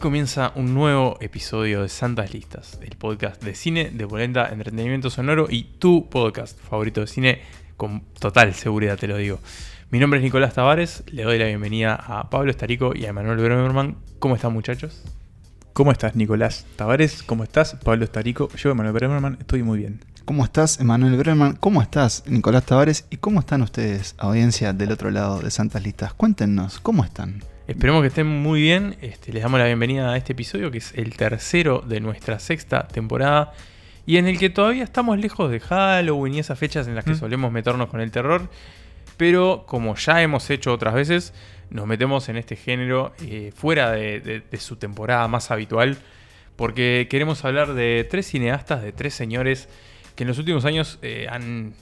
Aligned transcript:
Comienza 0.00 0.52
un 0.54 0.72
nuevo 0.72 1.18
episodio 1.20 1.82
de 1.82 1.90
Santas 1.90 2.32
Listas, 2.32 2.78
el 2.80 2.96
podcast 2.96 3.44
de 3.44 3.54
cine, 3.54 3.90
de 3.90 4.06
polenta, 4.06 4.48
entretenimiento 4.48 5.10
sonoro 5.10 5.46
y 5.50 5.64
tu 5.78 6.08
podcast 6.08 6.58
favorito 6.58 7.02
de 7.02 7.06
cine, 7.06 7.42
con 7.76 8.00
total 8.18 8.54
seguridad 8.54 8.96
te 8.96 9.06
lo 9.06 9.18
digo. 9.18 9.40
Mi 9.90 9.98
nombre 9.98 10.18
es 10.18 10.24
Nicolás 10.24 10.54
Tavares, 10.54 11.04
le 11.12 11.24
doy 11.24 11.38
la 11.38 11.44
bienvenida 11.44 11.96
a 11.96 12.30
Pablo 12.30 12.50
Estarico 12.50 12.94
y 12.96 13.04
a 13.04 13.12
Manuel 13.12 13.36
Bremerman. 13.36 13.98
¿Cómo 14.18 14.36
están 14.36 14.54
muchachos? 14.54 15.02
¿Cómo 15.74 15.92
estás, 15.92 16.16
Nicolás 16.16 16.66
Tavares? 16.76 17.22
¿Cómo 17.22 17.44
estás, 17.44 17.74
Pablo 17.84 18.04
Estarico? 18.04 18.48
Yo, 18.56 18.70
Emanuel 18.70 18.94
Bremerman, 18.94 19.36
estoy 19.38 19.62
muy 19.62 19.80
bien. 19.80 20.00
¿Cómo 20.24 20.44
estás, 20.44 20.78
Emanuel 20.80 21.16
Bremerman? 21.16 21.56
¿Cómo 21.56 21.82
estás, 21.82 22.22
Nicolás 22.26 22.64
Tavares? 22.64 23.04
¿Y 23.10 23.16
cómo 23.16 23.40
están 23.40 23.62
ustedes, 23.62 24.14
audiencia 24.18 24.72
del 24.72 24.92
otro 24.92 25.10
lado 25.10 25.40
de 25.40 25.50
Santas 25.50 25.82
Listas? 25.82 26.14
Cuéntenos, 26.14 26.78
¿cómo 26.78 27.04
están? 27.04 27.42
Esperemos 27.66 28.02
que 28.02 28.08
estén 28.08 28.26
muy 28.26 28.60
bien. 28.62 28.96
Este, 29.00 29.32
les 29.32 29.42
damos 29.42 29.58
la 29.58 29.66
bienvenida 29.66 30.12
a 30.12 30.16
este 30.16 30.32
episodio, 30.32 30.70
que 30.70 30.78
es 30.78 30.92
el 30.94 31.16
tercero 31.16 31.80
de 31.86 32.00
nuestra 32.00 32.38
sexta 32.38 32.86
temporada. 32.86 33.52
Y 34.06 34.18
en 34.18 34.26
el 34.28 34.38
que 34.38 34.50
todavía 34.50 34.84
estamos 34.84 35.18
lejos 35.18 35.50
de 35.50 35.58
Halloween 35.60 36.34
y 36.34 36.38
esas 36.40 36.58
fechas 36.58 36.86
en 36.86 36.94
las 36.94 37.04
que 37.04 37.12
Mm. 37.12 37.18
solemos 37.18 37.52
meternos 37.52 37.88
con 37.88 38.00
el 38.00 38.10
terror. 38.12 38.48
Pero 39.16 39.64
como 39.66 39.94
ya 39.96 40.22
hemos 40.22 40.48
hecho 40.50 40.72
otras 40.72 40.94
veces, 40.94 41.34
nos 41.70 41.86
metemos 41.86 42.28
en 42.28 42.36
este 42.36 42.56
género 42.56 43.12
eh, 43.20 43.52
fuera 43.54 43.90
de, 43.90 44.20
de- 44.20 44.40
de 44.48 44.58
su 44.58 44.76
temporada 44.76 45.26
más 45.28 45.50
habitual. 45.50 45.98
Porque 46.56 47.06
queremos 47.10 47.44
hablar 47.44 47.74
de 47.74 48.06
tres 48.08 48.26
cineastas, 48.26 48.82
de 48.82 48.92
tres 48.92 49.14
señores 49.14 49.68
que 50.20 50.24
en 50.24 50.28
los 50.28 50.36
últimos 50.38 50.66
años 50.66 50.98
eh, 51.00 51.26
han, 51.30 51.72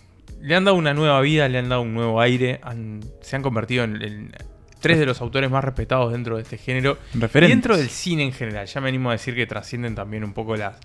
le 0.40 0.54
han 0.54 0.64
dado 0.64 0.76
una 0.76 0.94
nueva 0.94 1.20
vida, 1.20 1.48
le 1.48 1.58
han 1.58 1.68
dado 1.68 1.82
un 1.82 1.92
nuevo 1.92 2.20
aire, 2.20 2.60
han- 2.62 3.00
se 3.20 3.34
han 3.34 3.42
convertido 3.42 3.82
en, 3.82 4.00
en 4.00 4.32
tres 4.80 5.00
de 5.00 5.06
los 5.06 5.20
autores 5.20 5.50
más 5.50 5.64
respetados 5.64 6.12
dentro 6.12 6.36
de 6.36 6.42
este 6.42 6.56
género. 6.56 6.98
Y 7.48 7.50
dentro 7.50 7.76
del 7.76 7.88
cine 7.88 8.22
en 8.22 8.32
general, 8.32 8.64
ya 8.68 8.80
me 8.80 8.88
animo 8.90 9.08
a 9.10 9.14
decir 9.14 9.34
que 9.34 9.44
trascienden 9.48 9.96
también 9.96 10.22
un 10.22 10.34
poco 10.34 10.54
las, 10.54 10.76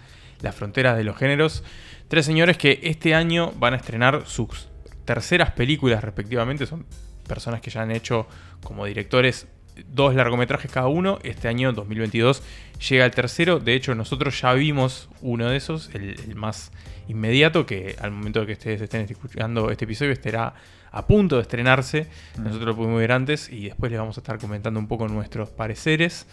las 0.42 0.56
fronteras 0.56 0.98
de 0.98 1.04
los 1.04 1.16
géneros. 1.16 1.64
Tres 2.08 2.26
señores 2.26 2.58
que 2.58 2.80
este 2.82 3.14
año 3.14 3.52
van 3.60 3.74
a 3.76 3.78
estrenar 3.78 4.24
sus 4.26 4.68
terceras 5.06 5.52
películas 5.52 6.04
respectivamente. 6.04 6.66
Son 6.66 6.88
personas 7.28 7.62
que 7.62 7.70
ya 7.70 7.84
han 7.84 7.92
hecho 7.92 8.26
como 8.64 8.86
directores 8.88 9.46
dos 9.88 10.16
largometrajes 10.16 10.72
cada 10.72 10.88
uno. 10.88 11.20
Este 11.22 11.48
año, 11.48 11.72
2022, 11.72 12.42
llega 12.90 13.06
el 13.06 13.12
tercero. 13.12 13.60
De 13.60 13.76
hecho, 13.76 13.94
nosotros 13.94 14.42
ya 14.42 14.54
vimos 14.54 15.08
uno 15.22 15.50
de 15.50 15.58
esos, 15.58 15.92
el, 15.94 16.20
el 16.20 16.36
más 16.36 16.72
inmediato, 17.08 17.66
que 17.66 17.96
al 18.00 18.12
momento 18.12 18.42
de 18.42 18.48
que 18.48 18.54
ustedes 18.54 18.82
estén 18.82 19.02
escuchando 19.02 19.70
este 19.70 19.86
episodio 19.86 20.12
estará 20.12 20.54
a 20.92 21.08
punto 21.08 21.38
de 21.38 21.42
estrenarse. 21.42 22.08
Nosotros 22.38 22.68
lo 22.68 22.76
pudimos 22.76 23.00
ver 23.00 23.12
antes 23.12 23.50
y 23.50 23.66
después 23.66 23.92
les 23.92 24.00
vamos 24.00 24.18
a 24.18 24.22
estar 24.22 24.38
comentando 24.38 24.80
un 24.80 24.88
poco 24.88 25.08
nuestros 25.08 25.50
pareceres. 25.50 26.28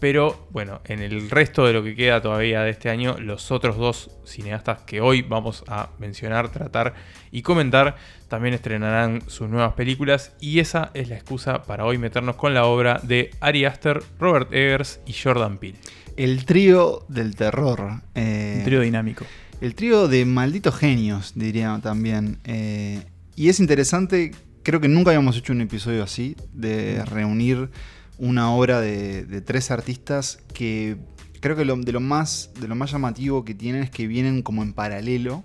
Pero 0.00 0.46
bueno, 0.50 0.80
en 0.84 1.00
el 1.00 1.28
resto 1.28 1.66
de 1.66 1.72
lo 1.72 1.82
que 1.82 1.96
queda 1.96 2.22
todavía 2.22 2.62
de 2.62 2.70
este 2.70 2.88
año, 2.88 3.18
los 3.18 3.50
otros 3.50 3.76
dos 3.76 4.12
cineastas 4.24 4.82
que 4.82 5.00
hoy 5.00 5.22
vamos 5.22 5.64
a 5.66 5.90
mencionar, 5.98 6.50
tratar 6.50 6.94
y 7.32 7.42
comentar, 7.42 7.96
también 8.28 8.54
estrenarán 8.54 9.22
sus 9.28 9.48
nuevas 9.48 9.72
películas. 9.72 10.36
Y 10.40 10.60
esa 10.60 10.92
es 10.94 11.08
la 11.08 11.16
excusa 11.16 11.64
para 11.64 11.84
hoy 11.84 11.98
meternos 11.98 12.36
con 12.36 12.54
la 12.54 12.64
obra 12.66 13.00
de 13.02 13.32
Ari 13.40 13.64
Aster, 13.64 14.00
Robert 14.20 14.52
Eggers 14.52 15.00
y 15.04 15.14
Jordan 15.14 15.58
Peele. 15.58 15.78
El 16.16 16.44
trío 16.44 17.04
del 17.08 17.34
terror. 17.34 18.00
eh, 18.14 18.54
Un 18.58 18.64
trío 18.64 18.80
dinámico. 18.80 19.24
El 19.60 19.74
trío 19.74 20.06
de 20.08 20.24
malditos 20.24 20.76
genios, 20.76 21.32
diría 21.34 21.80
también. 21.82 22.38
Eh, 22.44 23.02
y 23.34 23.48
es 23.48 23.58
interesante, 23.60 24.32
creo 24.62 24.80
que 24.80 24.88
nunca 24.88 25.10
habíamos 25.10 25.36
hecho 25.36 25.52
un 25.52 25.60
episodio 25.60 26.02
así, 26.04 26.36
de 26.52 27.04
reunir 27.04 27.70
una 28.18 28.52
obra 28.52 28.80
de, 28.80 29.24
de 29.24 29.40
tres 29.40 29.70
artistas 29.70 30.38
que 30.54 30.96
creo 31.40 31.56
que 31.56 31.64
lo- 31.64 31.76
de, 31.76 31.92
lo 31.92 32.00
más, 32.00 32.50
de 32.60 32.68
lo 32.68 32.74
más 32.76 32.92
llamativo 32.92 33.44
que 33.44 33.54
tienen 33.54 33.82
es 33.82 33.90
que 33.90 34.06
vienen 34.06 34.42
como 34.42 34.62
en 34.62 34.72
paralelo, 34.72 35.42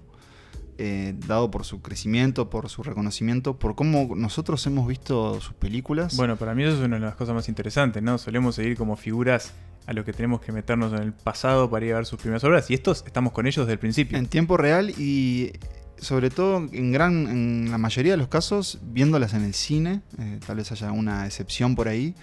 eh, 0.79 1.15
dado 1.27 1.49
por 1.51 1.65
su 1.65 1.81
crecimiento, 1.81 2.49
por 2.49 2.69
su 2.69 2.81
reconocimiento, 2.83 3.57
por 3.57 3.75
cómo 3.75 4.15
nosotros 4.15 4.65
hemos 4.67 4.87
visto 4.87 5.39
sus 5.41 5.53
películas. 5.53 6.15
Bueno, 6.17 6.35
para 6.35 6.53
mí 6.55 6.63
eso 6.63 6.73
es 6.73 6.79
una 6.81 6.95
de 6.97 7.01
las 7.05 7.15
cosas 7.15 7.33
más 7.35 7.47
interesantes, 7.49 8.01
¿no? 8.01 8.17
Solemos 8.19 8.55
seguir 8.55 8.75
como 8.77 8.95
figuras 8.95 9.53
a 9.85 9.93
lo 9.93 10.05
que 10.05 10.13
tenemos 10.13 10.41
que 10.41 10.51
meternos 10.51 10.93
en 10.93 10.99
el 10.99 11.13
pasado 11.13 11.69
para 11.69 11.85
ir 11.85 11.93
a 11.93 11.97
ver 11.97 12.05
sus 12.05 12.19
primeras 12.19 12.43
obras. 12.43 12.69
Y 12.69 12.73
estos 12.73 13.03
estamos 13.05 13.33
con 13.33 13.47
ellos 13.47 13.65
desde 13.65 13.73
el 13.73 13.79
principio. 13.79 14.17
En 14.17 14.27
tiempo 14.27 14.57
real 14.57 14.91
y 14.91 15.51
sobre 15.97 16.29
todo 16.29 16.57
en 16.71 16.91
gran 16.91 17.27
en 17.27 17.71
la 17.71 17.77
mayoría 17.77 18.13
de 18.13 18.17
los 18.17 18.27
casos 18.27 18.79
viéndolas 18.83 19.33
en 19.33 19.43
el 19.43 19.53
cine, 19.53 20.01
eh, 20.19 20.39
tal 20.45 20.57
vez 20.57 20.71
haya 20.71 20.91
una 20.91 21.25
excepción 21.25 21.75
por 21.75 21.87
ahí, 21.87 22.13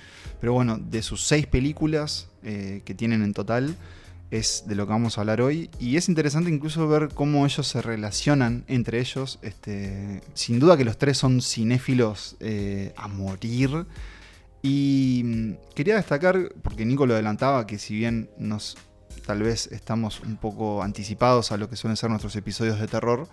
pero 0.41 0.53
bueno, 0.53 0.79
de 0.79 1.03
sus 1.03 1.23
seis 1.23 1.47
películas 1.47 2.29
eh, 2.43 2.83
que 2.85 2.95
tienen 2.95 3.23
en 3.23 3.33
total 3.33 3.77
es 4.31 4.65
de 4.67 4.75
lo 4.75 4.87
que 4.87 4.93
vamos 4.93 5.19
a 5.19 5.23
hablar 5.23 5.41
hoy 5.41 5.71
y 5.81 5.97
es 5.97 6.09
interesante 6.09 6.51
incluso 6.51 6.87
ver 6.87 7.09
cómo 7.15 7.45
ellos 7.45 7.67
se 7.67 7.83
relacionan 7.83 8.65
entre 8.69 9.01
ellos. 9.01 9.39
Este, 9.43 10.23
sin 10.35 10.61
duda 10.61 10.77
que 10.77 10.85
los 10.85 10.99
tres 10.99 11.19
son 11.19 11.41
cinéfilos 11.41 12.37
eh, 12.41 12.93
a 12.97 13.09
morir. 13.09 13.87
Y 14.63 15.23
mm, 15.25 15.53
quería 15.75 15.97
destacar, 15.97 16.53
porque 16.63 16.85
Nico 16.85 17.07
lo 17.07 17.15
adelantaba, 17.15 17.67
que 17.67 17.79
si 17.79 17.95
bien 17.97 18.31
nos 18.39 18.77
tal 19.27 19.43
vez 19.43 19.69
estamos 19.69 20.21
un 20.21 20.37
poco 20.37 20.83
anticipados 20.83 21.53
a 21.53 21.57
lo 21.57 21.69
que 21.69 21.77
suelen 21.77 21.97
ser 21.97 22.11
nuestros 22.11 22.35
episodios 22.37 22.81
de 22.81 22.87
terror, 22.89 23.29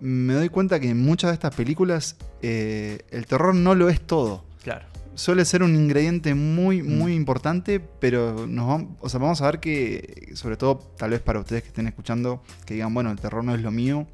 me 0.00 0.32
doy 0.34 0.48
cuenta 0.48 0.80
que 0.80 0.88
en 0.88 1.00
muchas 1.00 1.30
de 1.30 1.34
estas 1.34 1.54
películas 1.54 2.16
eh, 2.42 3.00
el 3.10 3.26
terror 3.26 3.54
no 3.54 3.74
lo 3.74 3.88
es 3.88 4.00
todo. 4.00 4.44
Claro. 4.62 4.86
Suele 5.14 5.44
ser 5.44 5.62
un 5.62 5.74
ingrediente 5.74 6.34
muy, 6.34 6.82
Mm. 6.82 6.98
muy 6.98 7.14
importante, 7.14 7.80
pero 7.80 8.46
nos 8.46 8.66
vam- 8.68 8.96
o 9.00 9.08
sea, 9.08 9.20
vamos 9.20 9.42
a 9.42 9.46
ver 9.46 9.60
que, 9.60 10.30
sobre 10.34 10.56
todo 10.56 10.78
tal 10.96 11.10
vez 11.10 11.20
para 11.20 11.40
ustedes 11.40 11.62
que 11.62 11.68
estén 11.68 11.86
escuchando, 11.86 12.42
que 12.64 12.74
digan, 12.74 12.94
bueno, 12.94 13.10
el 13.10 13.18
terror 13.20 13.44
no 13.44 13.54
es 13.54 13.60
lo 13.60 13.70
mío, 13.70 14.06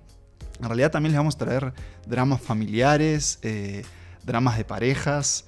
en 0.61 0.67
realidad 0.67 0.91
también 0.91 1.13
les 1.13 1.19
vamos 1.19 1.37
a 1.37 1.39
traer 1.39 1.73
dramas 2.09 2.41
familiares, 2.41 3.39
eh, 3.43 3.85
dramas 4.25 4.57
de 4.57 4.65
parejas, 4.65 5.45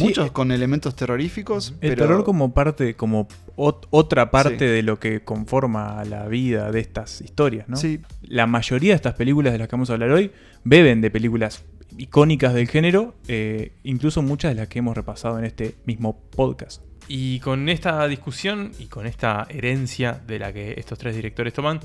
muchos 0.00 0.28
eh, 0.28 0.32
con 0.32 0.52
elementos 0.52 0.94
terroríficos. 0.96 1.74
El 1.80 1.90
pero- 1.90 2.06
terror 2.06 2.24
como 2.24 2.52
parte, 2.54 2.94
como 2.94 3.28
ot- 3.56 3.86
otra 3.90 4.30
parte 4.30 4.58
Sí. 4.58 4.64
de 4.66 4.82
lo 4.82 4.98
que 4.98 5.22
conforma 5.24 6.04
la 6.04 6.26
vida 6.28 6.70
de 6.70 6.80
estas 6.80 7.20
historias, 7.20 7.68
¿no? 7.68 7.76
Sí, 7.76 8.00
La 8.22 8.46
mayoría 8.46 8.90
de 8.90 8.96
estas 8.96 9.14
películas 9.14 9.52
de 9.52 9.58
las 9.58 9.68
que 9.68 9.76
vamos 9.76 9.90
a 9.90 9.94
hablar 9.94 10.10
hoy 10.10 10.30
beben 10.64 11.00
de 11.00 11.10
películas 11.10 11.64
icónicas 11.96 12.54
del 12.54 12.68
género, 12.68 13.14
eh, 13.28 13.72
incluso 13.84 14.20
muchas 14.22 14.50
de 14.52 14.56
las 14.56 14.68
que 14.68 14.80
hemos 14.80 14.96
repasado 14.96 15.38
en 15.38 15.44
este 15.44 15.74
mismo 15.86 16.18
podcast. 16.34 16.82
Y 17.06 17.38
con 17.40 17.68
esta 17.68 18.08
discusión 18.08 18.72
y 18.78 18.86
con 18.86 19.06
esta 19.06 19.46
herencia 19.50 20.20
de 20.26 20.38
la 20.38 20.52
que 20.52 20.74
estos 20.78 20.98
tres 20.98 21.14
directores 21.14 21.52
toman, 21.52 21.80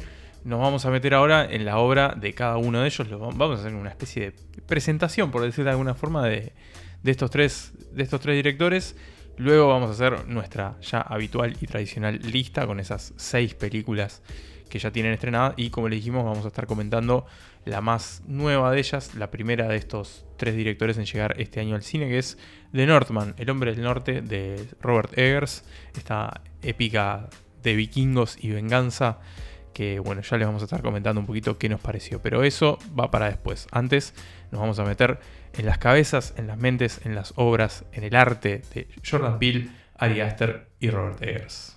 nos 0.46 0.60
vamos 0.62 0.86
a 0.86 0.90
meter 0.90 1.14
ahora 1.14 1.46
en 1.46 1.66
la 1.66 1.78
obra 1.78 2.16
de 2.20 2.34
cada 2.34 2.56
uno 2.58 2.80
de 2.80 2.88
ellos. 2.88 3.10
Lo 3.10 3.20
va- 3.20 3.28
vamos 3.36 3.58
a 3.58 3.62
hacer 3.62 3.76
una 3.76 3.90
especie 3.90 4.32
de 4.32 4.62
presentación, 4.66 5.30
por 5.30 5.42
decir 5.42 5.66
de 5.66 5.72
alguna 5.72 5.94
forma, 5.94 6.26
de, 6.26 6.54
de 7.04 7.12
estos, 7.12 7.32
tres, 7.32 7.74
de 7.92 8.04
estos 8.04 8.20
tres 8.22 8.36
directores. 8.36 8.96
Luego 9.38 9.68
vamos 9.68 9.90
a 9.90 9.94
hacer 9.94 10.28
nuestra 10.28 10.78
ya 10.82 11.00
habitual 11.02 11.56
y 11.62 11.66
tradicional 11.68 12.20
lista 12.20 12.68
con 12.68 12.80
esas 12.80 13.14
seis 13.16 13.54
películas 13.54 14.22
que 14.70 14.80
ya 14.80 14.92
tienen 14.92 15.14
estrenadas. 15.14 15.54
Y 15.58 15.70
como 15.70 15.90
les 15.90 16.00
dijimos, 16.00 16.24
vamos 16.24 16.46
a 16.46 16.50
estar 16.50 16.68
comentando 16.68 17.26
la 17.66 17.82
más 17.82 18.22
nueva 18.28 18.72
de 18.72 18.80
ellas, 18.80 19.16
la 19.16 19.32
primera 19.32 19.68
de 19.68 19.78
estos 19.78 20.26
tres 20.38 20.56
directores 20.56 20.98
en 20.98 21.06
llegar 21.06 21.36
este 21.38 21.60
año 21.60 21.76
al 21.76 21.84
cine, 21.84 22.08
que 22.08 22.20
es 22.20 22.38
The 22.72 22.86
Northman, 22.86 23.36
El 23.38 23.50
hombre 23.50 23.74
del 23.74 23.84
norte 23.84 24.22
de 24.22 24.68
Robert 24.82 25.18
Eggers, 25.18 25.64
esta 25.96 26.42
épica 26.62 27.30
de 27.64 27.76
vikingos 27.76 28.38
y 28.42 28.52
venganza, 28.52 29.20
que 29.74 30.00
bueno, 30.00 30.22
ya 30.22 30.38
les 30.38 30.48
vamos 30.48 30.62
a 30.62 30.66
estar 30.66 30.82
comentando 30.82 31.20
un 31.20 31.28
poquito 31.28 31.58
qué 31.58 31.70
nos 31.70 31.82
pareció, 31.82 32.22
pero 32.22 32.44
eso 32.44 32.80
va 32.98 33.12
para 33.12 33.28
después. 33.28 33.68
Antes 33.72 34.14
nos 34.52 34.62
vamos 34.62 34.80
a 34.80 34.86
meter 34.86 35.20
en 35.58 35.66
las 35.66 35.78
cabezas, 35.78 36.34
en 36.38 36.48
las 36.48 36.58
mentes, 36.58 37.06
en 37.06 37.16
las 37.16 37.34
obras, 37.36 37.86
en 37.92 38.04
el 38.04 38.16
arte 38.16 38.62
de 38.74 38.88
Jordan 39.10 39.40
Peele, 39.40 39.70
Ari 39.98 40.22
Aster 40.22 40.70
y 40.80 40.90
Robert 40.90 41.22
Eggers. 41.22 41.76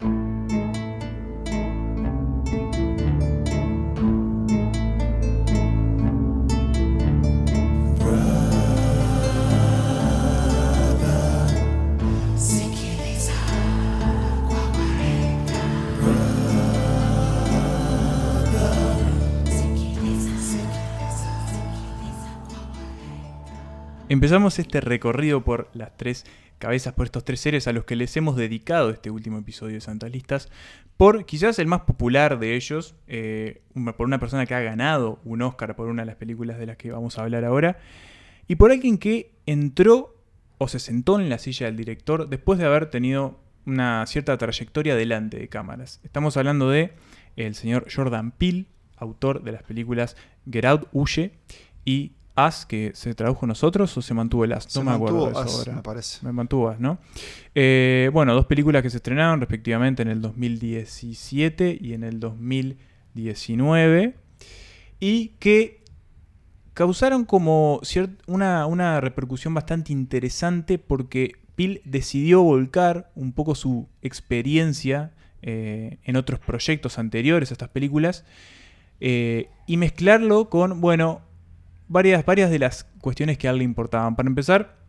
Empezamos 24.22 24.56
este 24.60 24.80
recorrido 24.80 25.42
por 25.42 25.68
las 25.74 25.96
tres 25.96 26.24
cabezas, 26.60 26.92
por 26.92 27.06
estos 27.06 27.24
tres 27.24 27.40
seres 27.40 27.66
a 27.66 27.72
los 27.72 27.84
que 27.84 27.96
les 27.96 28.16
hemos 28.16 28.36
dedicado 28.36 28.90
este 28.90 29.10
último 29.10 29.36
episodio 29.38 29.74
de 29.74 29.80
Santas 29.80 30.12
Listas, 30.12 30.48
por 30.96 31.26
quizás 31.26 31.58
el 31.58 31.66
más 31.66 31.80
popular 31.80 32.38
de 32.38 32.54
ellos, 32.54 32.94
eh, 33.08 33.62
por 33.96 34.06
una 34.06 34.20
persona 34.20 34.46
que 34.46 34.54
ha 34.54 34.60
ganado 34.60 35.18
un 35.24 35.42
Oscar 35.42 35.74
por 35.74 35.88
una 35.88 36.02
de 36.02 36.06
las 36.06 36.14
películas 36.14 36.60
de 36.60 36.66
las 36.66 36.76
que 36.76 36.92
vamos 36.92 37.18
a 37.18 37.22
hablar 37.22 37.44
ahora, 37.44 37.80
y 38.46 38.54
por 38.54 38.70
alguien 38.70 38.96
que 38.96 39.32
entró 39.44 40.14
o 40.58 40.68
se 40.68 40.78
sentó 40.78 41.18
en 41.18 41.28
la 41.28 41.38
silla 41.38 41.66
del 41.66 41.76
director 41.76 42.28
después 42.28 42.60
de 42.60 42.66
haber 42.66 42.90
tenido 42.90 43.40
una 43.66 44.06
cierta 44.06 44.38
trayectoria 44.38 44.94
delante 44.94 45.36
de 45.36 45.48
cámaras. 45.48 46.00
Estamos 46.04 46.36
hablando 46.36 46.70
de 46.70 46.92
el 47.34 47.56
señor 47.56 47.88
Jordan 47.92 48.30
Peele, 48.30 48.66
autor 48.96 49.42
de 49.42 49.50
las 49.50 49.64
películas 49.64 50.16
Get 50.48 50.64
Out, 50.64 50.86
Huye 50.92 51.32
y 51.84 52.12
As, 52.34 52.64
que 52.66 52.92
se 52.94 53.14
tradujo 53.14 53.46
nosotros 53.46 53.96
o 53.96 54.02
se 54.02 54.14
mantuvo 54.14 54.44
el 54.44 54.52
As. 54.52 54.64
No 54.66 54.70
Se 54.70 54.84
me 54.84 54.90
acuerdo 54.92 55.24
mantuvo 55.26 55.40
de 55.40 55.46
eso 55.46 55.54
Us, 55.54 55.58
ahora. 55.60 55.76
me 55.76 55.82
parece. 55.82 56.26
Me 56.26 56.32
mantuvo 56.32 56.68
As, 56.68 56.80
¿no? 56.80 56.98
Eh, 57.54 58.10
bueno, 58.12 58.34
dos 58.34 58.46
películas 58.46 58.82
que 58.82 58.90
se 58.90 58.96
estrenaron 58.96 59.40
respectivamente 59.40 60.02
en 60.02 60.08
el 60.08 60.20
2017 60.22 61.78
y 61.80 61.92
en 61.94 62.04
el 62.04 62.20
2019 62.20 64.14
y 65.00 65.28
que 65.38 65.82
causaron 66.74 67.24
como 67.24 67.80
una, 68.26 68.66
una 68.66 69.00
repercusión 69.00 69.52
bastante 69.52 69.92
interesante 69.92 70.78
porque 70.78 71.36
Peel 71.54 71.82
decidió 71.84 72.42
volcar 72.42 73.10
un 73.14 73.32
poco 73.32 73.54
su 73.54 73.88
experiencia 74.00 75.12
eh, 75.42 75.98
en 76.04 76.16
otros 76.16 76.40
proyectos 76.40 76.98
anteriores 76.98 77.50
a 77.50 77.54
estas 77.54 77.68
películas 77.68 78.24
eh, 79.00 79.48
y 79.66 79.76
mezclarlo 79.76 80.48
con, 80.48 80.80
bueno, 80.80 81.20
varias, 81.92 82.24
varias 82.24 82.50
de 82.50 82.58
las 82.58 82.84
cuestiones 83.00 83.38
que 83.38 83.46
a 83.46 83.50
él 83.52 83.58
le 83.58 83.64
importaban. 83.64 84.16
Para 84.16 84.28
empezar, 84.28 84.82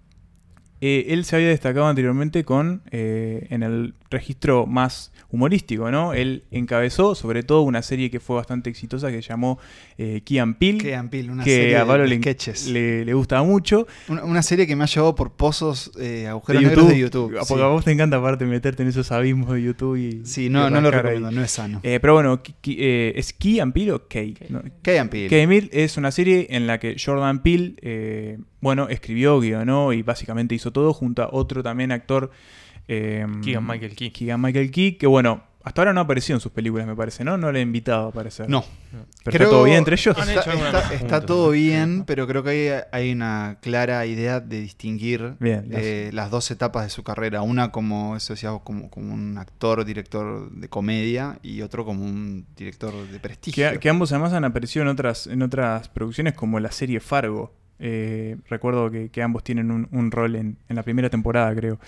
eh, 0.82 1.14
él 1.14 1.24
se 1.24 1.36
había 1.36 1.50
destacado 1.50 1.86
anteriormente 1.88 2.44
con 2.44 2.82
eh, 2.92 3.48
en 3.52 3.64
el 3.64 3.94
registro 4.10 4.66
más 4.66 5.14
humorístico, 5.30 5.92
¿no? 5.92 6.14
Él 6.14 6.44
encabezó 6.52 7.16
sobre 7.16 7.44
todo 7.44 7.62
una 7.62 7.82
serie 7.82 8.10
que 8.10 8.20
fue 8.20 8.36
bastante 8.38 8.70
exitosa 8.70 9.12
que 9.12 9.22
llamó 9.22 9.60
eh, 9.98 10.22
Key 10.26 10.40
and 10.40 10.58
Peele, 10.58 10.78
Key 10.80 10.94
and 10.94 11.10
Peele, 11.10 11.32
una 11.32 11.44
que 11.44 11.50
serie 11.56 11.78
a 11.78 11.86
Pablo 11.86 12.04
de 12.04 12.10
le, 12.10 12.18
sketches. 12.18 12.68
le, 12.68 13.06
le 13.06 13.14
gustaba 13.14 13.44
mucho. 13.44 13.88
Una, 14.08 14.24
una 14.24 14.42
serie 14.44 14.66
que 14.68 14.76
me 14.76 14.84
ha 14.84 14.88
llevado 14.88 15.16
por 15.16 15.34
pozos, 15.34 15.92
eh, 16.00 16.28
agujeros 16.28 16.62
de 16.62 16.68
negros 16.70 16.88
de 16.90 17.00
YouTube. 17.00 17.34
Porque 17.48 17.54
sí. 17.56 17.62
a 17.62 17.68
vos 17.68 17.86
te 17.86 17.92
encanta 17.92 18.18
aparte 18.18 18.46
meterte 18.46 18.84
en 18.84 18.90
esos 18.90 19.12
abismos 19.12 19.54
de 19.54 19.62
YouTube 19.64 19.96
y... 19.98 20.26
Sí, 20.26 20.46
y 20.46 20.50
no, 20.50 20.70
no 20.70 20.82
lo 20.82 20.88
ahí. 20.88 20.94
recomiendo, 20.94 21.32
no 21.32 21.44
es 21.44 21.52
sano. 21.52 21.80
Eh, 21.84 22.00
pero 22.02 22.14
bueno, 22.14 22.42
eh, 22.66 23.14
¿es 23.16 23.34
Key 23.34 23.60
and 23.60 23.74
Peele 23.74 23.92
o 23.94 24.08
Kay? 24.08 24.38
No, 24.50 24.62
Key 24.82 24.98
and 24.98 25.10
Peele. 25.10 25.30
Key 25.30 25.40
and 25.42 25.50
Peele 25.50 25.70
es 25.72 25.98
una 25.98 26.12
serie 26.12 26.48
en 26.50 26.68
la 26.68 26.80
que 26.80 26.96
Jordan 27.04 27.42
Peele, 27.44 27.76
eh, 27.82 28.38
bueno, 28.62 28.88
escribió, 28.90 29.40
guionó 29.40 29.94
y 29.94 30.02
básicamente 30.02 30.56
hizo 30.56 30.72
todo 30.72 30.94
junto 30.94 31.24
a 31.24 31.30
otro 31.32 31.62
también 31.64 31.92
actor... 31.92 32.32
eh, 32.88 33.26
Keegan 33.44 33.66
Michael 33.66 33.96
Key. 33.96 34.12
Keegan 34.12 34.42
Michael 34.42 34.72
Key, 34.72 34.94
que 34.94 35.08
bueno, 35.08 35.44
hasta 35.64 35.82
ahora 35.82 35.94
no 35.94 36.02
ha 36.02 36.04
aparecido 36.04 36.36
en 36.38 36.42
sus 36.42 36.52
películas, 36.52 36.86
me 36.86 36.96
parece, 36.96 37.24
¿no? 37.24 37.38
No 37.38 37.52
le 37.52 37.60
he 37.60 37.62
invitado 37.62 38.08
a 38.08 38.10
aparecer. 38.10 38.50
No. 38.50 38.66
Pero 39.24 39.38
está 39.38 39.50
todo 39.50 39.64
bien 39.64 39.78
entre 39.78 39.96
ellos. 39.96 40.16
Está, 40.92 41.26
todo 41.26 41.52
bien, 41.52 42.04
pero 42.06 42.28
creo 42.28 42.44
que 42.44 42.50
hay, 42.50 42.82
hay 42.92 43.12
una 43.14 43.58
clara 43.62 44.06
idea 44.06 44.40
de 44.40 44.60
distinguir 44.62 45.36
Bien, 45.40 45.66
las- 45.70 45.82
eh, 45.82 46.10
las 46.14 46.30
dos 46.32 46.52
etapas 46.52 46.84
de 46.84 46.90
su 46.90 47.04
carrera. 47.04 47.42
Una 47.42 47.72
como, 47.72 48.16
eso 48.18 48.36
como, 48.64 48.90
como 48.90 49.14
un 49.14 49.38
actor, 49.38 49.86
director 49.86 50.52
de 50.52 50.68
comedia 50.68 51.40
y 51.42 51.62
otro 51.62 51.86
como 51.86 52.04
un 52.04 52.46
director 52.58 52.94
de 53.08 53.20
prestigio. 53.20 53.72
Que, 53.72 53.80
que 53.80 53.90
ambos 53.90 54.12
además 54.12 54.34
han 54.34 54.44
aparecido 54.46 54.84
en 54.84 54.90
otras, 54.90 55.28
en 55.28 55.42
otras 55.42 55.88
producciones 55.90 56.34
como 56.34 56.60
la 56.60 56.72
serie 56.72 57.00
Fargo. 57.00 57.54
Eh, 57.80 58.38
recuerdo 58.50 58.92
que, 58.92 59.10
que 59.10 59.22
ambos 59.24 59.44
tienen 59.44 59.72
un, 59.72 59.88
un 59.92 60.12
rol 60.12 60.36
en, 60.36 60.58
en 60.70 60.76
la 60.76 60.84
primera 60.84 61.10
temporada, 61.10 61.54
creo. 61.56 61.80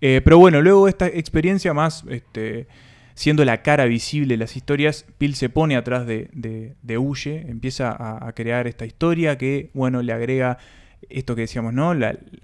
Eh, 0.00 0.20
pero 0.24 0.38
bueno, 0.38 0.60
luego 0.62 0.88
esta 0.88 1.06
experiencia 1.06 1.72
más 1.74 2.04
este, 2.08 2.66
siendo 3.14 3.44
la 3.44 3.62
cara 3.62 3.84
visible 3.86 4.34
de 4.34 4.38
las 4.38 4.56
historias, 4.56 5.06
Bill 5.18 5.34
se 5.34 5.48
pone 5.48 5.76
atrás 5.76 6.06
de, 6.06 6.28
de, 6.32 6.74
de 6.82 6.96
empieza 7.48 7.90
a, 7.90 8.28
crear 8.32 8.66
esta 8.66 8.86
historia 8.86 9.38
que, 9.38 9.70
bueno, 9.74 10.02
le 10.02 10.12
agrega 10.12 10.58
esto 11.08 11.34
que 11.34 11.42
decíamos, 11.42 11.72
¿no? 11.74 11.92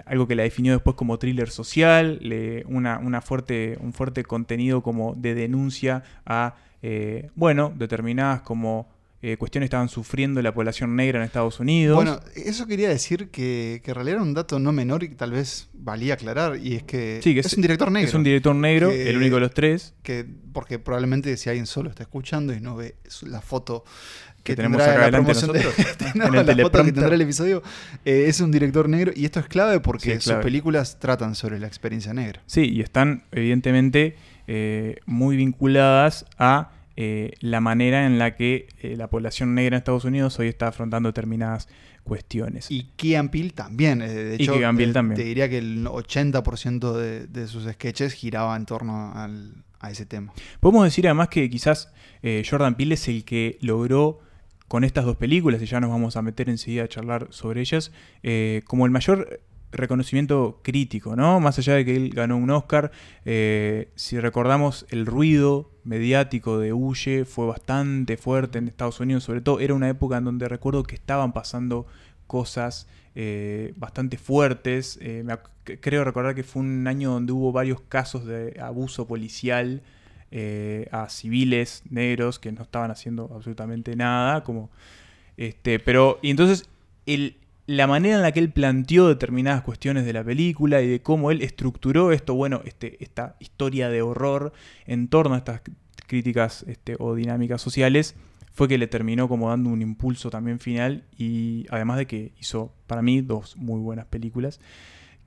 Algo 0.04 0.28
que 0.28 0.34
la 0.34 0.42
definió 0.42 0.72
después 0.72 0.94
como 0.96 1.18
thriller 1.18 1.50
social, 1.50 2.18
le- 2.22 2.64
una, 2.66 2.98
una 2.98 3.20
fuerte, 3.20 3.78
un 3.80 3.92
fuerte 3.92 4.22
contenido 4.24 4.82
como 4.82 5.14
de 5.14 5.34
denuncia 5.34 6.02
a, 6.26 6.56
eh, 6.82 7.30
bueno, 7.34 7.72
determinadas 7.76 8.42
como 8.42 8.88
eh, 9.22 9.36
cuestiones 9.36 9.66
estaban 9.66 9.88
sufriendo 9.90 10.40
la 10.40 10.54
población 10.54 10.96
negra 10.96 11.18
en 11.18 11.24
Estados 11.26 11.60
Unidos. 11.60 11.94
Bueno, 11.96 12.20
eso 12.36 12.66
quería 12.66 12.88
decir 12.88 13.28
que, 13.28 13.82
que 13.84 13.90
en 13.90 13.94
realidad 13.94 14.14
era 14.16 14.22
un 14.22 14.32
dato 14.34 14.58
no 14.58 14.72
menor 14.72 15.02
y 15.04 15.08
que 15.10 15.14
tal 15.14 15.32
vez 15.32 15.68
valía 15.74 16.14
aclarar, 16.14 16.56
y 16.56 16.76
es 16.76 16.82
que, 16.84 17.20
Sí, 17.22 17.34
que 17.34 17.40
es, 17.40 17.46
es- 17.46 17.54
un 17.54 17.62
director 17.62 17.90
negro. 17.92 18.08
es 18.08 18.14
un 18.14 18.24
director 18.24 18.54
negro, 18.56 18.88
Que- 18.90 19.10
el 19.10 19.16
único 19.18 19.34
de 19.36 19.40
los 19.42 19.52
tres. 19.54 19.94
que 20.02 20.24
porque 20.52 20.78
probablemente 20.78 21.36
si 21.36 21.48
alguien 21.50 21.66
solo 21.66 21.90
está 21.90 22.02
escuchando 22.02 22.52
y 22.54 22.60
no 22.60 22.76
ve 22.76 22.96
la 23.22 23.40
foto 23.40 23.84
que, 24.42 24.52
Que 24.52 24.56
tenemos 24.56 24.80
acá 24.80 24.94
la 24.98 25.04
delante 25.06 25.16
promoción 25.34 25.52
de- 25.52 25.58
nosotros, 25.64 26.14
no, 26.14 26.24
en 26.26 26.34
el 26.48 26.56
la 26.56 26.62
foto 26.64 26.84
que 26.84 26.92
tendrá 26.92 27.14
el 27.14 27.20
episodio 27.20 27.62
eh, 28.06 28.24
es 28.26 28.40
un 28.40 28.50
director 28.50 28.88
negro 28.88 29.12
y 29.14 29.26
esto 29.26 29.38
es 29.38 29.46
clave 29.46 29.80
porque 29.80 30.04
Sí, 30.04 30.10
es 30.12 30.24
sus 30.24 30.32
películas 30.36 30.98
tratan 30.98 31.34
sobre 31.34 31.58
la 31.60 31.66
experiencia 31.66 32.14
negra. 32.14 32.40
Sí, 32.46 32.62
y 32.62 32.80
están 32.80 33.24
evidentemente 33.32 34.16
eh, 34.48 34.96
muy 35.04 35.36
vinculadas 35.36 36.24
a 36.38 36.70
eh, 37.00 37.32
la 37.40 37.60
manera 37.60 38.06
en 38.06 38.18
la 38.18 38.34
que 38.36 38.68
eh, 38.82 38.94
la 38.96 39.08
población 39.08 39.54
negra 39.54 39.76
en 39.76 39.78
Estados 39.78 40.04
Unidos 40.04 40.38
hoy 40.38 40.48
está 40.48 40.68
afrontando 40.68 41.08
determinadas 41.08 41.68
cuestiones. 42.04 42.70
Y 42.70 42.90
Key 42.96 43.14
and 43.14 43.30
Peele 43.30 43.50
también, 43.50 44.02
eh, 44.02 44.08
de 44.08 44.36
Y 44.38 44.42
hecho 44.42 44.54
and 44.66 44.76
Peele 44.78 44.90
eh, 44.90 44.94
también. 44.94 45.16
te 45.20 45.24
diría 45.24 45.48
que 45.48 45.58
el 45.58 45.86
80% 45.86 46.92
de, 46.92 47.26
de 47.26 47.46
sus 47.46 47.64
sketches 47.70 48.14
giraba 48.14 48.56
en 48.56 48.66
torno 48.66 49.12
al- 49.14 49.64
a 49.80 49.90
ese 49.90 50.04
tema. 50.06 50.32
Podemos 50.60 50.84
decir 50.84 51.06
además 51.06 51.28
que 51.28 51.48
quizás 51.48 51.92
eh, 52.22 52.42
Jordan 52.48 52.74
Peele 52.74 52.94
es 52.94 53.08
el 53.08 53.24
que 53.24 53.58
logró 53.62 54.20
con 54.68 54.84
estas 54.84 55.04
dos 55.04 55.16
películas, 55.16 55.60
y 55.62 55.66
ya 55.66 55.80
nos 55.80 55.90
vamos 55.90 56.16
a 56.16 56.22
meter 56.22 56.48
enseguida 56.48 56.84
a 56.84 56.88
charlar 56.88 57.26
sobre 57.30 57.60
ellas, 57.60 57.90
como 58.66 58.86
el 58.86 58.92
mayor 58.92 59.40
reconocimiento 59.72 60.60
crítico, 60.62 61.16
¿no? 61.16 61.40
Más 61.40 61.58
allá 61.58 61.74
de 61.74 61.84
que 61.84 61.96
él 61.96 62.10
ganó 62.10 62.36
un 62.36 62.50
Oscar, 62.50 62.90
eh, 63.24 63.90
si 63.94 64.18
recordamos 64.18 64.86
el 64.90 65.06
ruido 65.06 65.70
mediático 65.84 66.58
de 66.58 66.72
Huye 66.72 67.24
fue 67.24 67.46
bastante 67.46 68.16
fuerte 68.16 68.58
en 68.58 68.68
Estados 68.68 69.00
Unidos, 69.00 69.24
sobre 69.24 69.40
todo 69.40 69.60
era 69.60 69.74
una 69.74 69.88
época 69.88 70.18
en 70.18 70.24
donde 70.24 70.48
recuerdo 70.48 70.82
que 70.82 70.94
estaban 70.94 71.32
pasando 71.32 71.86
cosas 72.26 72.88
eh, 73.14 73.72
bastante 73.76 74.18
fuertes. 74.18 74.98
eh, 75.00 75.24
creo 75.80 76.04
recordar 76.04 76.34
que 76.34 76.42
fue 76.42 76.62
un 76.62 76.86
año 76.86 77.12
donde 77.12 77.32
hubo 77.32 77.52
varios 77.52 77.80
casos 77.82 78.24
de 78.26 78.58
abuso 78.60 79.06
policial 79.06 79.82
a 80.92 81.08
civiles 81.08 81.82
negros 81.90 82.38
que 82.38 82.52
no 82.52 82.62
estaban 82.62 82.92
haciendo 82.92 83.28
absolutamente 83.34 83.96
nada, 83.96 84.44
como 84.44 84.70
este, 85.36 85.80
pero 85.80 86.20
y 86.22 86.30
entonces 86.30 86.68
el, 87.06 87.36
la 87.70 87.86
manera 87.86 88.16
en 88.16 88.22
la 88.22 88.32
que 88.32 88.40
él 88.40 88.50
planteó 88.50 89.06
determinadas 89.06 89.62
cuestiones 89.62 90.04
de 90.04 90.12
la 90.12 90.24
película 90.24 90.82
y 90.82 90.88
de 90.88 91.02
cómo 91.02 91.30
él 91.30 91.40
estructuró 91.40 92.10
esto, 92.10 92.34
bueno, 92.34 92.62
este, 92.64 93.02
esta 93.02 93.36
historia 93.38 93.88
de 93.88 94.02
horror 94.02 94.52
en 94.86 95.06
torno 95.06 95.36
a 95.36 95.38
estas 95.38 95.62
críticas 96.08 96.64
este, 96.66 96.96
o 96.98 97.14
dinámicas 97.14 97.62
sociales, 97.62 98.16
fue 98.52 98.66
que 98.66 98.76
le 98.76 98.88
terminó 98.88 99.28
como 99.28 99.50
dando 99.50 99.70
un 99.70 99.82
impulso 99.82 100.30
también 100.30 100.58
final 100.58 101.04
y 101.16 101.66
además 101.70 101.98
de 101.98 102.08
que 102.08 102.32
hizo 102.40 102.74
para 102.88 103.02
mí 103.02 103.20
dos 103.20 103.56
muy 103.56 103.78
buenas 103.78 104.06
películas. 104.06 104.58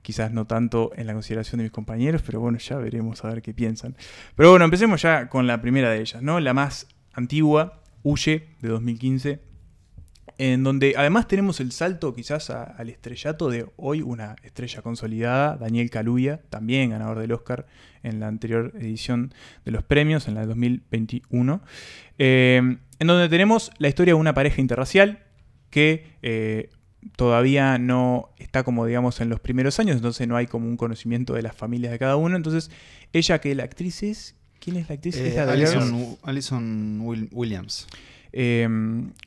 Quizás 0.02 0.30
no 0.30 0.46
tanto 0.46 0.92
en 0.96 1.06
la 1.06 1.14
consideración 1.14 1.60
de 1.60 1.62
mis 1.62 1.72
compañeros, 1.72 2.20
pero 2.26 2.40
bueno, 2.40 2.58
ya 2.58 2.76
veremos 2.76 3.24
a 3.24 3.28
ver 3.28 3.40
qué 3.40 3.54
piensan. 3.54 3.96
Pero 4.36 4.50
bueno, 4.50 4.66
empecemos 4.66 5.00
ya 5.00 5.30
con 5.30 5.46
la 5.46 5.62
primera 5.62 5.88
de 5.88 6.02
ellas, 6.02 6.22
¿no? 6.22 6.38
La 6.40 6.52
más 6.52 6.88
antigua, 7.14 7.80
Huye, 8.02 8.48
de 8.60 8.68
2015, 8.68 9.53
en 10.38 10.64
donde 10.64 10.94
además 10.96 11.28
tenemos 11.28 11.60
el 11.60 11.70
salto 11.72 12.14
quizás 12.14 12.50
a- 12.50 12.64
al 12.64 12.88
estrellato 12.90 13.50
de 13.50 13.66
hoy 13.76 14.02
una 14.02 14.36
estrella 14.42 14.82
consolidada, 14.82 15.56
Daniel 15.56 15.90
Kaluuya, 15.90 16.40
también 16.50 16.90
ganador 16.90 17.18
del 17.20 17.32
Oscar 17.32 17.66
en 18.02 18.20
la 18.20 18.28
anterior 18.28 18.72
edición 18.76 19.32
de 19.64 19.70
los 19.70 19.82
premios, 19.84 20.26
en 20.28 20.34
la 20.34 20.40
de 20.42 20.46
2021, 20.48 21.62
eh, 22.18 22.76
en 22.98 23.06
donde 23.06 23.28
tenemos 23.28 23.70
la 23.78 23.88
historia 23.88 24.14
de 24.14 24.20
una 24.20 24.34
pareja 24.34 24.60
interracial 24.60 25.22
que 25.70 26.06
eh, 26.22 26.70
todavía 27.16 27.78
no 27.78 28.30
está 28.38 28.62
como 28.62 28.86
digamos 28.86 29.20
en 29.20 29.28
los 29.28 29.40
primeros 29.40 29.78
años, 29.80 29.96
entonces 29.96 30.26
no 30.28 30.36
hay 30.36 30.46
como 30.46 30.66
un 30.68 30.76
conocimiento 30.76 31.34
de 31.34 31.42
las 31.42 31.54
familias 31.54 31.92
de 31.92 31.98
cada 31.98 32.16
uno, 32.16 32.36
entonces 32.36 32.70
ella 33.12 33.40
que 33.40 33.54
la 33.54 33.64
actriz 33.64 34.02
es... 34.02 34.36
¿Quién 34.60 34.76
es 34.78 34.88
la 34.88 34.94
actriz? 34.94 35.16
Eh, 35.16 35.28
¿Es 35.28 35.34
la 35.36 35.52
Alison, 35.52 36.16
Alison 36.22 37.00
Will- 37.02 37.28
Williams. 37.32 37.86
eh, 38.32 38.66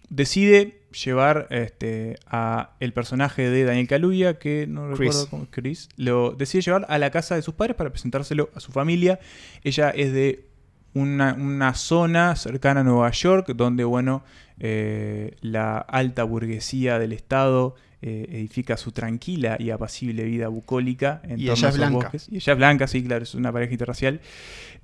decide 0.09 0.81
llevar 1.03 1.47
este, 1.49 2.17
a 2.27 2.71
el 2.79 2.93
personaje 2.93 3.49
de 3.49 3.63
Daniel 3.63 3.87
Kaluuya, 3.87 4.39
que 4.39 4.67
no 4.67 4.87
Chris. 4.87 4.99
recuerdo 4.99 5.29
cómo 5.29 5.47
Chris, 5.49 5.89
lo 5.95 6.31
decide 6.31 6.61
llevar 6.61 6.85
a 6.89 6.97
la 6.97 7.11
casa 7.11 7.35
de 7.35 7.41
sus 7.41 7.53
padres 7.53 7.75
para 7.75 7.89
presentárselo 7.89 8.49
a 8.55 8.59
su 8.59 8.71
familia. 8.71 9.19
Ella 9.63 9.89
es 9.89 10.13
de 10.13 10.45
una, 10.93 11.33
una 11.33 11.73
zona 11.75 12.35
cercana 12.35 12.81
a 12.81 12.83
Nueva 12.83 13.11
York, 13.11 13.47
donde 13.55 13.83
bueno, 13.83 14.23
eh, 14.59 15.35
la 15.41 15.77
alta 15.77 16.23
burguesía 16.23 16.97
del 16.99 17.13
estado 17.13 17.75
eh, 18.01 18.27
edifica 18.31 18.77
su 18.77 18.91
tranquila 18.91 19.57
y 19.59 19.69
apacible 19.69 20.23
vida 20.23 20.47
bucólica 20.47 21.21
en 21.23 21.39
Y 21.39 21.49
ella 21.49 21.69
es 21.69 21.77
blanca. 21.77 21.95
bosques. 21.95 22.27
Y 22.31 22.37
ella 22.37 22.53
es 22.53 22.57
blanca, 22.57 22.87
sí, 22.87 23.03
claro, 23.03 23.23
es 23.23 23.35
una 23.35 23.51
pareja 23.51 23.71
interracial. 23.71 24.21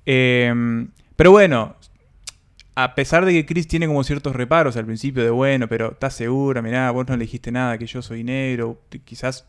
Eh, 0.06 0.86
pero 1.16 1.30
bueno, 1.30 1.76
a 2.76 2.94
pesar 2.94 3.24
de 3.24 3.32
que 3.32 3.46
Chris 3.46 3.68
tiene 3.68 3.86
como 3.86 4.02
ciertos 4.04 4.34
reparos 4.34 4.76
al 4.76 4.84
principio 4.86 5.22
de, 5.22 5.30
bueno, 5.30 5.68
pero 5.68 5.92
estás 5.92 6.14
segura, 6.14 6.60
mirá, 6.62 6.90
vos 6.90 7.06
no 7.08 7.16
le 7.16 7.24
dijiste 7.24 7.52
nada, 7.52 7.78
que 7.78 7.86
yo 7.86 8.02
soy 8.02 8.24
negro, 8.24 8.80
quizás 9.04 9.46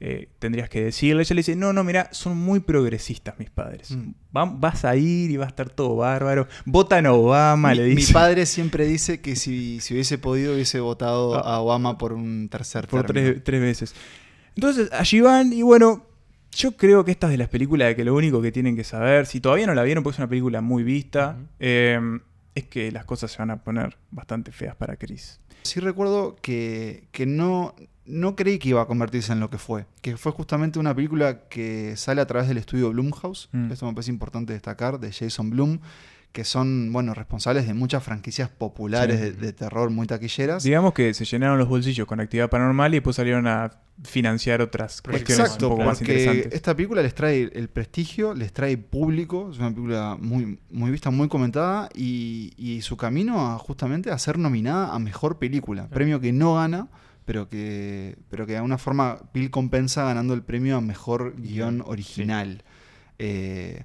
eh, 0.00 0.28
tendrías 0.38 0.68
que 0.68 0.84
decirle. 0.84 1.22
Ella 1.22 1.34
le 1.34 1.40
dice, 1.40 1.56
no, 1.56 1.72
no, 1.72 1.82
mira, 1.82 2.08
son 2.12 2.36
muy 2.36 2.60
progresistas 2.60 3.36
mis 3.40 3.50
padres. 3.50 3.90
Mm. 3.90 4.10
Va- 4.36 4.44
vas 4.44 4.84
a 4.84 4.94
ir 4.94 5.30
y 5.32 5.36
va 5.36 5.46
a 5.46 5.48
estar 5.48 5.70
todo 5.70 5.96
bárbaro. 5.96 6.46
Votan 6.66 7.06
a 7.06 7.12
Obama, 7.14 7.70
Mi, 7.70 7.76
le 7.78 7.88
mi 7.88 7.94
dice. 7.96 8.12
padre 8.12 8.46
siempre 8.46 8.86
dice 8.86 9.20
que 9.20 9.34
si, 9.34 9.80
si 9.80 9.94
hubiese 9.94 10.16
podido 10.18 10.54
hubiese 10.54 10.78
votado 10.78 11.34
Ah. 11.34 11.56
a 11.56 11.60
Obama 11.60 11.98
por 11.98 12.12
un 12.12 12.48
tercer 12.48 12.86
por 12.86 13.04
tres, 13.06 13.42
tres 13.42 13.60
veces. 13.60 13.94
Entonces, 14.54 14.88
allí 14.92 15.20
van 15.20 15.52
y 15.52 15.62
bueno, 15.62 16.04
yo 16.52 16.76
creo 16.76 17.04
que 17.04 17.10
esta 17.10 17.26
es 17.26 17.32
de 17.32 17.38
las 17.38 17.48
películas 17.48 17.88
de 17.88 17.96
que 17.96 18.04
lo 18.04 18.14
único 18.14 18.40
que 18.40 18.52
tienen 18.52 18.76
que 18.76 18.84
saber, 18.84 19.26
si 19.26 19.40
todavía 19.40 19.66
no 19.66 19.74
la 19.74 19.82
vieron 19.82 20.04
porque 20.04 20.14
es 20.14 20.18
una 20.20 20.28
película 20.28 20.60
muy 20.60 20.84
vista, 20.84 21.36
eh, 21.58 21.98
es 22.58 22.64
que 22.66 22.90
las 22.92 23.04
cosas 23.04 23.30
se 23.32 23.38
van 23.38 23.50
a 23.50 23.62
poner 23.62 23.96
bastante 24.10 24.52
feas 24.52 24.76
para 24.76 24.96
Chris. 24.96 25.40
Sí 25.62 25.80
recuerdo 25.80 26.36
que, 26.36 27.08
que 27.12 27.26
no, 27.26 27.74
no 28.06 28.36
creí 28.36 28.58
que 28.58 28.70
iba 28.70 28.82
a 28.82 28.86
convertirse 28.86 29.32
en 29.32 29.40
lo 29.40 29.50
que 29.50 29.58
fue. 29.58 29.86
Que 30.00 30.16
fue 30.16 30.32
justamente 30.32 30.78
una 30.78 30.94
película 30.94 31.48
que 31.48 31.96
sale 31.96 32.20
a 32.20 32.26
través 32.26 32.48
del 32.48 32.58
estudio 32.58 32.90
Blumhouse. 32.90 33.48
Mm. 33.52 33.72
Esto 33.72 33.86
me 33.86 33.92
parece 33.94 34.10
importante 34.10 34.52
destacar, 34.52 34.98
de 34.98 35.12
Jason 35.12 35.50
Blum, 35.50 35.78
que 36.32 36.44
son, 36.44 36.92
bueno, 36.92 37.14
responsables 37.14 37.66
de 37.66 37.74
muchas 37.74 38.02
franquicias 38.04 38.48
populares 38.48 39.18
Sí. 39.18 39.24
de, 39.24 39.32
de 39.32 39.52
terror 39.52 39.90
muy 39.90 40.06
taquilleras. 40.06 40.62
Digamos 40.62 40.92
que 40.92 41.12
se 41.14 41.24
llenaron 41.24 41.58
los 41.58 41.68
bolsillos 41.68 42.06
con 42.06 42.20
actividad 42.20 42.48
paranormal 42.50 42.92
y 42.94 42.98
después 42.98 43.16
salieron 43.16 43.46
a 43.46 43.70
financiar 44.04 44.60
otras 44.62 45.02
cuestiones 45.02 45.40
Exacto, 45.46 45.66
un 45.68 45.72
poco 45.72 45.84
más 45.88 45.98
porque 45.98 46.12
interesantes. 46.12 46.52
esta 46.54 46.76
película 46.76 47.02
les 47.02 47.14
trae 47.14 47.50
el 47.52 47.68
prestigio, 47.68 48.34
les 48.34 48.52
trae 48.52 48.78
público, 48.78 49.50
es 49.50 49.58
una 49.58 49.70
película 49.70 50.16
muy, 50.20 50.60
muy 50.70 50.90
vista, 50.92 51.10
muy 51.10 51.26
comentada 51.28 51.88
y, 51.94 52.52
y 52.56 52.82
su 52.82 52.96
camino 52.96 53.50
a 53.52 53.58
justamente 53.58 54.10
a 54.12 54.18
ser 54.18 54.38
nominada 54.38 54.94
a 54.94 54.98
Mejor 55.00 55.38
Película, 55.38 55.88
premio 55.88 56.20
que 56.20 56.32
no 56.32 56.54
gana, 56.54 56.86
pero 57.24 57.48
que, 57.48 58.16
pero 58.30 58.46
que 58.46 58.52
de 58.52 58.58
alguna 58.58 58.78
forma 58.78 59.18
Bill 59.34 59.50
compensa 59.50 60.04
ganando 60.04 60.32
el 60.34 60.42
premio 60.42 60.76
a 60.76 60.80
Mejor 60.80 61.34
Guión 61.36 61.82
Original. 61.84 62.62
Eh, 63.18 63.82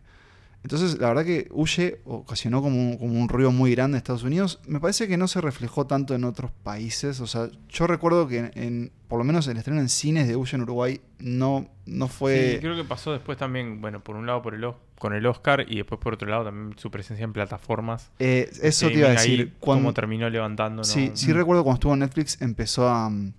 entonces, 0.63 0.97
la 0.99 1.09
verdad 1.09 1.25
que 1.25 1.47
Huye 1.51 1.99
ocasionó 2.05 2.61
como 2.61 2.77
un, 2.91 2.97
como 2.97 3.19
un 3.19 3.27
ruido 3.29 3.51
muy 3.51 3.71
grande 3.75 3.95
en 3.95 3.99
Estados 3.99 4.23
Unidos. 4.23 4.59
Me 4.65 4.79
parece 4.79 5.07
que 5.09 5.17
no 5.17 5.27
se 5.27 5.41
reflejó 5.41 5.85
tanto 5.87 6.15
en 6.15 6.23
otros 6.23 6.51
países. 6.63 7.19
O 7.19 7.27
sea, 7.27 7.49
yo 7.69 7.85
recuerdo 7.85 8.27
que 8.27 8.37
en, 8.39 8.51
en- 8.55 8.91
por 9.09 9.17
lo 9.19 9.25
menos 9.25 9.45
el 9.47 9.57
estreno 9.57 9.79
en 9.81 9.89
cines 9.89 10.27
de 10.27 10.35
Huye 10.37 10.55
en 10.55 10.61
Uruguay 10.61 11.01
no, 11.19 11.67
no 11.85 12.07
fue... 12.07 12.53
Sí, 12.53 12.59
creo 12.61 12.75
que 12.75 12.83
pasó 12.85 13.11
después 13.11 13.37
también, 13.37 13.81
bueno, 13.81 14.01
por 14.03 14.15
un 14.15 14.25
lado 14.25 14.41
por 14.41 14.55
el, 14.55 14.63
Os- 14.63 14.75
con 14.97 15.13
el 15.13 15.25
Oscar 15.25 15.65
y 15.69 15.75
después 15.75 15.99
por 15.99 16.13
otro 16.13 16.29
lado 16.29 16.45
también 16.45 16.77
su 16.79 16.89
presencia 16.89 17.23
en 17.25 17.33
plataformas. 17.33 18.09
Eh, 18.19 18.49
eso 18.61 18.87
Que 18.87 18.93
te 18.93 18.99
iba 18.99 19.09
a 19.09 19.11
ahí 19.11 19.17
decir. 19.17 19.53
cómo 19.59 19.93
terminó 19.93 20.29
levantando. 20.29 20.77
¿no? 20.77 20.83
sí, 20.85 21.11
sí 21.13 21.31
Mm. 21.31 21.35
recuerdo 21.35 21.63
cuando 21.63 21.75
estuvo 21.75 21.93
en 21.93 21.99
Netflix 21.99 22.41
empezó 22.41 22.87
a... 22.87 23.09
mm, 23.09 23.33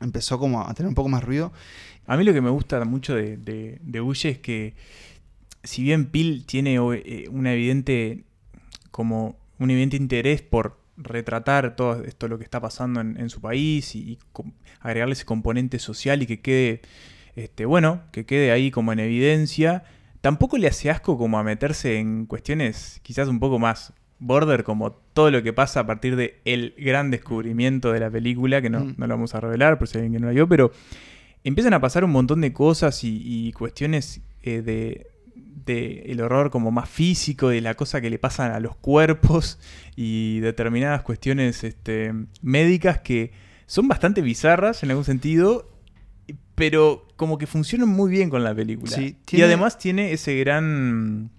Empezó 0.00 0.38
como 0.38 0.60
a 0.66 0.74
tener 0.74 0.88
un 0.88 0.94
poco 0.94 1.08
más 1.08 1.22
ruido. 1.22 1.52
A 2.06 2.16
mí 2.16 2.24
lo 2.24 2.32
que 2.32 2.40
me 2.40 2.50
gusta 2.50 2.84
mucho 2.84 3.14
de, 3.14 3.36
de, 3.36 3.78
de 3.80 4.00
Uye 4.00 4.30
es 4.30 4.38
que 4.38 4.74
si 5.64 5.82
bien 5.82 6.06
Pil 6.06 6.44
tiene 6.46 6.76
eh, 6.76 7.24
una 7.30 7.52
evidente 7.52 8.24
como 8.90 9.36
un 9.58 9.70
evidente 9.70 9.96
interés 9.96 10.42
por 10.42 10.78
retratar 10.96 11.74
todo 11.74 12.04
esto 12.04 12.28
lo 12.28 12.38
que 12.38 12.44
está 12.44 12.60
pasando 12.60 13.00
en, 13.00 13.18
en 13.18 13.28
su 13.30 13.40
país 13.40 13.96
y, 13.96 14.18
agregarle 14.80 15.14
ese 15.14 15.24
componente 15.24 15.78
social 15.78 16.22
y 16.22 16.26
que 16.26 16.40
quede 16.40 16.82
este 17.34 17.64
bueno 17.64 18.02
que 18.12 18.24
quede 18.26 18.52
ahí 18.52 18.70
como 18.70 18.92
en 18.92 19.00
evidencia 19.00 19.82
tampoco 20.20 20.56
le 20.58 20.68
hace 20.68 20.90
asco 20.90 21.18
como 21.18 21.38
a 21.38 21.42
meterse 21.42 21.98
en 21.98 22.26
cuestiones 22.26 23.00
quizás 23.02 23.28
un 23.28 23.40
poco 23.40 23.58
más 23.58 23.92
border 24.20 24.62
como 24.62 24.92
todo 24.92 25.30
lo 25.30 25.42
que 25.42 25.52
pasa 25.52 25.80
a 25.80 25.86
partir 25.86 26.14
de 26.14 26.40
el 26.44 26.74
gran 26.78 27.10
descubrimiento 27.10 27.90
de 27.92 28.00
la 28.00 28.10
película 28.10 28.62
que 28.62 28.70
no, 28.70 28.84
Mm. 28.84 28.94
no 28.96 29.06
lo 29.06 29.14
vamos 29.14 29.34
a 29.34 29.40
revelar 29.40 29.78
por 29.78 29.88
si 29.88 29.98
alguien 29.98 30.12
que 30.12 30.18
no 30.20 30.26
la 30.26 30.32
vio 30.32 30.48
pero 30.48 30.70
empiezan 31.42 31.74
a 31.74 31.80
pasar 31.80 32.04
un 32.04 32.12
montón 32.12 32.40
de 32.40 32.52
cosas 32.52 33.02
y, 33.02 33.20
y 33.24 33.52
cuestiones 33.52 34.20
eh, 34.42 34.62
de, 34.62 35.08
de 35.34 36.02
el 36.06 36.20
horror 36.20 36.50
como 36.50 36.70
más 36.70 36.88
físico, 36.88 37.48
de 37.48 37.60
la 37.60 37.74
cosa 37.74 38.00
que 38.00 38.10
le 38.10 38.18
pasan 38.18 38.52
a 38.52 38.60
los 38.60 38.76
cuerpos 38.76 39.58
y 39.96 40.40
determinadas 40.40 41.02
cuestiones 41.02 41.64
este, 41.64 42.12
médicas 42.42 42.98
que 43.00 43.32
son 43.66 43.88
bastante 43.88 44.20
bizarras 44.20 44.82
en 44.82 44.90
algún 44.90 45.04
sentido, 45.06 45.70
pero 46.54 47.08
como 47.16 47.38
que 47.38 47.46
funcionan 47.46 47.88
muy 47.88 48.10
bien 48.10 48.28
con 48.30 48.44
la 48.44 48.54
película. 48.54 48.92
Sí, 48.92 49.16
Y 49.32 49.42
además 49.42 49.78
tiene 49.78 50.12
ese 50.12 50.36
gran, 50.38 51.30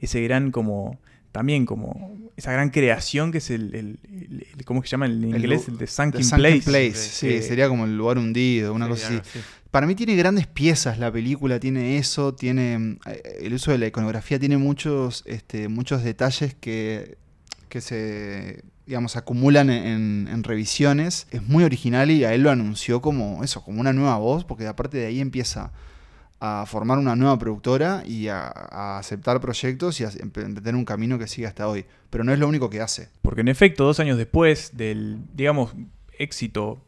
ese 0.00 0.20
gran 0.22 0.50
como 0.50 0.98
también 1.32 1.66
como 1.66 2.18
esa 2.36 2.52
gran 2.52 2.70
creación 2.70 3.30
que 3.32 3.38
es 3.38 3.50
el, 3.50 3.74
el- 3.74 3.98
el- 4.10 4.46
el- 4.56 4.64
¿cómo 4.64 4.82
se 4.82 4.88
llama 4.88 5.06
en 5.06 5.12
El 5.12 5.24
inglés? 5.26 5.68
El 5.68 5.74
de 5.74 5.80
The 5.80 5.86
Sunken 5.86 6.24
Sunken 6.24 6.38
Place. 6.60 6.62
Place, 6.62 6.94
Sí, 6.94 7.42
sería 7.42 7.68
como 7.68 7.84
el 7.84 7.96
lugar 7.96 8.18
hundido, 8.18 8.72
una 8.72 8.86
Sí, 8.86 8.90
cosa 8.92 9.18
así. 9.18 9.38
Para 9.70 9.86
mí 9.86 9.94
tiene 9.94 10.16
grandes 10.16 10.46
piezas 10.46 10.98
la 10.98 11.12
película, 11.12 11.60
tiene 11.60 11.98
eso, 11.98 12.34
tiene 12.34 12.98
eh, 13.06 13.38
el 13.42 13.52
uso 13.52 13.70
de 13.70 13.78
la 13.78 13.86
iconografía, 13.86 14.38
tiene 14.38 14.56
muchos, 14.56 15.22
este, 15.26 15.68
muchos 15.68 16.02
detalles 16.02 16.54
que, 16.54 17.18
que 17.68 17.80
se 17.80 18.64
digamos 18.86 19.16
acumulan 19.16 19.68
en, 19.68 20.42
revisiones. 20.42 21.26
Es 21.30 21.42
muy 21.42 21.64
original 21.64 22.10
y 22.10 22.24
a 22.24 22.32
él 22.32 22.42
lo 22.42 22.50
anunció 22.50 23.02
como 23.02 23.44
eso, 23.44 23.62
como 23.62 23.80
una 23.82 23.92
nueva 23.92 24.16
voz, 24.16 24.44
porque 24.44 24.66
aparte 24.66 24.96
de 24.96 25.06
ahí 25.06 25.20
empieza 25.20 25.72
a 26.40 26.64
formar 26.66 26.98
una 26.98 27.14
nueva 27.14 27.38
productora 27.38 28.02
y 28.06 28.28
a, 28.28 28.46
a 28.46 28.98
aceptar 28.98 29.40
proyectos 29.40 30.00
y 30.00 30.04
a 30.04 30.10
emprender 30.18 30.74
un 30.74 30.86
camino 30.86 31.18
que 31.18 31.26
sigue 31.26 31.46
hasta 31.46 31.68
hoy. 31.68 31.84
Pero 32.08 32.24
no 32.24 32.32
es 32.32 32.38
lo 32.38 32.48
único 32.48 32.70
que 32.70 32.80
hace. 32.80 33.10
Porque 33.20 33.42
en 33.42 33.48
efecto, 33.48 33.84
dos 33.84 34.00
años 34.00 34.16
después 34.16 34.70
del, 34.74 35.18
digamos, 35.34 35.74
éxito, 36.18 36.82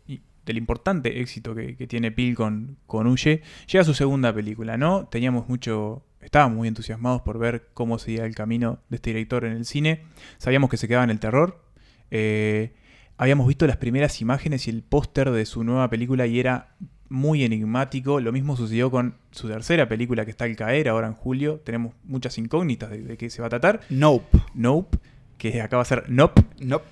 del 0.46 0.58
importante 0.58 1.20
éxito 1.20 1.54
que, 1.54 1.76
que 1.76 1.86
tiene 1.86 2.10
Pil 2.10 2.34
con, 2.34 2.76
con 2.86 3.06
Huye, 3.06 3.42
llega 3.70 3.84
su 3.84 3.94
segunda 3.94 4.32
película, 4.32 4.76
¿no? 4.76 5.06
Teníamos 5.06 5.48
mucho, 5.48 6.02
estábamos 6.20 6.56
muy 6.58 6.68
entusiasmados 6.68 7.22
por 7.22 7.38
ver 7.38 7.68
cómo 7.74 7.98
seguía 7.98 8.24
el 8.24 8.34
camino 8.34 8.78
de 8.88 8.96
este 8.96 9.10
director 9.10 9.44
en 9.44 9.52
el 9.52 9.64
cine. 9.64 10.04
Sabíamos 10.38 10.70
que 10.70 10.76
se 10.76 10.88
quedaba 10.88 11.04
en 11.04 11.10
el 11.10 11.20
terror. 11.20 11.62
Eh, 12.10 12.74
habíamos 13.16 13.46
visto 13.46 13.66
las 13.66 13.76
primeras 13.76 14.20
imágenes 14.20 14.66
y 14.66 14.70
el 14.70 14.82
póster 14.82 15.30
de 15.30 15.44
su 15.46 15.62
nueva 15.62 15.88
película 15.90 16.26
y 16.26 16.40
era 16.40 16.74
muy 17.08 17.44
enigmático. 17.44 18.20
Lo 18.20 18.32
mismo 18.32 18.56
sucedió 18.56 18.90
con 18.90 19.16
su 19.30 19.48
tercera 19.48 19.88
película 19.88 20.24
que 20.24 20.30
está 20.30 20.44
al 20.44 20.56
caer 20.56 20.88
ahora 20.88 21.08
en 21.08 21.14
julio. 21.14 21.60
Tenemos 21.64 21.94
muchas 22.04 22.38
incógnitas 22.38 22.90
de, 22.90 23.02
de 23.02 23.16
qué 23.16 23.28
se 23.28 23.42
va 23.42 23.46
a 23.46 23.50
tratar. 23.50 23.80
Nope. 23.90 24.38
Nope, 24.54 24.98
que 25.36 25.60
acaba 25.60 25.82
de 25.82 25.88
ser 25.88 26.04
Nope. 26.08 26.42
Nope. 26.60 26.86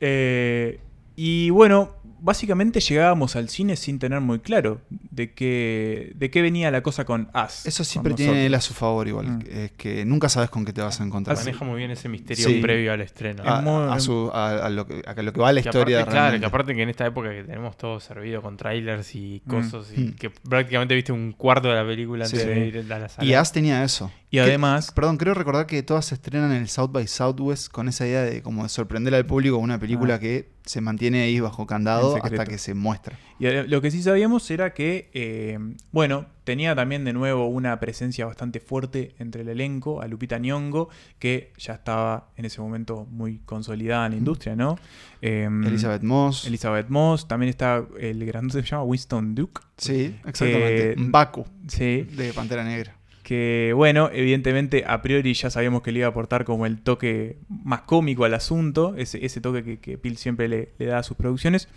Eh, 0.00 0.80
y 1.16 1.50
bueno, 1.50 1.96
básicamente 2.20 2.80
llegábamos 2.80 3.36
al 3.36 3.48
cine 3.48 3.76
sin 3.76 3.98
tener 3.98 4.20
muy 4.20 4.38
claro 4.40 4.80
de 4.90 5.32
qué, 5.32 6.12
de 6.14 6.30
qué 6.30 6.42
venía 6.42 6.70
la 6.70 6.82
cosa 6.82 7.04
con 7.04 7.28
Us. 7.34 7.66
Eso 7.66 7.84
siempre 7.84 8.14
tiene 8.14 8.46
él 8.46 8.54
a 8.54 8.60
su 8.60 8.74
favor 8.74 9.06
igual. 9.08 9.26
Mm. 9.28 9.42
Es 9.50 9.72
que 9.72 10.04
nunca 10.04 10.28
sabes 10.28 10.50
con 10.50 10.64
qué 10.64 10.72
te 10.72 10.80
vas 10.82 11.00
a 11.00 11.04
encontrar. 11.04 11.36
Maneja 11.36 11.64
muy 11.64 11.78
bien 11.78 11.90
ese 11.90 12.08
misterio 12.08 12.46
Sí. 12.48 12.60
previo 12.60 12.92
al 12.92 13.00
estreno. 13.00 13.42
a, 13.44 13.60
muy- 13.60 13.92
a 13.92 13.98
su- 14.00 14.30
a- 14.32 14.66
a 14.66 14.70
lo 14.70 14.86
que, 14.86 15.02
a 15.06 15.22
lo 15.22 15.32
que 15.32 15.40
va 15.40 15.52
la 15.52 15.62
Que 15.62 15.68
historia 15.68 15.98
aparte, 15.98 16.10
claro, 16.12 16.22
realmente. 16.24 16.40
que 16.40 16.46
aparte 16.46 16.74
que 16.74 16.82
en 16.82 16.88
esta 16.88 17.06
época 17.06 17.30
que 17.30 17.44
tenemos 17.44 17.76
todo 17.76 18.00
servido 18.00 18.42
con 18.42 18.56
trailers 18.56 19.14
y 19.14 19.42
Mm. 19.44 19.50
cosas, 19.50 19.92
y 19.96 20.00
Mm. 20.00 20.12
que 20.14 20.30
prácticamente 20.30 20.94
viste 20.94 21.12
un 21.12 21.32
cuarto 21.32 21.68
de 21.68 21.74
la 21.74 21.84
película 21.86 22.24
antes 22.24 22.40
Sí. 22.42 22.46
de 22.48 22.66
ir 22.66 22.92
a 22.92 22.98
la 22.98 23.08
sala. 23.08 23.26
Y 23.28 23.34
As 23.34 23.52
tenía 23.52 23.82
eso. 23.84 24.10
Y 24.32 24.36
Que- 24.36 24.42
además, 24.42 24.92
Perdón, 24.92 25.16
creo 25.16 25.34
recordar 25.34 25.66
que 25.66 25.82
todas 25.82 26.06
se 26.06 26.14
estrenan 26.14 26.52
en 26.52 26.58
el 26.62 26.68
South 26.68 26.90
by 26.92 27.08
Southwest 27.08 27.68
con 27.72 27.88
esa 27.88 28.06
idea 28.06 28.22
de 28.22 28.42
como 28.42 28.62
de 28.62 28.68
sorprender 28.68 29.12
al 29.16 29.26
público 29.26 29.56
con 29.56 29.64
una 29.64 29.80
película 29.80 30.14
Ah. 30.14 30.18
que 30.20 30.50
se 30.64 30.80
mantiene 30.80 31.22
ahí 31.22 31.40
bajo 31.40 31.66
candado 31.66 32.16
hasta 32.22 32.44
que 32.46 32.56
se 32.58 32.74
muestra. 32.74 33.18
y 33.40 33.46
eh, 33.46 33.64
lo 33.66 33.80
que 33.80 33.90
sí 33.90 34.02
sabíamos 34.02 34.48
era 34.52 34.72
que, 34.72 35.10
eh, 35.14 35.58
bueno, 35.90 36.26
tenía 36.44 36.76
también 36.76 37.04
de 37.04 37.12
nuevo 37.12 37.46
una 37.48 37.80
presencia 37.80 38.24
bastante 38.26 38.60
fuerte 38.60 39.14
entre 39.18 39.42
el 39.42 39.48
elenco, 39.48 40.00
a 40.00 40.06
Lupita 40.06 40.38
Nyong'o, 40.38 40.90
que 41.18 41.52
ya 41.58 41.72
estaba 41.74 42.28
en 42.36 42.44
ese 42.44 42.60
momento 42.60 43.06
muy 43.10 43.38
consolidada 43.46 44.06
en 44.06 44.12
la 44.12 44.18
industria, 44.18 44.54
¿no? 44.54 44.78
Eh, 45.22 45.48
Elizabeth 45.64 46.02
Moss. 46.02 46.46
Elizabeth 46.46 46.88
Moss, 46.88 47.26
también 47.26 47.50
está 47.50 47.84
el 47.98 48.24
grandote 48.26 48.62
se 48.62 48.68
llama 48.68 48.84
Winston 48.84 49.34
Duke. 49.34 49.60
sí, 49.76 50.14
exactamente. 50.24 50.94
que- 50.94 50.96
Baku, 50.98 51.44
Sí, 51.66 52.02
de 52.02 52.32
Pantera 52.32 52.62
Negra. 52.62 52.94
Que 53.30 53.70
bueno, 53.76 54.10
evidentemente 54.12 54.82
a 54.88 55.02
priori 55.02 55.34
ya 55.34 55.50
sabíamos 55.50 55.82
que 55.82 55.92
le 55.92 56.00
iba 56.00 56.08
a 56.08 56.10
aportar 56.10 56.44
como 56.44 56.66
el 56.66 56.80
toque 56.82 57.38
más 57.48 57.82
cómico 57.82 58.24
al 58.24 58.34
asunto, 58.34 58.96
ese, 58.96 59.24
ese 59.24 59.40
toque 59.40 59.62
que, 59.62 59.78
que 59.78 59.98
Pil 59.98 60.16
siempre 60.16 60.48
le, 60.48 60.72
le 60.80 60.86
da 60.86 60.98
a 60.98 61.02
sus 61.04 61.16
producciones. 61.16 61.68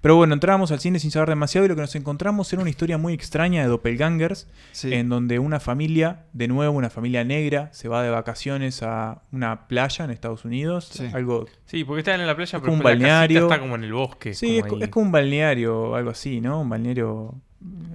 Pero 0.00 0.16
bueno, 0.16 0.32
entrábamos 0.32 0.72
al 0.72 0.80
cine 0.80 0.98
sin 1.00 1.10
saber 1.10 1.28
demasiado 1.28 1.66
y 1.66 1.68
lo 1.68 1.74
que 1.74 1.82
nos 1.82 1.94
encontramos 1.96 2.50
era 2.50 2.62
una 2.62 2.70
historia 2.70 2.96
muy 2.96 3.12
extraña 3.12 3.60
de 3.60 3.68
doppelgangers, 3.68 4.48
Sí. 4.72 4.94
en 4.94 5.10
donde 5.10 5.38
una 5.38 5.60
familia, 5.60 6.24
de 6.32 6.48
nuevo 6.48 6.74
una 6.78 6.88
familia 6.88 7.24
negra, 7.24 7.68
se 7.74 7.88
va 7.88 8.02
de 8.02 8.08
vacaciones 8.08 8.82
a 8.82 9.20
una 9.32 9.68
playa 9.68 10.06
en 10.06 10.12
Estados 10.12 10.46
Unidos, 10.46 10.86
Sí. 10.94 11.10
algo... 11.12 11.44
Sí, 11.66 11.84
porque 11.84 11.98
están 12.00 12.22
en 12.22 12.26
la 12.26 12.34
playa, 12.36 12.56
Es 12.56 12.62
pero 12.62 12.72
como 12.72 12.76
un 12.78 12.84
la 12.84 12.90
balneario. 12.90 13.42
está 13.42 13.60
como 13.60 13.74
en 13.74 13.84
el 13.84 13.92
bosque. 13.92 14.32
Sí, 14.32 14.56
es, 14.56 14.64
como 14.64 14.82
es 14.82 14.88
como 14.88 15.04
un 15.06 15.12
balneario, 15.12 15.94
algo 15.94 16.08
así, 16.08 16.40
¿no? 16.40 16.62
Un 16.62 16.70
balneario 16.70 17.34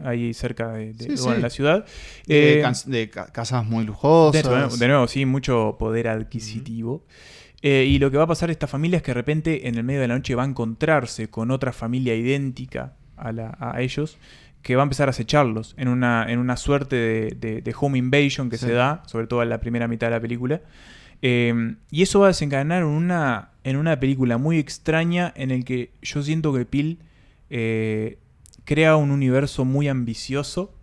ahí 0.03 0.33
cerca 0.33 0.71
de, 0.73 0.93
de- 0.93 1.03
Sí, 1.03 1.07
bueno, 1.07 1.23
sí. 1.23 1.29
en 1.35 1.41
la 1.41 1.49
ciudad. 1.49 1.85
de, 2.27 2.61
Eh, 2.61 2.71
de 2.85 3.09
casas 3.09 3.65
muy 3.65 3.83
lujosas. 3.85 4.79
de, 4.79 4.87
nuevo, 4.87 5.07
sí, 5.07 5.25
mucho 5.25 5.75
poder 5.79 6.07
adquisitivo. 6.07 7.03
Eh, 7.61 7.85
y 7.89 7.97
lo 7.99 8.11
que 8.11 8.17
va 8.17 8.23
a 8.23 8.27
pasar 8.27 8.49
a 8.49 8.51
esta 8.51 8.67
familia 8.67 8.97
es 8.97 9.03
que 9.03 9.09
de 9.11 9.15
repente 9.15 9.67
en 9.67 9.75
el 9.75 9.83
medio 9.83 9.99
de 10.01 10.07
la 10.07 10.15
noche 10.15 10.35
va 10.35 10.43
a 10.43 10.45
encontrarse 10.45 11.29
con 11.29 11.49
otra 11.51 11.73
familia 11.73 12.13
idéntica 12.15 12.93
a, 13.15 13.31
la- 13.31 13.57
a 13.59 13.81
ellos, 13.81 14.17
que 14.61 14.75
va 14.75 14.83
a 14.83 14.85
empezar 14.85 15.07
a 15.07 15.11
acecharlos 15.11 15.73
en 15.77 15.87
una, 15.87 16.25
en 16.31 16.39
una 16.39 16.55
suerte 16.57 16.95
de, 16.95 17.75
home 17.79 17.97
invasion 17.97 18.49
que 18.49 18.57
Sí. 18.57 18.67
se 18.67 18.73
da, 18.73 19.01
sobre 19.07 19.25
todo 19.27 19.41
en 19.41 19.49
la 19.49 19.59
primera 19.59 19.87
mitad 19.87 20.07
de 20.07 20.11
la 20.11 20.19
película. 20.19 20.61
Eh, 21.23 21.75
y 21.89 22.03
eso 22.03 22.19
va 22.19 22.27
a 22.27 22.29
desencadenar 22.29 22.83
en 22.83 22.89
una, 22.89 23.49
en 23.63 23.77
una 23.77 23.99
película 23.99 24.37
muy 24.37 24.59
extraña 24.59 25.33
en 25.35 25.49
el 25.49 25.65
que 25.65 25.91
yo 26.03 26.21
siento 26.21 26.53
que 26.53 26.65
Pil 26.65 26.99
eh, 27.49 28.19
crea 28.67 28.97
un 28.97 29.09
universo 29.11 29.63
muy 29.65 29.87
ambicioso 29.87 30.73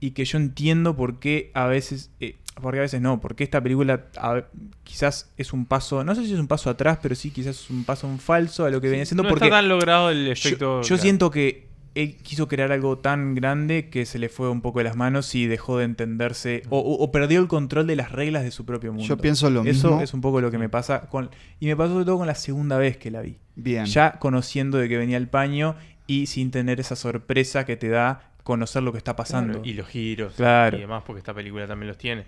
y 0.00 0.10
que 0.10 0.24
yo 0.24 0.36
entiendo 0.38 0.94
por 0.94 1.18
qué 1.18 1.50
a 1.54 1.66
veces, 1.66 2.10
eh, 2.20 2.36
porque 2.60 2.78
a 2.78 2.82
veces 2.82 3.00
no, 3.00 3.20
porque 3.20 3.42
esta 3.42 3.60
película 3.62 4.04
a- 4.18 4.42
quizás 4.84 5.30
es 5.38 5.52
un 5.54 5.64
paso, 5.64 6.04
no 6.04 6.14
sé 6.14 6.26
si 6.26 6.34
es 6.34 6.38
un 6.38 6.46
paso 6.48 6.68
atrás, 6.68 6.98
pero 7.00 7.14
sí 7.14 7.30
quizás 7.30 7.56
es 7.62 7.70
un 7.70 7.84
paso 7.84 8.06
en 8.06 8.18
falso 8.18 8.64
a 8.66 8.70
lo 8.70 8.80
que 8.80 8.88
venía 8.90 9.06
siendo 9.06 9.22
no 9.22 9.28
porque 9.30 9.46
está 9.46 9.56
tan 9.56 9.68
logrado 9.68 10.10
el 10.10 10.26
yo, 10.26 10.32
efecto. 10.32 10.82
yo 10.82 10.86
claro. 10.88 11.02
siento 11.02 11.30
que 11.30 11.72
él 11.94 12.16
quiso 12.16 12.48
crear 12.48 12.72
algo 12.72 12.96
tan 12.98 13.34
grande 13.34 13.90
que 13.90 14.06
se 14.06 14.18
le 14.18 14.30
fue 14.30 14.48
un 14.48 14.62
poco 14.62 14.78
de 14.78 14.84
las 14.84 14.96
manos 14.96 15.34
y 15.34 15.46
dejó 15.46 15.76
de 15.76 15.84
entenderse 15.84 16.62
o, 16.70 16.78
o- 16.78 17.02
o 17.04 17.12
perdió 17.12 17.38
el 17.40 17.48
control 17.48 17.86
de 17.86 17.96
las 17.96 18.10
reglas 18.12 18.44
de 18.44 18.50
su 18.50 18.64
propio 18.64 18.92
mundo. 18.92 19.06
Yo 19.06 19.18
pienso 19.18 19.50
lo 19.50 19.60
Eso 19.62 19.88
mismo. 19.88 20.00
es 20.02 20.14
un 20.14 20.22
poco 20.22 20.40
lo 20.40 20.50
que 20.50 20.56
me 20.58 20.70
pasa 20.70 21.02
con 21.02 21.28
y 21.60 21.66
me 21.66 21.76
pasó 21.76 21.92
sobre 21.92 22.06
todo 22.06 22.16
con 22.18 22.26
la 22.26 22.34
segunda 22.34 22.78
vez 22.78 22.96
que 22.96 23.10
la 23.10 23.20
vi. 23.20 23.36
Bien. 23.56 23.84
Ya 23.84 24.18
conociendo 24.18 24.78
de 24.78 24.88
que 24.88 24.96
venía 24.96 25.18
el 25.18 25.28
paño 25.28 25.76
y 26.12 26.26
sin 26.26 26.50
tener 26.50 26.78
esa 26.80 26.96
sorpresa 26.96 27.64
que 27.64 27.76
te 27.76 27.88
da 27.88 28.32
conocer 28.42 28.82
lo 28.82 28.92
que 28.92 28.98
está 28.98 29.16
pasando. 29.16 29.54
Claro, 29.54 29.68
y 29.68 29.72
los 29.74 29.88
giros 29.88 30.34
Claro. 30.34 30.76
y 30.76 30.80
demás, 30.80 31.02
porque 31.06 31.18
esta 31.20 31.32
película 31.32 31.66
también 31.66 31.88
los 31.88 31.96
tiene. 31.98 32.24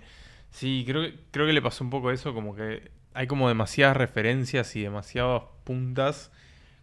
Sí, 0.49 0.83
creo 0.87 1.01
que, 1.01 1.15
creo 1.31 1.45
que 1.45 1.53
le 1.53 1.61
pasó 1.61 1.83
un 1.83 1.89
poco 1.89 2.11
eso, 2.11 2.33
como 2.33 2.55
que 2.55 2.89
hay 3.13 3.27
como 3.27 3.47
demasiadas 3.47 3.97
referencias 3.97 4.75
y 4.75 4.81
demasiadas 4.81 5.43
puntas, 5.65 6.31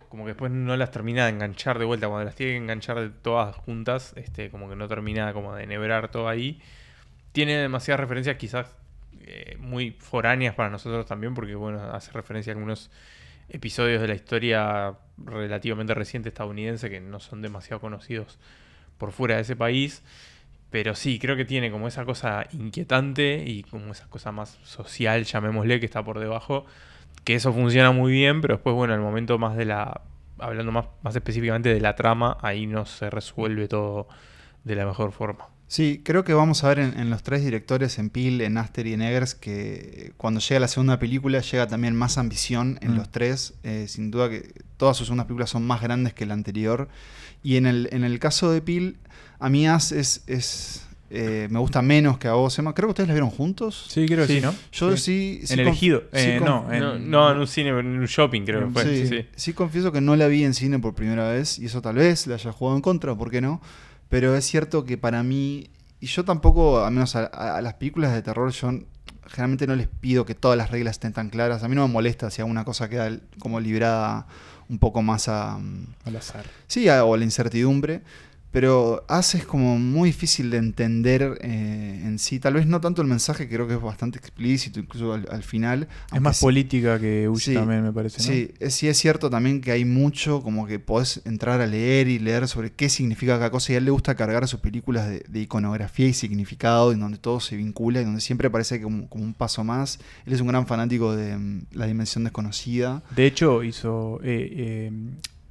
como 0.09 0.25
que 0.25 0.29
después 0.29 0.53
no 0.53 0.77
las 0.77 0.91
termina 0.91 1.25
de 1.25 1.31
enganchar 1.33 1.79
de 1.79 1.87
vuelta, 1.87 2.07
cuando 2.09 2.25
las 2.27 2.35
tiene 2.35 2.53
que 2.53 2.59
enganchar 2.59 3.01
de 3.01 3.09
todas 3.11 3.57
juntas, 3.57 4.13
este, 4.17 4.51
como 4.51 4.69
que 4.69 4.77
no 4.77 4.87
termina 4.89 5.33
como 5.33 5.55
de 5.55 5.65
enhebrar 5.65 6.11
todo 6.11 6.29
ahí. 6.29 6.61
Tiene 7.33 7.57
demasiadas 7.57 8.01
referencias 8.01 8.37
quizás 8.37 8.67
eh, 9.23 9.57
muy 9.59 9.93
foráneas 9.93 10.55
para 10.55 10.69
nosotros 10.69 11.07
también, 11.07 11.33
porque 11.35 11.55
bueno, 11.55 11.81
hace 11.95 12.13
referencia 12.13 12.53
a 12.53 12.57
algunos 12.57 12.91
episodios 13.49 14.01
de 14.03 14.09
la 14.09 14.15
historia 14.15 14.95
relativamente 15.25 15.95
reciente 15.95 16.29
estadounidense 16.29 16.91
que 16.91 17.01
no 17.01 17.21
son 17.21 17.43
demasiado 17.43 17.81
conocidos 17.81 18.39
por 18.99 19.13
fuera 19.13 19.37
de 19.37 19.43
ese 19.43 19.57
país. 19.57 20.03
Pero 20.71 20.95
sí, 20.95 21.19
creo 21.19 21.37
que 21.37 21.45
tiene 21.45 21.71
como 21.71 21.87
esa 21.87 22.05
cosa 22.05 22.47
inquietante 22.53 23.45
y 23.47 23.63
como 23.65 23.93
esa 23.93 24.09
cosa 24.09 24.33
más 24.33 24.59
social, 24.63 25.25
llamémosle, 25.25 25.81
que 25.81 25.87
está 25.87 26.03
por 26.03 26.19
debajo. 26.19 26.65
Que 27.25 27.35
eso 27.35 27.53
funciona 27.53 27.93
muy 27.93 28.13
bien, 28.13 28.41
pero 28.41 28.55
después, 28.55 28.75
bueno, 28.75 28.95
el 28.95 29.01
momento 29.01 29.39
más 29.39 29.57
de 29.57 29.67
la. 29.67 30.01
Hablando 30.39 30.73
más, 30.73 30.87
más 31.03 31.15
específicamente 31.15 31.73
de 31.73 31.81
la 31.81 31.95
trama, 31.95 32.39
ahí 32.41 32.67
no 32.67 32.87
se 32.87 33.11
resuelve 33.11 33.69
todo 33.69 34.09
de 34.65 34.75
la 34.75 34.87
mejor 34.87 35.13
forma. 35.13 35.49
Sí, 35.73 36.03
creo 36.05 36.23
que 36.23 36.35
vamos 36.35 36.65
a 36.65 36.69
ver 36.69 36.81
en, 36.81 37.01
en 37.01 37.09
los 37.09 37.23
tres 37.23 37.43
directores, 37.43 37.99
en 37.99 38.11
Peel, 38.11 38.43
en 38.43 38.59
Aster 38.59 38.87
y 38.87 38.93
en 38.93 39.01
Eggers, 39.01 39.35
que 39.35 40.13
cuando 40.19 40.39
llega 40.41 40.61
la 40.61 40.69
segunda 40.69 40.99
película 40.99 41.41
llega 41.41 41.67
también 41.67 41.97
más 41.97 42.19
ambición 42.19 42.79
en 42.83 42.93
Mm. 42.93 42.97
los 42.99 43.11
tres. 43.11 43.55
Eh, 43.63 43.87
sin 43.89 44.11
duda 44.11 44.29
que 44.29 44.53
todas 44.77 44.99
sus 44.99 45.07
segundas 45.07 45.25
películas 45.27 45.49
son 45.49 45.67
más 45.67 45.81
grandes 45.81 46.13
que 46.13 46.27
la 46.27 46.35
anterior. 46.35 46.89
Y 47.43 47.57
en 47.57 47.65
el, 47.65 47.89
en 47.91 48.05
el 48.05 48.19
caso 48.19 48.51
de 48.53 48.61
Peel, 48.61 48.97
a 49.39 49.49
mí 49.49 49.67
As 49.67 49.93
es, 49.93 50.25
es, 50.27 50.87
eh, 51.09 51.49
me 51.51 51.59
gusta 51.59 51.81
menos 51.81 52.19
que 52.19 52.29
a 52.29 52.35
vos, 52.35 52.59
Emma. 52.59 52.75
Creo 52.75 52.89
que 52.89 52.91
ustedes 52.91 53.09
la 53.09 53.15
vieron 53.15 53.31
juntos. 53.31 53.87
Sí, 53.89 54.05
creo 54.05 54.27
que 54.27 54.35
sí, 54.35 54.41
¿no? 54.43 54.55
Yo 54.73 54.95
sí... 54.99 55.41
sí 55.45 55.55
en 55.55 55.61
el 55.61 55.69
ejido. 55.69 56.01
sí 56.13 56.19
Eh, 56.19 56.41
no, 56.45 56.71
en- 56.71 56.81
No, 56.81 56.99
no, 56.99 57.33
en 57.33 57.39
un 57.39 57.47
cine, 57.47 57.71
en 57.71 57.87
un 57.99 58.05
shopping 58.05 58.43
creo 58.43 58.67
que 58.67 58.73
fue. 58.75 58.85
Sí, 58.85 59.07
sí. 59.09 59.27
sí, 59.37 59.53
confieso 59.55 59.91
que 59.91 60.03
no 60.03 60.17
la 60.17 60.27
vi 60.27 60.45
en 60.45 60.53
cine 60.53 60.79
por 60.81 60.93
primera 60.95 61.31
vez 61.31 61.59
y 61.59 61.65
eso 61.65 61.81
tal 61.81 61.95
vez 61.95 62.27
la 62.27 62.35
haya 62.35 62.53
jugado 62.53 62.77
en 62.77 62.83
contra, 62.83 63.15
¿por 63.15 63.31
qué 63.31 63.41
no? 63.41 63.63
Pero 64.13 64.37
es 64.37 64.45
cierto 64.45 64.85
que 64.85 64.99
para 64.99 65.23
mí, 65.23 65.71
y 65.99 66.07
yo 66.07 66.23
tampoco, 66.23 66.85
al 66.85 66.93
menos 66.93 67.17
a, 67.17 67.31
a- 67.33 67.57
a 67.57 67.63
las 67.63 67.75
películas 67.75 68.13
de 68.13 68.21
terror, 68.21 68.51
yo 68.53 68.71
generalmente 69.27 69.67
no 69.67 69.75
les 69.75 69.89
pido 69.89 70.27
que 70.27 70.35
todas 70.35 70.59
las 70.59 70.71
reglas 70.71 70.97
estén 70.97 71.15
tan 71.15 71.31
claras. 71.31 71.63
A 71.63 71.69
mí 71.69 71.75
no 71.75 71.87
me 71.89 71.93
molesta 71.95 72.31
si 72.31 72.43
alguna 72.43 72.67
cosa 72.67 72.91
queda 72.91 73.11
como 73.39 73.59
librada 73.59 74.27
un 74.69 74.79
poco 74.79 75.01
más 75.01 75.29
a... 75.29 75.55
al 76.05 76.17
azar. 76.17 76.45
Sí, 76.67 76.91
a- 76.91 77.07
o 77.07 77.15
a 77.15 77.17
la 77.17 77.25
incertidumbre. 77.25 78.03
Pero 78.53 79.05
As 79.09 79.35
es 79.35 79.47
como 79.47 79.79
muy 79.79 80.11
difícil 80.11 80.51
de 80.51 80.59
entender 80.59 81.39
eh, 81.41 82.03
en 82.05 82.19
sí. 82.19 82.39
Tal 82.39 82.53
vez 82.55 82.67
no 82.67 82.81
tanto 82.83 83.01
el 83.01 83.09
mensaje, 83.09 83.49
creo 83.49 83.67
que 83.67 83.75
es 83.75 83.81
bastante 83.81 84.19
explícito, 84.19 84.79
incluso 84.79 85.15
al, 85.15 85.27
al 85.31 85.43
final. 85.43 85.89
Es 86.13 86.21
más 86.21 86.37
sí- 86.37 86.45
política 86.45 87.01
que 87.01 87.29
Huye 87.31 87.43
Sí, 87.43 87.55
también, 87.55 87.83
me 87.83 87.93
parece, 87.93 88.19
¿no? 88.19 88.25
Sí, 88.25 88.51
es, 88.61 88.75
sí 88.75 88.89
es 88.89 88.99
cierto 88.99 89.31
también 89.31 89.63
que 89.63 89.73
hay 89.73 89.87
mucho 89.87 90.43
como 90.43 90.67
que 90.67 90.79
podés 90.79 91.23
entrar 91.25 91.63
a 91.63 91.67
leer 91.67 92.09
y 92.09 92.19
leer 92.19 92.47
sobre 92.47 92.71
qué 92.73 92.91
significa 92.91 93.39
cada 93.39 93.51
cosa 93.51 93.73
y 93.73 93.75
a 93.77 93.79
él 93.79 93.87
le 93.87 93.91
gusta 93.91 94.15
cargar 94.17 94.47
sus 94.47 94.61
películas 94.61 95.09
de, 95.09 95.25
de 95.27 95.41
iconografía 95.41 96.07
y 96.07 96.13
significado 96.13 96.93
en 96.93 97.01
donde 97.01 97.17
todo 97.17 97.41
se 97.41 97.57
vincula 97.57 98.03
y 98.03 98.05
donde 98.05 98.21
siempre 98.21 98.51
parece 98.51 98.83
como, 98.83 99.09
como 99.09 99.25
un 99.25 99.33
paso 99.33 99.65
más. 99.65 99.99
Él 100.27 100.35
es 100.35 100.43
un 100.43 100.49
gran 100.49 100.67
fanático 100.67 101.17
de 101.17 101.39
mm, 101.39 101.63
La 101.73 101.87
Dimensión 101.87 102.25
Desconocida. 102.25 103.03
De 103.17 103.25
hecho, 103.27 103.65
hizo. 103.65 104.21
eh, 104.23 104.49
eh, 104.53 104.93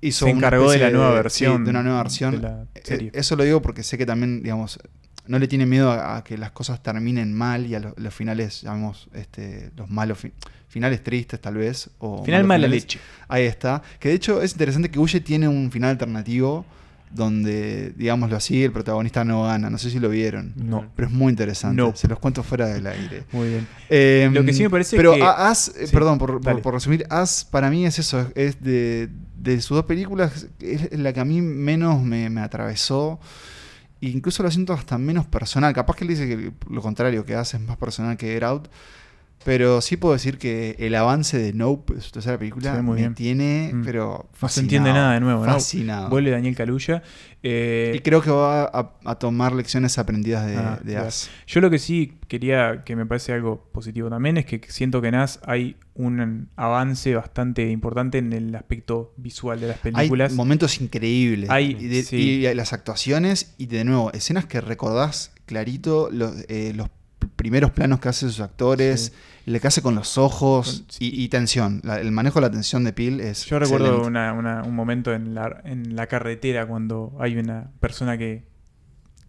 Hizo 0.01 0.25
se 0.25 0.31
encargó 0.31 0.71
de 0.71 0.79
la 0.79 0.89
nueva 0.89 1.11
versión. 1.11 1.63
de 1.63 1.69
una 1.69 1.83
nueva 1.83 2.01
versión. 2.03 2.41
la 2.41 2.65
Eh, 2.75 2.81
serie. 2.83 3.11
Eso 3.13 3.35
lo 3.35 3.43
digo 3.43 3.61
porque 3.61 3.83
sé 3.83 3.97
que 3.97 4.05
también, 4.05 4.41
digamos, 4.43 4.79
no 5.27 5.37
le 5.37 5.47
tiene 5.47 5.65
miedo 5.67 5.91
a, 5.91 6.17
a 6.17 6.23
que 6.23 6.37
las 6.37 6.51
cosas 6.51 6.81
terminen 6.81 7.33
mal 7.33 7.65
y 7.67 7.75
a 7.75 7.79
los, 7.79 7.93
los 7.97 8.13
finales, 8.13 8.61
llamamos, 8.63 9.07
este, 9.13 9.69
los 9.77 9.89
malos 9.89 10.17
fi- 10.17 10.31
finales 10.67 11.03
tristes 11.03 11.39
tal 11.39 11.55
vez. 11.55 11.89
O 11.99 12.25
Final 12.25 12.43
mala 12.45 12.67
leche. 12.67 12.99
Ahí 13.27 13.45
está. 13.45 13.81
Que 13.99 14.09
de 14.09 14.15
hecho 14.15 14.41
es 14.41 14.53
interesante 14.53 14.89
que 14.89 14.97
Huye 14.99 15.21
tiene 15.21 15.47
un 15.47 15.71
final 15.71 15.91
alternativo 15.91 16.65
donde, 17.13 17.93
digámoslo 17.97 18.35
así, 18.37 18.63
el 18.63 18.71
protagonista 18.71 19.23
no 19.23 19.43
gana. 19.43 19.69
No 19.69 19.77
sé 19.77 19.89
si 19.89 19.99
lo 19.99 20.09
vieron. 20.09 20.53
No. 20.55 20.85
Pero 20.95 21.07
es 21.07 21.13
muy 21.13 21.29
interesante. 21.31 21.75
No. 21.81 21.95
Se 21.95 22.07
los 22.07 22.19
cuento 22.19 22.43
fuera 22.43 22.67
del 22.67 22.87
aire. 22.87 23.23
Muy 23.31 23.49
bien. 23.49 23.67
Eh, 23.89 24.29
Lo 24.33 24.43
que 24.45 24.53
sí 24.53 24.63
me 24.63 24.69
parece 24.69 24.95
pero 24.97 25.13
que- 25.13 25.21
As, 25.23 25.69
eh, 25.77 25.87
Sí, 25.87 25.93
perdón, 25.93 26.17
por, 26.17 26.39
por- 26.61 26.73
resumir, 26.73 27.05
As 27.09 27.43
para 27.45 27.69
mí 27.69 27.85
es 27.85 27.99
eso, 27.99 28.31
es 28.35 28.61
de, 28.63 29.09
de 29.37 29.61
sus 29.61 29.75
dos 29.75 29.85
películas, 29.85 30.47
es 30.59 30.97
la 30.97 31.11
que 31.13 31.19
a 31.19 31.25
mí 31.25 31.41
menos 31.41 32.01
me, 32.01 32.29
me 32.29 32.41
atravesó. 32.41 33.19
E 34.01 34.07
incluso 34.09 34.41
lo 34.41 34.49
siento 34.49 34.73
hasta 34.73 34.97
menos 34.97 35.25
personal. 35.27 35.73
Capaz 35.73 35.95
que 35.95 36.05
él 36.05 36.09
dice 36.09 36.27
que 36.27 36.51
lo 36.69 36.81
contrario, 36.81 37.23
que 37.25 37.35
As 37.35 37.53
es 37.53 37.59
más 37.61 37.77
personal 37.77 38.17
que 38.17 38.27
Get 38.33 38.43
Out. 38.43 38.67
Pero 39.43 39.81
sí 39.81 39.97
puedo 39.97 40.13
decir 40.13 40.37
que 40.37 40.75
el 40.77 40.93
avance 40.93 41.37
de 41.39 41.51
Nope, 41.51 41.99
su 41.99 42.11
tercera 42.11 42.37
película, 42.37 42.79
muy 42.83 42.93
me 42.95 43.01
bien. 43.01 43.15
tiene, 43.15 43.71
Mm. 43.73 43.83
pero 43.83 44.29
No 44.39 44.47
se 44.49 44.59
entiende 44.59 44.93
nada 44.93 45.13
de 45.15 45.19
nuevo, 45.19 45.43
¿no? 45.45 45.51
Fascinado. 45.53 46.09
Vuelve 46.09 46.29
Daniel 46.29 46.55
Caluya. 46.55 47.01
Eh, 47.41 47.93
Y 47.95 47.99
creo 48.01 48.21
que 48.21 48.29
va 48.29 48.65
a, 48.65 48.91
a 49.03 49.15
tomar 49.15 49.53
lecciones 49.53 49.97
aprendidas 49.97 50.45
de, 50.45 50.57
Ah, 50.57 50.79
de 50.83 50.91
claro. 50.91 51.07
As. 51.07 51.31
Yo 51.47 51.59
lo 51.59 51.71
que 51.71 51.79
sí 51.79 52.13
quería, 52.27 52.83
que 52.85 52.95
me 52.95 53.07
parece 53.07 53.33
algo 53.33 53.67
positivo 53.71 54.09
también, 54.11 54.37
es 54.37 54.45
que 54.45 54.61
siento 54.69 55.01
que 55.01 55.07
en 55.07 55.15
As 55.15 55.39
hay 55.43 55.75
un 55.95 56.49
avance 56.55 57.15
bastante 57.15 57.67
importante 57.71 58.19
en 58.19 58.33
el 58.33 58.53
aspecto 58.55 59.13
visual 59.17 59.59
de 59.59 59.69
las 59.69 59.77
películas. 59.79 60.31
Hay 60.31 60.37
momentos 60.37 60.79
increíbles. 60.81 61.49
Hay- 61.49 61.75
y, 61.79 61.87
de- 61.87 62.03
sí. 62.03 62.15
y 62.45 62.53
las 62.53 62.73
actuaciones, 62.73 63.55
y 63.57 63.65
de 63.65 63.85
nuevo, 63.85 64.11
escenas 64.13 64.45
que 64.45 64.61
recordás 64.61 65.31
clarito, 65.47 66.09
los, 66.11 66.35
eh, 66.47 66.73
los 66.75 66.89
primeros 67.41 67.71
planos 67.71 67.99
que 67.99 68.09
hacen 68.09 68.29
sus 68.29 68.39
actores, 68.39 69.11
Sí. 69.45 69.51
lo 69.51 69.59
que 69.59 69.67
hace 69.67 69.81
con 69.81 69.95
los 69.95 70.17
ojos 70.19 70.83
Con- 70.87 70.97
y, 70.99 71.23
y 71.23 71.27
tensión. 71.29 71.81
La- 71.83 71.99
el 71.99 72.11
manejo 72.11 72.39
de 72.39 72.45
la 72.47 72.51
tensión 72.51 72.83
de 72.83 72.93
Peel 72.93 73.19
es. 73.19 73.45
Yo 73.45 73.57
recuerdo 73.57 73.85
excelente. 73.87 74.07
una- 74.09 74.33
una- 74.33 74.63
un 74.63 74.75
momento 74.75 75.13
en 75.13 75.33
la, 75.33 75.61
en 75.65 75.95
la 75.95 76.05
carretera 76.07 76.67
cuando 76.67 77.15
hay 77.19 77.37
una 77.37 77.71
persona 77.79 78.17
que 78.17 78.43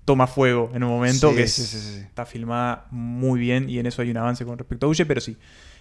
toma 0.04 0.26
fuego 0.26 0.70
en 0.74 0.82
un 0.82 0.90
momento 0.90 1.30
Sí, 1.30 1.36
que 1.36 1.46
sí, 1.48 1.62
es- 1.62 1.68
sí, 1.68 1.78
sí. 1.78 2.00
está 2.00 2.26
filmada 2.26 2.86
muy 2.90 3.40
bien 3.40 3.70
y 3.70 3.78
en 3.78 3.86
eso 3.86 4.02
hay 4.02 4.10
un 4.10 4.16
avance 4.18 4.44
con 4.44 4.58
respecto 4.58 4.86
a 4.86 4.88
Huye, 4.90 5.06
pero 5.06 5.20
sí, 5.20 5.36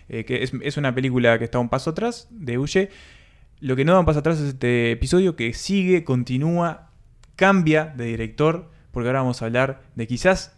eh, 0.09 0.23
que 0.25 0.43
es, 0.43 0.51
es 0.63 0.77
una 0.77 0.93
película 0.95 1.37
que 1.39 1.45
está 1.45 1.59
un 1.59 1.69
paso 1.69 1.89
atrás 1.89 2.27
de 2.29 2.57
Huye. 2.57 2.89
Lo 3.59 3.75
que 3.75 3.83
no 3.83 3.93
da 3.93 3.99
un 3.99 4.05
paso 4.05 4.19
atrás 4.19 4.39
es 4.39 4.49
este 4.49 4.91
episodio 4.91 5.35
que 5.35 5.53
sigue, 5.53 6.03
continúa, 6.03 6.89
cambia 7.35 7.85
de 7.97 8.05
director, 8.05 8.69
porque 8.91 9.07
ahora 9.09 9.19
vamos 9.21 9.41
a 9.41 9.45
hablar 9.45 9.81
de 9.95 10.05
quizás 10.07 10.53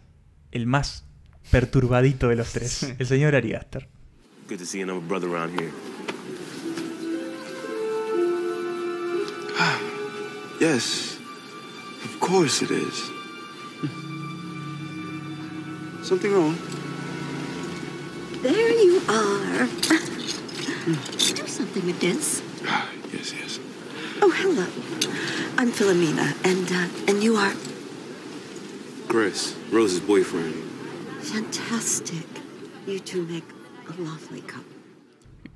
el 0.52 0.66
más 0.66 1.06
perturbadito 1.50 2.28
de 2.28 2.36
los 2.36 2.52
tres, 2.52 2.94
el 2.98 3.06
señor 3.06 3.34
Ariaster. 3.34 3.86
Good 4.48 4.58
to 4.58 4.66
see 4.66 4.82
another 4.82 5.00
brother 5.00 5.28
around 5.28 5.58
here. 5.58 5.72
Yes, 10.60 11.18
of 12.04 12.20
course 12.20 12.62
it 12.62 12.70
is. 12.70 13.10
Something 16.02 16.32
wrong? 16.32 16.56
There 18.42 18.72
you 18.72 19.00
are. 19.08 19.66
Do 20.86 21.46
something 21.46 21.84
with 21.86 22.00
this. 22.00 22.42
Ah, 22.66 22.88
yes, 23.12 23.32
yes. 23.32 23.58
Oh, 24.22 24.30
hello. 24.30 24.66
I'm 25.58 25.72
Philomena, 25.72 26.34
and 26.44 26.70
uh, 26.70 26.88
and 27.08 27.22
you 27.22 27.36
are 27.36 27.52
Chris, 29.08 29.54
Rose's 29.70 30.00
boyfriend. 30.00 30.54
Fantastic. 31.24 32.26
You 32.86 33.00
two 33.00 33.22
make 33.22 33.44
a 33.88 34.00
lovely 34.02 34.40
couple. 34.42 34.74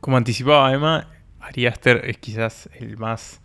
Como 0.00 0.16
anticipaba 0.16 0.72
Emma, 0.72 1.08
Ari 1.40 1.66
Aster 1.66 2.02
es 2.04 2.18
quizás 2.18 2.68
el 2.78 2.96
más 2.96 3.40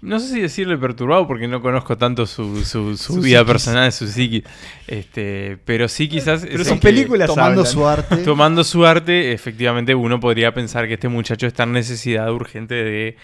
no 0.00 0.20
sé 0.20 0.32
si 0.32 0.40
decirle 0.40 0.78
perturbado 0.78 1.26
porque 1.26 1.48
no 1.48 1.60
conozco 1.60 1.98
tanto 1.98 2.24
su, 2.24 2.64
su, 2.64 2.96
su 2.96 3.14
Su 3.14 3.20
vida 3.20 3.38
psiquis. 3.40 3.52
personal, 3.52 3.92
su 3.92 4.06
psiquis. 4.06 4.44
Este, 4.86 5.58
pero 5.64 5.88
sí 5.88 6.08
quizás... 6.08 6.42
Pero 6.48 6.62
es 6.62 6.68
son 6.68 6.78
que- 6.78 6.86
películas 6.86 7.26
Tomando 7.26 7.62
hablan. 7.62 7.66
su 7.72 7.84
arte. 7.88 8.16
Tomando 8.24 8.62
su 8.62 8.86
arte, 8.86 9.32
efectivamente 9.32 9.96
uno 9.96 10.20
podría 10.20 10.54
pensar 10.54 10.86
que 10.86 10.94
este 10.94 11.08
muchacho 11.08 11.48
está 11.48 11.64
en 11.64 11.72
necesidad 11.72 12.30
urgente 12.32 12.74
de 12.76 13.16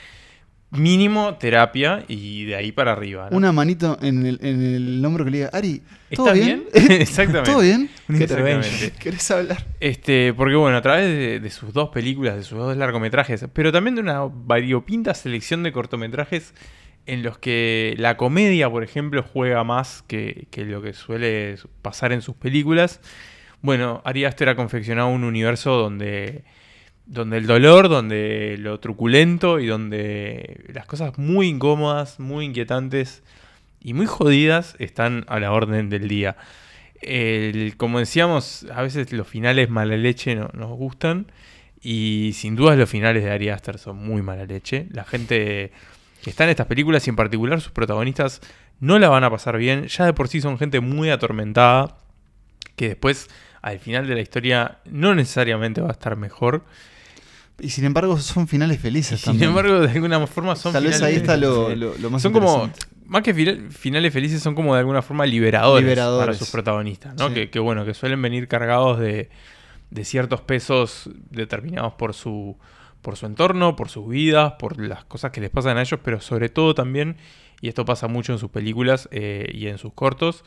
mínimo 0.76 1.34
terapia 1.34 2.04
y 2.08 2.44
de 2.44 2.56
ahí 2.56 2.72
para 2.72 2.92
arriba. 2.92 3.28
¿no? 3.30 3.36
Una 3.36 3.52
manito 3.52 3.98
en 4.02 4.26
el, 4.26 4.38
en 4.42 4.62
el 4.62 5.04
hombro 5.04 5.24
que 5.24 5.30
le 5.30 5.36
diga, 5.38 5.50
Ari, 5.52 5.82
¿todo 6.14 6.26
¿Estás 6.32 6.44
bien? 6.46 6.64
bien? 6.72 6.92
Exactamente. 7.00 7.50
¿Todo 7.50 7.60
bien? 7.62 7.90
Una 8.08 8.18
¿Qué- 8.18 8.24
intervention. 8.24 8.90
¿Querés 8.98 9.30
hablar? 9.30 9.64
Este, 9.80 10.32
porque 10.34 10.54
bueno, 10.56 10.76
a 10.76 10.82
través 10.82 11.06
de, 11.06 11.40
de 11.40 11.50
sus 11.50 11.72
dos 11.72 11.88
películas, 11.90 12.36
de 12.36 12.42
sus 12.42 12.58
dos 12.58 12.76
largometrajes, 12.76 13.46
pero 13.52 13.72
también 13.72 13.94
de 13.94 14.00
una 14.02 14.20
variopinta 14.22 15.14
selección 15.14 15.62
de 15.62 15.72
cortometrajes 15.72 16.54
en 17.06 17.22
los 17.22 17.36
que 17.38 17.94
la 17.98 18.16
comedia, 18.16 18.70
por 18.70 18.82
ejemplo, 18.82 19.22
juega 19.22 19.62
más 19.64 20.02
que, 20.08 20.46
que 20.50 20.64
lo 20.64 20.80
que 20.80 20.92
suele 20.94 21.56
pasar 21.82 22.12
en 22.12 22.22
sus 22.22 22.34
películas. 22.34 23.00
Bueno, 23.60 24.00
Ari 24.04 24.24
Aster 24.24 24.48
ha 24.48 24.56
confeccionado 24.56 25.08
un 25.08 25.24
universo 25.24 25.72
donde, 25.76 26.44
donde 27.06 27.38
el 27.38 27.46
dolor, 27.46 27.88
donde 27.88 28.56
lo 28.58 28.80
truculento 28.80 29.60
y 29.60 29.66
donde 29.66 30.64
las 30.72 30.86
cosas 30.86 31.18
muy 31.18 31.48
incómodas, 31.48 32.18
muy 32.18 32.46
inquietantes 32.46 33.22
y 33.80 33.92
muy 33.92 34.06
jodidas 34.06 34.76
están 34.78 35.24
a 35.28 35.38
la 35.38 35.52
orden 35.52 35.90
del 35.90 36.08
día. 36.08 36.36
Como 37.76 37.98
decíamos, 37.98 38.66
a 38.74 38.82
veces 38.82 39.12
los 39.12 39.28
finales 39.28 39.68
mala 39.68 39.96
leche 39.96 40.34
no, 40.34 40.48
nos 40.54 40.70
gustan. 40.70 41.26
Y 41.82 42.30
sin 42.34 42.56
duda 42.56 42.76
los 42.76 42.88
finales 42.88 43.22
de 43.22 43.30
Ari 43.30 43.50
Aster 43.50 43.78
son 43.78 43.96
muy 43.98 44.22
mala 44.22 44.46
leche. 44.46 44.86
La 44.90 45.04
gente 45.04 45.70
que 46.22 46.30
está 46.30 46.44
en 46.44 46.50
estas 46.50 46.66
películas 46.66 47.06
y 47.06 47.10
en 47.10 47.16
particular 47.16 47.60
sus 47.60 47.72
protagonistas 47.72 48.40
no 48.80 48.98
la 48.98 49.10
van 49.10 49.24
a 49.24 49.30
pasar 49.30 49.58
bien. 49.58 49.86
Ya 49.88 50.06
de 50.06 50.14
por 50.14 50.28
sí 50.28 50.40
son 50.40 50.58
gente 50.58 50.80
muy 50.80 51.10
atormentada. 51.10 51.98
Que 52.76 52.88
después 52.88 53.28
al 53.60 53.78
final 53.78 54.06
de 54.06 54.14
la 54.14 54.22
historia 54.22 54.78
no 54.86 55.14
necesariamente 55.14 55.82
va 55.82 55.88
a 55.88 55.92
estar 55.92 56.16
mejor. 56.16 56.64
Y 57.60 57.70
sin 57.70 57.84
embargo, 57.84 58.18
son 58.18 58.48
finales 58.48 58.80
felices 58.80 59.20
sin 59.20 59.32
también. 59.32 59.50
embargo, 59.50 59.80
de 59.80 59.90
alguna 59.90 60.26
forma 60.26 60.56
son 60.56 60.72
Tal 60.72 60.84
vez 60.84 61.00
ahí 61.02 61.14
está 61.16 61.36
lo, 61.36 61.70
sí. 61.70 61.76
lo- 61.76 61.96
lo 61.98 62.10
más 62.10 62.20
son 62.22 62.32
como 62.32 62.70
más 63.06 63.22
que 63.22 63.32
fina- 63.34 63.70
finales 63.70 64.12
felices 64.12 64.42
son 64.42 64.54
como 64.54 64.74
de 64.74 64.80
alguna 64.80 65.02
forma 65.02 65.24
liberadores, 65.26 65.84
Liberadores. 65.84 66.26
para 66.26 66.38
sus 66.38 66.50
protagonistas 66.50 67.14
¿no? 67.16 67.28
Sí. 67.28 67.34
que, 67.34 67.50
que, 67.50 67.58
bueno 67.60 67.84
que 67.84 67.94
suelen 67.94 68.20
venir 68.22 68.48
cargados 68.48 68.98
de, 68.98 69.28
de 69.90 70.04
ciertos 70.04 70.40
pesos 70.40 71.10
determinados 71.30 71.92
por 71.94 72.14
su 72.14 72.56
por 73.02 73.16
su 73.16 73.26
entorno 73.26 73.76
por 73.76 73.88
sus 73.90 74.08
vidas 74.08 74.54
por 74.58 74.80
las 74.80 75.04
cosas 75.04 75.30
que 75.32 75.40
les 75.42 75.50
pasan 75.50 75.76
a 75.76 75.82
ellos 75.82 76.00
pero 76.02 76.20
sobre 76.22 76.48
todo 76.48 76.74
también 76.74 77.18
y 77.60 77.68
esto 77.68 77.84
pasa 77.84 78.08
mucho 78.08 78.32
en 78.32 78.38
sus 78.38 78.50
películas 78.50 79.08
eh, 79.12 79.48
y 79.52 79.66
en 79.68 79.76
sus 79.78 79.92
cortos 79.92 80.42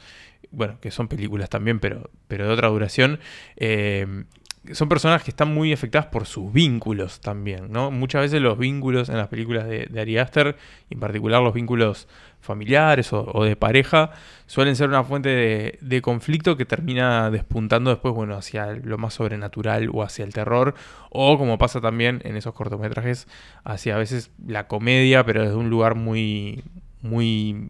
bueno 0.49 0.79
que 0.81 0.89
son 0.91 1.07
películas 1.07 1.49
también 1.49 1.79
pero 1.79 2.09
pero 2.27 2.47
de 2.47 2.53
otra 2.53 2.69
duración 2.69 3.19
eh, 3.55 4.23
son 4.73 4.89
personas 4.89 5.23
que 5.23 5.31
están 5.31 5.53
muy 5.53 5.73
afectadas 5.73 6.07
por 6.07 6.25
sus 6.25 6.51
vínculos 6.51 7.19
también, 7.21 7.71
¿no? 7.71 7.91
Muchas 7.91 8.21
veces 8.21 8.41
los 8.41 8.57
vínculos 8.57 9.09
en 9.09 9.17
las 9.17 9.27
películas 9.27 9.67
de, 9.67 9.87
de 9.87 10.01
Ari 10.01 10.17
Aster, 10.17 10.55
en 10.89 10.99
particular 10.99 11.41
los 11.41 11.53
vínculos 11.53 12.07
familiares 12.39 13.11
o, 13.13 13.25
o 13.33 13.43
de 13.43 13.55
pareja, 13.55 14.11
suelen 14.45 14.75
ser 14.75 14.89
una 14.89 15.03
fuente 15.03 15.29
de, 15.29 15.79
de 15.81 16.01
conflicto 16.01 16.55
que 16.57 16.65
termina 16.65 17.29
despuntando 17.29 17.89
después, 17.89 18.13
bueno, 18.13 18.35
hacia 18.35 18.73
lo 18.73 18.97
más 18.97 19.15
sobrenatural 19.15 19.89
o 19.93 20.03
hacia 20.03 20.23
el 20.25 20.33
terror, 20.33 20.75
o 21.09 21.37
como 21.37 21.57
pasa 21.57 21.81
también 21.81 22.21
en 22.23 22.35
esos 22.37 22.53
cortometrajes, 22.53 23.27
hacia 23.63 23.95
a 23.95 23.97
veces 23.97 24.31
la 24.45 24.67
comedia, 24.67 25.25
pero 25.25 25.43
desde 25.43 25.55
un 25.55 25.69
lugar 25.69 25.95
muy, 25.95 26.63
muy 27.01 27.69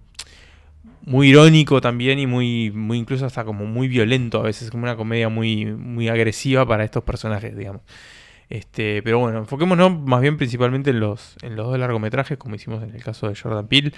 muy 1.07 1.29
irónico 1.29 1.79
también 1.79 2.19
y 2.19 2.27
muy, 2.27 2.69
muy 2.71 2.97
incluso 2.97 3.25
hasta 3.25 3.45
como 3.45 3.65
muy 3.65 3.87
violento 3.87 4.39
a 4.39 4.43
veces, 4.43 4.69
como 4.69 4.83
una 4.83 4.97
comedia 4.97 5.29
muy, 5.29 5.65
muy 5.65 6.09
agresiva 6.09 6.65
para 6.67 6.83
estos 6.83 7.03
personajes, 7.03 7.55
digamos. 7.55 7.81
Este, 8.49 9.01
pero 9.03 9.19
bueno, 9.19 9.39
enfoquémonos 9.39 9.97
más 10.01 10.19
bien 10.19 10.35
principalmente 10.35 10.89
en 10.89 10.99
los, 10.99 11.37
en 11.43 11.55
los 11.55 11.67
dos 11.67 11.79
largometrajes, 11.79 12.37
como 12.37 12.55
hicimos 12.55 12.83
en 12.83 12.93
el 12.93 13.01
caso 13.01 13.29
de 13.29 13.35
Jordan 13.37 13.67
Peele. 13.67 13.93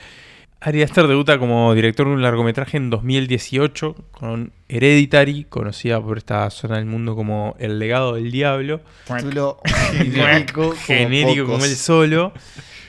Ari 0.61 0.83
Aster 0.83 1.07
debuta 1.07 1.39
como 1.39 1.73
director 1.73 2.05
de 2.05 2.13
un 2.13 2.21
largometraje 2.21 2.77
en 2.77 2.91
2018 2.91 3.95
con 4.11 4.51
Hereditary, 4.67 5.45
conocida 5.45 5.99
por 5.99 6.19
esta 6.19 6.47
zona 6.51 6.75
del 6.75 6.85
mundo 6.85 7.15
como 7.15 7.55
El 7.57 7.79
legado 7.79 8.15
del 8.15 8.29
diablo, 8.29 8.81
Título 9.07 9.61
genérico, 9.93 10.75
genérico 10.85 11.45
como 11.53 11.65
él 11.65 11.75
solo. 11.75 12.33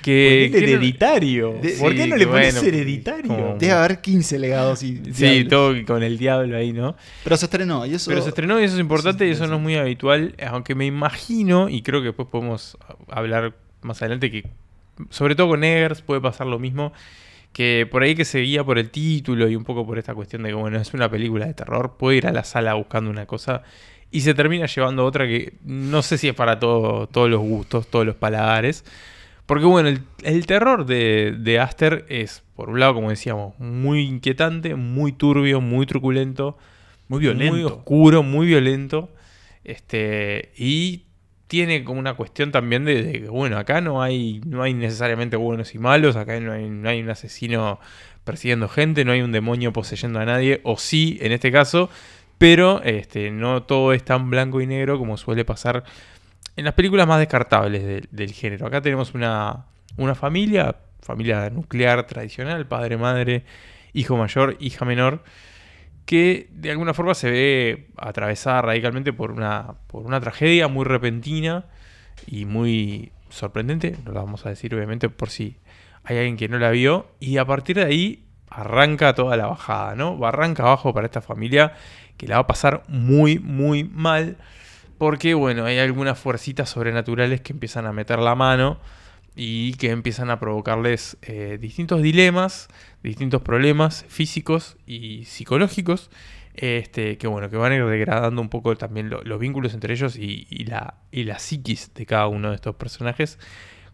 Que, 0.02 0.48
que 0.52 0.60
no- 0.60 0.66
hereditario. 0.66 1.52
De- 1.60 1.72
¿Por 1.72 1.94
qué 1.94 2.04
sí, 2.04 2.08
no 2.10 2.16
le 2.16 2.26
pones 2.26 2.54
bueno, 2.54 2.68
hereditario? 2.68 3.28
como- 3.28 3.56
Debe 3.58 3.72
haber 3.72 4.00
15 4.00 4.38
legados 4.38 4.82
y 4.82 4.96
Sí, 5.12 5.24
diablos. 5.24 5.48
todo 5.48 5.74
con 5.86 6.02
el 6.02 6.16
diablo 6.16 6.56
ahí, 6.56 6.72
¿no? 6.72 6.96
Pero 7.22 7.36
se 7.36 7.44
estrenó 7.46 7.84
y 7.84 7.94
eso. 7.94 8.10
Pero 8.10 8.22
se 8.22 8.30
estrenó 8.30 8.60
y 8.60 8.64
eso 8.64 8.74
es 8.74 8.80
importante 8.80 9.26
y 9.26 9.30
eso 9.32 9.46
no 9.46 9.56
es 9.56 9.60
muy 9.62 9.76
habitual, 9.76 10.34
aunque 10.48 10.74
me 10.74 10.86
imagino, 10.86 11.68
y 11.68 11.82
creo 11.82 12.00
que 12.00 12.06
después 12.08 12.28
podemos 12.28 12.78
hablar 13.08 13.54
más 13.82 14.00
adelante, 14.00 14.30
que 14.30 14.46
sobre 15.10 15.34
todo 15.34 15.48
con 15.48 15.64
Eggers 15.64 16.02
puede 16.02 16.20
pasar 16.20 16.46
lo 16.46 16.58
mismo, 16.58 16.92
que 17.52 17.86
por 17.90 18.02
ahí 18.02 18.14
que 18.14 18.24
se 18.24 18.38
guía 18.40 18.62
por 18.64 18.78
el 18.78 18.90
título 18.90 19.48
y 19.48 19.56
un 19.56 19.64
poco 19.64 19.84
por 19.86 19.98
esta 19.98 20.14
cuestión 20.14 20.42
de 20.44 20.50
que, 20.50 20.54
bueno, 20.54 20.78
es 20.80 20.94
una 20.94 21.10
película 21.10 21.46
de 21.46 21.54
terror, 21.54 21.96
puede 21.98 22.16
ir 22.18 22.26
a 22.26 22.32
la 22.32 22.44
sala 22.44 22.74
buscando 22.74 23.10
una 23.10 23.26
cosa 23.26 23.62
y 24.12 24.20
se 24.22 24.34
termina 24.34 24.66
llevando 24.66 25.04
otra 25.04 25.26
que 25.26 25.54
no 25.64 26.02
sé 26.02 26.16
si 26.16 26.28
es 26.28 26.34
para 26.34 26.58
todo- 26.60 27.06
todos 27.06 27.28
los 27.28 27.40
gustos, 27.40 27.86
todos 27.88 28.06
los 28.06 28.14
paladares. 28.16 28.84
Porque 29.50 29.64
bueno, 29.66 29.88
el, 29.88 30.02
el 30.22 30.46
terror 30.46 30.86
de, 30.86 31.34
de 31.36 31.58
Aster 31.58 32.04
es, 32.08 32.44
por 32.54 32.70
un 32.70 32.78
lado, 32.78 32.94
como 32.94 33.10
decíamos, 33.10 33.58
muy 33.58 34.02
inquietante, 34.02 34.76
muy 34.76 35.10
turbio, 35.10 35.60
muy 35.60 35.86
truculento, 35.86 36.56
Muy 37.08 37.18
violento. 37.18 37.52
muy 37.52 37.64
oscuro, 37.64 38.22
muy 38.22 38.46
violento. 38.46 39.10
Este, 39.64 40.52
y 40.56 41.06
tiene 41.48 41.82
como 41.82 41.98
una 41.98 42.14
cuestión 42.14 42.52
también 42.52 42.84
de, 42.84 43.02
de 43.02 43.12
que, 43.22 43.28
bueno, 43.28 43.58
acá 43.58 43.80
no 43.80 44.00
hay, 44.02 44.40
no 44.46 44.62
hay 44.62 44.72
necesariamente 44.72 45.36
buenos 45.36 45.74
y 45.74 45.80
malos, 45.80 46.14
acá 46.14 46.38
no 46.38 46.52
hay, 46.52 46.70
no 46.70 46.88
hay 46.88 47.02
un 47.02 47.10
asesino 47.10 47.80
persiguiendo 48.22 48.68
gente, 48.68 49.04
no 49.04 49.10
hay 49.10 49.20
un 49.22 49.32
demonio 49.32 49.72
poseyendo 49.72 50.20
a 50.20 50.24
nadie, 50.26 50.60
o 50.62 50.78
sí, 50.78 51.18
en 51.22 51.32
este 51.32 51.50
caso, 51.50 51.90
pero 52.38 52.82
este, 52.84 53.32
no 53.32 53.64
todo 53.64 53.94
es 53.94 54.04
tan 54.04 54.30
blanco 54.30 54.60
y 54.60 54.68
negro 54.68 54.96
como 54.96 55.16
suele 55.16 55.44
pasar 55.44 55.82
en 56.60 56.66
las 56.66 56.74
películas 56.74 57.08
más 57.08 57.18
descartables 57.18 58.06
del- 58.10 58.32
género. 58.32 58.66
Acá 58.66 58.82
tenemos 58.82 59.14
una, 59.14 59.64
una 59.96 60.14
familia, 60.14 60.76
familia 61.00 61.48
nuclear 61.48 62.06
tradicional, 62.06 62.66
padre, 62.68 62.98
madre, 62.98 63.44
hijo 63.94 64.18
mayor, 64.18 64.58
hija 64.60 64.84
menor, 64.84 65.24
que 66.04 66.48
de 66.52 66.70
alguna 66.70 66.92
forma 66.92 67.14
se 67.14 67.30
ve 67.30 67.88
atravesada 67.96 68.60
radicalmente 68.60 69.14
por 69.14 69.30
una, 69.30 69.76
por 69.86 70.04
una 70.04 70.20
tragedia 70.20 70.68
muy 70.68 70.84
repentina 70.84 71.64
y 72.26 72.44
muy 72.44 73.10
sorprendente, 73.30 73.96
no 74.04 74.12
la 74.12 74.20
vamos 74.20 74.44
a 74.44 74.50
decir 74.50 74.74
obviamente 74.74 75.08
por 75.08 75.30
si 75.30 75.56
hay 76.04 76.18
alguien 76.18 76.36
que 76.36 76.48
no 76.48 76.58
la 76.58 76.70
vio, 76.72 77.06
y 77.20 77.38
a 77.38 77.46
partir 77.46 77.76
de 77.76 77.84
ahí 77.84 78.26
arranca 78.50 79.14
toda 79.14 79.34
la 79.38 79.46
bajada, 79.46 79.94
¿no? 79.94 80.22
Arranca 80.26 80.64
abajo 80.64 80.92
para 80.92 81.06
esta 81.06 81.22
familia 81.22 81.72
que 82.18 82.28
la 82.28 82.34
va 82.34 82.42
a 82.42 82.46
pasar 82.46 82.82
muy, 82.86 83.38
muy 83.38 83.82
mal, 83.84 84.36
porque 85.00 85.32
bueno, 85.32 85.64
hay 85.64 85.78
algunas 85.78 86.18
fuercitas 86.18 86.68
sobrenaturales 86.68 87.40
que 87.40 87.54
empiezan 87.54 87.86
a 87.86 87.92
meter 87.94 88.18
la 88.18 88.34
mano 88.34 88.78
y 89.34 89.72
que 89.76 89.92
empiezan 89.92 90.28
a 90.28 90.38
provocarles 90.38 91.16
eh, 91.22 91.56
distintos 91.58 92.02
dilemas, 92.02 92.68
distintos 93.02 93.40
problemas 93.40 94.04
físicos 94.08 94.76
y 94.86 95.24
psicológicos, 95.24 96.10
este, 96.52 97.16
que 97.16 97.26
bueno, 97.28 97.48
que 97.48 97.56
van 97.56 97.72
a 97.72 97.76
ir 97.76 97.86
degradando 97.86 98.42
un 98.42 98.50
poco 98.50 98.76
también 98.76 99.08
lo- 99.08 99.22
los 99.22 99.40
vínculos 99.40 99.72
entre 99.72 99.94
ellos 99.94 100.16
y, 100.18 100.46
y 100.50 100.66
la, 100.66 100.96
y 101.10 101.24
la 101.24 101.38
psiquis 101.38 101.94
de 101.94 102.04
cada 102.04 102.26
uno 102.26 102.50
de 102.50 102.56
estos 102.56 102.74
personajes, 102.74 103.38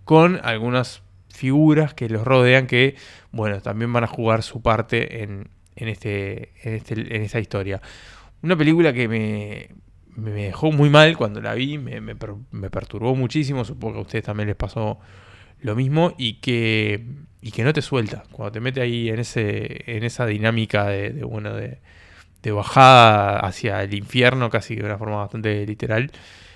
con 0.04 0.40
algunas 0.42 1.02
figuras 1.28 1.94
que 1.94 2.08
los 2.08 2.24
rodean 2.24 2.66
que, 2.66 2.96
bueno, 3.30 3.60
también 3.60 3.92
van 3.92 4.02
a 4.02 4.08
jugar 4.08 4.42
su 4.42 4.60
parte 4.60 5.22
en, 5.22 5.50
en, 5.76 5.86
este, 5.88 6.50
en, 6.64 6.74
este, 6.74 6.94
en 7.14 7.22
esta 7.22 7.38
historia. 7.38 7.80
Una 8.42 8.56
película 8.56 8.92
que 8.92 9.06
me, 9.08 9.68
me 10.16 10.30
dejó 10.32 10.72
muy 10.72 10.90
mal 10.90 11.16
cuando 11.16 11.40
la 11.40 11.54
vi, 11.54 11.78
me, 11.78 12.00
me 12.00 12.16
per- 12.16 12.34
me 12.50 12.70
perturbó 12.70 13.14
muchísimo, 13.16 13.64
supongo 13.64 13.94
que 13.94 13.98
a 13.98 14.02
ustedes 14.02 14.24
también 14.24 14.48
les 14.48 14.56
pasó 14.56 14.98
lo 15.60 15.74
mismo 15.76 16.14
y 16.18 16.34
que, 16.34 17.04
y 17.42 17.50
que 17.52 17.64
no 17.64 17.72
te 17.72 17.82
suelta. 17.82 18.24
Cuando 18.32 18.52
te 18.52 18.60
mete 18.60 18.80
ahí 18.80 19.08
en, 19.08 19.18
ese, 19.20 19.96
en 19.96 20.04
esa 20.04 20.26
dinámica 20.26 20.86
de, 20.86 21.10
de, 21.10 21.24
bueno, 21.24 21.54
de, 21.54 21.78
de 22.42 22.52
bajada 22.52 23.40
hacia 23.40 23.82
el 23.82 23.94
infierno, 23.94 24.50
casi 24.50 24.76
de 24.76 24.84
una 24.84 24.98
forma 24.98 25.16
bastante 25.16 25.66
literal. 25.66 26.10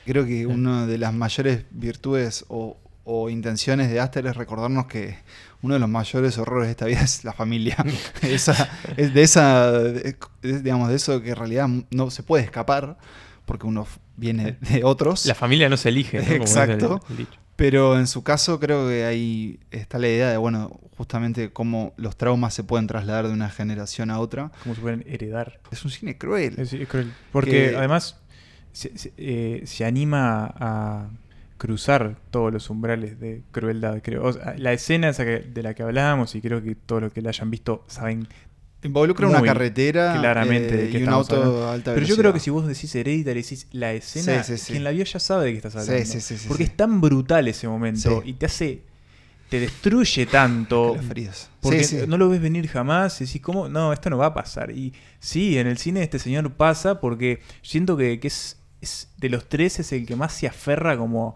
Creo 0.07 0.25
que 0.27 0.47
una 0.47 0.87
de 0.87 0.99
las 0.99 1.13
mayores 1.13 1.65
virtudes 1.71 2.45
o, 2.49 2.77
o 3.05 3.31
intenciones 3.31 3.91
de 3.91 4.01
Aster 4.01 4.27
es 4.27 4.37
recordarnos 4.37 4.87
que 4.87 5.17
uno 5.63 5.75
de 5.75 5.81
los 5.81 5.89
mayores 5.89 6.39
horrores 6.39 6.69
de 6.69 6.71
esta 6.73 6.87
vida 6.87 7.01
es 7.05 7.25
la 7.25 7.33
familia. 7.33 7.77
esa, 8.23 8.71
es 8.97 9.13
de 9.15 9.23
esa, 9.23 9.73
de- 9.73 10.17
digamos, 10.43 10.89
de 10.89 10.97
eso 10.97 11.23
que 11.23 11.31
en 11.31 11.37
realidad 11.37 11.69
no 11.91 12.11
se 12.11 12.23
puede 12.23 12.45
escapar 12.45 12.97
porque 13.51 13.67
uno 13.67 13.85
viene 14.17 14.59
de 14.61 14.85
otros. 14.85 15.27
La 15.27 15.35
familia 15.35 15.69
no 15.69 15.77
se 15.77 15.89
elige, 15.89 16.19
¿no? 16.19 16.25
Como 16.25 16.45
dice 16.45 16.63
el- 16.63 16.71
Exacto. 16.71 17.01
el 17.11 17.17
dicho. 17.17 17.33
Pero 17.57 17.99
en 17.99 18.07
su 18.07 18.23
caso 18.23 18.61
creo 18.61 18.87
que 18.89 19.05
ahí 19.05 19.59
está 19.73 19.99
la 19.99 20.07
idea 20.07 20.31
de, 20.31 20.37
bueno, 20.37 20.79
justamente 20.97 21.53
cómo 21.53 21.93
los 21.97 22.17
traumas 22.17 22.55
se 22.55 22.63
pueden 22.63 22.87
trasladar 22.87 23.27
de 23.27 23.33
una 23.35 23.51
generación 23.51 24.11
a 24.13 24.21
otra. 24.21 24.53
Cómo 24.63 24.77
se 24.77 24.81
pueden 24.81 25.05
heredar. 25.07 25.59
Es 25.73 25.85
un 25.85 25.91
cine 25.91 26.17
cruel. 26.17 26.55
Es, 26.59 26.73
es 26.73 26.87
cruel. 26.89 27.13
Porque 27.33 27.71
Que- 27.71 27.77
además 27.77 28.21
se, 28.73 28.97
se- 28.97 29.13
eh, 29.17 29.63
se 29.67 29.85
anima 29.85 30.55
a 30.61 31.11
cruzar 31.59 32.17
todos 32.31 32.53
los 32.53 32.71
umbrales 32.71 33.19
de 33.19 33.43
crueldad, 33.51 34.01
creo. 34.03 34.25
O 34.25 34.33
sea, 34.33 34.55
la 34.57 34.73
escena 34.73 35.09
esa 35.09 35.25
que- 35.25 35.41
de 35.41 35.63
la 35.65 35.75
que 35.75 35.83
hablábamos, 35.83 36.35
y 36.37 36.41
creo 36.41 36.63
que 36.63 36.77
todos 36.77 37.03
los 37.03 37.13
que 37.13 37.21
la 37.21 37.31
hayan 37.31 37.51
visto 37.51 37.85
saben. 37.89 38.29
Involucra 38.83 39.29
una 39.29 39.41
Muy 39.41 39.49
carretera 39.49 40.17
claramente 40.19 40.87
eh, 40.87 40.91
qué 40.91 40.99
y 41.01 41.03
un 41.03 41.09
auto 41.11 41.35
hablando. 41.37 41.69
alta 41.71 41.85
Pero 41.95 42.07
yo 42.07 42.17
velocidad. 42.17 42.19
creo 42.23 42.33
que 42.33 42.41
si 42.41 42.51
vos 42.51 42.67
decís 42.67 42.95
Hereditary, 42.95 43.43
decís 43.43 43.67
la 43.73 43.93
escena, 43.93 44.43
Sí, 44.43 44.57
sí, 44.57 44.65
sí. 44.65 44.73
quien 44.73 44.85
la 44.85 44.91
vio 44.91 45.05
ya 45.05 45.19
sabe 45.19 45.45
de 45.47 45.51
qué 45.53 45.57
estás 45.59 45.77
hablando. 45.77 46.05
Sí, 46.05 46.11
sí, 46.13 46.21
sí, 46.21 46.39
sí, 46.39 46.49
Porque 46.49 46.63
es 46.65 46.77
tan 46.77 47.01
brutal 47.01 47.47
ese 47.49 47.69
momento 47.69 48.23
y 48.25 48.33
te 48.35 48.47
hace. 48.47 48.83
te 49.51 49.61
destruye 49.61 50.25
tanto. 50.27 50.97
Porque 51.61 52.05
no 52.09 52.17
lo 52.17 52.29
ves 52.31 52.41
venir 52.41 52.69
jamás 52.69 53.21
y 53.21 53.27
decís, 53.27 53.43
¿cómo? 53.43 53.69
No, 53.69 53.93
esto 53.93 54.09
no 54.09 54.17
va 54.17 54.27
a 54.27 54.35
pasar. 54.35 54.71
Y 54.71 54.95
sí, 55.19 55.59
en 55.59 55.67
el 55.67 55.77
cine 55.77 56.03
este 56.03 56.19
señor 56.19 56.51
pasa 56.53 57.01
porque 57.01 57.41
siento 57.61 57.97
que, 57.99 58.19
que 58.19 58.29
es, 58.29 58.59
es- 58.81 59.09
de 59.19 59.29
los 59.29 59.47
tres 59.49 59.79
es 59.81 59.93
el 59.93 60.07
que 60.07 60.17
más 60.17 60.33
se 60.33 60.47
aferra 60.47 60.97
como 60.97 61.35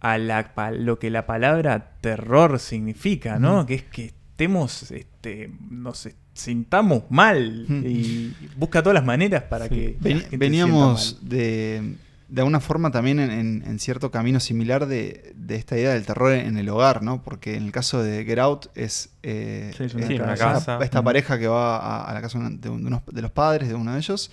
a 0.00 0.16
la, 0.18 0.52
lo 0.72 0.98
que 0.98 1.10
la 1.10 1.26
palabra 1.26 1.92
terror 2.00 2.58
significa, 2.58 3.38
¿no? 3.38 3.66
Que 3.66 3.74
es 3.74 3.82
que 3.82 4.14
estemos, 4.42 4.90
este, 4.90 5.50
nos 5.70 6.08
sintamos 6.34 7.04
mal 7.10 7.64
Ujú. 7.64 7.74
y 7.86 8.34
busca 8.56 8.82
todas 8.82 8.94
las 8.94 9.04
maneras 9.04 9.44
para 9.44 9.68
Sí. 9.68 9.96
que... 10.00 10.36
veníamos 10.36 11.18
de, 11.22 11.94
de 12.28 12.40
alguna 12.40 12.60
forma 12.60 12.90
también 12.90 13.20
en, 13.20 13.30
en- 13.30 13.62
en 13.66 13.78
cierto 13.78 14.10
camino 14.10 14.40
similar 14.40 14.86
de, 14.86 15.32
de 15.36 15.54
esta 15.56 15.76
idea 15.76 15.92
del 15.92 16.04
terror 16.04 16.32
en 16.32 16.56
el 16.56 16.68
hogar, 16.70 17.02
¿no? 17.02 17.22
Porque 17.22 17.56
en 17.56 17.64
el 17.64 17.72
caso 17.72 18.02
de 18.02 18.24
Get 18.24 18.38
Out 18.38 18.66
es, 18.74 19.10
eh, 19.22 19.72
Sí, 19.76 19.84
es 19.84 19.94
una 19.94 20.06
esta- 20.06 20.34
casa. 20.36 20.78
Mm. 21.00 21.04
pareja 21.04 21.38
que 21.38 21.46
va 21.46 21.76
a, 21.76 22.10
a 22.10 22.14
la 22.14 22.20
casa 22.22 22.38
de, 22.38 22.46
un- 22.46 22.60
de 22.60 22.68
unos- 22.70 23.02
de 23.12 23.22
los 23.22 23.30
padres 23.30 23.68
de 23.68 23.74
uno 23.74 23.92
de 23.92 23.98
ellos. 23.98 24.30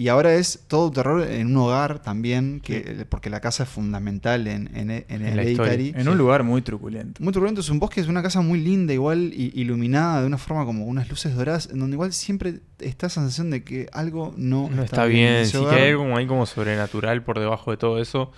Y 0.00 0.06
ahora 0.06 0.32
es 0.34 0.60
todo 0.68 0.92
terror 0.92 1.22
en 1.28 1.48
un 1.48 1.56
hogar 1.56 1.98
también, 2.00 2.60
que, 2.60 3.04
porque 3.08 3.30
la 3.30 3.40
casa 3.40 3.64
es 3.64 3.68
fundamental 3.68 4.46
en, 4.46 4.68
en, 4.76 4.90
en 4.92 5.04
En 5.08 5.22
Hereditary. 5.26 5.86
historia. 5.86 6.00
En 6.00 6.08
un 6.08 6.16
lugar 6.16 6.44
muy 6.44 6.62
truculento. 6.62 7.20
Muy 7.20 7.32
turbulento, 7.32 7.62
es 7.62 7.68
un 7.68 7.80
bosque, 7.80 8.00
es 8.00 8.06
una 8.06 8.22
casa 8.22 8.40
muy 8.40 8.60
linda, 8.60 8.92
igual 8.94 9.32
iluminada 9.34 10.20
de 10.20 10.28
una 10.28 10.38
forma 10.38 10.64
como 10.64 10.86
unas 10.86 11.08
luces 11.08 11.34
doradas, 11.34 11.68
en 11.72 11.80
donde 11.80 11.96
igual 11.96 12.12
siempre 12.12 12.60
está 12.78 13.08
esa 13.08 13.20
sensación 13.22 13.50
de 13.50 13.64
que 13.64 13.88
algo 13.92 14.32
no, 14.36 14.70
No 14.70 14.84
está 14.84 15.04
bien, 15.06 15.32
en 15.34 15.46
sí 15.46 15.58
que 15.68 15.74
hay 15.74 15.88
algo 15.90 16.04
como, 16.04 16.16
ahí 16.16 16.26
como 16.28 16.46
sobrenatural 16.46 17.24
por 17.24 17.40
debajo 17.40 17.72
de 17.72 17.76
todo 17.76 18.00
eso. 18.00 18.30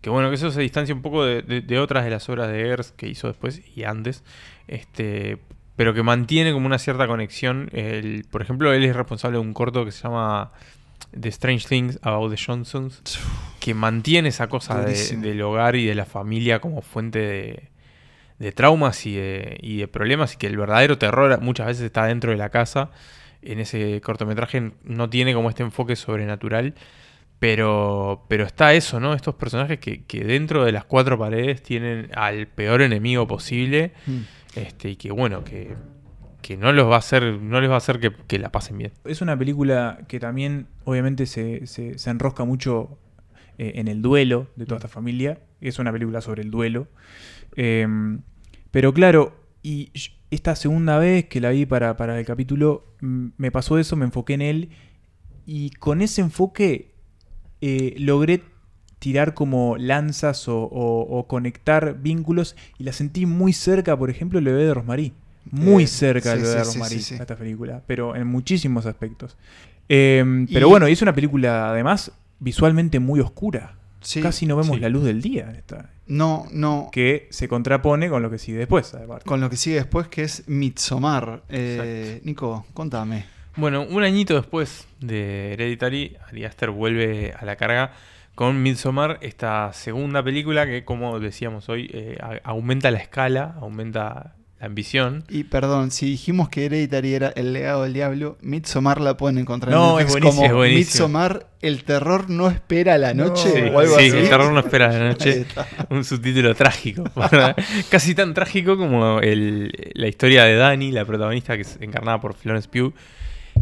Que 0.00 0.08
bueno, 0.08 0.30
que 0.30 0.36
eso 0.36 0.50
se 0.52 0.62
distancia 0.62 0.94
un 0.94 1.02
poco 1.02 1.22
de, 1.26 1.42
de- 1.42 1.60
de 1.60 1.78
otras 1.78 2.04
de 2.04 2.10
las 2.10 2.26
obras 2.30 2.48
de 2.48 2.60
Earth 2.66 2.88
que 2.96 3.08
hizo 3.08 3.26
después 3.28 3.60
y 3.76 3.84
antes. 3.84 4.22
Este, 4.68 5.36
pero 5.76 5.92
que 5.92 6.02
mantiene 6.02 6.52
como 6.52 6.64
una 6.66 6.78
cierta 6.78 7.06
conexión. 7.06 7.68
El, 7.72 8.24
por 8.30 8.40
ejemplo, 8.40 8.72
él 8.72 8.84
es 8.84 8.96
responsable 8.96 9.36
de 9.36 9.42
un 9.42 9.52
corto 9.52 9.84
que 9.84 9.92
se 9.92 10.02
llama 10.02 10.50
The 11.18 11.28
Strange 11.28 11.66
Things 11.68 11.98
About 12.02 12.34
the 12.34 12.42
Johnsons. 12.44 13.02
Que 13.60 13.74
mantiene 13.74 14.28
esa 14.28 14.48
cosa 14.48 14.80
de- 14.84 15.16
del 15.16 15.40
hogar 15.42 15.76
y 15.76 15.86
de 15.86 15.94
la 15.94 16.04
familia 16.04 16.60
como 16.60 16.82
fuente 16.82 17.18
de, 17.18 17.68
de 18.38 18.52
traumas 18.52 19.06
y 19.06 19.14
de, 19.16 19.58
y 19.62 19.78
de 19.78 19.88
problemas. 19.88 20.34
Y 20.34 20.36
que 20.36 20.46
el 20.46 20.56
verdadero 20.56 20.98
terror 20.98 21.40
muchas 21.40 21.66
veces 21.68 21.84
está 21.84 22.04
dentro 22.06 22.30
de 22.30 22.36
la 22.36 22.50
casa. 22.50 22.90
En 23.42 23.60
ese 23.60 24.00
cortometraje 24.00 24.72
no 24.84 25.08
tiene 25.10 25.34
como 25.34 25.48
este 25.50 25.62
enfoque 25.62 25.96
sobrenatural. 25.96 26.74
Pero, 27.38 28.24
pero 28.28 28.44
está 28.44 28.72
eso, 28.74 29.00
¿no? 29.00 29.12
Estos 29.12 29.34
personajes 29.34 29.78
que, 29.78 30.04
que 30.04 30.24
dentro 30.24 30.64
de 30.64 30.72
las 30.72 30.84
cuatro 30.84 31.18
paredes 31.18 31.62
tienen 31.62 32.08
al 32.14 32.46
peor 32.46 32.80
enemigo 32.80 33.26
posible. 33.26 33.92
Mm. 34.06 34.18
Este, 34.56 34.90
y 34.90 34.96
que 34.96 35.10
bueno, 35.10 35.44
que, 35.44 35.74
que 36.46 36.58
no 36.58 36.72
los 36.74 36.86
va 36.90 36.96
a 36.96 36.98
hacer, 36.98 37.40
no 37.40 37.58
les 37.62 37.70
va 37.70 37.74
a 37.74 37.78
hacer 37.78 37.98
que, 38.00 38.12
que 38.28 38.38
la 38.38 38.52
pasen 38.52 38.76
bien. 38.76 38.92
Es 39.04 39.22
una 39.22 39.34
película 39.38 40.00
que 40.08 40.20
también, 40.20 40.66
obviamente, 40.84 41.24
se, 41.24 41.66
se- 41.66 41.98
se 41.98 42.10
enrosca 42.10 42.44
mucho 42.44 42.98
eh, 43.56 43.72
en 43.76 43.88
el 43.88 44.02
duelo 44.02 44.48
de 44.54 44.66
toda 44.66 44.76
esta 44.76 44.88
familia. 44.88 45.38
Es 45.62 45.78
una 45.78 45.90
película 45.90 46.20
sobre 46.20 46.42
el 46.42 46.50
duelo. 46.50 46.86
Eh, 47.56 47.86
pero 48.70 48.92
claro, 48.92 49.34
y 49.62 49.90
esta 50.30 50.54
segunda 50.54 50.98
vez 50.98 51.24
que 51.26 51.40
la 51.40 51.48
vi 51.48 51.64
para, 51.64 51.96
para 51.96 52.18
el 52.18 52.26
capítulo, 52.26 52.84
mm, 53.00 53.28
me 53.38 53.50
pasó 53.50 53.78
eso, 53.78 53.96
me 53.96 54.04
enfoqué 54.04 54.34
en 54.34 54.42
él. 54.42 54.68
Y 55.46 55.70
con 55.70 56.02
ese 56.02 56.20
enfoque 56.20 56.92
eh, 57.62 57.94
logré 57.98 58.42
tirar 58.98 59.32
como 59.32 59.76
lanzas 59.78 60.46
o, 60.48 60.58
o- 60.64 61.18
o 61.18 61.26
conectar 61.26 62.02
vínculos 62.02 62.54
y 62.78 62.84
la 62.84 62.92
sentí 62.92 63.24
muy 63.24 63.54
cerca, 63.54 63.96
por 63.96 64.10
ejemplo, 64.10 64.38
el 64.38 64.44
bebé 64.44 64.64
de 64.64 64.74
Rosmarie. 64.74 65.12
Muy 65.50 65.84
Eh, 65.84 65.86
cerca 65.86 66.30
sí, 66.32 66.36
el 66.38 66.42
bebé 66.42 66.54
de 66.58 66.64
sí, 66.64 67.00
sí, 67.02 67.14
esta 67.14 67.36
película, 67.36 67.82
pero 67.86 68.16
en 68.16 68.26
muchísimos 68.26 68.86
aspectos. 68.86 69.36
Eh, 69.88 70.46
pero 70.52 70.66
Y- 70.66 70.70
bueno, 70.70 70.88
y 70.88 70.92
es 70.92 71.02
una 71.02 71.12
película 71.14 71.70
además 71.70 72.12
visualmente 72.40 72.98
muy 73.00 73.20
oscura. 73.20 73.76
Sí. 74.00 74.20
Casi 74.20 74.44
no 74.46 74.56
vemos 74.56 74.76
sí. 74.76 74.80
la 74.82 74.88
luz 74.88 75.04
del 75.04 75.22
día 75.22 75.48
en 75.48 75.56
esta. 75.56 75.90
No, 76.06 76.46
no. 76.52 76.88
Que 76.92 77.26
se 77.30 77.48
contrapone 77.48 78.10
con 78.10 78.22
lo 78.22 78.30
que 78.30 78.36
sigue 78.38 78.58
después, 78.58 78.92
además. 78.94 79.22
Con 79.24 79.40
lo 79.40 79.48
que 79.48 79.56
sigue 79.56 79.76
después, 79.76 80.08
que 80.08 80.22
es 80.24 80.46
Midsommar. 80.46 81.42
Eh, 81.48 82.20
Nico, 82.24 82.66
contame. 82.74 83.24
Bueno, 83.56 83.82
un 83.88 84.02
añito 84.02 84.34
después 84.34 84.86
de 85.00 85.52
Hereditary, 85.54 86.16
Ari 86.28 86.44
Aster 86.44 86.70
vuelve 86.70 87.32
a 87.38 87.44
la 87.46 87.56
carga 87.56 87.92
con 88.34 88.62
Midsommar, 88.62 89.18
esta 89.22 89.72
segunda 89.72 90.22
película 90.22 90.66
que, 90.66 90.84
como 90.84 91.20
decíamos 91.20 91.68
hoy, 91.68 91.88
eh, 91.94 92.18
aumenta 92.42 92.90
la 92.90 92.98
escala, 92.98 93.54
aumenta 93.60 94.34
la 94.60 94.66
ambición. 94.66 95.24
Y 95.28 95.44
perdón, 95.44 95.90
si 95.90 96.06
dijimos 96.06 96.48
que 96.48 96.64
Hereditary 96.66 97.14
era 97.14 97.28
el 97.36 97.52
legado 97.52 97.82
del 97.82 97.92
diablo, 97.92 98.38
Midsommar 98.40 99.00
la 99.00 99.16
pueden 99.16 99.38
encontrar 99.38 99.72
No, 99.74 99.98
en 99.98 100.06
es 100.06 100.14
Netflix 100.14 100.22
buenísimo, 100.22 100.34
como 100.42 100.46
es 100.46 100.52
buenísimo. 100.56 100.78
Midsommar, 101.08 101.46
el 101.60 101.84
terror 101.84 102.30
no 102.30 102.48
espera 102.48 102.96
la 102.98 103.12
No, 103.14 103.26
noche 103.26 103.50
sí, 103.52 103.70
o 103.72 103.78
algo 103.80 103.98
sí, 103.98 104.08
así. 104.08 104.16
el 104.16 104.28
terror 104.28 104.52
no 104.52 104.60
espera 104.60 104.88
la 104.92 105.08
noche. 105.08 105.44
Un 105.90 106.04
subtítulo 106.04 106.54
trágico. 106.54 107.04
Casi 107.90 108.14
tan 108.14 108.32
trágico 108.34 108.76
como 108.76 109.20
el- 109.20 109.72
la 109.94 110.08
historia 110.08 110.44
de 110.44 110.54
Dani, 110.56 110.92
la 110.92 111.04
protagonista 111.04 111.56
que 111.56 111.62
es 111.62 111.78
encarnada 111.80 112.20
por 112.20 112.34
Florence 112.34 112.68
Pugh. 112.68 112.94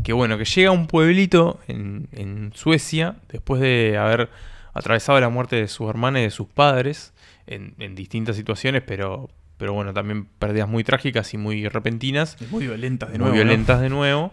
Que 0.04 0.12
bueno, 0.12 0.38
que 0.38 0.44
llega 0.44 0.70
a 0.70 0.72
un 0.72 0.86
pueblito 0.86 1.60
en, 1.68 2.08
en 2.12 2.52
Suecia 2.54 3.16
después 3.30 3.60
de 3.60 3.98
haber 3.98 4.30
atravesado 4.74 5.20
la 5.20 5.28
muerte 5.28 5.56
de 5.56 5.68
su 5.68 5.88
hermana 5.88 6.20
y 6.20 6.24
de 6.24 6.30
sus 6.30 6.46
padres 6.48 7.12
en, 7.46 7.74
en 7.78 7.94
distintas 7.94 8.36
situaciones, 8.36 8.82
pero, 8.86 9.28
pero 9.62 9.74
bueno, 9.74 9.94
también 9.94 10.26
pérdidas 10.40 10.68
muy 10.68 10.82
trágicas 10.82 11.32
y 11.34 11.38
muy 11.38 11.68
repentinas 11.68 12.36
Muy 12.50 12.66
violentas 12.66 13.12
de 13.12 13.18
muy 13.18 13.26
nuevo. 13.28 13.36
¿no? 13.36 13.44
violentas 13.44 13.80
de 13.80 13.90
nuevo. 13.90 14.32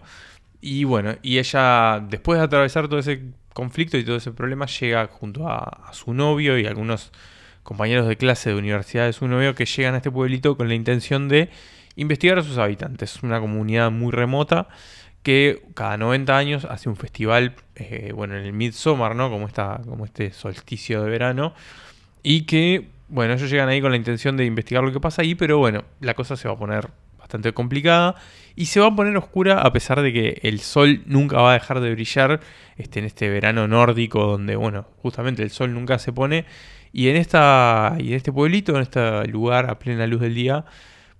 Y 0.60 0.82
bueno, 0.82 1.14
y 1.22 1.38
ella, 1.38 2.04
después 2.10 2.40
de 2.40 2.46
atravesar 2.46 2.88
todo 2.88 2.98
ese 2.98 3.22
conflicto 3.52 3.96
y 3.96 4.02
todo 4.02 4.16
ese 4.16 4.32
problema, 4.32 4.66
llega 4.66 5.06
junto 5.06 5.48
a, 5.48 5.60
a 5.60 5.92
su 5.92 6.14
novio 6.14 6.58
y 6.58 6.66
algunos 6.66 7.12
compañeros 7.62 8.08
de 8.08 8.16
clase 8.16 8.50
de 8.50 8.56
universidad 8.56 9.06
de 9.06 9.12
su 9.12 9.28
novio 9.28 9.54
que 9.54 9.66
llegan 9.66 9.94
a 9.94 9.98
este 9.98 10.10
pueblito 10.10 10.56
con 10.56 10.66
la 10.66 10.74
intención 10.74 11.28
de 11.28 11.48
investigar 11.94 12.40
a 12.40 12.42
sus 12.42 12.58
habitantes. 12.58 13.22
Una 13.22 13.38
comunidad 13.38 13.92
muy 13.92 14.10
remota 14.10 14.66
que 15.22 15.62
cada 15.74 15.96
90 15.96 16.36
años 16.36 16.64
hace 16.64 16.88
un 16.88 16.96
festival, 16.96 17.54
eh, 17.76 18.10
bueno, 18.16 18.36
en 18.36 18.46
el 18.46 18.52
Midsommar, 18.52 19.14
¿no? 19.14 19.30
Como, 19.30 19.46
esta, 19.46 19.80
como 19.86 20.06
este 20.06 20.32
solsticio 20.32 21.04
de 21.04 21.08
verano. 21.08 21.54
Y 22.24 22.42
que, 22.42 22.88
bueno, 23.10 23.34
ellos 23.34 23.50
llegan 23.50 23.68
ahí 23.68 23.80
con 23.80 23.90
la 23.90 23.96
intención 23.96 24.36
de 24.36 24.44
investigar 24.44 24.82
lo 24.84 24.92
que 24.92 25.00
pasa 25.00 25.22
ahí, 25.22 25.34
pero 25.34 25.58
bueno, 25.58 25.84
la 26.00 26.14
cosa 26.14 26.36
se 26.36 26.48
va 26.48 26.54
a 26.54 26.56
poner 26.56 26.88
bastante 27.18 27.52
complicada 27.52 28.14
y 28.56 28.66
se 28.66 28.80
va 28.80 28.86
a 28.86 28.96
poner 28.96 29.16
oscura 29.16 29.60
a 29.60 29.72
pesar 29.72 30.00
de 30.00 30.12
que 30.12 30.40
el 30.42 30.60
sol 30.60 31.02
nunca 31.06 31.40
va 31.40 31.50
a 31.50 31.54
dejar 31.54 31.80
de 31.80 31.92
brillar 31.92 32.40
este, 32.76 33.00
en 33.00 33.04
este 33.04 33.28
verano 33.28 33.68
nórdico 33.68 34.26
donde, 34.26 34.56
bueno, 34.56 34.86
justamente 35.02 35.42
el 35.42 35.50
sol 35.50 35.74
nunca 35.74 35.98
se 35.98 36.12
pone. 36.12 36.44
Y 36.92 37.08
en, 37.08 37.16
esta, 37.16 37.96
y 37.98 38.08
en 38.08 38.14
este 38.14 38.32
pueblito, 38.32 38.74
en 38.74 38.82
este 38.82 39.26
lugar 39.26 39.70
a 39.70 39.78
plena 39.78 40.06
luz 40.06 40.20
del 40.20 40.34
día, 40.34 40.64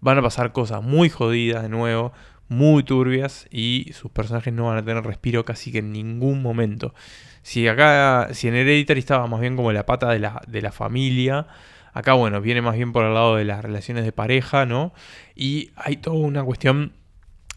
van 0.01 0.19
a 0.19 0.23
pasar 0.23 0.53
cosas 0.53 0.83
muy 0.83 1.09
jodidas 1.09 1.63
de 1.63 1.69
nuevo, 1.69 2.13
muy 2.49 2.83
turbias 2.83 3.47
y 3.51 3.93
sus 3.95 4.11
personajes 4.11 4.53
no 4.53 4.67
van 4.67 4.79
a 4.79 4.85
tener 4.85 5.05
respiro 5.05 5.45
casi 5.45 5.71
que 5.71 5.79
en 5.79 5.93
ningún 5.93 6.43
momento. 6.43 6.95
Si 7.43 7.69
acá, 7.69 8.29
si 8.33 8.49
en 8.49 8.55
Hereditary 8.55 9.01
estaba 9.01 9.27
más 9.29 9.41
bien 9.41 9.57
como 9.57 9.73
la 9.73 9.87
pata 9.87 10.11
de 10.11 10.19
la, 10.19 10.43
de 10.47 10.61
la 10.61 10.73
familia, 10.73 11.47
acá 11.93 12.15
bueno, 12.15 12.41
viene 12.41 12.63
más 12.63 12.77
bien 12.77 12.93
por 12.93 13.05
el 13.05 13.15
lado 13.15 13.37
de 13.37 13.45
las 13.45 13.63
relaciones 13.63 14.05
de 14.05 14.13
pareja, 14.13 14.67
¿no? 14.67 14.93
Y 15.35 15.71
hay 15.77 15.97
toda 15.97 16.17
una 16.17 16.45
cuestión 16.45 16.93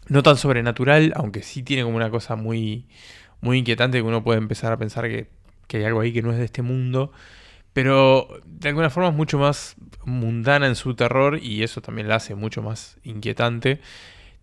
no 0.08 0.22
tan 0.22 0.36
sobrenatural, 0.36 1.12
aunque 1.16 1.42
sí 1.42 1.62
tiene 1.62 1.82
como 1.82 1.96
una 1.96 2.10
cosa 2.10 2.36
muy, 2.36 2.86
muy 3.40 3.58
inquietante 3.58 3.98
que 3.98 4.02
uno 4.02 4.22
puede 4.24 4.38
empezar 4.38 4.72
a 4.72 4.76
pensar 4.76 5.08
que, 5.08 5.28
que 5.66 5.78
hay 5.78 5.84
algo 5.84 6.00
ahí 6.00 6.12
que 6.12 6.22
no 6.22 6.32
es 6.32 6.38
de 6.38 6.44
este 6.44 6.62
mundo. 6.62 7.12
Pero 7.72 8.28
de 8.46 8.68
alguna 8.68 8.90
forma 8.90 9.08
es 9.08 9.14
mucho 9.16 9.38
más 9.38 9.76
mundana 10.04 10.66
en 10.66 10.76
su 10.76 10.94
terror 10.94 11.38
y 11.42 11.62
eso 11.64 11.80
también 11.80 12.08
la 12.08 12.16
hace 12.16 12.34
mucho 12.34 12.62
más 12.62 12.98
inquietante. 13.02 13.80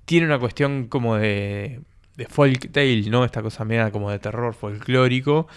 Tiene 0.05 0.25
una 0.25 0.39
cuestión 0.39 0.87
como 0.87 1.15
de, 1.15 1.81
de 2.17 2.25
folk 2.25 2.71
tale, 2.71 3.09
¿no? 3.09 3.23
Esta 3.23 3.41
cosa 3.41 3.63
media 3.63 3.91
como 3.91 4.11
de 4.11 4.19
terror 4.19 4.53
folclórico. 4.53 5.47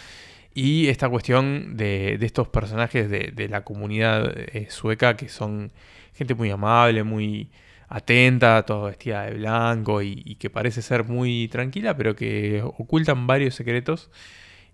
Y 0.55 0.89
esta 0.89 1.09
cuestión 1.09 1.77
de, 1.77 2.17
de 2.19 2.27
estos 2.27 2.49
personajes 2.49 3.11
de, 3.11 3.33
de 3.35 3.49
la 3.49 3.65
comunidad 3.65 4.33
eh, 4.37 4.69
sueca 4.71 5.17
que 5.17 5.29
son 5.29 5.73
gente 6.15 6.35
muy 6.35 6.51
amable, 6.51 7.03
muy 7.03 7.51
atenta, 7.89 8.65
toda 8.65 8.89
vestida 8.89 9.25
de 9.25 9.35
blanco 9.35 10.03
y, 10.03 10.37
que 10.37 10.51
parece 10.51 10.83
ser 10.83 11.05
muy 11.05 11.49
tranquila, 11.49 11.97
pero 11.97 12.17
que 12.17 12.63
ocultan 12.63 13.27
varios 13.27 13.55
secretos 13.55 14.11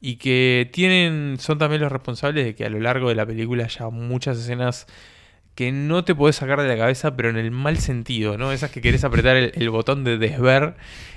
y 0.01 0.17
que 0.17 0.71
tienen 0.73 1.37
son 1.39 1.59
también 1.59 1.83
los 1.83 1.93
responsables 1.93 2.45
de 2.45 2.55
que 2.55 2.65
a 2.65 2.71
lo 2.71 2.81
largo 2.81 3.09
de 3.09 3.15
la 3.15 3.27
película 3.27 3.65
haya 3.65 3.89
muchas 3.91 4.39
escenas 4.39 4.87
que 5.55 5.73
no 5.73 6.05
te 6.05 6.15
podés 6.15 6.37
sacar 6.37 6.63
de 6.63 6.69
la 6.69 6.77
cabeza, 6.77 7.17
pero 7.17 7.29
en 7.29 7.37
el 7.37 7.51
mal 7.51 7.77
sentido, 7.79 8.39
¿no? 8.39 8.53
Esas 8.53 8.71
que 8.71 8.81
querés 8.81 9.05
apretar 9.05 9.37
el, 9.37 9.53
el 9.55 9.69
botón 9.71 10.05
de 10.05 10.17
desver 10.17 10.77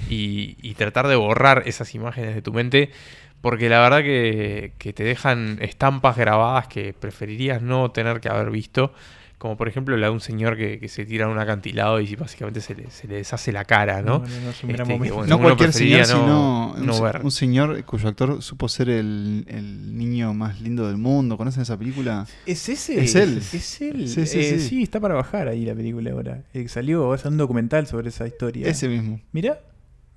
y, 0.10 0.58
y 0.62 0.74
tratar 0.74 1.08
de 1.08 1.16
borrar 1.16 1.64
esas 1.66 1.96
imágenes 1.96 2.36
de 2.36 2.42
tu 2.42 2.52
mente, 2.52 2.92
porque 3.44 3.68
la 3.70 3.82
verdad 3.82 4.02
que, 4.02 4.72
que 4.80 4.94
te 4.94 5.04
dejan 5.04 5.60
estampas 5.62 6.16
grabadas 6.18 6.66
que 6.68 6.94
preferirías 6.94 7.62
no 7.62 7.92
tener 7.92 8.20
que 8.22 8.30
haber 8.30 8.50
visto. 8.50 8.92
Como 9.38 9.58
por 9.58 9.68
ejemplo 9.68 9.98
la 9.98 10.08
de 10.08 10.14
un 10.14 10.22
señor 10.22 10.56
que, 10.56 10.80
que 10.80 10.88
se 10.88 11.04
tira 11.06 11.26
a 11.26 11.28
un 11.28 11.38
acantilado 11.38 12.00
y 12.00 12.16
básicamente 12.16 12.62
se 12.62 12.76
le, 12.76 12.90
se 12.90 13.10
le 13.10 13.16
deshace 13.16 13.52
la 13.52 13.66
cara, 13.66 14.02
¿no? 14.02 14.20
No, 14.20 14.26
no, 14.28 14.40
no, 14.46 14.50
es 14.52 14.64
un 14.64 14.70
gran 14.70 14.82
Este, 14.82 14.84
que, 14.86 14.94
momento. 14.94 15.16
bueno, 15.16 15.28
no 15.30 15.36
uno 15.36 15.44
cualquier 15.48 15.74
señor, 15.74 16.00
no- 16.00 16.06
sino 16.06 16.72
un, 16.78 16.86
no 16.86 17.02
ver. 17.02 17.20
un 17.22 17.32
señor 17.32 17.84
cuyo 17.84 18.08
actor 18.08 18.42
supo 18.42 18.70
ser 18.70 18.88
el, 18.90 19.44
el 19.50 19.98
niño 19.98 20.34
más 20.34 20.62
lindo 20.62 20.88
del 20.88 20.96
mundo. 20.96 21.36
¿Conocen 21.36 21.64
esa 21.64 21.78
película? 21.78 22.26
¿Es 22.46 22.70
ese? 22.70 23.04
Es 23.04 23.16
él. 23.16 23.40
Es 23.40 23.82
él. 23.82 24.08
Sí, 24.08 24.26
sí, 24.28 24.40
Eh, 24.40 24.60
sí. 24.60 24.84
está 24.84 25.02
para 25.02 25.16
bajar 25.16 25.50
ahí 25.50 25.66
la 25.66 25.76
película 25.76 26.12
ahora. 26.12 26.44
Eh, 26.54 26.66
salió, 26.70 27.14
es 27.14 27.26
un 27.26 27.36
documental 27.36 27.86
sobre 27.86 28.08
esa 28.10 28.26
historia. 28.26 28.66
Ese 28.70 28.88
mismo. 28.88 29.20
Mira, 29.34 29.60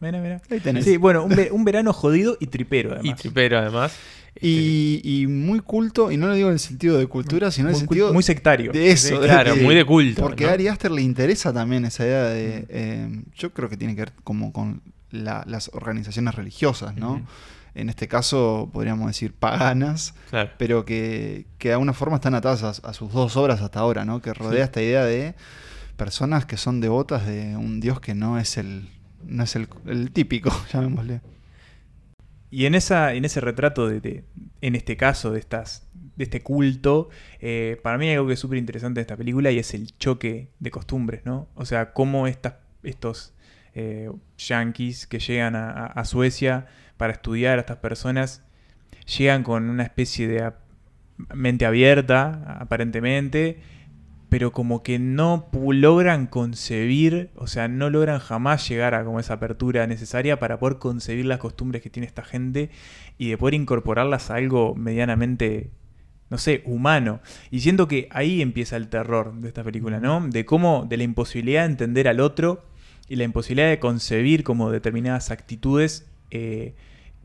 mira, 0.01 0.21
mira. 0.21 0.43
Ahí 0.51 0.61
tenés. 0.61 0.85
Sí, 0.85 0.97
bueno, 0.97 1.25
un, 1.25 1.35
ve- 1.35 1.51
un 1.53 1.65
verano 1.65 1.93
jodido 1.93 2.37
y 2.41 2.47
tripero, 2.47 2.93
además. 2.93 3.07
Y 3.07 3.15
tripero 3.23 3.59
además. 3.59 3.95
Y, 4.39 5.01
y 5.03 5.27
muy 5.27 5.61
culto, 5.61 6.13
y 6.13 6.19
no 6.19 6.27
lo 6.27 6.35
digo 6.35 6.49
en 6.49 6.55
el 6.55 6.59
sentido 6.61 6.99
de 6.99 7.07
cultura, 7.07 7.51
sino 7.51 7.69
en 7.69 7.75
el 7.75 7.81
sentido 7.81 8.13
muy 8.13 8.23
sectario. 8.23 8.71
de 8.71 8.91
eso. 8.91 9.09
Sí, 9.21 9.27
claro, 9.27 9.55
de- 9.55 9.63
muy 9.63 9.75
de 9.75 9.85
culto, 9.87 10.23
Porque 10.23 10.45
¿no? 10.45 10.51
a 10.51 10.53
Ari 10.53 10.69
Aster 10.69 10.91
le 10.91 11.01
interesa 11.03 11.53
también 11.55 11.85
esa 11.87 12.05
idea 12.05 12.25
de. 12.25 12.67
eh, 12.69 13.23
yo 13.35 13.53
creo 13.55 13.69
que 13.71 13.77
tiene 13.79 13.95
que 13.95 14.03
ver 14.03 14.13
como 14.25 14.53
con 14.53 14.83
la- 15.11 15.43
las 15.47 15.71
organizaciones 15.73 16.35
religiosas, 16.35 16.95
¿no? 16.97 17.25
En 17.75 17.89
este 17.91 18.09
caso, 18.09 18.71
podríamos 18.73 19.07
decir 19.07 19.33
paganas, 19.35 20.15
claro. 20.31 20.51
pero 20.59 20.85
que, 20.87 21.45
que 21.59 21.69
de 21.69 21.75
alguna 21.75 21.93
forma 21.93 22.17
están 22.17 22.35
atadas 22.35 22.63
a, 22.83 22.89
a 22.89 22.93
sus 22.95 23.13
dos 23.13 23.37
obras 23.37 23.61
hasta 23.61 23.81
ahora, 23.81 24.05
¿no? 24.07 24.21
Que 24.23 24.33
rodea 24.35 24.65
esta 24.65 24.81
idea 24.83 25.05
de 25.05 25.35
personas 25.97 26.45
que 26.47 26.57
son 26.57 26.81
devotas 26.81 27.27
de 27.27 27.57
un 27.57 27.81
dios 27.81 28.01
que 28.01 28.15
no 28.15 28.39
es 28.39 28.57
el. 28.59 28.89
No 29.27 29.45
es 29.45 29.57
el, 29.57 29.69
típico, 30.13 30.51
llamémosle. 30.73 31.21
Y 32.51 32.67
en, 32.67 32.75
esa, 32.75 33.13
en 33.15 33.25
ese 33.25 33.41
retrato, 33.41 33.89
de, 33.89 34.25
en 34.61 34.75
este 34.77 34.97
caso, 34.97 35.33
de, 35.33 35.41
estas, 35.41 35.89
de 36.17 36.25
este 36.25 36.43
culto, 36.43 37.11
eh, 37.41 37.79
para 37.83 37.99
mí 37.99 38.09
hay 38.09 38.15
algo 38.15 38.29
que 38.29 38.35
es 38.35 38.41
súper 38.41 38.59
interesante 38.59 39.01
de 39.01 39.03
esta 39.03 39.17
película 39.17 39.51
y 39.51 39.59
es 39.59 39.75
el 39.75 39.97
choque 39.99 40.51
de 40.61 40.71
costumbres, 40.71 41.23
¿no? 41.25 41.49
O 41.55 41.67
sea, 41.67 41.93
cómo 41.93 42.27
estas, 42.27 42.55
estos 42.83 43.35
eh, 43.75 44.11
yankees 44.39 45.07
que 45.07 45.19
llegan 45.19 45.55
a, 45.55 46.03
Suecia 46.07 46.67
para 46.97 47.13
estudiar 47.13 47.59
a 47.59 47.61
estas 47.61 47.77
personas 47.77 48.43
llegan 49.19 49.43
con 49.43 49.69
una 49.69 49.83
especie 49.83 50.27
de 50.29 50.51
mente 51.35 51.67
abierta, 51.67 52.57
aparentemente, 52.59 53.61
pero 54.29 54.53
como 54.53 54.83
que 54.83 54.99
no 54.99 55.49
logran 55.53 56.27
concebir, 56.27 57.31
o 57.37 57.47
sea, 57.47 57.69
no 57.69 57.91
logran 57.91 58.19
jamás 58.19 58.69
llegar 58.69 58.95
a 58.95 59.05
como 59.05 59.21
esa 59.21 59.35
apertura 59.35 59.87
necesaria 59.87 60.39
para 60.39 60.59
poder 60.59 60.79
concebir 60.79 61.27
las 61.27 61.39
costumbres 61.39 61.83
que 61.83 61.91
tiene 61.91 62.07
esta 62.07 62.25
gente 62.25 62.71
y 63.19 63.31
de 63.31 63.39
poder 63.39 63.55
incorporarlas 63.55 64.31
a 64.31 64.35
algo 64.35 64.75
medianamente, 64.75 65.71
no 66.29 66.39
sé, 66.39 66.63
humano. 66.67 67.21
Y 67.51 67.61
siento 67.61 67.87
que 67.87 68.09
ahí 68.11 68.43
empieza 68.43 68.77
el 68.77 68.89
terror 68.89 69.33
de 69.35 69.49
esta 69.49 69.63
película, 69.63 70.01
¿no? 70.01 70.27
De 70.27 70.45
cómo, 70.45 70.87
de 70.89 70.97
la 70.97 71.05
imposibilidad 71.05 71.63
de 71.63 71.73
entender 71.73 72.09
al 72.09 72.21
otro 72.21 72.65
y 73.09 73.17
la 73.17 73.25
imposibilidad 73.25 73.69
de 73.69 73.79
concebir 73.79 74.43
como 74.43 74.73
determinadas 74.73 75.31
actitudes 75.31 76.07
eh, 76.33 76.75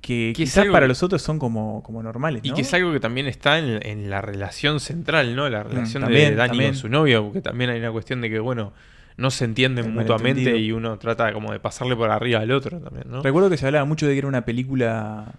que, 0.02 0.34
quizás 0.36 0.60
algo 0.60 0.74
para 0.74 0.88
los 0.88 1.04
otros 1.04 1.22
son 1.22 1.40
como, 1.40 1.84
como 1.84 2.02
normales, 2.04 2.42
Y 2.44 2.52
que 2.54 2.62
es 2.62 2.74
algo 2.74 2.92
que 2.92 3.00
también 3.00 3.28
está 3.28 3.60
en, 3.60 3.80
en 3.86 4.10
la 4.10 4.22
relación 4.22 4.80
central, 4.80 5.36
¿no? 5.36 5.48
La 5.50 5.64
relación 5.64 6.04
Mm, 6.04 6.06
también, 6.06 6.30
de 6.32 6.36
Dani 6.36 6.50
también. 6.50 6.72
con 6.72 6.78
su 6.78 6.90
novio, 6.90 7.24
porque 7.26 7.42
también 7.42 7.70
hay 7.70 7.80
una 7.80 7.92
cuestión 7.92 8.22
de 8.22 8.30
que, 8.30 8.40
bueno, 8.40 8.74
no 9.18 9.30
se 9.30 9.46
entienden 9.46 9.94
mutuamente 9.94 10.58
y 10.58 10.72
uno 10.72 10.98
trata 10.98 11.32
como 11.34 11.52
de 11.52 11.60
pasarle 11.60 11.96
por 11.96 12.10
arriba 12.10 12.40
al 12.40 12.52
otro 12.52 12.80
también, 12.80 13.06
¿no? 13.10 13.22
Recuerdo 13.22 13.50
que 13.50 13.58
se 13.58 13.66
hablaba 13.68 13.86
mucho 13.86 14.08
de 14.08 14.14
que 14.14 14.20
era 14.20 14.28
una 14.28 14.44
película 14.46 15.34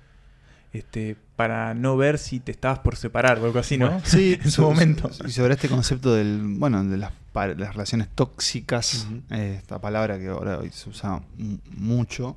este, 0.72 1.16
para 1.36 1.74
no 1.74 1.96
ver 1.96 2.18
si 2.18 2.38
te 2.40 2.52
estabas 2.52 2.78
por 2.78 2.96
separar 2.96 3.38
o 3.40 3.44
algo 3.46 3.58
así, 3.58 3.76
¿no? 3.78 4.00
Sí, 4.04 4.38
en 4.44 4.50
su 4.50 4.62
momento. 4.62 5.10
Y 5.26 5.30
sobre 5.30 5.54
este 5.54 5.68
concepto 5.68 6.14
del, 6.14 6.40
bueno, 6.42 6.84
de 6.84 6.96
las, 6.96 7.12
las 7.34 7.72
relaciones 7.72 8.08
tóxicas, 8.14 9.06
eh, 9.30 9.56
esta 9.58 9.80
palabra 9.80 10.18
que 10.18 10.28
ahora 10.28 10.58
hoy 10.58 10.70
se 10.70 10.88
usa 10.88 11.20
mucho, 11.76 12.36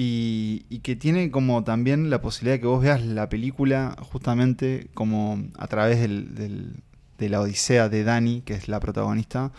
y, 0.00 0.64
y 0.68 0.78
que 0.78 0.94
tiene 0.94 1.30
como 1.32 1.64
también 1.64 2.08
la 2.08 2.20
posibilidad 2.20 2.54
de 2.56 2.60
que 2.60 2.66
vos 2.68 2.82
veas 2.82 3.02
la 3.04 3.28
película 3.28 3.96
justamente 4.00 4.86
como 4.94 5.42
a 5.58 5.66
través 5.66 6.00
del, 6.00 6.34
del- 6.36 6.74
de 7.18 7.28
la 7.28 7.40
odisea 7.40 7.88
de 7.88 8.04
Dani, 8.04 8.42
que 8.42 8.54
es 8.54 8.68
la 8.68 8.78
protagonista, 8.78 9.50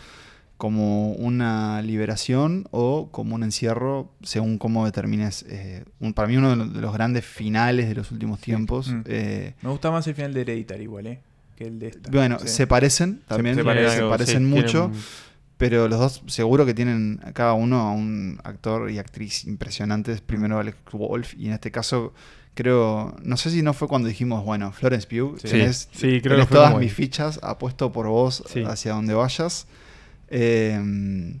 como 0.56 1.12
una 1.12 1.82
liberación 1.82 2.66
o 2.70 3.08
como 3.10 3.34
un 3.34 3.42
encierro, 3.42 4.12
según 4.22 4.56
cómo 4.56 4.86
determines. 4.86 5.44
eh, 5.48 5.84
un- 6.00 6.14
para 6.14 6.26
mí 6.28 6.36
uno 6.38 6.50
de 6.50 6.56
los, 6.56 6.72
de 6.72 6.80
los 6.80 6.92
grandes 6.94 7.24
finales 7.26 7.88
de 7.88 7.94
los 7.94 8.10
últimos 8.10 8.40
tiempos. 8.40 8.88
Mm. 8.88 9.00
eh, 9.06 9.54
Me 9.62 9.68
gusta 9.68 9.90
más 9.90 10.06
el 10.06 10.14
final 10.14 10.32
de 10.32 10.40
Hereditary 10.40 10.82
igual, 10.84 11.06
¿eh? 11.06 11.20
Que 11.56 11.64
el 11.66 11.78
de 11.78 11.88
esta. 11.88 12.10
bueno, 12.10 12.38
Sí. 12.38 12.48
se 12.48 12.66
parecen 12.66 13.20
también, 13.28 13.54
se 13.56 13.60
se, 13.60 13.64
parecen, 13.66 14.08
parecen 14.08 14.38
sí, 14.38 14.44
mucho, 14.48 14.90
pero 15.60 15.86
los 15.88 15.98
dos 16.00 16.22
seguro 16.26 16.66
que 16.66 16.74
tienen 16.74 17.20
cada 17.34 17.52
uno 17.52 17.78
a 17.80 17.92
un 17.92 18.40
actor 18.42 18.90
y 18.90 18.98
actriz 18.98 19.44
impresionantes. 19.44 20.20
Primero 20.22 20.58
Alex 20.58 20.76
Wolf 20.90 21.34
y 21.38 21.46
en 21.46 21.52
este 21.52 21.70
caso 21.70 22.12
creo, 22.54 23.14
no 23.22 23.36
sé 23.36 23.50
si 23.50 23.62
no 23.62 23.72
fue 23.74 23.86
cuando 23.86 24.08
dijimos, 24.08 24.44
bueno, 24.44 24.72
Florence 24.72 25.06
Pugh, 25.06 25.38
Sí. 25.38 25.48
tenés, 25.48 25.88
Sí, 25.92 25.98
creo 25.98 26.22
que 26.22 26.28
tenés 26.30 26.48
fue 26.48 26.56
todas 26.56 26.76
mis 26.78 26.92
fichas, 26.92 27.38
apuesto 27.42 27.92
por 27.92 28.08
vos 28.08 28.42
Sí. 28.48 28.64
hacia 28.66 28.92
donde 28.94 29.14
vayas. 29.14 29.66
Eh, 30.30 31.38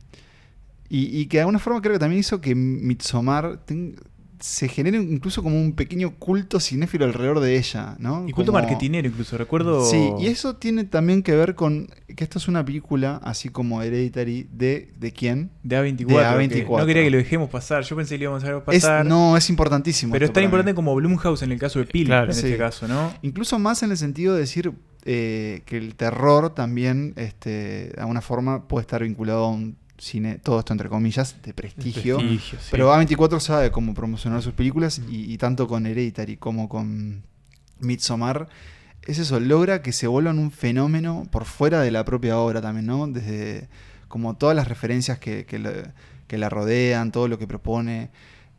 y, 0.88 1.20
y 1.20 1.26
que 1.26 1.38
de 1.38 1.40
alguna 1.42 1.58
forma 1.58 1.80
creo 1.80 1.94
que 1.94 1.98
también 1.98 2.20
hizo 2.20 2.40
que 2.40 2.54
Midsommar 2.54 3.58
ten- 3.64 3.96
se 4.40 4.68
genere 4.68 4.96
incluso 4.98 5.42
como 5.42 5.60
un 5.60 5.72
pequeño 5.74 6.14
culto 6.18 6.58
cinéfilo 6.60 7.04
alrededor 7.04 7.40
de 7.40 7.56
ella, 7.58 7.96
¿no? 7.98 8.26
Y 8.28 8.32
culto 8.32 8.52
Como- 8.52 8.62
marketinero 8.62 9.06
incluso, 9.06 9.36
recuerdo... 9.38 9.84
Sí, 9.84 10.10
y 10.18 10.26
eso 10.26 10.56
tiene 10.56 10.84
también 10.84 11.22
que 11.22 11.34
ver 11.36 11.54
con 11.54 11.88
que 12.16 12.24
esto 12.24 12.38
es 12.38 12.48
una 12.48 12.64
película, 12.64 13.20
así 13.22 13.50
como 13.50 13.82
Hereditary, 13.82 14.48
de, 14.52 14.88
¿de 14.98 15.12
quién? 15.12 15.50
De 15.62 15.76
A24. 15.78 15.96
De 15.96 16.48
que 16.48 16.66
A24. 16.66 16.78
no 16.80 16.86
quería 16.86 17.02
que 17.04 17.10
lo 17.10 17.16
dejemos 17.18 17.50
pasar. 17.50 17.82
Yo 17.84 17.94
pensé 17.96 18.14
que 18.14 18.24
lo 18.24 18.30
íbamos 18.36 18.44
a 18.44 18.56
Es, 18.72 18.82
pasar. 18.82 19.06
no, 19.06 19.36
es 19.36 19.48
importantísimo. 19.50 20.12
pero 20.12 20.24
es 20.24 20.32
tan 20.32 20.42
importante 20.44 20.72
mí. 20.72 20.76
como 20.76 20.94
Blumhouse 20.94 21.42
en 21.42 21.52
el 21.52 21.58
caso 21.58 21.78
de 21.78 21.84
Pil, 21.86 22.06
Claro. 22.06 22.32
en 22.32 22.34
Sí. 22.34 22.46
este 22.46 22.58
caso, 22.58 22.88
¿no? 22.88 23.12
Incluso 23.22 23.58
más 23.58 23.82
en 23.82 23.90
el 23.90 23.96
sentido 23.98 24.34
de 24.34 24.40
decir 24.40 24.72
eh, 25.06 25.62
que 25.64 25.78
el 25.78 25.94
terror 25.94 26.54
también, 26.54 27.14
este, 27.16 27.50
de 27.88 27.94
alguna 27.98 28.20
forma, 28.20 28.68
puede 28.68 28.82
estar 28.82 29.02
vinculado 29.02 29.44
a 29.44 29.50
un 29.50 29.76
cine, 30.00 30.38
todo 30.38 30.58
esto 30.58 30.72
entre 30.72 30.88
comillas, 30.88 31.36
de 31.42 31.52
prestigio. 31.54 32.16
Prestigio, 32.18 32.58
sí. 32.60 32.68
Pero 32.70 32.92
A24 32.92 33.38
sabe 33.40 33.70
cómo 33.70 33.94
promocionar 33.94 34.42
sus 34.42 34.54
películas 34.54 35.00
y, 35.08 35.32
y 35.32 35.38
tanto 35.38 35.68
con 35.68 35.86
Hereditary 35.86 36.36
como 36.38 36.68
con 36.68 37.22
Midsommar 37.78 38.48
es 39.02 39.18
eso, 39.18 39.40
logra 39.40 39.80
que 39.82 39.92
se 39.92 40.06
vuelvan 40.06 40.38
un 40.38 40.50
fenómeno 40.50 41.26
por 41.30 41.44
fuera 41.46 41.80
de 41.80 41.90
la 41.90 42.04
propia 42.04 42.36
obra 42.38 42.60
también, 42.60 42.86
¿no? 42.86 43.06
Desde 43.06 43.68
como 44.08 44.36
todas 44.36 44.54
las 44.54 44.68
referencias 44.68 45.18
que, 45.18 45.46
que 45.46 45.58
la, 45.58 45.94
que 46.26 46.36
la 46.36 46.48
rodean, 46.50 47.10
todo 47.12 47.26
lo 47.28 47.38
que 47.38 47.46
propone. 47.46 48.10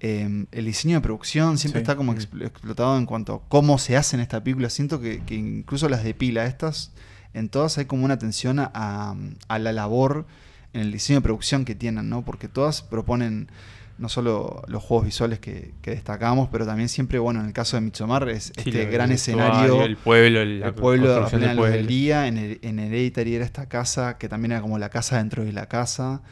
eh, 0.03 0.45
el 0.51 0.65
diseño 0.65 0.95
de 0.95 1.01
producción 1.01 1.59
siempre 1.59 1.81
Sí. 1.81 1.83
está 1.83 1.95
como 1.95 2.13
Mm. 2.13 2.17
expl- 2.17 2.45
explotado 2.47 2.97
en 2.97 3.05
cuanto 3.05 3.35
a 3.35 3.41
cómo 3.49 3.77
se 3.77 3.95
hace 3.97 4.15
en 4.15 4.21
esta 4.23 4.43
película. 4.43 4.67
Siento 4.71 4.99
que, 4.99 5.21
que 5.23 5.35
incluso 5.35 5.87
las 5.89 6.03
de 6.03 6.15
pila, 6.15 6.45
estas, 6.47 6.91
en 7.35 7.49
todas 7.49 7.77
hay 7.77 7.85
como 7.85 8.03
una 8.03 8.15
atención 8.15 8.57
a 8.59 9.15
la 9.59 9.71
labor 9.71 10.25
en 10.73 10.81
el 10.81 10.91
diseño 10.91 11.19
de 11.19 11.23
producción 11.23 11.65
que 11.65 11.75
tienen, 11.75 12.09
¿no? 12.09 12.23
Porque 12.23 12.47
todas 12.47 12.81
proponen 12.81 13.49
no 13.97 14.09
solo 14.09 14.63
los 14.67 14.81
juegos 14.81 15.05
visuales 15.05 15.39
que, 15.39 15.73
que 15.83 15.91
destacamos, 15.91 16.49
pero 16.51 16.65
también 16.65 16.89
siempre, 16.89 17.19
bueno, 17.19 17.39
en 17.39 17.45
el 17.45 17.53
caso 17.53 17.77
de 17.77 17.81
Midsommar 17.81 18.27
es 18.29 18.45
Sí, 18.45 18.69
este 18.69 18.85
gran 18.85 19.09
el 19.09 19.15
escenario, 19.15 19.83
el 19.83 19.95
pueblo, 19.95 20.43
la 20.43 20.67
el 20.67 20.73
pueblo 20.73 21.13
a 21.13 21.19
construcción 21.19 21.41
plena 21.41 21.53
del 21.53 21.57
luz 21.57 21.69
del 21.69 21.87
día, 21.87 22.27
en, 22.27 22.37
el, 22.39 22.59
en 22.63 22.79
Hereditary 22.79 23.35
era 23.35 23.45
esta 23.45 23.69
casa 23.69 24.17
que 24.17 24.27
también 24.27 24.53
era 24.53 24.61
como 24.61 24.79
la 24.79 24.89
casa 24.89 25.17
dentro 25.17 25.45
de 25.45 25.53
la 25.53 25.67
casa. 25.67 26.23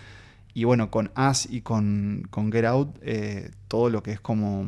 Y 0.55 0.63
bueno, 0.63 0.89
con 0.89 1.11
Us 1.15 1.47
y 1.47 1.61
con, 1.61 2.27
con 2.31 2.51
Get 2.51 2.65
Out, 2.65 2.97
eh, 3.03 3.51
todo 3.67 3.91
lo 3.91 4.01
que 4.01 4.13
es 4.13 4.19
como, 4.19 4.65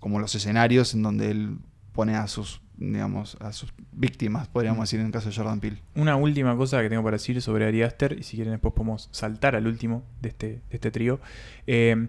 como 0.00 0.18
los 0.18 0.34
escenarios 0.34 0.94
en 0.94 1.02
donde 1.02 1.30
él 1.30 1.58
pone 1.92 2.16
a 2.16 2.26
sus, 2.28 2.62
digamos, 2.78 3.36
a 3.40 3.52
sus 3.52 3.72
víctimas, 3.92 4.48
podríamos 4.48 4.78
Mm. 4.78 4.82
decir 4.82 5.00
en 5.00 5.06
el 5.06 5.12
caso 5.12 5.30
de 5.30 5.34
Jordan 5.36 5.60
Peele. 5.60 5.78
Una 5.94 6.16
última 6.16 6.56
cosa 6.56 6.82
que 6.82 6.88
tengo 6.88 7.02
para 7.02 7.16
decir 7.16 7.40
sobre 7.40 7.66
Ari 7.66 7.82
Aster, 7.82 8.16
y 8.18 8.22
si 8.22 8.36
quieren 8.36 8.52
después 8.52 8.74
podemos 8.74 9.08
saltar 9.12 9.56
al 9.56 9.66
último 9.66 10.02
de 10.20 10.28
este, 10.28 10.46
de 10.46 10.60
este 10.70 10.90
trío, 10.90 11.20
eh, 11.66 12.08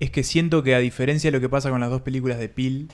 es 0.00 0.10
que 0.10 0.22
siento 0.22 0.62
que 0.62 0.74
a 0.74 0.78
diferencia 0.78 1.30
de 1.30 1.36
lo 1.36 1.40
que 1.40 1.48
pasa 1.48 1.70
con 1.70 1.80
las 1.80 1.90
dos 1.90 2.02
películas 2.02 2.38
de 2.38 2.48
Peel, 2.48 2.88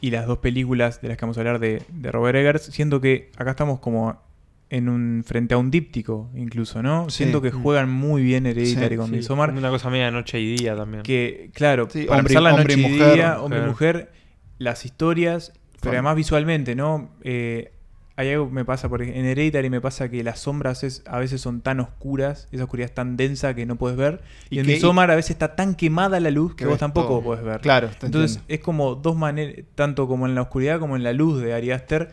y 0.00 0.10
las 0.10 0.26
dos 0.26 0.38
películas 0.38 1.00
de 1.00 1.08
las 1.08 1.16
que 1.16 1.22
vamos 1.24 1.38
a 1.38 1.40
hablar 1.40 1.58
de, 1.58 1.82
de 1.88 2.12
Robert 2.12 2.36
Eggers, 2.36 2.64
siento 2.64 3.00
que 3.00 3.30
acá 3.38 3.52
estamos 3.52 3.78
como 3.80 4.20
en 4.68 4.88
un 4.90 5.22
frente 5.24 5.54
a 5.54 5.58
un 5.58 5.70
díptico 5.70 6.28
incluso, 6.34 6.82
¿no? 6.82 7.08
Sí. 7.08 7.18
Siento 7.18 7.40
que 7.40 7.50
juegan 7.50 7.88
muy 7.88 8.22
bien 8.22 8.44
Hereditary 8.46 8.94
Sí, 8.94 8.96
con 8.96 9.06
Sí, 9.06 9.12
Midsommar. 9.12 9.52
Una 9.52 9.70
cosa 9.70 9.88
media 9.88 10.10
noche 10.10 10.38
y 10.40 10.56
día 10.56 10.76
también. 10.76 11.02
Que, 11.02 11.50
claro, 11.54 11.88
Sí, 11.90 12.04
para 12.04 12.18
hombre 12.20 12.34
empezar 12.34 12.42
la 12.42 12.50
hombre 12.60 12.76
noche 12.76 12.88
y 12.88 13.14
día, 13.14 13.40
hombre 13.40 13.60
y 13.62 13.66
mujer, 13.66 14.12
las 14.58 14.84
historias, 14.84 15.52
pero 15.80 15.92
además 15.92 16.16
visualmente, 16.16 16.74
¿no? 16.74 17.10
Eh, 17.22 17.72
hay 18.18 18.30
algo 18.32 18.46
que 18.48 18.54
me 18.54 18.64
pasa, 18.64 18.88
por 18.88 19.02
ejemplo, 19.02 19.20
en 19.20 19.26
Hereditary 19.26 19.68
me 19.68 19.80
pasa 19.82 20.08
que 20.08 20.24
las 20.24 20.40
sombras 20.40 20.82
es- 20.84 21.02
a 21.06 21.18
veces 21.18 21.40
son 21.42 21.60
tan 21.60 21.80
oscuras, 21.80 22.48
esa 22.50 22.64
oscuridad 22.64 22.88
es 22.88 22.94
tan 22.94 23.16
densa 23.18 23.54
que 23.54 23.66
no 23.66 23.76
puedes 23.76 23.98
ver. 23.98 24.22
Y, 24.48 24.56
Y 24.56 24.58
en 24.60 24.66
Midsommar 24.66 25.10
a 25.10 25.16
veces 25.16 25.32
está 25.32 25.54
tan 25.54 25.74
quemada 25.74 26.18
la 26.18 26.30
luz 26.30 26.52
que, 26.54 26.64
Que 26.64 26.66
vos 26.70 26.78
tampoco 26.78 27.08
todo. 27.08 27.22
puedes 27.22 27.44
ver. 27.44 27.60
Claro, 27.60 27.88
te 27.88 28.06
Entonces 28.06 28.36
entiendo. 28.38 28.54
es 28.54 28.60
como 28.60 28.94
dos 28.94 29.16
maneras, 29.16 29.66
tanto 29.74 30.08
como 30.08 30.26
en 30.26 30.34
la 30.34 30.42
oscuridad 30.42 30.78
como 30.80 30.96
en 30.96 31.02
la 31.02 31.12
luz 31.12 31.42
de 31.42 31.52
Ari 31.52 31.72
Aster, 31.72 32.10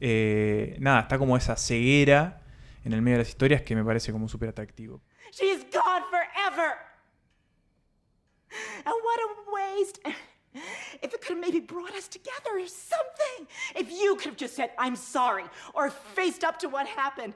eh, 0.00 0.76
nada, 0.78 1.00
está 1.00 1.16
como 1.18 1.38
esa 1.38 1.56
ceguera 1.56 2.42
en 2.84 2.92
el 2.92 3.00
medio 3.00 3.16
de 3.16 3.22
las 3.22 3.28
historias 3.30 3.62
que 3.62 3.74
me 3.74 3.82
parece 3.82 4.12
como 4.12 4.28
súper 4.28 4.50
atractivo. 4.50 5.00
She's 5.32 5.64
gone 5.72 6.04
forever. 6.10 6.72
And 8.84 8.94
what 9.04 9.18
a 9.22 9.50
waste. 9.80 10.00
If 11.02 11.14
it 11.14 11.20
could 11.20 11.36
have 11.36 11.40
maybe 11.40 11.60
brought 11.60 11.92
us 11.92 12.08
together 12.08 12.50
or 12.54 12.66
something. 12.66 13.46
If 13.74 13.90
you 13.90 14.16
could 14.16 14.26
have 14.26 14.36
just 14.36 14.54
said, 14.54 14.70
I'm 14.78 14.96
sorry, 14.96 15.44
or 15.74 15.90
faced 15.90 16.44
up 16.44 16.58
to 16.60 16.68
what 16.68 16.86
happened. 16.86 17.34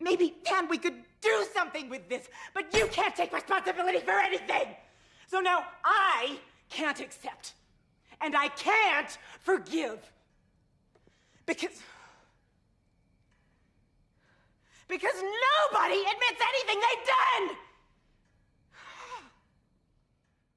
Maybe 0.00 0.34
then 0.48 0.68
we 0.68 0.78
could 0.78 0.94
do 1.20 1.46
something 1.54 1.88
with 1.88 2.08
this. 2.08 2.28
But 2.54 2.74
you 2.74 2.86
can't 2.88 3.14
take 3.14 3.32
responsibility 3.32 3.98
for 3.98 4.12
anything. 4.12 4.76
So 5.26 5.40
now 5.40 5.64
I 5.84 6.38
can't 6.70 7.00
accept. 7.00 7.54
And 8.20 8.36
I 8.36 8.48
can't 8.48 9.16
forgive. 9.40 9.98
Because. 11.46 11.82
Because 14.88 15.14
nobody 15.14 16.00
admits 16.00 16.40
anything 16.40 16.80
they've 16.80 17.06
done! 17.06 17.67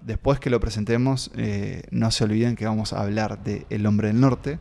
Después 0.06 0.40
que 0.40 0.50
lo 0.50 0.60
presentemos, 0.60 1.32
eh, 1.36 1.84
no 1.92 2.10
se 2.12 2.24
olviden 2.24 2.56
que 2.56 2.66
vamos 2.66 2.94
a 2.94 3.02
hablar 3.02 3.44
de 3.44 3.66
El 3.70 3.86
Hombre 3.86 4.08
del 4.10 4.20
Norte. 4.20 4.60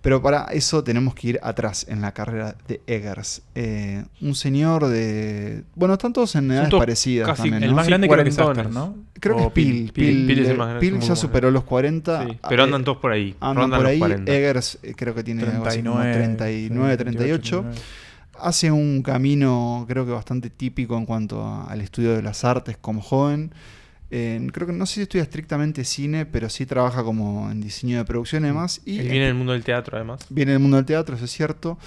Pero 0.00 0.22
para 0.22 0.44
eso 0.52 0.84
tenemos 0.84 1.12
que 1.16 1.26
ir 1.28 1.40
atrás 1.42 1.84
en 1.88 2.00
la 2.00 2.12
carrera 2.14 2.54
de 2.68 2.80
Eggers. 2.86 3.42
Eh, 3.56 4.04
un 4.20 4.36
señor 4.36 4.86
de. 4.86 5.64
Bueno, 5.74 5.94
están 5.94 6.12
todos 6.12 6.36
en 6.36 6.52
edades 6.52 6.68
todos 6.68 6.82
parecidas 6.82 7.26
casi 7.28 7.42
también. 7.42 7.64
El 7.64 7.70
¿no? 7.70 7.76
más 7.76 7.84
Sí, 7.86 7.90
grande 7.90 8.08
creo 8.08 8.22
que 8.22 8.30
es. 8.30 8.38
Aster, 8.38 8.70
¿no? 8.70 8.94
Creo 9.18 9.36
que 9.36 9.42
O 9.42 9.46
es 9.48 9.52
Pil. 9.52 9.92
Pil. 9.92 10.30
Es 10.30 10.38
el 10.46 10.52
eh, 10.52 10.54
más 10.56 10.68
grande, 10.68 10.80
Pil 10.88 11.00
ya 11.00 11.16
superó 11.16 11.50
los 11.50 11.64
40. 11.64 12.26
Sí, 12.26 12.38
pero 12.48 12.62
eh, 12.62 12.64
andan 12.66 12.84
todos 12.84 12.98
por 12.98 13.10
ahí. 13.10 13.34
Andan 13.40 13.56
rondan 13.56 13.78
por 13.80 13.84
los 13.86 13.90
ahí. 13.90 13.98
40. 13.98 14.32
Eggers 14.32 14.78
eh, 14.84 14.94
creo 14.96 15.14
que 15.16 15.24
tiene 15.24 15.42
algo 15.42 15.66
así 15.66 15.82
como 15.82 15.96
39, 16.00 16.12
39, 16.14 16.96
38. 16.96 17.60
39. 17.62 17.80
Hace 18.40 18.70
un 18.70 19.02
camino, 19.02 19.84
creo 19.88 20.06
que 20.06 20.12
bastante 20.12 20.48
típico 20.48 20.96
en 20.96 21.06
cuanto 21.06 21.42
a- 21.44 21.64
al 21.64 21.80
estudio 21.80 22.14
de 22.14 22.22
las 22.22 22.44
artes 22.44 22.76
como 22.80 23.02
joven. 23.02 23.50
Eh, 24.10 24.46
creo 24.52 24.66
que 24.66 24.72
no 24.72 24.86
sé 24.86 24.94
si 24.94 25.00
estudia 25.02 25.22
estrictamente 25.22 25.84
cine, 25.84 26.24
pero 26.26 26.48
sí 26.48 26.64
trabaja 26.66 27.02
como 27.04 27.50
en 27.50 27.60
diseño 27.60 27.98
de 27.98 28.04
producción 28.04 28.44
y 28.44 28.48
demás. 28.48 28.80
Y 28.86 28.98
Él 29.00 29.08
viene 29.10 29.26
del 29.26 29.34
mundo 29.34 29.52
del 29.52 29.64
teatro, 29.64 29.96
además. 29.96 30.20
viene 30.30 30.52
del 30.52 30.60
mundo 30.60 30.76
del 30.78 30.86
teatro, 30.86 31.16
eso 31.16 31.24
es 31.26 31.30
cierto. 31.30 31.78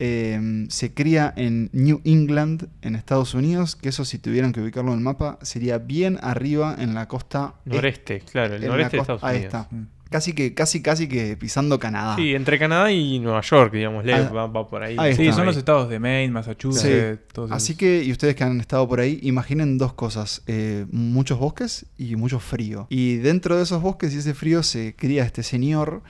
Eh, 0.00 0.66
se 0.70 0.92
cría 0.92 1.32
en 1.36 1.70
New 1.72 2.00
England, 2.04 2.68
en 2.82 2.96
Estados 2.96 3.34
Unidos, 3.34 3.76
que 3.76 3.88
eso 3.90 4.04
si 4.04 4.18
tuvieran 4.18 4.52
que 4.52 4.60
ubicarlo 4.60 4.92
en 4.92 4.98
el 4.98 5.04
mapa, 5.04 5.38
sería 5.42 5.78
bien 5.78 6.18
arriba 6.20 6.74
en 6.78 6.94
la 6.94 7.06
costa 7.06 7.54
est- 7.64 7.74
Noreste, 7.74 8.20
claro, 8.20 8.54
el 8.56 8.64
en 8.64 8.70
noreste 8.70 8.96
de 8.96 9.00
Estados 9.02 9.22
ahí 9.24 9.36
Unidos. 9.38 9.54
está. 9.54 9.68
Casi 10.10 10.32
que, 10.32 10.54
casi, 10.54 10.80
casi 10.80 11.08
que 11.08 11.36
pisando 11.36 11.78
Canadá. 11.78 12.14
Sí, 12.16 12.34
entre 12.34 12.58
Canadá 12.58 12.92
y 12.92 13.18
Nueva 13.18 13.40
York, 13.40 13.72
digamos, 13.72 14.04
Ah, 14.06 14.30
va, 14.32 14.46
va 14.46 14.68
por 14.68 14.82
ahí. 14.82 14.96
ahí 14.98 15.14
Sí, 15.16 15.22
está. 15.24 15.36
son 15.36 15.46
los 15.46 15.56
estados 15.56 15.88
de 15.88 15.98
Maine, 15.98 16.32
Massachusetts, 16.32 17.20
todos 17.32 17.50
Así 17.50 17.72
esos. 17.72 17.78
que, 17.80 18.04
y 18.04 18.12
ustedes 18.12 18.36
que 18.36 18.44
han 18.44 18.60
estado 18.60 18.86
por 18.88 19.00
ahí, 19.00 19.18
imaginen 19.22 19.76
dos 19.78 19.92
cosas: 19.94 20.42
eh, 20.46 20.86
muchos 20.92 21.38
bosques 21.38 21.86
y 21.98 22.14
mucho 22.16 22.38
frío. 22.38 22.86
Y 22.90 23.16
dentro 23.16 23.56
de 23.56 23.64
esos 23.64 23.82
bosques 23.82 24.14
y 24.14 24.18
ese 24.18 24.34
frío 24.34 24.62
se 24.62 24.94
cría 24.94 25.24
este 25.24 25.42
señor. 25.42 26.02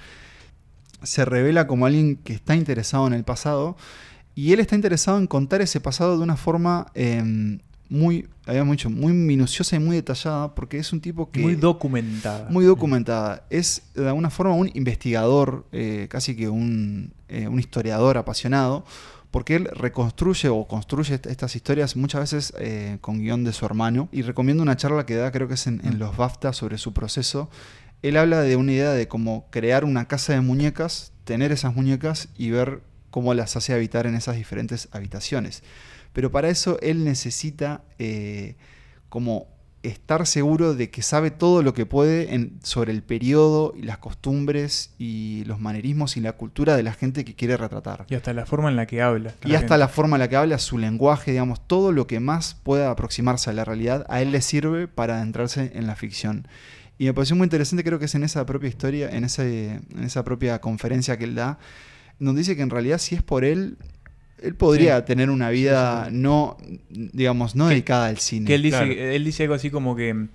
Se 1.02 1.24
revela 1.24 1.66
como 1.66 1.86
alguien 1.86 2.16
que 2.16 2.32
está 2.34 2.54
interesado 2.56 3.06
en 3.06 3.12
el 3.14 3.24
pasado. 3.24 3.76
Y 4.34 4.52
él 4.52 4.60
está 4.60 4.74
interesado 4.74 5.16
en 5.18 5.26
contar 5.28 5.62
ese 5.62 5.80
pasado 5.80 6.16
de 6.16 6.22
una 6.24 6.36
forma 6.36 6.88
eh, 6.94 7.58
muy, 7.94 8.28
habíamos 8.46 8.76
dicho, 8.76 8.90
muy 8.90 9.12
minuciosa 9.12 9.76
y 9.76 9.78
muy 9.78 9.96
detallada. 9.96 10.54
Porque 10.54 10.78
es 10.78 10.92
un 10.92 11.00
tipo 11.00 11.30
que. 11.30 11.40
muy 11.40 11.54
documentada. 11.54 12.48
Muy 12.50 12.64
documentada. 12.66 13.46
Es 13.50 13.82
de 13.94 14.06
alguna 14.08 14.30
forma 14.30 14.54
un 14.54 14.70
investigador, 14.74 15.66
eh, 15.72 16.06
casi 16.10 16.36
que 16.36 16.48
un, 16.48 17.14
eh, 17.28 17.48
un 17.48 17.58
historiador 17.58 18.18
apasionado, 18.18 18.84
porque 19.30 19.56
él 19.56 19.68
reconstruye 19.72 20.48
o 20.48 20.66
construye 20.68 21.14
est- 21.14 21.26
estas 21.26 21.56
historias 21.56 21.96
muchas 21.96 22.20
veces 22.20 22.52
eh, 22.58 22.98
con 23.00 23.18
guion 23.18 23.44
de 23.44 23.52
su 23.52 23.64
hermano. 23.66 24.08
Y 24.12 24.22
recomiendo 24.22 24.62
una 24.62 24.76
charla 24.76 25.06
que 25.06 25.14
da, 25.16 25.32
creo 25.32 25.48
que 25.48 25.54
es 25.54 25.66
en, 25.66 25.80
en 25.84 25.98
los 25.98 26.16
BAFTA, 26.16 26.52
sobre 26.52 26.78
su 26.78 26.92
proceso. 26.92 27.48
Él 28.02 28.16
habla 28.18 28.42
de 28.42 28.56
una 28.56 28.72
idea 28.72 28.92
de 28.92 29.08
cómo 29.08 29.46
crear 29.50 29.84
una 29.84 30.06
casa 30.06 30.34
de 30.34 30.40
muñecas, 30.42 31.12
tener 31.24 31.52
esas 31.52 31.74
muñecas 31.74 32.28
y 32.36 32.50
ver 32.50 32.82
cómo 33.10 33.32
las 33.32 33.56
hace 33.56 33.72
habitar 33.72 34.06
en 34.06 34.14
esas 34.14 34.36
diferentes 34.36 34.88
habitaciones. 34.92 35.62
Pero 36.14 36.30
para 36.30 36.48
eso 36.48 36.78
él 36.80 37.04
necesita 37.04 37.82
eh, 37.98 38.56
como 39.10 39.46
estar 39.82 40.26
seguro 40.26 40.74
de 40.74 40.88
que 40.88 41.02
sabe 41.02 41.30
todo 41.30 41.62
lo 41.62 41.74
que 41.74 41.84
puede 41.84 42.32
en- 42.34 42.58
sobre 42.62 42.90
el 42.92 43.02
periodo 43.02 43.74
y 43.76 43.82
las 43.82 43.98
costumbres 43.98 44.94
y 44.98 45.44
los 45.44 45.60
manerismos 45.60 46.16
y 46.16 46.20
la 46.22 46.32
cultura 46.32 46.74
de 46.74 46.82
la 46.82 46.94
gente 46.94 47.22
que 47.26 47.34
quiere 47.34 47.58
retratar. 47.58 48.06
Y 48.08 48.14
hasta 48.14 48.32
la 48.32 48.46
forma 48.46 48.70
en 48.70 48.76
la 48.76 48.86
que 48.86 49.02
habla. 49.02 49.34
Y 49.44 49.54
hasta 49.56 49.76
la 49.76 49.88
forma 49.88 50.16
en 50.16 50.20
la 50.20 50.28
que 50.28 50.36
habla, 50.36 50.56
su 50.58 50.78
lenguaje, 50.78 51.32
digamos, 51.32 51.66
todo 51.66 51.92
lo 51.92 52.06
que 52.06 52.18
más 52.18 52.54
pueda 52.54 52.90
aproximarse 52.90 53.50
a 53.50 53.52
la 53.52 53.66
realidad, 53.66 54.06
a 54.08 54.22
él 54.22 54.32
le 54.32 54.40
sirve 54.40 54.88
para 54.88 55.16
adentrarse 55.16 55.72
en 55.74 55.86
la 55.86 55.96
ficción. 55.96 56.48
Y 56.96 57.04
me 57.04 57.12
pareció 57.12 57.36
muy 57.36 57.44
interesante, 57.44 57.84
creo 57.84 57.98
que 57.98 58.06
es 58.06 58.14
en 58.14 58.24
esa 58.24 58.46
propia 58.46 58.68
historia, 58.70 59.10
en, 59.10 59.24
ese, 59.24 59.80
en 59.94 60.04
esa 60.04 60.24
propia 60.24 60.60
conferencia 60.62 61.18
que 61.18 61.24
él 61.24 61.34
da, 61.34 61.58
donde 62.18 62.38
dice 62.40 62.56
que 62.56 62.62
en 62.62 62.70
realidad 62.70 62.96
si 62.98 63.16
es 63.16 63.22
por 63.22 63.44
él, 63.44 63.76
él 64.42 64.54
podría 64.54 64.98
Sí. 64.98 65.04
tener 65.06 65.30
una 65.30 65.50
vida 65.50 66.08
no, 66.10 66.56
digamos, 66.90 67.54
no 67.54 67.64
Que- 67.66 67.70
dedicada 67.74 68.06
al 68.06 68.18
cine. 68.18 68.46
Que 68.46 68.54
él 68.56 68.62
dice, 68.62 68.76
Claro. 68.76 68.92
él 68.92 69.24
dice 69.24 69.42
algo 69.44 69.54
así 69.54 69.70
como 69.70 69.96
que, 69.96 70.26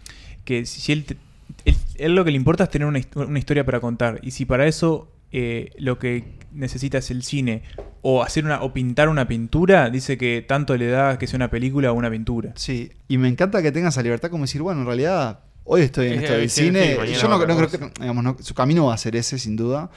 que 0.45 0.66
si 0.66 0.91
él, 0.91 1.06
te- 1.06 1.18
él, 1.66 1.76
él 1.97 2.16
lo 2.16 2.26
que 2.26 2.32
le 2.32 2.38
importa 2.38 2.64
es 2.64 2.70
tener 2.70 2.88
una, 2.88 3.00
una 3.16 3.39
historia 3.39 3.66
para 3.66 3.80
contar. 3.80 4.20
Y 4.24 4.32
si 4.32 4.45
para 4.45 4.66
eso 4.68 5.12
eh, 5.32 5.72
lo 5.78 6.00
que 6.00 6.24
necesita 6.54 6.97
es 6.97 7.12
el 7.12 7.22
cine 7.22 7.62
o 8.02 8.24
hacer 8.24 8.45
una 8.45 8.64
o 8.64 8.74
pintar 8.74 9.10
una 9.10 9.28
pintura, 9.28 9.91
dice 9.91 10.18
que 10.18 10.43
tanto 10.47 10.76
le 10.76 10.88
da 10.88 11.20
que 11.20 11.28
sea 11.28 11.38
una 11.38 11.52
película 11.52 11.91
o 11.91 11.93
una 11.95 12.10
pintura. 12.10 12.52
Sí, 12.56 12.91
y 13.08 13.20
me 13.20 13.28
encanta 13.28 13.62
que 13.62 13.72
tenga 13.72 13.89
esa 13.89 14.02
libertad 14.02 14.32
como 14.32 14.45
decir, 14.45 14.64
bueno, 14.64 14.80
en 14.82 14.88
realidad 14.88 15.41
hoy 15.66 15.82
estoy 15.82 16.08
en 16.08 16.14
Es- 16.14 16.22
esto 16.24 16.34
del 16.34 16.50
sí, 16.50 16.62
sí, 16.62 16.66
cine. 16.70 16.95
mañana 16.97 17.16
Yo 17.18 17.28
no, 17.28 17.45
no 17.45 17.58
creo 17.58 17.70
que, 17.70 17.78
digamos, 18.02 18.24
no- 18.24 18.38
su 18.39 18.56
camino 18.56 18.88
va 18.88 18.95
a 18.95 18.97
ser 18.97 19.16
ese, 19.16 19.38
sin 19.38 19.56
duda. 19.56 19.91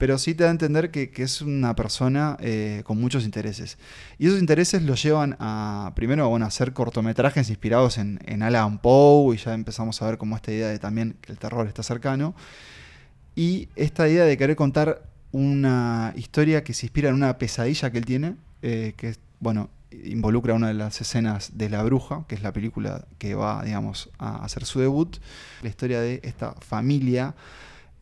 Pero 0.00 0.16
sí 0.16 0.34
te 0.34 0.44
da 0.44 0.48
a 0.48 0.52
entender 0.52 0.90
que, 0.90 1.12
es 1.14 1.42
una 1.42 1.76
persona 1.76 2.38
eh, 2.40 2.80
con 2.86 2.98
muchos 2.98 3.22
intereses. 3.26 3.76
Y 4.18 4.28
esos 4.28 4.40
intereses 4.40 4.80
lo 4.82 4.94
llevan 4.94 5.36
a, 5.38 5.92
primero, 5.94 6.34
a 6.34 6.46
hacer 6.46 6.72
cortometrajes 6.72 7.50
inspirados 7.50 7.98
en, 7.98 8.18
en 8.24 8.42
Alan 8.42 8.78
Poe, 8.78 9.34
y 9.34 9.38
ya 9.38 9.52
empezamos 9.52 10.00
a 10.00 10.06
ver 10.06 10.16
como 10.16 10.36
esta 10.36 10.52
idea 10.52 10.68
de 10.68 10.78
también 10.78 11.16
que 11.20 11.32
el 11.32 11.38
terror 11.38 11.68
está 11.68 11.82
cercano. 11.82 12.34
Y 13.36 13.68
esta 13.76 14.08
idea 14.08 14.24
de 14.24 14.38
querer 14.38 14.56
contar 14.56 15.02
una 15.32 16.14
historia 16.16 16.64
que 16.64 16.72
se 16.72 16.86
inspira 16.86 17.10
en 17.10 17.16
una 17.16 17.36
pesadilla 17.36 17.92
que 17.92 17.98
él 17.98 18.06
tiene, 18.06 18.36
eh, 18.62 18.94
que 18.96 19.16
bueno, 19.38 19.68
involucra 19.92 20.54
una 20.54 20.68
de 20.68 20.74
las 20.74 20.98
escenas 21.02 21.58
de 21.58 21.68
La 21.68 21.82
Bruja, 21.82 22.24
que 22.26 22.36
es 22.36 22.42
la 22.42 22.54
película 22.54 23.04
que 23.18 23.34
va, 23.34 23.62
digamos, 23.62 24.08
a 24.16 24.42
hacer 24.46 24.64
su 24.64 24.80
debut. 24.80 25.18
La 25.60 25.68
historia 25.68 26.00
de 26.00 26.22
esta 26.24 26.54
familia 26.54 27.34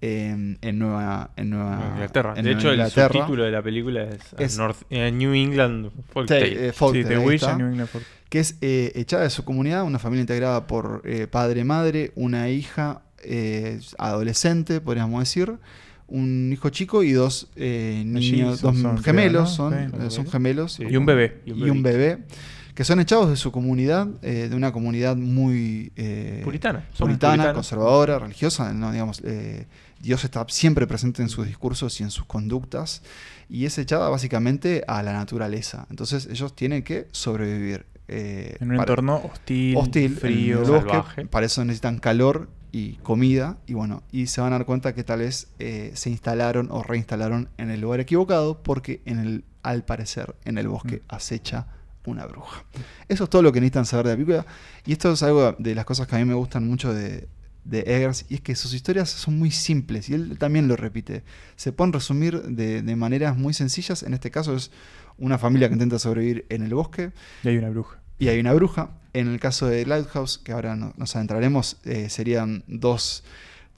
en 0.00 0.78
Nueva, 0.78 1.30
en 1.36 1.50
Nueva 1.50 1.90
Inglaterra. 1.94 2.30
en 2.36 2.44
de 2.44 2.54
Nueva 2.54 2.60
hecho, 2.60 2.70
el 2.70 2.90
subtítulo 2.90 3.44
de 3.44 3.50
la 3.50 3.62
película 3.62 4.04
es, 4.04 4.20
Es- 4.38 4.58
North- 4.58 4.84
eh, 4.90 5.10
New 5.10 5.34
England 5.34 5.90
Folk 6.12 6.28
Tale. 6.28 6.68
eh, 6.68 6.72
Faulkner, 6.72 7.18
sí, 7.18 7.24
Wish 7.26 7.34
está. 7.42 7.56
New 7.56 7.66
England 7.68 7.88
Folk. 7.88 8.04
que 8.28 8.38
es 8.40 8.56
eh, 8.60 8.92
echada 8.94 9.24
de 9.24 9.30
su 9.30 9.44
comunidad, 9.44 9.82
una 9.84 9.98
familia 9.98 10.20
integrada 10.20 10.66
por 10.66 11.02
eh, 11.04 11.26
padre, 11.26 11.64
madre, 11.64 12.12
una 12.14 12.48
hija 12.48 13.02
eh, 13.24 13.80
adolescente, 13.98 14.80
podríamos 14.80 15.18
decir, 15.20 15.52
un 16.06 16.50
hijo 16.52 16.70
chico 16.70 17.02
y 17.02 17.12
dos 17.12 17.48
eh, 17.56 18.02
niños, 18.06 18.60
dos 18.62 18.78
son, 18.78 19.02
gemelos, 19.02 19.52
son, 19.52 19.92
son 20.10 20.26
gemelos. 20.30 20.74
Sí. 20.74 20.84
Y 20.88 20.96
un 20.96 21.04
bebé. 21.06 21.40
y 21.44 21.52
un 21.68 21.82
bebé, 21.82 22.18
que 22.74 22.84
son 22.84 23.00
echados 23.00 23.28
de 23.28 23.36
su 23.36 23.50
comunidad, 23.52 24.06
eh, 24.22 24.46
de 24.48 24.54
una 24.56 24.72
comunidad 24.72 25.16
muy 25.16 25.92
eh, 25.96 26.40
Puritana. 26.44 26.84
Puritana, 26.96 27.52
conservadora, 27.52 28.20
religiosa, 28.20 28.72
no 28.72 28.92
digamos, 28.92 29.20
eh, 29.24 29.66
Dios 30.00 30.24
está 30.24 30.44
siempre 30.48 30.86
presente 30.86 31.22
en 31.22 31.28
sus 31.28 31.46
discursos 31.46 32.00
y 32.00 32.04
en 32.04 32.10
sus 32.10 32.24
conductas 32.24 33.02
y 33.48 33.64
es 33.66 33.76
echada 33.78 34.08
básicamente 34.08 34.84
a 34.86 35.02
la 35.02 35.12
naturaleza. 35.12 35.86
Entonces 35.90 36.26
ellos 36.30 36.54
tienen 36.54 36.82
que 36.82 37.08
sobrevivir. 37.12 37.86
eh, 38.06 38.56
En 38.60 38.70
un 38.70 38.76
entorno 38.80 39.16
hostil, 39.24 39.76
hostil, 39.76 40.16
frío. 40.16 40.60
bosque. 40.60 40.76
salvaje. 40.78 41.26
Para 41.26 41.46
eso 41.46 41.64
necesitan 41.64 41.98
calor 41.98 42.48
y 42.72 42.92
comida. 43.02 43.58
Y 43.66 43.74
bueno, 43.74 44.02
y 44.12 44.28
se 44.28 44.40
van 44.40 44.52
a 44.52 44.58
dar 44.58 44.66
cuenta 44.66 44.94
que 44.94 45.02
tal 45.04 45.18
vez 45.20 45.48
eh, 45.58 45.90
se 45.94 46.10
instalaron 46.10 46.68
o 46.70 46.82
reinstalaron 46.82 47.48
en 47.58 47.70
el 47.70 47.80
lugar 47.80 48.00
equivocado 48.00 48.62
porque 48.62 49.02
en 49.04 49.18
el, 49.18 49.44
al 49.62 49.84
parecer 49.84 50.34
en 50.44 50.58
el 50.58 50.68
bosque 50.68 50.96
Mm. 50.98 51.14
acecha 51.14 51.66
una 52.06 52.24
bruja. 52.24 52.64
Eso 53.08 53.24
es 53.24 53.30
todo 53.30 53.42
lo 53.42 53.52
que 53.52 53.60
necesitan 53.60 53.84
saber 53.84 54.06
de 54.06 54.12
la 54.12 54.16
película. 54.16 54.46
Y 54.86 54.92
esto 54.92 55.12
es 55.12 55.22
algo 55.22 55.54
de 55.58 55.74
las 55.74 55.84
cosas 55.84 56.06
que 56.06 56.16
a 56.16 56.18
mí 56.18 56.24
me 56.24 56.32
gustan 56.34 56.66
mucho 56.66 56.94
de, 56.94 57.28
de 57.68 57.80
Eggers. 57.80 58.24
Y 58.28 58.34
es 58.36 58.40
que 58.40 58.54
sus 58.56 58.72
historias 58.74 59.08
son 59.10 59.38
muy 59.38 59.50
simples. 59.50 60.08
Y 60.08 60.14
él 60.14 60.36
también 60.38 60.68
lo 60.68 60.76
repite. 60.76 61.22
Se 61.56 61.72
pueden 61.72 61.92
resumir 61.92 62.42
de, 62.42 62.82
de 62.82 62.96
maneras 62.96 63.36
muy 63.36 63.54
sencillas. 63.54 64.02
En 64.02 64.14
este 64.14 64.30
caso 64.30 64.54
es 64.56 64.70
una 65.18 65.38
familia 65.38 65.68
que 65.68 65.74
intenta 65.74 65.98
sobrevivir 65.98 66.46
en 66.48 66.62
el 66.62 66.74
bosque 66.74 67.12
Y 67.44 67.48
hay 67.48 67.58
una 67.58 67.70
bruja. 67.70 67.98
y 68.18 68.28
hay 68.28 68.40
una 68.40 68.52
bruja. 68.54 68.90
En 69.14 69.26
el 69.28 69.40
caso 69.40 69.66
de 69.66 69.84
Lighthouse, 69.86 70.38
que 70.38 70.52
ahora 70.52 70.76
no- 70.76 70.92
nos 70.96 71.16
adentraremos, 71.16 71.78
eh, 71.84 72.08
serían 72.08 72.62
dos 72.68 73.24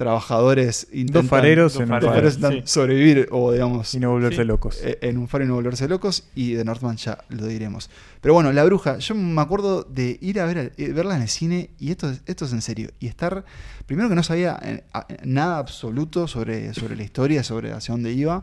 trabajadores 0.01 0.89
intentan, 0.93 1.29
fareros 1.29 1.75
dos 1.75 1.83
en 1.83 1.85
un 1.85 1.89
fareros, 1.91 2.05
faro. 2.09 2.15
fareros 2.15 2.35
intentan 2.37 2.67
sí. 2.67 2.73
sobrevivir 2.73 3.29
o 3.31 3.53
digamos 3.53 3.95
Y 3.95 4.01
no 4.01 4.11
volverse 4.11 4.43
Sí. 4.43 4.45
locos. 4.49 4.79
eh, 4.83 4.99
en 5.03 5.19
un 5.19 5.29
faro 5.29 5.45
y 5.45 5.47
no 5.49 5.55
volverse 5.55 5.87
locos 5.89 6.25
y 6.35 6.55
de 6.55 6.65
Northman 6.65 6.97
ya 6.97 7.19
lo 7.29 7.47
diremos. 7.47 7.91
Pero 8.21 8.35
bueno, 8.35 8.53
la 8.53 8.65
bruja, 8.65 8.99
yo 8.99 9.15
me 9.15 9.41
acuerdo 9.41 9.83
de 9.85 10.19
ir 10.21 10.41
a 10.41 10.47
ver, 10.47 10.73
eh, 10.77 10.93
verla 10.93 11.17
en 11.17 11.23
el 11.23 11.29
cine 11.29 11.71
y 11.79 11.91
esto, 11.91 12.11
es- 12.11 12.23
esto 12.27 12.45
es 12.47 12.53
en 12.53 12.63
serio. 12.63 12.91
Y 12.99 13.07
estar, 13.07 13.45
primero 13.87 14.09
que 14.09 14.15
no 14.15 14.23
sabía 14.23 14.59
eh, 14.63 14.83
nada 15.25 15.59
absoluto 15.59 16.27
sobre, 16.29 16.75
sobre 16.75 16.97
la 16.97 17.03
historia, 17.05 17.43
sobre 17.45 17.73
hacia 17.73 17.93
dónde 17.93 18.13
iba. 18.13 18.43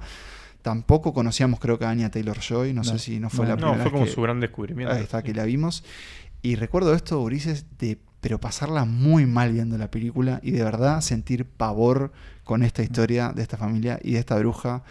Tampoco 0.62 1.14
conocíamos 1.14 1.60
creo 1.60 1.80
que 1.80 1.86
a 1.86 1.90
Anya 1.90 2.10
Taylor 2.12 2.40
Joy, 2.40 2.74
no, 2.74 2.84
sé 2.84 2.94
No, 2.94 3.00
si 3.00 3.20
no 3.20 3.30
fue 3.30 3.46
no. 3.46 3.52
la 3.52 3.56
No, 3.56 3.62
primera 3.68 3.84
fue 3.84 3.92
como 3.92 4.04
vez 4.04 4.12
que- 4.12 4.16
su 4.16 4.22
gran 4.22 4.40
descubrimiento. 4.40 4.94
Ahí 4.94 5.02
está, 5.04 5.24
que 5.24 5.34
la 5.34 5.46
vimos. 5.46 5.84
Y 6.42 6.56
recuerdo 6.56 6.94
esto, 6.94 7.20
Ulises, 7.22 7.66
de 7.80 7.98
pero 8.22 8.40
pasarla 8.40 8.86
muy 8.86 9.26
mal 9.26 9.52
viendo 9.52 9.78
la 9.78 9.90
película 9.92 10.40
y 10.44 10.52
de 10.52 10.64
verdad 10.64 11.02
sentir 11.02 11.46
pavor 11.46 12.12
con 12.44 12.64
esta 12.64 12.82
historia 12.84 13.32
de 13.36 13.42
esta 13.42 13.58
familia 13.58 14.00
y 14.04 14.14
de 14.14 14.20
esta 14.20 14.38
bruja 14.38 14.84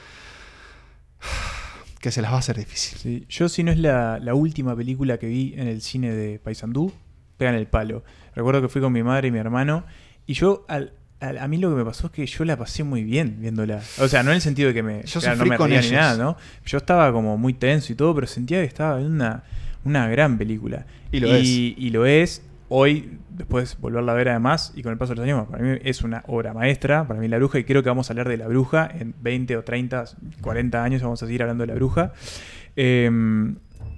que 2.01 2.11
se 2.11 2.23
las 2.23 2.31
va 2.31 2.37
a 2.37 2.39
hacer 2.41 2.57
difícil. 2.57 2.99
Sí, 2.99 3.27
Yo, 3.29 3.49
si 3.49 3.63
no 3.65 3.73
es 3.73 3.79
la, 3.79 4.19
la 4.21 4.35
última 4.35 4.77
película 4.77 5.19
que 5.19 5.27
vi 5.27 5.55
en 5.57 5.67
el 5.67 5.81
cine 5.83 6.13
de 6.13 6.39
Paysandú, 6.39 6.93
pegan 7.37 7.55
el 7.55 7.67
palo. 7.67 8.05
Recuerdo 8.35 8.63
que 8.63 8.69
fui 8.69 8.81
con 8.81 8.93
mi 8.93 9.03
madre 9.03 9.29
y 9.29 9.31
mi 9.31 9.39
hermano. 9.39 9.85
Y 10.27 10.35
yo, 10.35 10.65
al, 10.69 10.93
al- 11.21 11.39
a 11.39 11.49
mí 11.49 11.57
lo 11.59 11.71
que 11.71 11.77
me 11.77 11.85
pasó 11.85 12.07
es 12.07 12.13
que 12.13 12.27
yo 12.27 12.45
la 12.45 12.57
pasé 12.57 12.85
muy 12.85 13.03
bien 13.03 13.39
viéndola. 13.41 13.83
O 13.99 14.09
sea, 14.09 14.23
no 14.23 14.31
en 14.31 14.37
el 14.37 14.41
sentido 14.43 14.69
de 14.69 14.75
que 14.75 14.83
me, 14.83 15.03
Yo 15.05 15.21
claro, 15.21 15.37
no 15.37 15.47
me 15.47 15.57
con 15.57 15.71
ni 15.71 15.77
nada, 15.91 16.17
¿no? 16.17 16.37
Yo 16.65 16.79
estaba 16.79 17.11
como 17.13 17.37
muy 17.37 17.55
tenso 17.55 17.93
y 17.93 17.97
todo, 17.97 18.15
pero 18.15 18.27
sentía 18.27 18.59
que 18.61 18.67
estaba 18.67 19.01
en 19.01 19.07
una, 19.07 19.43
una 19.85 20.07
gran 20.09 20.39
película. 20.39 20.87
Y 21.11 21.21
lo 21.21 21.29
y, 21.39 21.75
y 21.79 21.91
lo 21.91 22.07
es. 22.07 22.43
Hoy, 22.69 23.19
después 23.31 23.77
de 23.77 23.81
volverla 23.81 24.13
a 24.13 24.15
ver 24.15 24.29
además, 24.29 24.73
y 24.75 24.83
con 24.83 24.93
el 24.93 24.99
paso 24.99 25.15
de 25.15 25.17
los 25.17 25.25
años, 25.25 25.47
para 25.49 25.63
mí 25.63 25.79
es 25.83 26.03
una 26.03 26.25
obra 26.27 26.53
maestra, 26.53 27.07
para 27.07 27.21
mí 27.21 27.29
La 27.29 27.39
Bruja, 27.39 27.59
y 27.59 27.65
creo 27.65 27.83
que 27.83 27.89
vamos 27.89 28.11
a 28.11 28.13
hablar 28.13 28.29
de 28.29 28.37
La 28.37 28.49
Bruja 28.49 28.89
en 28.93 29.15
20 29.21 29.57
o 29.57 29.65
30, 29.65 30.05
40 30.41 30.83
años, 30.83 31.03
vamos 31.03 31.23
a 31.23 31.27
seguir 31.27 31.43
hablando 31.43 31.63
de 31.63 31.69
La 31.69 31.75
Bruja. 31.75 32.13
Eh, 32.75 33.11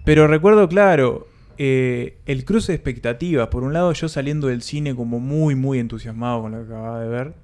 pero 0.05 0.27
recuerdo, 0.27 0.69
claro, 0.69 1.29
eh, 1.59 2.21
el 2.25 2.45
cruce 2.45 2.73
de 2.73 2.77
expectativas. 2.77 3.49
Por 3.49 3.64
un 3.64 3.73
lado, 3.73 3.93
yo 3.93 4.09
saliendo 4.09 4.47
del 4.47 4.62
cine 4.62 4.95
como 4.95 5.19
muy, 5.19 5.57
muy 5.57 5.81
entusiasmado 5.81 6.43
con 6.43 6.53
lo 6.53 6.59
que 6.59 6.64
acababa 6.64 7.01
de 7.01 7.09
ver. 7.09 7.35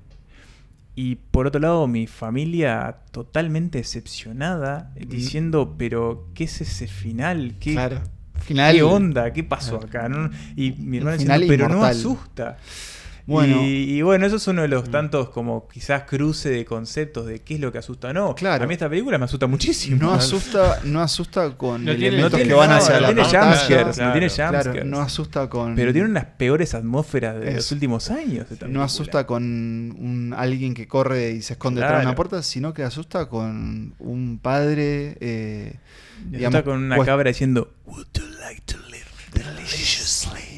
Y 0.95 1.16
por 1.16 1.49
otro 1.49 1.61
lado, 1.61 1.89
mi 1.89 2.07
familia 2.07 3.01
totalmente 3.11 3.79
decepcionada, 3.79 4.93
eh, 4.95 5.07
diciendo, 5.07 5.75
pero, 5.77 6.29
¿qué 6.35 6.45
es 6.45 6.61
ese 6.61 6.87
final? 6.87 7.57
¿Qué, 7.59 7.72
Claro. 7.72 8.03
Final. 8.45 8.74
¿Qué 8.74 8.82
onda? 8.82 9.32
¿Qué 9.32 9.42
pasó 9.45 9.76
acá? 9.76 10.09
No- 10.09 10.30
Y 10.57 10.72
mi 10.72 10.99
hermano 10.99 11.16
diciendo, 11.16 11.47
pero 11.49 11.68
no 11.68 11.80
asusta. 11.90 12.57
Bueno. 13.27 13.62
y, 13.62 13.66
y 13.99 14.03
bueno, 14.03 14.27
eso 14.27 14.37
es 14.37 14.47
uno 14.49 14.61
de 14.62 14.68
los 14.68 14.91
tantos 14.91 15.31
como 15.31 15.66
quizás 15.68 16.03
cruce 16.03 16.51
de 16.51 16.66
conceptos 16.66 17.25
de 17.25 17.41
qué 17.41 17.55
es 17.55 17.61
lo 17.61 17.72
que 17.72 17.79
asusta 17.79 18.09
o 18.09 18.12
no. 18.12 18.35
Claro. 18.35 18.64
A 18.64 18.66
mí 18.66 18.75
esta 18.75 18.89
película 18.89 19.16
me 19.16 19.25
asusta 19.25 19.47
muchísimo. 19.47 19.97
No 20.03 20.12
asusta, 20.12 20.81
no 20.85 21.01
asusta 21.01 21.57
con 21.57 21.85
No 21.87 21.93
tiene- 21.93 22.09
elementos 22.09 22.33
no 22.33 22.37
tiene- 22.37 22.49
que 22.51 22.55
van 22.55 22.68
no, 22.68 22.77
hacia 22.77 22.95
no 22.97 23.01
la 23.01 23.07
tiene 23.09 23.22
jumpscares, 23.22 23.99
no 23.99 24.12
tiene 24.12 24.29
Claro, 24.29 24.53
jumpscares. 24.59 24.85
no 24.85 25.01
asusta 25.01 25.49
con. 25.49 25.75
Pero 25.75 25.93
tiene 25.93 26.09
unas 26.09 26.27
peores 26.27 26.75
atmósferas 26.75 27.41
de 27.41 27.47
los 27.47 27.64
Eso. 27.64 27.75
últimos 27.75 28.11
años. 28.11 28.47
esta 28.51 28.68
No 28.68 28.83
asusta 28.83 29.27
con 29.27 29.43
un, 29.43 30.35
alguien 30.37 30.75
que 30.75 30.87
corre 30.87 31.31
y 31.31 31.41
se 31.41 31.55
esconde 31.55 31.81
detrás 31.81 31.93
de 31.93 32.03
Claro. 32.03 32.09
una 32.11 32.16
puerta, 32.16 32.43
sino 32.43 32.75
que 32.75 32.83
asusta 32.83 33.29
con 33.31 33.95
un 34.01 34.39
padre. 34.43 35.16
eh, 35.20 35.79
Y 36.27 36.37
digamos, 36.37 36.57
asusta 36.57 36.62
con 36.70 36.83
una 36.85 36.97
cuest- 36.99 37.07
cabra 37.07 37.29
diciendo, 37.31 37.72
Would 37.87 38.07
you 38.14 38.25
like 38.41 38.61
to 38.66 38.77
live 38.91 39.05
deliciously. 39.33 40.53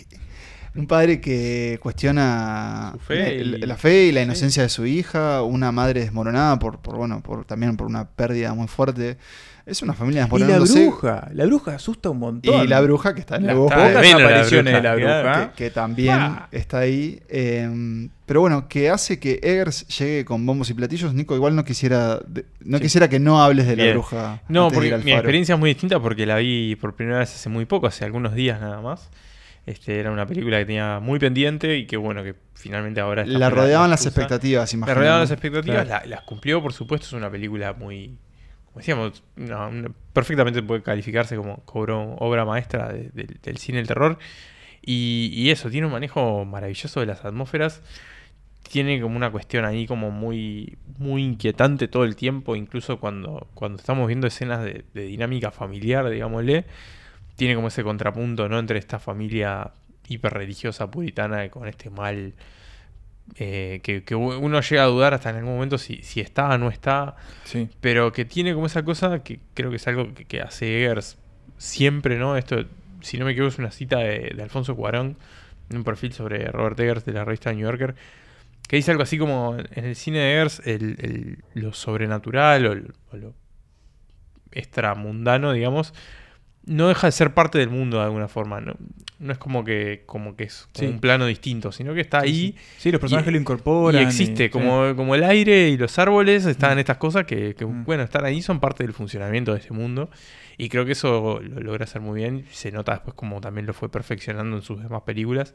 Un 0.77 0.87
padre 0.87 1.21
que 1.21 1.79
cuestiona 1.83 2.91
Su 2.95 2.99
fe 3.01 3.45
la, 3.45 3.57
y- 3.59 3.61
la 3.61 3.77
fe 3.77 4.05
y 4.07 4.13
la 4.13 4.23
inocencia 4.23 4.63
de 4.63 4.69
su 4.69 4.87
hija, 4.87 5.43
una 5.43 5.73
madre 5.73 6.01
desmoronada 6.01 6.59
por, 6.59 6.79
por 6.81 6.97
bueno, 6.97 7.23
por 7.23 7.45
también 7.45 7.77
por 7.77 7.87
una 7.87 8.09
pérdida 8.09 8.53
muy 8.55 8.69
fuerte. 8.69 9.17
Es 9.65 9.83
una 9.83 9.95
familia 9.95 10.21
Y 10.21 10.23
la 10.23 10.27
desmoronándose. 10.27 10.83
bruja. 10.87 11.29
La 11.35 11.45
bruja 11.45 11.75
asusta 11.75 12.11
un 12.11 12.21
montón. 12.21 12.63
Y 12.65 12.69
la 12.69 12.81
bruja 12.83 13.15
que 13.15 13.21
está 13.21 13.35
en 13.35 13.47
Las 13.47 13.55
el 13.55 13.59
bosque. 13.59 13.75
pocas 13.75 13.93
Tremenda 13.95 14.19
la 14.21 14.27
apariciones 14.29 14.75
de 14.75 14.81
la 14.83 14.95
bruja, 14.95 15.23
bruja. 15.23 15.53
que, 15.57 15.65
que 15.65 15.71
también 15.71 16.19
Ah. 16.21 16.49
está 16.53 16.79
ahí. 16.79 17.21
eh, 17.29 18.09
pero 18.27 18.41
bueno, 18.43 18.69
que 18.69 18.91
hace 18.91 19.19
que 19.19 19.41
Eggers 19.43 19.87
llegue 19.99 20.25
con 20.25 20.47
bombos 20.47 20.71
y 20.71 20.75
platillos. 20.75 21.15
Nico, 21.15 21.35
igual 21.35 21.57
no 21.57 21.65
quisiera 21.65 22.21
no 22.65 22.79
Sí. 22.79 22.83
quisiera 22.85 23.09
que 23.09 23.19
no 23.19 23.43
hables 23.43 23.67
de 23.67 23.75
la 23.77 23.83
Bien. 23.85 23.95
bruja. 23.97 24.41
No, 24.49 24.71
porque 24.71 24.97
mi 24.99 25.11
experiencia 25.13 25.55
es 25.55 25.59
muy 25.59 25.71
distinta 25.71 25.99
porque 26.01 26.27
la 26.27 26.37
vi 26.37 26.77
por 26.77 26.95
primera 26.95 27.19
vez 27.19 27.35
hace 27.35 27.49
muy 27.49 27.65
poco, 27.65 27.89
hace 27.89 28.05
algunos 28.05 28.35
días 28.37 28.61
nada 28.61 28.81
más. 28.81 29.11
Este, 29.67 29.99
era 29.99 30.13
una 30.13 30.27
película 30.27 30.59
que 30.59 30.67
tenía 30.67 31.01
muy 31.01 31.19
pendiente 31.19 31.77
y 31.77 31.87
que 31.87 31.97
bueno, 31.97 32.23
que 32.23 32.37
finalmente 32.55 33.01
ahora... 33.01 33.27
La 33.27 33.51
rodeaban 33.51 33.91
las 33.91 34.07
expectativas, 34.07 34.73
La 34.73 34.77
imagino. 34.77 34.95
rodeaban 34.95 35.21
las 35.23 35.31
expectativas, 35.33 35.85
Claro. 35.85 36.05
la- 36.05 36.07
las 36.17 36.23
cumplió, 36.23 36.63
por 36.63 36.73
supuesto, 36.73 37.07
es 37.09 37.13
una 37.13 37.29
película 37.31 37.73
muy... 37.73 38.17
Como 38.67 38.79
decíamos, 38.79 39.25
una- 39.37 39.71
perfectamente 40.13 40.63
puede 40.63 40.83
calificarse 40.83 41.35
como 41.37 41.65
cobro- 41.65 42.15
obra 42.19 42.45
maestra 42.45 42.93
de- 42.93 43.11
del- 43.13 43.39
del 43.43 43.57
cine 43.59 43.79
del 43.79 43.89
terror. 43.89 44.19
Y, 44.83 45.33
y 45.35 45.51
eso, 45.51 45.69
tiene 45.69 45.87
un 45.89 45.93
manejo 45.95 46.45
maravilloso 46.45 47.01
de 47.01 47.07
las 47.07 47.25
atmósferas. 47.25 47.83
Tiene 48.71 49.01
como 49.01 49.17
una 49.17 49.31
cuestión 49.31 49.65
ahí 49.65 49.87
como 49.89 50.13
muy, 50.13 50.77
muy 50.99 51.25
inquietante 51.25 51.89
todo 51.89 52.05
el 52.05 52.15
tiempo, 52.15 52.55
incluso 52.55 53.01
cuando, 53.01 53.49
cuando 53.55 53.79
estamos 53.79 54.07
viendo 54.07 54.29
escenas 54.29 54.63
de, 54.63 54.85
de 54.95 55.03
dinámica 55.03 55.51
familiar, 55.51 56.09
digámosle. 56.09 56.67
Tiene 57.37 57.55
como 57.55 57.69
ese 57.69 57.83
contrapunto, 57.85 58.49
¿no? 58.49 58.59
Entre 58.59 58.79
esta 58.79 58.99
familia 58.99 59.71
hiperreligiosa 60.09 60.91
puritana 60.91 61.49
con 61.51 61.69
este 61.69 61.91
mal 61.91 62.35
eh, 63.37 63.81
que, 63.83 64.05
que 64.05 64.15
uno 64.15 64.61
llega 64.61 64.83
a 64.85 64.87
dudar 64.87 65.13
hasta 65.15 65.31
en 65.31 65.37
algún 65.37 65.55
momento 65.55 65.79
si, 65.79 66.03
si 66.03 66.21
está 66.21 66.49
o 66.51 66.59
no 66.59 66.69
está, 66.69 67.17
Sí. 67.45 67.69
pero 67.81 68.13
que 68.13 68.25
tiene 68.25 68.55
como 68.55 68.67
esa 68.67 68.85
cosa 68.85 69.23
que 69.25 69.41
creo 69.55 69.71
que 69.71 69.77
es 69.77 69.87
algo 69.89 70.15
que, 70.15 70.25
que 70.25 70.41
hace 70.41 70.85
Eggers 70.85 71.19
siempre, 71.59 72.19
¿no? 72.19 72.37
Esto, 72.37 72.65
si 73.01 73.19
no 73.19 73.25
me 73.25 73.33
equivoco, 73.33 73.49
es 73.51 73.59
una 73.59 73.71
cita 73.73 73.99
de, 73.99 74.33
de 74.35 74.43
Alfonso 74.43 74.77
Cuarón, 74.77 75.17
en 75.71 75.77
un 75.79 75.85
perfil 75.85 76.13
sobre 76.13 76.45
Robert 76.47 76.79
Eggers 76.79 77.05
de 77.05 77.13
la 77.13 77.25
revista 77.25 77.53
New 77.53 77.63
Yorker, 77.67 77.97
que 78.69 78.77
dice 78.77 78.93
algo 78.93 79.03
así 79.03 79.19
como 79.19 79.57
en 79.59 79.85
el 79.85 79.97
cine 79.97 80.19
de 80.19 80.33
Eggers 80.35 80.63
el, 80.65 80.97
el- 81.01 81.45
lo 81.55 81.73
sobrenatural 81.73 82.67
o 83.13 83.17
lo 83.17 83.35
extramundano, 84.53 85.53
digamos, 85.53 85.93
no 86.67 86.89
deja 86.89 87.07
de 87.07 87.13
ser 87.13 87.33
parte 87.35 87.59
del 87.59 87.71
mundo 87.71 87.99
de 87.99 88.05
alguna 88.05 88.29
forma. 88.29 88.61
No, 88.61 88.75
no 89.19 89.33
es 89.33 89.39
como 89.39 89.65
que, 89.65 90.03
como 90.07 90.37
que 90.37 90.45
es 90.45 90.69
como 90.75 90.89
Sí. 90.89 90.93
un 90.95 91.01
plano 91.01 91.27
distinto, 91.27 91.73
sino 91.73 91.95
que 91.95 92.01
está 92.03 92.21
ahí. 92.21 92.55
Sí, 92.77 92.91
los 92.93 93.01
personajes 93.01 93.31
Y- 93.31 93.33
lo 93.35 93.41
incorporan. 93.41 94.03
Y 94.03 94.05
existe, 94.05 94.45
y- 94.47 94.49
como, 94.51 94.95
como 94.97 95.15
el 95.15 95.25
aire 95.25 95.69
y 95.71 95.77
los 95.77 95.99
árboles, 95.99 96.45
están 96.45 96.79
estas 96.79 96.99
cosas 96.99 97.25
que, 97.25 97.55
que, 97.55 97.65
Mm. 97.65 97.85
bueno, 97.85 98.03
están 98.03 98.25
ahí, 98.25 98.43
son 98.43 98.61
parte 98.61 98.85
del 98.85 98.93
funcionamiento 98.93 99.53
de 99.55 99.61
ese 99.61 99.73
mundo. 99.73 100.11
Y 100.59 100.69
creo 100.69 100.85
que 100.87 100.93
eso 100.93 101.41
lo 101.43 101.61
logra 101.61 101.85
hacer 101.85 102.01
muy 102.03 102.21
bien. 102.21 102.47
Se 102.51 102.73
nota 102.73 102.93
después 102.93 103.15
como 103.15 103.41
también 103.41 103.67
lo 103.67 103.73
fue 103.75 103.91
perfeccionando 103.91 104.57
en 104.57 104.63
sus 104.63 104.83
demás 104.83 105.03
películas. 105.03 105.55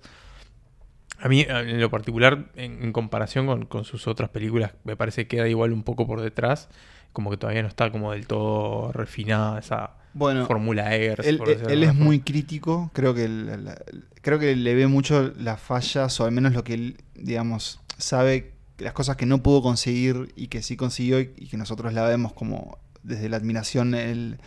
A 1.22 1.30
mí, 1.30 1.46
en 1.48 1.80
lo 1.80 1.90
particular, 1.90 2.50
en, 2.56 2.84
en 2.84 2.92
comparación 2.94 3.46
con, 3.46 3.66
con 3.66 3.86
sus 3.86 4.08
otras 4.08 4.30
películas, 4.30 4.74
me 4.84 4.96
parece 4.96 5.28
que 5.28 5.38
queda 5.38 5.48
igual 5.48 5.72
un 5.72 5.84
poco 5.84 6.08
por 6.08 6.22
detrás. 6.22 6.68
Como 7.14 7.30
que 7.30 7.38
todavía 7.38 7.62
no 7.62 7.68
está 7.68 7.92
como 7.92 8.12
del 8.14 8.26
todo 8.26 8.92
refinada 8.94 9.60
esa 9.60 9.98
Bueno, 10.14 10.46
fórmula 10.46 10.96
Eggers. 10.96 11.28
Él, 11.28 11.38
por 11.38 11.50
él 11.50 11.84
es 11.84 11.94
muy 11.94 12.22
crítico, 12.22 12.90
creo 12.94 13.14
que 13.14 13.28
la- 13.28 13.78
creo 14.22 14.40
que 14.40 14.56
le 14.56 14.74
ve 14.76 14.88
mucho 14.88 15.34
las 15.38 15.60
fallas, 15.60 16.20
o 16.22 16.26
al 16.26 16.32
menos 16.32 16.54
lo 16.54 16.64
que 16.64 16.74
él, 16.74 16.98
digamos, 17.16 17.82
sabe, 17.98 18.54
las 18.78 18.94
cosas 18.94 19.18
que 19.18 19.26
no 19.26 19.44
pudo 19.44 19.62
conseguir 19.62 20.32
y 20.38 20.48
que 20.48 20.62
sí 20.64 20.78
consiguió 20.78 21.20
y, 21.20 21.32
y 21.38 21.48
que 21.48 21.58
nosotros 21.58 21.94
la 21.94 22.08
vemos 22.08 22.32
como 22.34 22.78
desde 23.04 23.28
la 23.30 23.38
admiración, 23.38 23.94
él, 23.94 24.40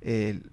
él- 0.00 0.50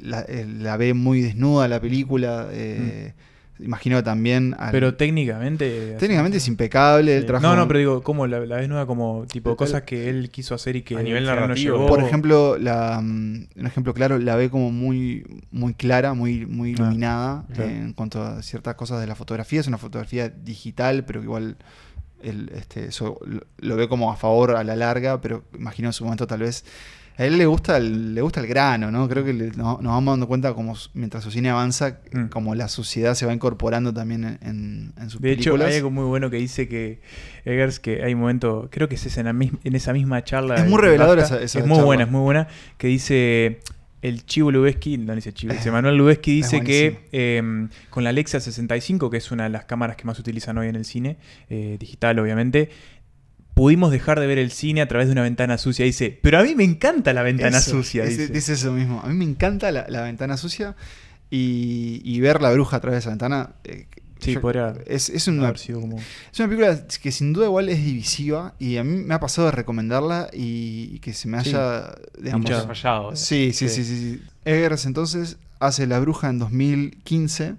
la, 0.00 0.20
él 0.20 0.62
la 0.62 0.76
ve 0.76 0.92
muy 0.94 1.22
desnuda 1.22 1.68
la 1.68 1.80
película, 1.80 2.48
eh, 2.52 3.14
Imagino 3.58 3.96
que 3.96 4.02
también. 4.02 4.54
al- 4.58 4.70
Pero 4.70 4.94
técnicamente. 4.96 5.96
técnicamente 5.98 6.38
es 6.38 6.46
impecable. 6.48 7.14
El 7.16 7.22
Sí. 7.22 7.26
trabajo 7.26 7.46
No, 7.46 7.56
no, 7.56 7.66
pero 7.66 7.78
digo, 7.78 8.02
como 8.02 8.26
la, 8.26 8.40
la 8.40 8.56
vez 8.56 8.68
nueva, 8.68 8.86
como 8.86 9.26
tipo 9.26 9.50
El- 9.50 9.56
cosas 9.56 9.82
que 9.82 10.10
él 10.10 10.30
quiso 10.30 10.54
hacer 10.54 10.76
y 10.76 10.82
que 10.82 10.96
A 10.96 11.02
nivel 11.02 11.22
final 11.22 11.36
no 11.36 11.40
narrativo. 11.42 11.76
llegó. 11.76 11.86
Por 11.88 12.00
ejemplo, 12.00 12.58
la, 12.58 13.00
mm, 13.02 13.46
un 13.56 13.66
ejemplo 13.66 13.94
claro, 13.94 14.18
la 14.18 14.36
ve 14.36 14.50
como 14.50 14.70
muy, 14.70 15.24
muy 15.50 15.74
clara, 15.74 16.12
muy, 16.14 16.44
muy 16.46 16.70
Ah, 16.70 16.72
iluminada 16.72 17.44
claro. 17.54 17.70
en 17.70 17.92
cuanto 17.94 18.22
a 18.22 18.42
ciertas 18.42 18.74
cosas 18.74 19.00
de 19.00 19.06
la 19.06 19.14
fotografía. 19.14 19.60
Es 19.60 19.66
una 19.68 19.78
fotografía 19.78 20.28
digital, 20.28 21.04
pero 21.06 21.20
que 21.20 21.24
igual 21.24 21.56
él, 22.22 22.50
este, 22.54 22.86
eso 22.86 23.18
lo, 23.24 23.40
lo 23.58 23.76
ve 23.76 23.88
como 23.88 24.10
a 24.12 24.16
favor 24.16 24.56
a 24.56 24.64
la 24.64 24.76
larga, 24.76 25.20
pero 25.20 25.44
imagino 25.58 25.88
en 25.88 25.92
su 25.92 26.04
momento 26.04 26.26
tal 26.26 26.40
vez... 26.40 26.64
A 27.18 27.24
él 27.24 27.38
le 27.38 27.46
gusta 27.46 27.78
el, 27.78 28.14
le 28.14 28.20
gusta 28.20 28.40
el 28.40 28.46
grano, 28.46 28.90
¿no? 28.90 29.08
Creo 29.08 29.24
que 29.24 29.32
le- 29.32 29.50
no- 29.52 29.78
nos 29.80 29.92
vamos 29.92 30.12
dando 30.12 30.26
cuenta 30.28 30.52
como 30.52 30.74
mientras 30.92 31.24
su 31.24 31.30
cine 31.30 31.48
avanza, 31.50 31.98
Mm. 32.12 32.26
como 32.26 32.54
la 32.54 32.68
suciedad 32.68 33.14
se 33.14 33.24
va 33.24 33.32
incorporando 33.32 33.94
también 33.94 34.24
en, 34.24 34.38
en, 34.42 34.92
en 35.00 35.10
sus 35.10 35.20
De 35.22 35.32
hecho, 35.32 35.52
películas. 35.52 35.68
hay 35.70 35.76
algo 35.76 35.90
muy 35.90 36.04
bueno 36.04 36.28
que 36.30 36.36
dice 36.36 36.68
que 36.68 37.00
Eggers, 37.46 37.80
que 37.80 38.02
hay 38.04 38.12
un 38.14 38.20
momento, 38.20 38.68
creo 38.70 38.88
que 38.88 38.96
es 38.96 39.16
en, 39.16 39.24
la 39.24 39.30
en 39.30 39.74
esa 39.74 39.92
misma 39.94 40.22
charla. 40.24 40.56
Es 40.56 40.64
de- 40.64 40.68
muy 40.68 40.76
de 40.76 40.82
reveladora 40.88 41.22
esa- 41.22 41.40
esa 41.40 41.58
Es 41.60 41.64
muy 41.64 41.76
charla. 41.76 41.84
buena, 41.84 42.04
es 42.04 42.10
muy 42.10 42.20
buena, 42.20 42.48
que 42.76 42.88
dice 42.88 43.60
el 44.02 44.24
Chivo 44.26 44.52
Lubeski, 44.52 44.98
no 44.98 45.14
dice 45.16 45.32
Chivo, 45.32 45.52
dice 45.54 45.70
Eh, 45.70 45.72
Manuel 45.72 45.96
Lubeski 45.96 46.40
es 46.40 46.50
dice 46.50 46.62
que 46.64 47.08
eh, 47.12 47.68
con 47.90 48.04
la 48.04 48.10
Alexa 48.10 48.38
65, 48.40 49.10
que 49.10 49.16
es 49.16 49.30
una 49.32 49.44
de 49.44 49.50
las 49.50 49.64
cámaras 49.64 49.96
que 49.96 50.04
más 50.04 50.18
utilizan 50.18 50.58
hoy 50.58 50.68
en 50.68 50.76
el 50.76 50.84
cine, 50.84 51.16
eh, 51.48 51.76
digital 51.80 52.18
obviamente, 52.18 52.68
pudimos 53.56 53.90
dejar 53.90 54.20
de 54.20 54.26
ver 54.26 54.36
el 54.36 54.50
cine 54.50 54.82
a 54.82 54.86
través 54.86 55.08
de 55.08 55.12
una 55.12 55.22
ventana 55.22 55.56
sucia. 55.56 55.86
Dice, 55.86 56.18
pero 56.22 56.38
a 56.38 56.42
mí 56.42 56.54
me 56.54 56.62
encanta 56.62 57.14
la 57.14 57.22
ventana 57.22 57.56
Eso, 57.56 57.70
sucia. 57.70 58.04
ese- 58.04 58.20
dice. 58.22 58.32
dice 58.34 58.52
eso 58.52 58.70
mismo. 58.70 59.00
A 59.02 59.08
mí 59.08 59.14
me 59.14 59.24
encanta 59.24 59.72
la, 59.72 59.86
la 59.88 60.02
ventana 60.02 60.36
sucia 60.36 60.76
y, 61.30 62.02
y 62.04 62.20
ver 62.20 62.42
la 62.42 62.52
bruja 62.52 62.76
a 62.76 62.80
través 62.80 62.96
de 62.96 63.00
esa 63.00 63.08
ventana. 63.10 63.54
eh, 63.64 63.86
Sí, 64.18 64.32
yo- 64.34 64.40
podría 64.42 64.74
es, 64.86 65.08
es 65.10 65.26
una, 65.28 65.44
haber 65.48 65.58
sido 65.58 65.80
como... 65.80 65.96
es 65.98 66.38
una 66.38 66.48
película 66.48 66.86
que 67.02 67.12
sin 67.12 67.32
duda 67.32 67.46
igual 67.46 67.68
es 67.70 67.82
divisiva 67.84 68.54
y 68.58 68.76
a 68.78 68.84
mí 68.84 69.02
me 69.04 69.14
ha 69.14 69.20
pasado 69.20 69.46
de 69.46 69.52
recomendarla 69.52 70.28
y, 70.32 70.90
y 70.94 70.98
que 71.00 71.12
se 71.14 71.26
me 71.28 71.42
Sí. 71.42 71.50
haya, 71.50 71.94
digamos, 72.18 72.46
Hinchado. 72.46 72.66
fallado. 72.66 73.16
Sí, 73.16 73.52
sí, 73.52 73.68
sí, 73.68 73.84
sí, 73.84 73.96
sí. 73.98 74.22
Eggers 74.46 74.84
entonces 74.86 75.36
hace 75.60 75.86
La 75.86 75.98
Bruja 76.00 76.28
en 76.30 76.38
2015 76.38 77.54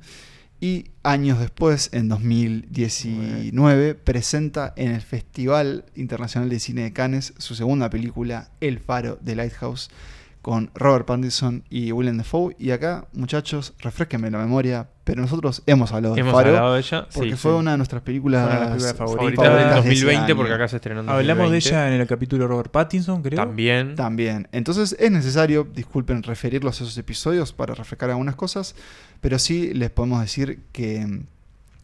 y 0.59 0.85
años 1.03 1.39
después, 1.39 1.89
en 1.93 2.09
2019, 2.09 3.93
presenta 3.95 4.73
en 4.75 4.91
el 4.91 5.01
Festival 5.01 5.85
Internacional 5.95 6.49
de 6.49 6.59
Cine 6.59 6.81
de 6.83 6.93
Cannes 6.93 7.33
su 7.37 7.53
segunda 7.53 7.89
película, 7.91 8.49
El 8.59 8.79
Faro 8.79 9.19
de 9.21 9.35
Lighthouse, 9.35 9.89
con 10.41 10.71
Robert 10.73 11.05
Pattinson 11.05 11.63
y 11.69 11.91
Willem 11.91 12.17
Dafoe. 12.17 12.55
Y 12.57 12.71
acá, 12.71 13.07
muchachos, 13.13 13.75
refresquenme 13.79 14.31
la 14.31 14.39
memoria, 14.39 14.89
pero 15.07 15.21
nosotros 15.21 15.63
hemos 15.65 15.89
hablado 15.93 16.15
del 16.15 16.21
Hemos 16.25 16.33
Faro. 16.35 16.49
hablado 16.49 16.73
de 16.73 16.81
ella. 16.81 17.07
Porque 17.13 17.29
sí, 17.31 17.35
fue 17.37 17.53
sí. 17.53 17.57
una 17.57 17.71
de 17.71 17.77
nuestras 17.77 18.01
películas, 18.01 18.43
una 18.45 18.53
de 18.55 18.59
las 18.59 18.69
películas 18.71 18.93
favoritas. 18.97 19.17
favorita 19.17 19.41
del 19.41 19.49
favoritas 19.51 19.83
de 19.85 19.91
ese 19.93 20.05
2020 20.05 20.35
porque 20.35 20.53
acá 20.53 20.67
se 20.67 20.75
estrenó 20.75 20.99
en 20.99 21.09
Hablamos 21.09 21.37
de 21.49 21.55
2020. 21.55 21.69
ella 21.69 21.95
en 21.95 22.01
el 22.01 22.07
capítulo 22.07 22.47
Robert 22.49 22.71
Pattinson, 22.71 23.23
creo. 23.23 23.37
También. 23.37 23.95
También. 23.95 24.49
Entonces 24.51 24.97
es 24.99 25.09
necesario, 25.11 25.65
disculpen, 25.73 26.21
referirlos 26.23 26.81
a 26.81 26.83
esos 26.83 26.97
episodios 26.97 27.53
para 27.53 27.73
refrescar 27.73 28.09
algunas 28.09 28.35
cosas, 28.35 28.75
pero 29.21 29.39
sí 29.39 29.73
les 29.73 29.89
podemos 29.91 30.19
decir 30.19 30.59
que 30.73 31.21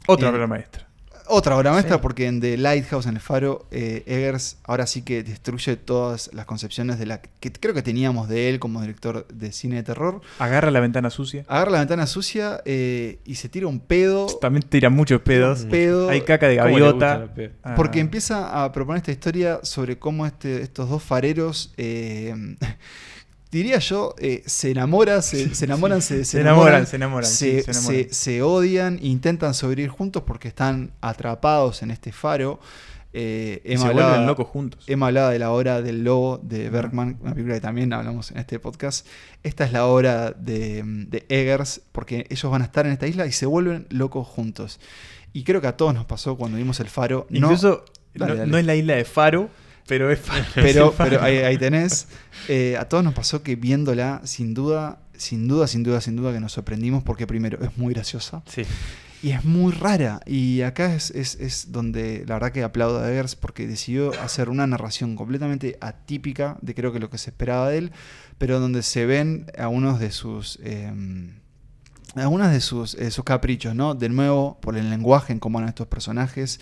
Otra 0.06 0.28
Eh, 0.28 0.32
obra 0.34 0.46
maestra. 0.48 0.86
Otra 1.28 1.58
obra 1.58 1.72
maestra 1.72 1.96
Sí. 1.98 2.02
porque 2.02 2.28
en 2.28 2.40
The 2.42 2.58
Lighthouse, 2.58 3.06
en 3.06 3.16
el 3.16 3.22
faro, 3.22 3.68
eh, 3.72 4.04
Eggers 4.06 4.58
ahora 4.64 4.88
sí 4.88 5.02
que 5.02 5.24
destruye 5.24 5.76
todas 5.76 6.30
las 6.34 6.46
concepciones 6.46 7.00
de 7.00 7.06
la 7.06 7.22
que 7.22 7.52
creo 7.52 7.74
que 7.74 7.82
teníamos 7.82 8.28
de 8.30 8.50
él 8.50 8.60
como 8.60 8.82
director 8.82 9.28
de 9.28 9.52
cine 9.52 9.78
de 9.78 9.84
terror. 9.84 10.22
Agarra 10.40 10.72
la 10.72 10.80
ventana 10.80 11.10
sucia. 11.10 11.46
Agarra 11.48 11.72
la 11.72 11.80
ventana 11.80 12.08
sucia 12.08 12.62
eh, 12.66 13.20
y 13.26 13.36
se 13.36 13.50
tira 13.50 13.68
un 13.68 13.80
pedo. 13.80 14.28
También 14.42 14.64
tira 14.68 14.90
muchos 14.90 15.22
pedos. 15.22 15.64
un 15.64 15.70
pedo 15.70 16.10
Hay 16.10 16.22
caca 16.22 16.48
de 16.48 16.58
¿Cómo 16.58 16.78
le 16.78 16.92
gusta 16.92 17.18
gaviota. 17.18 17.56
Ah. 17.64 17.76
Porque 17.76 18.00
empieza 18.00 18.64
a 18.64 18.72
proponer 18.72 18.98
esta 18.98 19.12
historia 19.12 19.60
sobre 19.64 19.98
cómo 20.00 20.26
este, 20.26 20.62
estos 20.62 20.90
dos 20.90 21.04
fareros, 21.04 21.74
eh, 21.78 22.34
diría 23.54 23.80
yo, 23.80 24.14
eh, 24.18 24.44
se 24.46 24.72
enamoran, 24.72 25.24
se, 25.24 25.54
se 25.56 25.66
enamoran, 25.66 26.02
se, 26.02 26.26
Se 26.26 26.42
enamoran, 26.42 26.86
se 26.86 26.96
enamoran, 26.98 27.30
se, 27.30 27.62
sí, 27.64 27.72
enamoran. 27.72 28.08
se- 28.12 28.42
odian, 28.42 29.00
intentan 29.02 29.54
sobrevivir 29.54 29.90
juntos 29.92 30.24
porque 30.26 30.48
están 30.50 30.92
atrapados 31.02 31.82
en 31.84 31.92
este 31.92 32.12
faro. 32.12 32.60
Eh, 33.16 33.62
Emma 33.64 33.82
se 33.84 33.88
hablaba- 33.90 34.10
vuelven 34.10 34.28
locos 34.28 34.48
juntos. 34.48 34.84
Emma 34.88 35.06
hablaba 35.08 35.30
de 35.30 35.38
la 35.40 35.52
obra 35.52 35.82
del 35.84 36.04
lobo 36.04 36.40
de 36.42 36.70
Bergman, 36.72 37.18
una 37.22 37.32
película 37.34 37.54
que 37.56 37.62
también 37.62 37.94
hablamos 37.94 38.32
en 38.32 38.40
este 38.40 38.60
podcast. 38.60 39.06
Esta 39.44 39.66
es 39.66 39.72
la 39.72 39.86
obra 39.86 40.32
de, 40.32 40.82
de 40.84 41.24
Eggers, 41.30 41.82
porque 41.92 42.26
ellos 42.30 42.52
van 42.52 42.64
a 42.64 42.66
estar 42.66 42.88
en 42.88 42.92
esta 42.94 43.06
isla 43.06 43.28
y 43.28 43.32
se 43.32 43.46
vuelven 43.46 43.86
locos 43.92 44.28
juntos. 44.28 44.80
Y 45.32 45.44
creo 45.44 45.62
que 45.62 45.68
a 45.68 45.78
todos 45.78 45.94
nos 45.94 46.06
pasó 46.06 46.36
cuando 46.38 46.58
vimos 46.58 46.80
el 46.80 46.88
faro. 46.90 47.28
No- 47.30 47.38
Incluso 47.38 47.86
Dale, 48.16 48.34
no, 48.34 48.40
dale. 48.40 48.52
no 48.52 48.58
es 48.58 48.66
la 48.66 48.76
isla 48.76 48.96
de 48.96 49.06
Faro, 49.06 49.50
pero 49.88 50.12
es 50.12 50.20
es 50.56 50.64
pero, 50.64 50.94
ahí, 51.22 51.38
ahí 51.38 51.58
tenés. 51.58 52.08
Eh, 52.48 52.78
a 52.80 52.86
todos 52.90 53.04
nos 53.04 53.14
pasó 53.14 53.44
que 53.44 53.56
viéndola, 53.56 54.22
sin 54.24 54.54
duda, 54.54 55.00
sin 55.16 55.48
duda, 55.48 55.68
sin 55.68 55.84
duda, 55.84 56.02
sin 56.02 56.16
duda 56.16 56.34
que 56.34 56.40
nos 56.40 56.54
sorprendimos 56.54 57.04
porque 57.04 57.28
primero 57.28 57.64
es 57.64 57.78
muy 57.78 57.94
graciosa 57.94 58.42
Sí. 58.48 58.64
y 59.22 59.32
es 59.32 59.46
muy 59.46 59.72
rara. 59.72 60.20
Y 60.26 60.62
acá 60.62 60.94
es, 60.96 61.12
es- 61.12 61.36
es 61.36 61.72
donde 61.72 62.24
la 62.28 62.36
verdad 62.36 62.52
que 62.52 62.64
aplaudo 62.64 63.00
a 63.00 63.10
Eggers 63.12 63.36
porque 63.36 63.68
decidió 63.68 64.12
hacer 64.22 64.50
una 64.50 64.66
narración 64.68 65.16
completamente 65.16 65.78
atípica 65.82 66.58
de 66.62 66.74
creo 66.76 66.92
que 66.92 67.00
lo 67.00 67.10
que 67.10 67.18
se 67.18 67.30
esperaba 67.30 67.70
de 67.70 67.78
él, 67.78 67.92
pero 68.38 68.60
donde 68.60 68.84
se 68.84 69.06
ven 69.06 69.46
algunos 69.58 70.00
de 70.00 70.12
sus... 70.12 70.60
eh, 70.64 70.92
algunos 72.16 72.52
de 72.52 72.62
sus, 72.62 72.94
eh, 72.96 73.10
sus 73.10 73.24
caprichos, 73.24 73.74
¿no? 73.74 73.96
De 73.96 74.08
nuevo, 74.08 74.60
por 74.62 74.78
el 74.78 74.90
lenguaje 74.92 75.34
en 75.34 75.40
cómo 75.40 75.60
van 75.60 75.68
estos 75.68 75.88
personajes. 75.88 76.60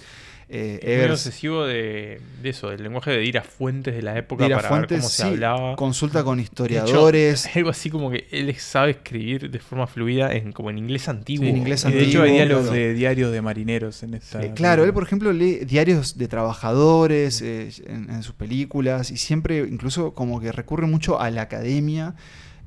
Eh, 0.53 0.79
Es 0.81 0.87
muy 0.87 1.07
Eggers- 1.07 1.11
obsesivo 1.11 1.65
de, 1.65 2.19
de 2.41 2.49
eso, 2.49 2.69
del 2.69 2.83
lenguaje 2.83 3.11
de 3.11 3.23
ir 3.25 3.37
a 3.37 3.41
fuentes 3.41 3.95
de 3.95 4.01
la 4.01 4.17
época 4.17 4.47
de 4.49 4.55
para 4.55 4.67
fuentes, 4.67 4.89
ver 4.89 4.99
cómo 4.99 5.09
se 5.09 5.23
sí, 5.23 5.29
hablaba. 5.29 5.75
consulta 5.77 6.23
con 6.25 6.39
hecho, 6.39 6.43
historiadores. 6.43 7.49
algo 7.55 7.69
así 7.69 7.89
como 7.89 8.11
que 8.11 8.27
él 8.31 8.53
sabe 8.57 8.91
escribir 8.91 9.49
de 9.49 9.59
forma 9.59 9.87
fluida 9.87 10.33
en 10.33 10.51
como 10.51 10.69
en 10.69 10.77
inglés 10.77 11.07
antiguo. 11.07 11.45
en 11.47 11.55
inglés 11.57 11.85
Y 11.87 11.91
de 11.93 12.03
hecho 12.03 12.23
hay 12.23 12.33
diálogos 12.33 12.65
claro. 12.65 12.77
de 12.79 12.93
diarios 12.93 13.31
de 13.31 13.41
marineros 13.41 14.03
en 14.03 14.13
esta. 14.15 14.43
Eh, 14.43 14.51
claro, 14.53 14.83
él 14.83 14.93
por 14.93 15.03
ejemplo 15.03 15.31
lee 15.31 15.59
diarios 15.65 16.17
de 16.17 16.27
trabajadores 16.27 17.41
eh, 17.41 17.69
en, 17.85 18.09
en 18.09 18.23
sus 18.23 18.35
películas 18.35 19.09
y 19.11 19.17
siempre 19.17 19.59
incluso 19.59 20.13
como 20.13 20.39
que 20.41 20.51
recurre 20.51 20.85
mucho 20.87 21.19
a 21.19 21.29
la 21.31 21.43
academia 21.43 22.15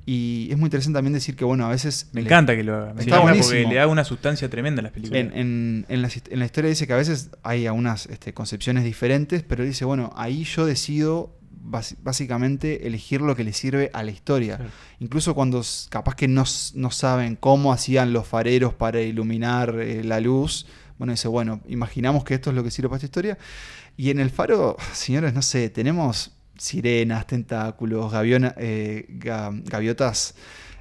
y 0.07 0.49
es 0.51 0.59
muy 0.59 0.67
interesante 0.67 0.97
también 0.99 1.15
decir 1.15 1.35
que 1.37 1.45
bueno, 1.45 1.65
a 1.67 1.71
veces... 1.71 2.09
Me 2.13 2.21
le- 2.23 2.27
encanta 2.29 2.55
que 2.55 2.63
lo 2.63 2.75
haga. 2.77 2.95
Me 2.95 3.03
Está 3.03 3.17
encanta 3.23 3.43
porque 3.43 3.65
le 3.67 3.75
da 3.77 3.87
una 3.87 4.05
sustancia 4.05 4.49
tremenda 4.51 4.81
a 4.81 4.83
las 4.85 4.93
películas. 4.93 5.21
En, 5.23 5.33
en- 5.39 5.87
en 5.89 6.03
la, 6.03 6.09
hist- 6.09 6.29
en 6.31 6.39
la 6.41 6.45
historia 6.45 6.69
dice 6.69 6.87
que 6.87 6.93
a 6.93 6.97
veces 6.97 7.31
hay 7.43 7.67
algunas 7.67 8.07
este, 8.07 8.35
concepciones 8.35 8.85
diferentes, 8.85 9.43
pero 9.43 9.63
él 9.63 9.71
dice, 9.71 9.85
bueno, 9.85 10.13
ahí 10.17 10.45
yo 10.45 10.67
decido 10.67 11.39
básicamente 12.03 12.87
elegir 12.87 13.21
lo 13.23 13.35
que 13.37 13.45
le 13.45 13.53
sirve 13.53 13.91
a 13.95 14.03
la 14.03 14.11
historia. 14.11 14.57
Claro. 14.57 14.71
Incluso 15.01 15.35
cuando 15.35 15.63
capaz 15.89 16.15
que 16.15 16.29
no, 16.29 16.45
no 16.75 16.91
saben 16.91 17.37
cómo 17.37 17.73
hacían 17.73 18.13
los 18.13 18.27
fareros 18.27 18.75
para 18.75 19.01
iluminar 19.01 19.77
eh, 19.81 20.05
la 20.05 20.21
luz, 20.21 20.67
bueno, 20.99 21.13
dice, 21.13 21.29
bueno, 21.29 21.61
imaginamos 21.67 22.25
que 22.25 22.35
esto 22.35 22.51
es 22.51 22.57
lo 22.57 22.63
que 22.63 22.71
sirve 22.71 22.89
para 22.89 22.99
esta 22.99 23.07
historia. 23.07 23.39
Y 23.97 24.11
en 24.11 24.21
el 24.21 24.31
faro, 24.31 24.77
señores, 24.93 25.35
no 25.35 25.43
sé, 25.43 25.71
tenemos 25.71 26.33
sirenas, 26.59 27.27
tentáculos, 27.27 28.13
gaviona- 28.13 28.55
eh, 28.59 29.07
ga- 29.19 29.63
gaviotas. 29.65 30.35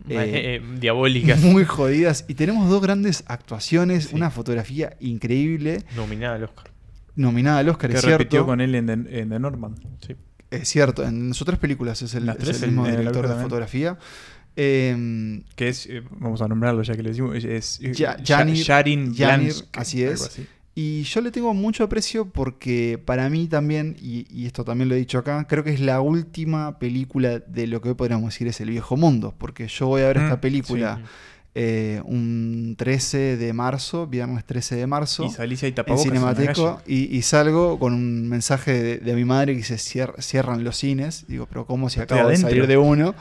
Eh, 0.09 0.15
eh, 0.15 0.55
eh, 0.55 0.61
diabólicas. 0.79 1.39
muy 1.41 1.63
jodidas. 1.65 2.25
Y 2.27 2.33
tenemos 2.33 2.69
dos 2.69 2.81
grandes 2.81 3.23
actuaciones, 3.27 4.05
Sí. 4.05 4.15
una 4.15 4.29
fotografía 4.31 4.95
increíble, 4.99 5.83
Nominada 5.95 6.35
al 6.35 6.43
Oscar. 6.43 6.71
nominada 7.15 7.59
al 7.59 7.69
Oscar, 7.69 7.89
que 7.91 7.97
es 7.97 8.03
repitió 8.03 8.39
cierto. 8.39 8.45
con 8.47 8.59
él 8.61 8.75
en 8.75 8.85
The, 8.87 8.93
en 9.21 9.29
The 9.29 9.39
Norman. 9.39 9.75
Sí. 10.05 10.15
Es 10.51 10.67
cierto, 10.69 11.03
en 11.03 11.33
sus 11.33 11.45
tres 11.47 11.57
películas 11.57 12.01
es 12.01 12.13
el, 12.15 12.27
es 12.29 12.61
mismo 12.61 12.85
el 12.85 12.97
director 12.97 13.27
de 13.27 13.41
fotografía. 13.41 13.97
Eh, 14.55 15.41
Que 15.55 15.69
es, 15.69 15.87
eh, 15.87 16.03
vamos 16.19 16.41
a 16.41 16.47
nombrarlo 16.47 16.83
ya 16.83 16.95
que 16.95 17.01
le 17.01 17.09
decimos, 17.09 17.35
es, 17.43 17.79
Janir- 17.81 18.63
Yarin 18.63 19.15
Janir, 19.15 19.47
Blansk, 19.47 19.77
así 19.77 20.01
algo 20.03 20.13
es. 20.13 20.21
así. 20.27 20.45
Y 20.75 21.03
yo 21.03 21.21
le 21.21 21.31
tengo 21.31 21.53
mucho 21.53 21.83
aprecio 21.83 22.25
porque 22.25 22.99
para 23.03 23.29
mí 23.29 23.47
también, 23.47 23.95
y, 24.01 24.25
y 24.29 24.45
esto 24.47 24.63
también 24.63 24.89
lo 24.89 24.95
he 24.95 24.97
dicho 24.97 25.19
acá, 25.19 25.45
creo 25.47 25.63
que 25.63 25.71
es 25.71 25.79
la 25.79 26.01
última 26.01 26.79
película 26.79 27.39
de 27.39 27.67
lo 27.67 27.79
que 27.81 27.89
hoy 27.89 27.95
podríamos 27.95 28.33
decir 28.33 28.47
es 28.47 28.59
el 28.61 28.69
viejo 28.71 28.97
mundo. 28.97 29.35
Porque 29.37 29.67
yo 29.67 29.87
voy 29.87 30.01
a 30.01 30.07
ver 30.07 30.19
Mm, 30.19 30.23
esta 30.23 30.41
película 30.41 30.97
sí. 30.97 31.03
eh, 31.55 32.01
un 32.05 32.73
13 32.75 33.37
de 33.37 33.53
marzo, 33.53 34.07
viernes 34.07 34.45
13 34.45 34.75
de 34.75 34.87
marzo. 34.87 35.25
Y 35.25 35.29
salís 35.29 35.61
ahí 35.63 35.73
en 35.77 35.97
Cinemateco 35.99 36.81
y, 36.87 37.15
y 37.15 37.21
salgo 37.21 37.77
con 37.77 37.93
un 37.93 38.27
mensaje 38.27 38.71
de, 38.81 38.97
de 38.97 39.13
mi 39.15 39.25
madre 39.25 39.53
que 39.53 39.57
dice 39.59 39.75
"Cier- 39.75 40.19
cierran 40.21 40.63
los 40.63 40.77
cines. 40.77 41.25
Digo, 41.27 41.45
pero 41.45 41.67
¿cómo 41.67 41.89
si 41.91 41.99
Estoy 41.99 42.17
acabo 42.17 42.29
de 42.29 42.37
salir 42.37 42.65
de 42.67 42.77
uno? 42.77 43.13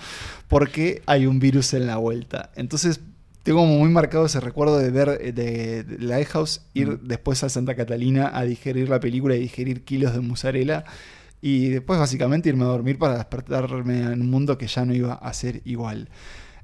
Porque 0.49 1.03
hay 1.07 1.27
un 1.27 1.39
virus 1.39 1.75
en 1.75 1.87
la 1.87 1.99
vuelta. 1.99 2.51
Entonces 2.57 3.01
tengo 3.43 3.61
como 3.61 3.79
muy 3.79 3.89
marcado 3.91 4.27
ese 4.27 4.41
recuerdo 4.41 4.79
de 4.79 4.91
ver 4.91 5.19
eh, 5.21 5.33
de, 5.33 5.85
de 5.85 5.99
Lighthouse, 5.99 6.63
ir 6.75 6.89
Mm. 6.89 7.07
después 7.09 7.43
a 7.45 7.49
Santa 7.49 7.75
Catalina 7.75 8.31
a 8.33 8.45
digerir 8.45 8.89
la 8.89 9.01
película 9.01 9.35
y 9.37 9.41
digerir 9.41 9.85
kilos 9.85 10.13
de 10.15 10.21
mozzarella. 10.21 10.85
Y 11.41 11.71
después 11.71 11.99
básicamente 11.99 12.49
irme 12.51 12.63
a 12.65 12.69
dormir 12.69 12.99
para 12.99 13.17
despertarme 13.17 14.01
en 14.03 14.21
un 14.23 14.31
mundo 14.31 14.57
que 14.59 14.69
ya 14.69 14.85
no 14.85 14.95
iba 14.95 15.15
a 15.15 15.33
ser 15.33 15.61
igual. 15.65 16.09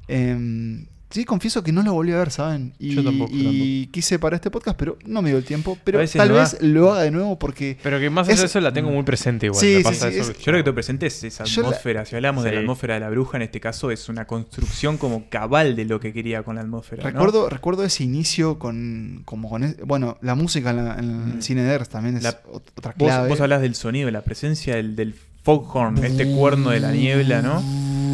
Em, 0.06 0.86
sí, 1.10 1.24
confieso 1.24 1.62
que 1.62 1.72
no 1.72 1.82
lo 1.82 1.92
volví 1.94 2.12
a 2.12 2.16
ver, 2.18 2.30
¿saben? 2.30 2.74
Y, 2.78 2.94
Yo 2.94 3.02
tampoco, 3.04 3.30
y 3.32 3.86
quise 3.92 4.18
para 4.18 4.36
este 4.36 4.50
podcast, 4.50 4.76
pero 4.78 4.98
no 5.06 5.22
me 5.22 5.30
dio 5.30 5.38
el 5.38 5.44
tiempo. 5.44 5.78
Pero 5.84 5.98
tal 6.08 6.28
no 6.28 6.34
vez 6.34 6.56
lo 6.60 6.92
haga 6.92 7.02
de 7.02 7.10
nuevo 7.10 7.38
porque. 7.38 7.78
Pero 7.82 7.98
que 7.98 8.10
más 8.10 8.26
allá 8.28 8.34
Es- 8.34 8.40
de 8.40 8.46
eso 8.46 8.60
la 8.60 8.72
tengo 8.72 8.90
muy 8.90 9.02
presente 9.02 9.46
igual. 9.46 9.60
Sí, 9.60 9.66
me 9.66 9.78
sí, 9.78 9.82
pasa 9.84 10.10
sí, 10.10 10.18
eso. 10.18 10.30
es- 10.32 10.38
Yo 10.38 10.44
creo 10.44 10.56
que 10.58 10.62
te 10.64 10.72
presente 10.72 11.06
es 11.06 11.24
esa 11.24 11.44
la- 11.44 11.50
atmósfera. 11.50 12.04
Si 12.04 12.14
hablamos 12.16 12.44
de 12.44 12.52
la 12.52 12.60
atmósfera 12.60 12.94
de 12.94 13.00
la 13.00 13.10
bruja, 13.10 13.36
en 13.38 13.42
este 13.42 13.60
caso 13.60 13.90
es 13.90 14.08
una 14.08 14.26
construcción 14.26 14.98
como 14.98 15.28
cabal 15.28 15.76
de 15.76 15.84
lo 15.84 16.00
que 16.00 16.12
quería 16.12 16.42
con 16.42 16.56
la 16.56 16.62
atmósfera. 16.62 17.02
¿no? 17.04 17.10
Recuerdo, 17.10 17.48
recuerdo 17.48 17.84
ese 17.84 18.04
inicio 18.04 18.58
con. 18.58 19.22
como 19.24 19.48
con 19.48 19.64
es- 19.64 19.76
Bueno, 19.84 20.18
la 20.22 20.34
música 20.34 20.70
en, 20.70 20.76
la- 20.76 20.94
en 20.98 21.04
el 21.04 21.36
Mm. 21.38 21.42
cine 21.42 21.62
de 21.62 21.72
Earth 21.72 21.88
también 21.88 22.16
es 22.16 22.22
La- 22.22 22.40
otra 22.52 22.94
Vos, 22.96 23.08
clave. 23.08 23.28
vos 23.28 23.40
hablás 23.40 23.60
del 23.62 23.74
sonido, 23.74 24.06
de 24.06 24.12
la 24.12 24.22
presencia 24.22 24.76
del, 24.76 24.94
del 24.96 25.14
foghorn, 25.42 26.04
este 26.04 26.26
cuerno 26.34 26.70
de 26.70 26.80
la 26.80 26.92
niebla, 26.92 27.40
¿no? 27.40 27.62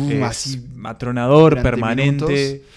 Es 0.09 0.23
Así 0.23 0.63
atronador, 0.85 1.61
permanente. 1.63 2.25
minutos. 2.27 2.69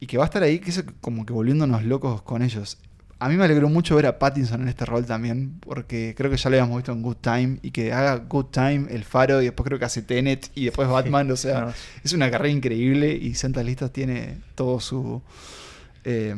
Y 0.00 0.06
que 0.06 0.18
va 0.18 0.24
a 0.24 0.26
estar 0.26 0.42
ahí, 0.42 0.58
que 0.58 0.70
es 0.70 0.84
como 1.00 1.24
que 1.26 1.32
volviéndonos 1.32 1.84
locos 1.84 2.22
con 2.22 2.42
ellos. 2.42 2.78
A 3.18 3.30
mí 3.30 3.36
me 3.36 3.44
alegró 3.44 3.70
mucho 3.70 3.96
ver 3.96 4.06
a 4.06 4.18
Pattinson 4.18 4.60
en 4.62 4.68
este 4.68 4.84
rol 4.84 5.06
también, 5.06 5.58
porque 5.60 6.14
creo 6.16 6.30
que 6.30 6.36
ya 6.36 6.50
lo 6.50 6.56
habíamos 6.56 6.76
visto 6.76 6.92
en 6.92 7.00
Good 7.00 7.16
Time, 7.16 7.58
y 7.62 7.70
que 7.70 7.92
haga 7.92 8.16
Good 8.16 8.46
Time, 8.46 8.86
El 8.90 9.04
Faro, 9.04 9.40
y 9.40 9.46
después 9.46 9.66
creo 9.66 9.78
que 9.78 9.86
hace 9.86 10.02
Tenet, 10.02 10.50
y 10.54 10.66
después 10.66 10.86
Batman, 10.86 11.30
o 11.30 11.36
sea, 11.36 11.60
No, 11.62 11.72
es 12.04 12.12
una 12.12 12.30
carrera 12.30 12.50
increíble, 12.50 13.12
y 13.14 13.34
Santas 13.34 13.64
Listas 13.64 13.90
tiene 13.92 14.38
todo 14.54 14.80
su... 14.80 15.22
eh, 16.04 16.34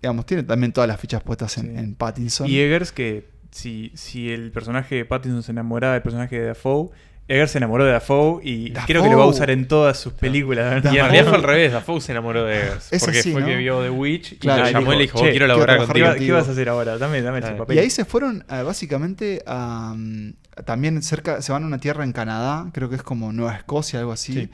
digamos, 0.00 0.26
tiene 0.26 0.44
también 0.44 0.72
todas 0.72 0.86
las 0.86 1.00
fichas 1.00 1.22
puestas 1.24 1.58
en 1.58 1.96
Pattinson. 1.96 2.48
Y 2.48 2.60
Eggers, 2.60 2.92
que 2.92 3.28
si, 3.50 3.90
si 3.94 4.30
el 4.30 4.52
personaje 4.52 4.94
de 4.94 5.04
Pattinson 5.04 5.42
se 5.42 5.50
enamoraba 5.50 5.94
del 5.94 6.02
personaje 6.02 6.38
de 6.38 6.46
Dafoe, 6.46 6.90
Eggers 7.28 7.50
se 7.50 7.58
enamoró 7.58 7.84
de 7.84 7.90
Dafoe 7.92 8.40
y 8.44 8.70
Dafoe. 8.70 8.86
creo 8.86 9.02
que 9.02 9.08
lo 9.10 9.18
va 9.18 9.24
a 9.24 9.26
usar 9.26 9.50
en 9.50 9.66
todas 9.66 9.98
sus 9.98 10.12
películas. 10.12 10.82
Dafoe. 10.82 10.96
Y 10.96 10.98
en 11.00 11.04
realidad 11.06 11.24
fue 11.26 11.34
al 11.38 11.42
revés, 11.42 11.72
Dafoe 11.72 12.00
se 12.00 12.12
enamoró 12.12 12.44
de. 12.44 12.60
Es 12.90 13.00
Porque 13.02 13.18
así, 13.18 13.32
fue 13.32 13.40
¿no? 13.40 13.46
que 13.48 13.56
vio 13.56 13.82
The 13.82 13.90
Witch 13.90 14.32
y 14.32 14.36
Claro, 14.36 14.64
lo 14.64 14.70
llamó 14.70 14.92
y 14.92 14.96
le 14.96 15.02
dijo, 15.02 15.18
"Che, 15.18 15.22
quiero 15.30 15.32
quiero 15.32 15.46
laburar 15.48 15.78
contigo. 15.78 16.08
¿Qué, 16.18 16.32
vas 16.32 16.48
a 16.48 16.52
hacer 16.52 16.68
ahora? 16.68 16.98
Dame, 16.98 17.20
dame 17.22 17.40
ese 17.40 17.52
papel. 17.52 17.76
Y 17.76 17.80
ahí 17.80 17.90
se 17.90 18.04
fueron 18.04 18.44
ah, 18.48 18.62
básicamente 18.62 19.42
a, 19.46 19.92
mm, 19.96 20.34
también 20.64 21.02
cerca, 21.02 21.42
se 21.42 21.50
van 21.52 21.64
a 21.64 21.66
una 21.66 21.78
tierra 21.78 22.04
en 22.04 22.12
Canadá, 22.12 22.70
creo 22.72 22.88
que 22.88 22.94
es 22.96 23.02
como 23.02 23.32
Nueva 23.32 23.56
Escocia, 23.56 23.98
algo 23.98 24.12
así, 24.12 24.32
Sí. 24.32 24.50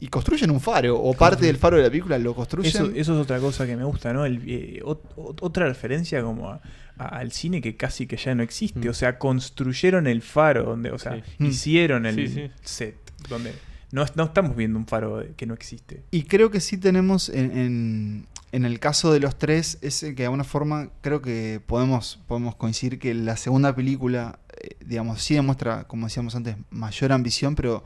y 0.00 0.08
construyen 0.08 0.50
un 0.50 0.60
faro, 0.60 0.96
o 1.00 1.14
parte 1.14 1.46
del 1.46 1.56
faro 1.56 1.76
de 1.78 1.82
la 1.84 1.88
película 1.88 2.18
lo 2.18 2.34
construyen. 2.34 2.68
Eso, 2.70 2.84
eso 2.94 3.14
es 3.14 3.20
otra 3.22 3.38
cosa 3.38 3.66
que 3.66 3.76
me 3.76 3.84
gusta, 3.84 4.12
¿no? 4.12 4.24
El, 4.26 4.42
eh, 4.46 4.80
ot- 4.84 5.00
ot- 5.16 5.38
otra 5.40 5.66
referencia 5.66 6.22
como 6.22 6.50
a- 6.50 6.60
al 6.96 7.32
cine 7.32 7.60
que 7.60 7.76
casi 7.76 8.06
que 8.06 8.16
ya 8.16 8.34
no 8.34 8.42
existe. 8.42 8.86
Mm. 8.86 8.90
O 8.90 8.94
sea, 8.94 9.18
construyeron 9.18 10.06
el 10.06 10.22
faro, 10.22 10.64
donde, 10.64 10.90
o 10.90 10.98
sea, 10.98 11.22
Sí. 11.38 11.46
Hicieron 11.46 12.06
el 12.06 12.14
Sí, 12.14 12.28
sí. 12.28 12.50
set, 12.62 12.96
donde 13.28 13.52
no, 13.90 14.04
no 14.14 14.24
estamos 14.24 14.56
viendo 14.56 14.78
un 14.78 14.86
faro 14.86 15.22
que 15.36 15.46
no 15.46 15.54
existe. 15.54 16.02
Y 16.10 16.22
creo 16.24 16.50
que 16.50 16.60
sí 16.60 16.78
tenemos 16.78 17.28
en, 17.28 17.56
en- 17.56 18.26
en 18.52 18.66
el 18.66 18.78
caso 18.80 19.10
de 19.12 19.18
los 19.20 19.38
tres, 19.38 19.78
es 19.80 20.00
que 20.00 20.12
de 20.12 20.24
alguna 20.24 20.44
forma 20.44 20.90
creo 21.00 21.22
que 21.22 21.60
podemos, 21.64 22.20
podemos 22.26 22.54
coincidir 22.54 22.98
que 22.98 23.14
la 23.14 23.38
segunda 23.38 23.74
película, 23.74 24.40
eh, 24.60 24.76
digamos, 24.84 25.22
sí 25.22 25.34
demuestra, 25.34 25.84
como 25.84 26.06
decíamos 26.06 26.34
antes, 26.34 26.56
mayor 26.70 27.12
ambición, 27.12 27.54
pero 27.54 27.82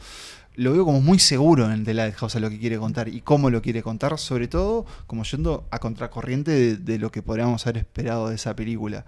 lo 0.57 0.73
veo 0.73 0.85
como 0.85 1.01
muy 1.01 1.19
seguro 1.19 1.71
en 1.71 1.85
de 1.85 1.95
Lighthouse 1.95 2.37
a 2.37 2.41
lo 2.41 2.51
que 2.51 2.59
quiere 2.59 2.79
contar 2.79 3.09
y 3.09 3.21
cómo 3.21 3.51
lo 3.51 3.63
quiere 3.63 3.83
contar, 3.83 4.19
sobre 4.19 4.49
todo 4.49 4.87
como 5.07 5.23
yendo 5.25 5.69
a 5.71 5.79
contracorriente 5.79 6.51
de, 6.51 6.77
de 6.77 6.99
lo 6.99 7.11
que 7.13 7.23
podríamos 7.23 7.67
haber 7.67 7.79
esperado 7.79 8.29
de 8.29 8.37
esa 8.37 8.57
película. 8.57 9.05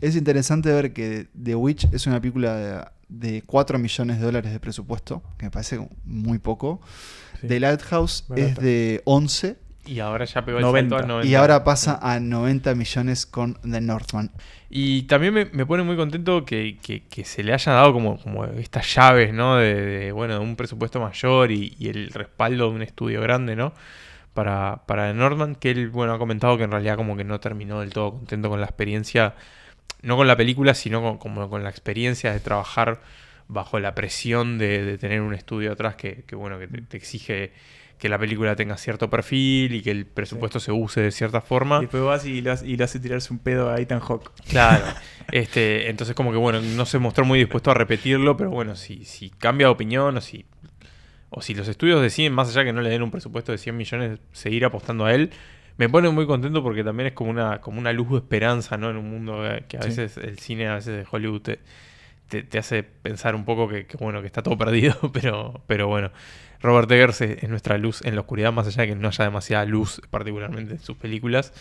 Es 0.00 0.16
interesante 0.16 0.72
ver 0.72 0.92
que 0.92 1.28
The 1.42 1.54
Witch 1.54 1.88
es 1.92 2.06
una 2.06 2.20
película 2.20 2.56
de, 2.56 2.84
de 3.08 3.42
4 3.42 3.78
millones 3.78 4.18
de 4.18 4.24
dólares 4.24 4.52
de 4.52 4.60
presupuesto, 4.60 5.22
que 5.36 5.46
me 5.46 5.50
parece 5.50 5.86
muy 6.04 6.38
poco. 6.38 6.80
Sí. 7.40 7.48
The 7.48 7.60
Lighthouse 7.60 8.24
es 8.36 8.56
de 8.56 9.02
11 9.04 9.56
Y 9.90 10.00
ahora 10.00 10.24
ya 10.24 10.44
pegó 10.44 10.58
el 10.58 10.62
90. 10.62 10.96
salto 10.96 10.96
a 10.98 11.02
90. 11.06 11.26
y 11.28 11.34
ahora 11.34 11.64
pasa 11.64 11.98
a 12.02 12.20
90 12.20 12.74
millones 12.74 13.26
con 13.26 13.54
The 13.62 13.80
Northman. 13.80 14.30
Y 14.68 15.02
también 15.02 15.34
me, 15.34 15.46
me 15.46 15.66
pone 15.66 15.82
muy 15.82 15.96
contento 15.96 16.44
que, 16.44 16.78
que- 16.82 17.02
que 17.08 17.24
se 17.24 17.42
le 17.42 17.52
haya 17.52 17.72
dado 17.72 17.92
como, 17.92 18.18
como 18.20 18.44
estas 18.44 18.94
llaves, 18.94 19.32
¿no? 19.34 19.56
De, 19.56 19.74
de, 19.74 20.12
bueno, 20.12 20.34
de 20.34 20.40
un 20.40 20.54
presupuesto 20.56 21.00
mayor 21.00 21.50
y, 21.50 21.74
y 21.78 21.88
el 21.88 22.10
respaldo 22.10 22.68
de 22.70 22.76
un 22.76 22.82
estudio 22.82 23.20
grande, 23.20 23.56
¿no? 23.56 23.72
Para, 24.34 24.82
para 24.86 25.12
Norman, 25.12 25.56
que 25.56 25.70
él, 25.72 25.88
bueno, 25.90 26.14
ha 26.14 26.18
comentado 26.18 26.56
que 26.58 26.64
en 26.64 26.70
realidad 26.70 26.96
como 26.96 27.16
que 27.16 27.24
no 27.24 27.40
terminó 27.40 27.80
del 27.80 27.90
todo 27.92 28.12
contento 28.12 28.48
con 28.48 28.60
la 28.60 28.66
experiencia, 28.66 29.34
no 30.02 30.16
con 30.16 30.26
la 30.28 30.36
película, 30.36 30.74
sino 30.74 31.02
con, 31.02 31.18
como 31.18 31.50
con 31.50 31.64
la 31.64 31.70
experiencia 31.70 32.32
de 32.32 32.40
trabajar 32.40 33.00
bajo 33.48 33.80
la 33.80 33.94
presión 33.94 34.58
de, 34.58 34.84
de 34.84 34.98
tener 34.98 35.20
un 35.22 35.34
estudio 35.34 35.72
atrás 35.72 35.96
que, 35.96 36.24
que, 36.26 36.36
bueno, 36.36 36.58
que 36.58 36.68
te, 36.68 36.82
te 36.82 36.96
exige 36.96 37.52
que 38.00 38.08
la 38.08 38.18
película 38.18 38.56
tenga 38.56 38.76
cierto 38.78 39.08
perfil 39.10 39.74
y 39.74 39.82
que 39.82 39.90
el 39.92 40.06
presupuesto 40.06 40.58
se 40.58 40.72
use 40.72 41.02
de 41.02 41.10
cierta 41.12 41.40
forma. 41.40 41.78
Y 41.78 41.82
después 41.82 42.02
vas 42.02 42.24
y 42.26 42.40
lo, 42.40 42.50
hace- 42.52 42.66
y 42.66 42.76
lo 42.76 42.84
hace 42.84 42.98
tirarse 42.98 43.32
un 43.32 43.38
pedo 43.38 43.70
a 43.70 43.78
Ethan 43.78 44.00
Hawke. 44.00 44.30
Claro. 44.48 44.86
Este, 45.32 45.88
entonces 45.88 46.16
como 46.16 46.32
que 46.32 46.38
bueno, 46.38 46.60
no 46.60 46.84
se 46.86 46.98
mostró 46.98 47.24
muy 47.24 47.38
dispuesto 47.38 47.70
a 47.70 47.74
repetirlo, 47.74 48.36
pero 48.36 48.50
bueno, 48.50 48.74
si, 48.74 49.04
si 49.04 49.30
cambia 49.30 49.68
de 49.68 49.72
opinión 49.72 50.16
o 50.16 50.20
si, 50.20 50.44
o 51.28 51.40
si 51.40 51.54
los 51.54 51.68
estudios 51.68 52.02
deciden, 52.02 52.32
más 52.32 52.48
allá 52.48 52.64
que 52.64 52.72
no 52.72 52.80
le 52.80 52.90
den 52.90 53.02
un 53.02 53.12
presupuesto 53.12 53.52
de 53.52 53.58
100 53.58 53.76
millones, 53.76 54.18
seguir 54.32 54.64
apostando 54.64 55.04
a 55.04 55.14
él, 55.14 55.30
me 55.76 55.88
pone 55.88 56.08
muy 56.10 56.26
contento 56.26 56.64
porque 56.64 56.82
también 56.82 57.06
es 57.08 57.12
como 57.12 57.30
una, 57.30 57.60
como 57.60 57.78
una 57.78 57.92
luz 57.92 58.10
de 58.10 58.16
esperanza, 58.16 58.76
¿no? 58.76 58.90
En 58.90 58.96
un 58.96 59.08
mundo 59.08 59.46
eh, 59.46 59.64
que 59.68 59.76
a 59.76 59.82
Sí. 59.82 59.90
veces 59.90 60.16
el 60.16 60.38
cine, 60.40 60.66
a 60.66 60.74
veces 60.74 60.96
de 60.96 61.06
Hollywood 61.08 61.42
te, 61.42 61.60
te, 62.28 62.42
te 62.42 62.58
hace 62.58 62.82
pensar 62.82 63.36
un 63.36 63.44
poco 63.44 63.68
que, 63.68 63.86
que, 63.86 63.96
bueno, 63.98 64.20
que 64.20 64.26
está 64.26 64.42
todo 64.42 64.58
perdido, 64.58 64.96
pero, 65.12 65.62
pero 65.68 65.86
bueno. 65.86 66.10
Robert 66.60 66.90
Eggers 66.90 67.20
es, 67.20 67.42
es 67.42 67.48
nuestra 67.48 67.78
luz 67.78 68.02
en 68.04 68.14
la 68.14 68.20
oscuridad, 68.22 68.52
más 68.52 68.66
allá 68.66 68.82
de 68.82 68.88
que 68.88 68.94
no 68.94 69.08
haya 69.08 69.24
demasiada 69.24 69.64
luz, 69.64 70.00
particularmente 70.10 70.74
en 70.74 70.80
sus 70.80 70.96
películas. 70.96 71.52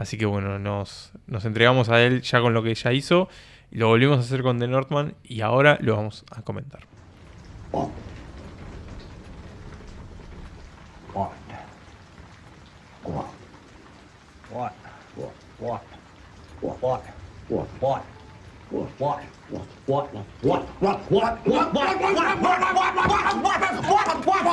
Así 0.00 0.16
que 0.16 0.24
bueno, 0.24 0.58
nos, 0.58 1.12
entregamos 1.44 1.90
a 1.90 2.02
él 2.02 2.22
ya 2.22 2.40
con 2.40 2.54
lo 2.54 2.62
que 2.62 2.74
ya 2.74 2.90
hizo. 2.92 3.28
Lo 3.70 3.88
volvimos 3.88 4.16
a 4.16 4.20
hacer 4.20 4.42
con 4.42 4.58
The 4.58 4.66
Northman 4.66 5.14
y 5.22 5.42
ahora 5.42 5.76
lo 5.82 5.94
vamos 5.94 6.24
a 6.30 6.40
comentar. 6.40 6.80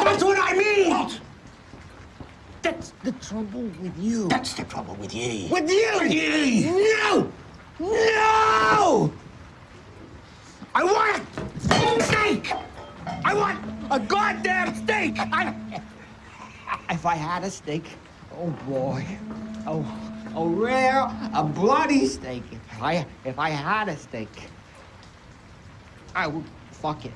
That's 0.04 0.24
what 0.24 0.40
I 0.42 0.54
mean! 0.58 1.20
That's 2.64 2.92
the 3.04 3.12
trouble 3.14 3.62
with 3.62 3.98
you. 4.00 4.28
That's 4.28 4.54
the 4.54 4.64
trouble 4.64 4.96
with 4.96 5.14
you. 5.14 5.48
With 5.50 5.70
you! 5.70 6.72
No! 6.72 7.32
No! 7.80 9.14
I 10.74 10.84
want 10.84 11.22
a 11.70 12.04
steak! 12.04 12.52
I 13.24 13.34
want 13.36 13.60
a 13.92 14.00
goddamn 14.00 14.74
steak! 14.76 15.14
I, 15.20 15.54
if 16.90 17.06
I 17.06 17.16
had 17.16 17.44
a 17.44 17.52
steak, 17.52 17.86
oh 18.36 18.50
boy. 18.68 19.06
Oh, 19.68 19.86
a 20.38 20.66
rare, 20.66 21.08
a 21.34 21.44
bloody 21.44 22.06
steak. 22.06 22.44
If 22.52 22.82
I, 22.82 23.06
if 23.26 23.40
I 23.40 23.50
had 23.50 23.90
a 23.90 23.98
steak, 23.98 24.30
I 26.16 26.28
would 26.28 26.46
fuck 26.72 27.06
it. 27.06 27.12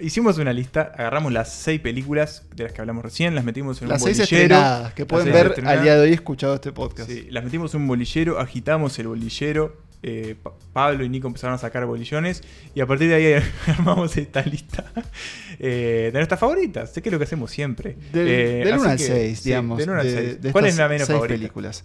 Hicimos 0.00 0.38
una 0.38 0.52
lista, 0.54 0.92
agarramos 0.96 1.30
las 1.30 1.52
seis 1.52 1.78
películas 1.78 2.44
de 2.56 2.64
las 2.64 2.72
que 2.72 2.80
hablamos 2.80 3.04
recién, 3.04 3.34
las 3.34 3.44
metimos 3.44 3.82
en 3.82 3.88
Las 3.90 4.00
un 4.00 4.06
seis 4.08 4.18
bolillero. 4.18 4.54
estrenadas 4.56 4.94
que 4.94 5.02
Las 5.02 5.08
pueden 5.08 5.32
seis 5.32 5.56
ver 5.56 5.66
al 5.68 5.82
día 5.82 5.94
de 5.96 6.00
hoy 6.00 6.12
escuchado 6.14 6.54
este 6.54 6.72
podcast. 6.72 7.10
Sí, 7.10 7.26
las 7.30 7.44
metimos 7.44 7.74
en 7.74 7.82
un 7.82 7.88
bolillero, 7.88 8.38
agitamos 8.38 8.98
el 8.98 9.08
bolillero. 9.08 9.76
Eh, 10.02 10.34
Pa- 10.42 10.52
Pablo 10.72 11.04
y 11.04 11.08
Nico 11.08 11.26
empezaron 11.26 11.54
a 11.54 11.58
sacar 11.58 11.84
bolillones 11.86 12.42
y 12.74 12.80
a 12.80 12.86
partir 12.86 13.08
de 13.08 13.14
ahí 13.16 13.42
armamos 13.66 14.16
esta 14.16 14.42
lista 14.42 14.84
eh, 15.58 16.10
de 16.12 16.18
nuestras 16.18 16.40
favoritas. 16.40 16.92
Sé 16.92 17.02
que 17.02 17.08
es 17.08 17.12
lo 17.12 17.18
que 17.18 17.24
hacemos 17.24 17.50
siempre. 17.50 17.96
Del, 18.12 18.28
Eh, 18.28 18.62
del 18.64 18.72
así 18.74 18.80
1 18.82 18.90
al 18.90 18.96
que, 18.98 19.04
6, 19.04 19.38
sí, 19.38 19.44
digamos. 19.50 19.78
del 19.78 19.90
1 19.90 20.00
al 20.00 20.06
de- 20.06 20.20
6. 20.30 20.42
de 20.42 20.52
¿Cuál 20.52 20.66
es 20.66 20.76
la 20.76 20.88
menos 20.88 21.06
seis 21.06 21.16
favorita? 21.16 21.34
películas. 21.38 21.84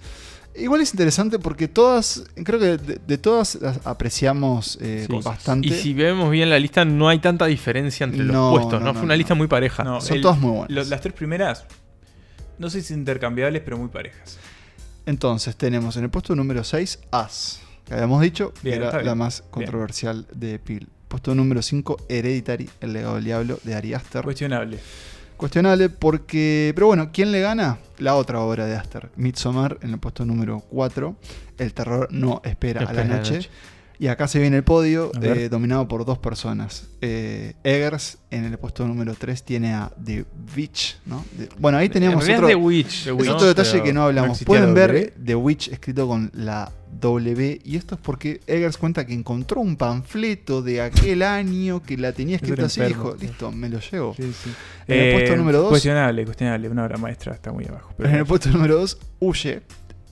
Igual 0.57 0.79
es 0.79 0.93
interesante 0.93 1.37
porque 1.37 1.67
todas, 1.67 2.23
creo 2.45 2.57
que 2.57 2.77
de, 2.77 2.99
de 3.05 3.17
todas 3.17 3.55
las 3.55 3.85
apreciamos 3.85 4.77
eh, 4.81 5.05
Sí. 5.09 5.19
bastante. 5.21 5.67
Y 5.67 5.71
si 5.71 5.93
vemos 5.93 6.31
bien 6.31 6.49
la 6.49 6.57
lista, 6.57 6.85
no 6.85 7.09
hay 7.09 7.19
tanta 7.19 7.45
diferencia 7.47 8.05
entre 8.05 8.23
No, 8.23 8.51
los 8.51 8.59
puestos, 8.61 8.79
no, 8.79 8.79
¿no? 8.79 8.85
no, 8.85 8.93
Fue 8.93 9.01
una 9.03 9.15
no. 9.15 9.17
lista 9.17 9.35
muy 9.35 9.47
pareja. 9.47 9.83
No, 9.83 9.99
Son 9.99 10.15
el- 10.15 10.21
todas 10.21 10.37
muy 10.39 10.51
buenas. 10.51 10.69
lo- 10.71 10.83
las 10.85 11.01
tres 11.01 11.13
primeras, 11.13 11.65
no 12.57 12.69
sé 12.69 12.81
si 12.81 12.93
intercambiables, 12.93 13.61
pero 13.65 13.77
muy 13.77 13.89
parejas. 13.89 14.37
Entonces 15.05 15.57
tenemos 15.57 15.97
en 15.97 16.05
el 16.05 16.09
puesto 16.09 16.33
número 16.37 16.63
6 16.63 16.99
As, 17.11 17.59
que 17.85 17.93
habíamos 17.93 18.21
dicho 18.21 18.53
Bien, 18.63 18.81
era 18.81 19.01
la 19.01 19.15
más 19.15 19.43
controversial 19.51 20.25
de 20.33 20.59
Peel. 20.59 20.87
Puesto 21.07 21.33
número 21.35 21.61
5 21.61 21.97
Hereditary, 22.09 22.69
El 22.81 22.93
legado 22.93 23.15
del 23.15 23.23
diablo 23.25 23.59
de 23.63 23.75
Ari 23.75 23.93
Aster. 23.93 24.23
Cuestionable. 24.23 24.79
Cuestionable 25.37 25.89
porque. 25.89 26.71
Pero 26.75 26.87
bueno, 26.87 27.09
¿quién 27.13 27.31
le 27.31 27.41
gana? 27.41 27.77
La 27.99 28.15
otra 28.15 28.39
obra 28.41 28.65
de 28.65 28.75
Aster. 28.75 29.09
Midsommar 29.15 29.77
en 29.81 29.91
el 29.91 29.99
puesto 29.99 30.25
número 30.25 30.61
4. 30.69 31.15
El 31.57 31.73
terror 31.73 32.07
no 32.11 32.41
espera, 32.43 32.81
a 32.81 32.83
Espera 32.85 33.03
la 33.03 33.05
a 33.05 33.05
la 33.15 33.17
noche. 33.17 33.33
noche. 33.35 33.49
Y 33.97 34.07
acá 34.07 34.27
se 34.27 34.39
viene 34.39 34.57
el 34.57 34.63
podio, 34.65 35.09
eh, 35.21 35.47
dominado 35.49 35.87
por 35.87 36.03
dos 36.03 36.17
personas. 36.17 36.87
Eh, 36.99 37.53
Eggers, 37.63 38.17
en 38.29 38.43
el 38.43 38.57
puesto 38.57 38.85
número 38.85 39.13
3, 39.17 39.41
tiene 39.43 39.73
a 39.73 39.89
The 40.03 40.25
Witch, 40.55 40.97
¿no? 41.05 41.23
De- 41.37 41.47
bueno, 41.59 41.77
ahí 41.77 41.87
teníamos 41.87 42.27
En 42.27 42.27
realidad 42.27 42.43
otro, 42.43 42.47
es 42.49 42.55
The 42.55 42.61
Witch. 42.61 43.07
es 43.07 43.27
¿no? 43.27 43.33
otro 43.35 43.47
detalle 43.47 43.83
que 43.83 43.93
no 43.93 44.03
hablamos. 44.03 44.43
Pueden 44.43 44.73
ver. 44.73 45.13
The 45.23 45.35
Witch 45.35 45.69
escrito 45.69 46.07
con 46.09 46.29
la 46.33 46.69
W, 46.99 47.61
y 47.63 47.75
esto 47.77 47.95
es 47.95 48.01
porque 48.01 48.41
Eggers 48.47 48.77
cuenta 48.77 49.05
que 49.05 49.13
encontró 49.13 49.61
un 49.61 49.75
panfleto 49.77 50.61
de 50.61 50.81
aquel 50.81 51.23
año 51.23 51.81
que 51.83 51.97
la 51.97 52.11
tenía 52.13 52.37
escrita 52.37 52.65
así, 52.65 52.81
enfermo, 52.81 53.13
dijo, 53.13 53.17
listo, 53.21 53.51
me 53.51 53.69
lo 53.69 53.79
llevo. 53.79 54.13
Sí, 54.15 54.31
sí. 54.43 54.51
En 54.87 54.99
el 54.99 55.13
puesto 55.13 55.35
número 55.35 55.59
dos- 55.59 55.69
Cuestionable, 55.69 56.25
cuestionable. 56.25 56.69
Una 56.69 56.83
obra 56.85 56.97
maestra 56.97 57.33
está 57.33 57.51
muy 57.51 57.65
abajo. 57.65 57.93
pero 57.97 58.09
en 58.09 58.15
el 58.15 58.25
puesto 58.25 58.49
número 58.49 58.75
2, 58.79 58.97
Huye. 59.19 59.61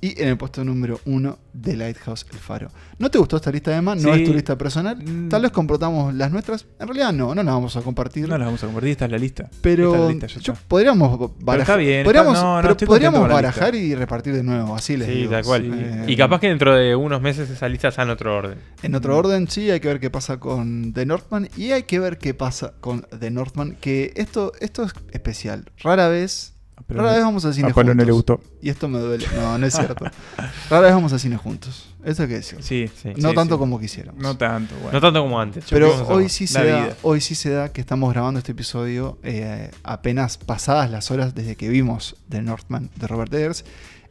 Y 0.03 0.21
en 0.21 0.27
el 0.27 0.37
puesto 0.37 0.65
número 0.65 0.99
1, 1.05 1.39
The 1.61 1.77
Lighthouse, 1.77 2.25
El 2.29 2.37
Faro. 2.37 2.67
¿No 2.99 3.09
te 3.09 3.17
gustó 3.19 3.37
esta 3.37 3.51
lista 3.51 3.71
de 3.71 3.81
más? 3.81 4.01
¿No 4.03 4.13
Sí. 4.13 4.21
es 4.21 4.27
tu 4.27 4.33
lista 4.33 4.57
personal? 4.57 4.97
Mm. 4.97 5.29
Tal 5.29 5.43
vez 5.43 5.51
comportamos 5.51 6.13
las 6.13 6.29
nuestras. 6.29 6.65
En 6.77 6.87
realidad 6.87 7.13
no, 7.13 7.33
no 7.33 7.41
las 7.41 7.53
vamos 7.53 7.77
a 7.77 7.81
compartir. 7.81 8.27
No 8.27 8.37
las 8.37 8.45
vamos 8.45 8.61
a 8.63 8.65
compartir, 8.65 8.91
esta 8.91 9.05
es 9.05 9.11
la 9.11 9.17
lista. 9.17 9.43
Es 9.43 9.57
pero 9.61 9.95
la 10.07 10.11
lista, 10.11 10.27
ya 10.27 10.39
yo 10.41 10.53
está. 10.53 10.65
podríamos 10.67 11.29
barajar. 11.39 11.61
está 11.61 11.75
bien, 11.77 12.03
podríamos, 12.03 12.33
está- 12.33 12.43
no, 12.45 12.55
no, 12.57 12.61
pero 12.63 12.71
estoy 12.73 12.87
podríamos 12.87 13.29
barajar 13.29 13.75
y 13.75 13.95
repartir 13.95 14.33
de 14.33 14.43
nuevo, 14.43 14.75
así 14.75 14.97
les 14.97 15.07
Sí, 15.07 15.13
digo. 15.13 15.31
tal 15.31 15.43
cual. 15.45 15.71
Eh, 15.73 16.05
Y 16.09 16.17
capaz 16.17 16.41
que 16.41 16.49
dentro 16.49 16.75
de 16.75 16.95
unos 16.97 17.21
meses 17.21 17.49
esa 17.49 17.69
lista 17.69 17.87
está 17.87 18.03
en 18.03 18.09
otro 18.09 18.35
orden. 18.35 18.57
En 18.81 18.95
otro 18.95 19.17
orden, 19.17 19.47
sí, 19.47 19.71
hay 19.71 19.79
que 19.79 19.87
ver 19.87 20.01
qué 20.01 20.09
pasa 20.09 20.37
con 20.37 20.91
The 20.91 21.05
Northman 21.05 21.47
y 21.55 21.71
hay 21.71 21.83
que 21.83 21.99
ver 21.99 22.17
qué 22.17 22.33
pasa 22.33 22.73
con 22.81 23.05
The 23.17 23.31
Northman, 23.31 23.77
que 23.79 24.11
esto, 24.17 24.51
esto 24.59 24.83
es 24.83 24.93
especial. 25.11 25.63
Rara 25.81 26.09
vez, 26.09 26.52
Pero 26.87 26.99
rara 26.99 27.11
no- 27.11 27.15
vez 27.17 27.25
vamos 27.25 27.45
al 27.45 27.53
cine 27.53 27.69
a 27.69 27.73
Pablo 27.73 27.91
juntos. 27.91 27.95
no 27.97 28.05
le 28.05 28.11
gustó. 28.11 28.41
Y 28.61 28.69
esto 28.69 28.87
me 28.87 28.99
duele. 28.99 29.25
No, 29.35 29.57
no 29.57 29.65
es 29.65 29.73
cierto. 29.73 30.05
Rara 30.69 30.81
vez 30.81 30.93
vamos 30.93 31.13
al 31.13 31.19
cine 31.19 31.37
juntos. 31.37 31.89
Eso 32.03 32.23
hay 32.23 32.27
que 32.27 32.35
decir. 32.35 32.57
Sí, 32.61 32.89
Sí. 33.01 33.13
no 33.17 33.29
sí, 33.29 33.35
tanto 33.35 33.55
sí. 33.55 33.59
como 33.59 33.79
quisiéramos. 33.79 34.21
No 34.21 34.35
tanto, 34.37 34.75
bueno. 34.75 34.91
No 34.91 35.01
tanto 35.01 35.21
como 35.21 35.39
antes. 35.39 35.65
Pero 35.69 35.93
a- 35.93 36.03
hoy 36.07 36.27
sí, 36.29 36.47
se 36.47 36.59
da, 36.65 36.83
vida. 36.85 36.95
hoy 37.03 37.21
sí 37.21 37.35
se 37.35 37.49
da 37.51 37.71
que 37.71 37.79
estamos 37.81 38.11
grabando 38.13 38.39
este 38.39 38.51
episodio 38.51 39.17
eh, 39.23 39.71
apenas 39.83 40.37
pasadas 40.37 40.91
las 40.91 41.09
horas 41.11 41.33
desde 41.33 41.55
que 41.55 41.69
vimos 41.69 42.17
The 42.29 42.41
Northman 42.41 42.89
de 42.97 43.07
Robert 43.07 43.33
Eggers, 43.33 43.63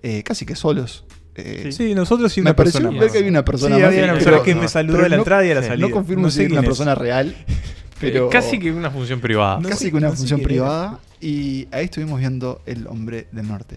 eh, 0.02 0.22
casi 0.22 0.46
que 0.46 0.56
solos. 0.56 1.04
Eh, 1.34 1.70
Sí, 1.72 1.94
nosotros 1.94 2.36
y 2.36 2.40
me 2.40 2.50
una 2.50 2.56
pareció 2.56 2.80
persona 2.80 2.94
ver 2.98 3.04
más. 3.06 3.12
que 3.12 3.18
había 3.18 3.30
una 3.30 3.44
persona 3.44 3.76
sí, 3.76 3.82
más. 3.82 3.88
había 3.90 4.04
una 4.04 4.12
pero- 4.14 4.24
persona 4.24 4.44
que 4.44 4.54
no, 4.54 4.60
me 4.62 4.68
saludó 4.68 4.98
a 4.98 5.02
la 5.02 5.08
no- 5.16 5.22
entrada 5.22 5.46
y 5.46 5.50
a 5.50 5.54
la 5.54 5.62
sí, 5.62 5.68
salida. 5.68 5.88
No 5.88 5.94
confirmo 5.94 6.30
si 6.30 6.36
sé 6.38 6.44
es 6.46 6.52
una 6.52 6.62
persona 6.62 6.94
real, 6.94 7.34
pero 8.00 8.28
Casi 8.30 8.58
que 8.58 8.72
una 8.72 8.90
función 8.90 9.20
privada. 9.20 9.58
No 9.60 9.68
casi 9.68 9.84
sé- 9.84 9.90
que 9.90 9.96
una 9.98 10.10
función 10.12 10.40
era. 10.40 10.46
privada. 10.48 11.00
Y 11.22 11.68
ahí 11.70 11.84
estuvimos 11.86 12.18
viendo 12.20 12.60
El 12.66 12.86
Hombre 12.88 13.28
del 13.32 13.48
Norte. 13.48 13.76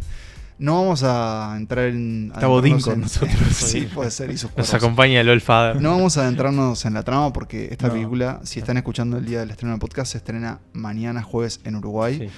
No 0.57 0.75
vamos 0.81 1.03
a 1.03 1.53
entrar 1.57 1.85
en. 1.87 2.31
Está 2.33 2.47
Bodín 2.47 2.79
con 2.79 2.93
en- 2.93 3.01
nosotros. 3.01 3.35
sí, 3.51 3.87
puede 3.93 4.09
ser. 4.09 4.31
Y 4.31 4.37
sus 4.37 4.55
Nos 4.55 4.73
acompaña 4.73 5.19
el 5.21 5.41
Father. 5.41 5.81
No 5.81 5.91
vamos 5.91 6.17
a 6.17 6.21
adentrarnos 6.23 6.85
en 6.85 6.93
la 6.93 7.03
trama 7.03 7.31
porque 7.33 7.67
esta 7.71 7.87
No. 7.87 7.93
película, 7.93 8.39
si 8.43 8.59
están 8.59 8.77
escuchando 8.77 9.17
el 9.17 9.25
día 9.25 9.41
del 9.41 9.51
estreno 9.51 9.73
del 9.73 9.79
podcast, 9.81 10.13
se 10.13 10.17
estrena 10.17 10.59
mañana 10.73 11.21
jueves 11.23 11.59
en 11.65 11.75
Uruguay. 11.75 12.19
Sí. 12.19 12.29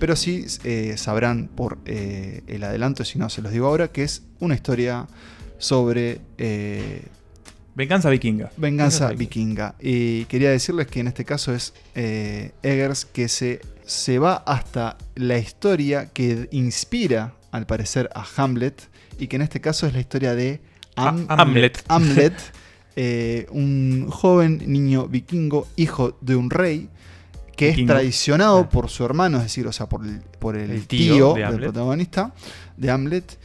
Pero 0.00 0.16
sí 0.16 0.46
eh, 0.64 0.94
sabrán 0.96 1.48
por 1.54 1.78
eh, 1.84 2.42
el 2.46 2.64
adelanto, 2.64 3.04
si 3.04 3.18
no 3.18 3.28
se 3.28 3.42
los 3.42 3.52
digo 3.52 3.66
ahora, 3.66 3.88
que 3.88 4.04
es 4.04 4.22
una 4.40 4.54
historia 4.54 5.06
sobre 5.58 6.20
eh, 6.38 7.02
Venganza 7.76 8.08
vikinga. 8.10 8.50
venganza 8.56 9.08
Venganza 9.08 9.18
vikinga. 9.18 9.74
Y 9.80 10.24
quería 10.24 10.50
decirles 10.50 10.86
que 10.88 11.00
en 11.00 11.08
este 11.08 11.24
caso 11.24 11.54
es 11.54 11.74
eh, 11.94 12.52
Eggers 12.62 13.04
que 13.04 13.28
se, 13.28 13.60
se 13.84 14.18
va 14.18 14.36
hasta 14.36 14.96
la 15.14 15.38
historia 15.38 16.06
que 16.12 16.48
inspira, 16.52 17.34
al 17.52 17.66
parecer, 17.66 18.08
a 18.14 18.24
Hamlet. 18.36 18.88
Y 19.18 19.28
que 19.28 19.36
en 19.36 19.42
este 19.42 19.60
caso 19.60 19.86
es 19.86 19.92
la 19.92 20.00
historia 20.00 20.34
de 20.34 20.60
Am- 20.96 21.26
Ah, 21.28 21.36
Hamlet. 21.42 21.84
Hamlet, 21.88 22.34
eh, 22.96 23.46
un 23.50 24.06
joven 24.10 24.62
niño 24.66 25.06
vikingo, 25.08 25.68
hijo 25.76 26.16
de 26.22 26.34
un 26.36 26.48
rey, 26.50 26.88
que 27.56 27.68
Vikingo. 27.68 27.92
es 27.92 27.98
traicionado 27.98 28.58
Ah. 28.60 28.68
por 28.70 28.88
su 28.90 29.04
hermano, 29.04 29.36
es 29.38 29.44
decir, 29.44 29.66
o 29.66 29.72
sea, 29.72 29.86
por 29.88 30.04
el, 30.04 30.20
por 30.38 30.56
el, 30.56 30.70
El 30.70 30.86
tío, 30.86 31.14
tío 31.14 31.34
de 31.34 31.42
del 31.52 31.60
protagonista, 31.60 32.32
de 32.76 32.90
Hamlet, 32.90 33.38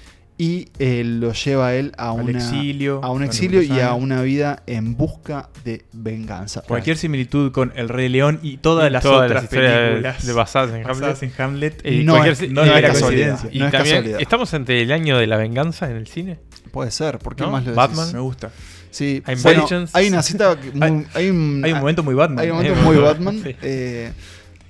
y 0.44 0.70
eh, 0.80 1.04
lo 1.06 1.34
lleva 1.34 1.68
a 1.68 1.76
él 1.76 1.92
a, 2.00 2.14
una- 2.14 2.40
exilio, 2.40 3.00
a 3.04 3.12
un 3.12 3.22
exilio 3.24 3.62
y 3.62 3.80
a 3.80 3.94
una 3.94 4.24
vida 4.24 4.64
en 4.66 4.98
busca 4.98 5.50
de 5.64 5.86
venganza. 5.94 6.64
Cualquier 6.68 6.98
similitud 6.98 7.52
con 7.52 7.72
El 7.76 7.90
Rey 7.90 8.10
León 8.10 8.40
y 8.42 8.58
todas 8.58 8.92
las 8.92 9.04
Todas 9.04 9.26
otras 9.30 9.44
las 9.44 9.52
películas 9.52 10.26
de 10.26 10.34
basadas 10.34 10.74
en 10.74 10.82
basadas 10.84 11.22
Hamlet. 11.22 11.34
en 11.40 11.42
Hamlet. 11.46 11.82
Eh, 11.84 12.04
no 12.04 12.14
cualquier 12.14 12.34
es- 12.34 12.40
si- 12.40 12.48
no 12.48 12.66
y- 12.66 12.70
es 12.70 12.74
mera 12.76 12.88
casualidad. 12.88 13.28
coincidencia. 13.30 13.50
Y 13.56 13.60
No 13.60 13.66
es 13.68 13.72
también 13.72 13.96
casualidad. 13.98 14.22
estamos 14.22 14.54
ante 14.56 14.82
el 14.82 14.92
año 14.92 15.18
de 15.20 15.28
la 15.28 15.38
venganza 15.38 15.92
en 15.92 15.98
el 15.98 16.08
cine. 16.08 16.40
Puede 16.72 16.90
ser, 16.90 17.20
¿por 17.20 17.36
qué 17.36 17.44
¿No? 17.44 17.52
más 17.52 17.64
lo 17.64 17.72
decís? 17.72 17.76
Batman. 17.78 18.12
Me 18.12 18.20
gusta. 18.20 18.50
Sí, 18.90 19.22
Hay 19.26 19.36
bueno, 19.36 19.60
Vengeance. 19.62 19.92
hay 19.96 20.08
una 20.08 20.24
cita, 20.24 20.60
que 20.60 20.72
muy- 20.72 20.82
Hay- 20.82 21.06
hay, 21.14 21.30
un, 21.30 21.62
Hay 21.64 21.72
un 21.74 21.80
momento 21.80 22.02
muy 22.04 22.16
Batman. 22.16 22.40
hay 22.40 22.50
un 22.50 22.58
momento 22.58 22.82
muy 22.82 22.98
Batman, 22.98 23.42
sí. 23.44 23.56
eh, 23.62 24.12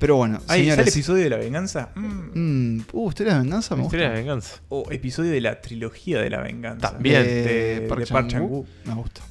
pero 0.01 0.15
bueno, 0.15 0.39
¿Hay 0.47 0.61
¿sale 0.65 0.71
señores, 0.71 0.87
episodio 0.87 1.23
de 1.25 1.29
la 1.29 1.37
venganza? 1.37 1.89
Mm. 1.93 2.39
Mm, 2.77 2.85
uh, 2.91 3.09
historia 3.09 3.33
de 3.35 3.39
venganza 3.41 3.75
me 3.75 3.83
Historia 3.83 4.05
de 4.05 4.09
gusta. 4.09 4.19
venganza. 4.19 4.61
O 4.69 4.85
episodio 4.89 5.31
de 5.31 5.41
la 5.41 5.61
trilogía 5.61 6.19
de 6.19 6.29
la 6.31 6.41
venganza. 6.41 6.91
También. 6.91 7.23
De, 7.23 7.43
de 7.43 7.81
Park 7.87 8.07
Park 8.09 8.27
Chan-wook. 8.29 8.65
Chan-wook. 8.65 8.87
Me 8.87 8.93
gusta. 8.95 9.21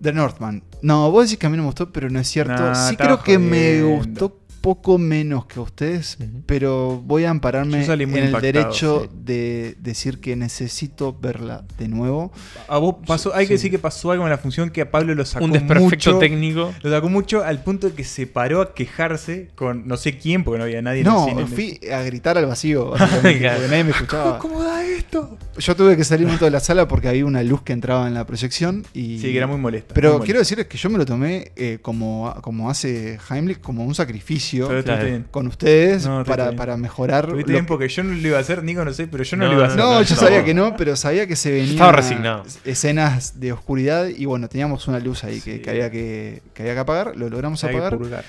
The 0.00 0.12
Northman. 0.12 0.62
No, 0.82 1.10
vos 1.10 1.24
decís 1.26 1.38
que 1.38 1.46
a 1.46 1.50
mí 1.50 1.56
no 1.56 1.64
me 1.64 1.66
gustó, 1.68 1.92
pero 1.92 2.10
no 2.10 2.20
es 2.20 2.28
cierto. 2.28 2.54
Nah, 2.54 2.74
sí 2.88 2.96
creo 2.96 3.22
que 3.24 3.38
me 3.38 3.82
gustó 3.82 4.36
poco 4.62 4.96
menos 4.96 5.46
que 5.46 5.58
a 5.58 5.62
ustedes, 5.62 6.16
pero 6.46 7.02
voy 7.04 7.24
a 7.24 7.30
ampararme 7.30 7.84
en 7.84 7.90
el 7.90 8.00
impactado, 8.02 8.40
derecho 8.40 9.02
sí. 9.02 9.08
de 9.24 9.76
decir 9.80 10.20
que 10.20 10.36
necesito 10.36 11.18
verla 11.20 11.64
de 11.78 11.88
nuevo. 11.88 12.32
A 12.68 12.78
vos 12.78 12.96
pasó, 13.06 13.34
hay 13.34 13.46
que 13.46 13.54
decir 13.54 13.70
que 13.72 13.78
pasó 13.80 14.12
algo 14.12 14.24
en 14.24 14.30
la 14.30 14.38
función 14.38 14.70
que 14.70 14.80
a 14.80 14.90
Pablo 14.90 15.14
lo 15.14 15.24
sacó 15.26 15.44
Un 15.44 15.52
desperfecto 15.52 16.12
mucho, 16.12 16.18
técnico. 16.18 16.72
Lo 16.82 16.90
sacó 16.90 17.08
mucho 17.08 17.44
al 17.44 17.62
punto 17.62 17.88
de 17.88 17.94
que 17.94 18.04
se 18.04 18.26
paró 18.26 18.62
a 18.62 18.72
quejarse 18.74 19.50
con 19.56 19.86
no 19.88 19.96
sé 19.96 20.16
quién, 20.16 20.44
porque 20.44 20.58
no 20.58 20.64
había 20.64 20.80
nadie 20.80 21.02
No, 21.02 21.28
en 21.28 21.40
el 21.40 21.48
cine. 21.48 21.56
fui 21.56 21.90
a 21.90 22.02
gritar 22.02 22.38
al 22.38 22.46
vacío, 22.46 22.92
Claro. 22.92 23.12
porque 23.22 23.40
nadie 23.40 23.84
me 23.84 23.90
escuchaba. 23.90 24.38
¿Cómo 24.38 24.62
da 24.62 24.84
esto? 24.84 25.36
Yo 25.58 25.74
tuve 25.74 25.96
que 25.96 26.04
salir 26.04 26.26
un 26.26 26.38
de 26.38 26.50
la 26.50 26.60
sala 26.60 26.86
porque 26.88 27.08
había 27.08 27.26
una 27.26 27.42
luz 27.42 27.62
que 27.62 27.72
entraba 27.72 28.06
en 28.06 28.14
la 28.14 28.24
proyección 28.26 28.84
y... 28.94 29.18
Sí, 29.18 29.32
que 29.32 29.36
era 29.36 29.46
muy 29.46 29.58
molesta. 29.58 29.92
Pero 29.92 30.18
muy 30.18 30.24
quiero 30.24 30.38
decirles 30.38 30.66
que 30.66 30.78
yo 30.78 30.88
me 30.88 30.98
lo 30.98 31.04
tomé 31.04 31.52
eh, 31.56 31.78
como, 31.82 32.32
como 32.42 32.70
hace 32.70 33.18
Heimlich, 33.28 33.60
como 33.60 33.84
un 33.84 33.94
sacrificio 33.94 34.51
Pero 34.58 34.82
Claro. 34.82 34.98
está 35.00 35.04
bien. 35.04 35.26
con 35.30 35.46
ustedes 35.46 36.06
No, 36.06 36.24
para, 36.24 36.44
bien. 36.46 36.56
para 36.56 36.76
mejorar. 36.76 37.26
Pero 37.26 37.38
lo 37.38 37.44
bien 37.44 37.60
que- 37.60 37.68
porque 37.68 37.88
yo 37.88 38.02
no 38.02 38.14
lo 38.14 38.28
iba 38.28 38.38
a 38.38 38.40
hacer, 38.40 38.62
Nico 38.62 38.84
no 38.84 38.92
sé, 38.92 39.06
pero 39.06 39.24
yo 39.24 39.36
no, 39.36 39.44
No, 39.46 39.50
lo 39.52 39.56
iba 39.58 39.64
a 39.64 39.68
no, 39.68 39.72
hacer. 39.74 39.84
No, 39.84 39.94
no, 39.94 40.02
yo 40.02 40.14
no. 40.14 40.20
sabía 40.20 40.44
que 40.44 40.54
no, 40.54 40.76
pero 40.76 40.96
sabía 40.96 41.26
que 41.26 41.36
se 41.36 41.50
venían 41.50 41.70
Estaba 41.72 41.92
resignado. 41.92 42.44
escenas 42.64 43.40
de 43.40 43.52
oscuridad 43.52 44.06
y 44.08 44.24
bueno, 44.24 44.48
teníamos 44.48 44.88
una 44.88 44.98
luz 44.98 45.24
ahí 45.24 45.40
que, 45.40 45.56
Sí. 45.56 45.58
que 45.60 45.70
había 45.70 45.90
que, 45.90 46.42
que 46.54 46.62
había 46.62 46.74
que 46.74 46.80
apagar, 46.80 47.16
lo 47.16 47.28
logramos 47.28 47.62
Hay 47.64 47.70
que 47.70 47.76
apagar. 47.76 47.98
purgar. 47.98 48.24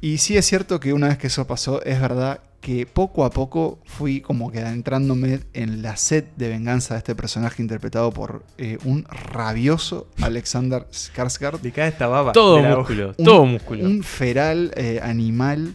Y 0.00 0.18
sí 0.18 0.36
es 0.36 0.46
cierto 0.46 0.78
que 0.80 0.92
una 0.92 1.08
vez 1.08 1.18
que 1.18 1.26
eso 1.26 1.46
pasó, 1.46 1.82
es 1.84 2.00
verdad 2.00 2.40
que 2.60 2.86
poco 2.86 3.24
a 3.24 3.30
poco 3.30 3.78
fui 3.84 4.20
como 4.20 4.50
que 4.50 4.60
adentrándome 4.60 5.40
en 5.54 5.80
la 5.82 5.96
sed 5.96 6.24
de 6.36 6.48
venganza 6.48 6.94
de 6.94 6.98
este 6.98 7.14
personaje 7.14 7.62
interpretado 7.62 8.12
por 8.12 8.44
eh, 8.58 8.78
un 8.84 9.04
rabioso 9.04 10.08
Alexander 10.20 10.86
Skarsgård. 10.90 11.60
Le 11.62 11.72
cae 11.72 11.88
esta 11.88 12.06
baba. 12.08 12.32
Todo 12.32 12.56
de 12.62 12.74
músculo. 12.76 13.14
Un- 13.16 13.24
todo 13.24 13.44
músculo. 13.46 13.84
Un 13.84 14.02
feral 14.02 14.72
eh, 14.76 15.00
animal 15.02 15.74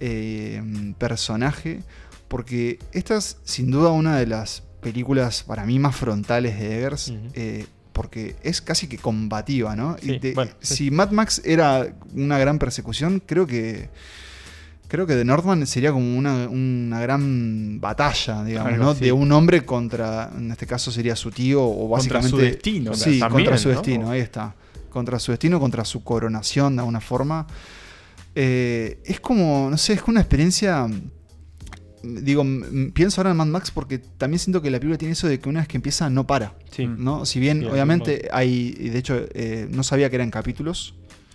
eh, 0.00 0.62
personaje. 0.98 1.80
Porque 2.28 2.78
esta 2.92 3.16
es 3.16 3.38
sin 3.44 3.70
duda 3.72 3.90
una 3.90 4.16
de 4.16 4.26
las 4.26 4.62
películas 4.80 5.42
para 5.42 5.66
mí 5.66 5.78
más 5.80 5.96
frontales 5.96 6.58
de 6.58 6.78
Eggers. 6.78 7.12
Eh, 7.34 7.66
porque 7.92 8.36
es 8.42 8.60
casi 8.60 8.86
que 8.88 8.98
combativa, 8.98 9.74
¿no? 9.76 9.96
Sí, 10.02 10.12
Y 10.12 10.20
te- 10.20 10.34
bueno, 10.34 10.52
sí. 10.60 10.74
Si 10.76 10.90
Mad 10.90 11.10
Max 11.10 11.42
era 11.44 11.94
una 12.14 12.38
gran 12.38 12.58
persecución, 12.58 13.22
creo 13.24 13.46
que. 13.46 13.88
Creo 14.88 15.06
que 15.06 15.14
The 15.14 15.24
Northman 15.24 15.64
sería 15.68 15.92
como 15.92 16.18
una, 16.18 16.48
una 16.48 17.00
gran 17.00 17.80
batalla, 17.80 18.42
digamos, 18.42 18.72
Algo 18.72 18.84
¿no? 18.86 18.90
así. 18.90 19.04
De 19.04 19.12
un 19.12 19.30
hombre 19.30 19.64
contra, 19.64 20.32
en 20.36 20.50
este 20.50 20.66
caso 20.66 20.90
sería 20.90 21.14
su 21.14 21.30
tío, 21.30 21.62
o 21.62 21.88
Contra 21.88 22.18
básicamente. 22.18 22.30
su 22.30 22.36
destino, 22.38 22.94
Sí, 22.94 23.20
también, 23.20 23.30
contra 23.46 23.56
su 23.58 23.68
¿no? 23.68 23.74
destino, 23.76 24.10
ahí 24.10 24.20
está. 24.20 24.52
Contra 24.90 25.20
su 25.20 25.30
destino, 25.30 25.60
contra 25.60 25.84
su 25.84 26.02
coronación, 26.02 26.74
de 26.74 26.80
alguna 26.80 27.00
forma. 27.00 27.46
Eh, 28.34 29.00
es 29.04 29.20
como, 29.20 29.68
no 29.70 29.76
sé, 29.78 29.92
es 29.92 30.00
como 30.02 30.12
una 30.14 30.20
experiencia. 30.22 30.88
Digo, 32.02 32.44
pienso 32.94 33.20
ahora 33.20 33.30
en 33.32 33.36
Mad 33.36 33.46
Max 33.46 33.70
porque 33.70 33.98
también 33.98 34.38
siento 34.38 34.62
que 34.62 34.70
la 34.70 34.78
película 34.78 34.96
tiene 34.98 35.12
eso 35.12 35.28
de 35.28 35.38
que 35.38 35.48
una 35.48 35.60
vez 35.60 35.68
que 35.68 35.76
empieza 35.76 36.08
no 36.10 36.26
para. 36.26 36.54
Sí. 36.70 36.86
¿no? 36.86 37.26
Si 37.26 37.40
bien, 37.40 37.60
Sí, 37.60 37.66
obviamente, 37.66 38.28
hay. 38.32 38.74
y 38.78 38.88
De 38.88 38.98
hecho, 38.98 39.20
eh, 39.34 39.66
no 39.70 39.82
sabía 39.82 40.08
que 40.08 40.16
eran 40.16 40.30
capítulos. 40.30 40.94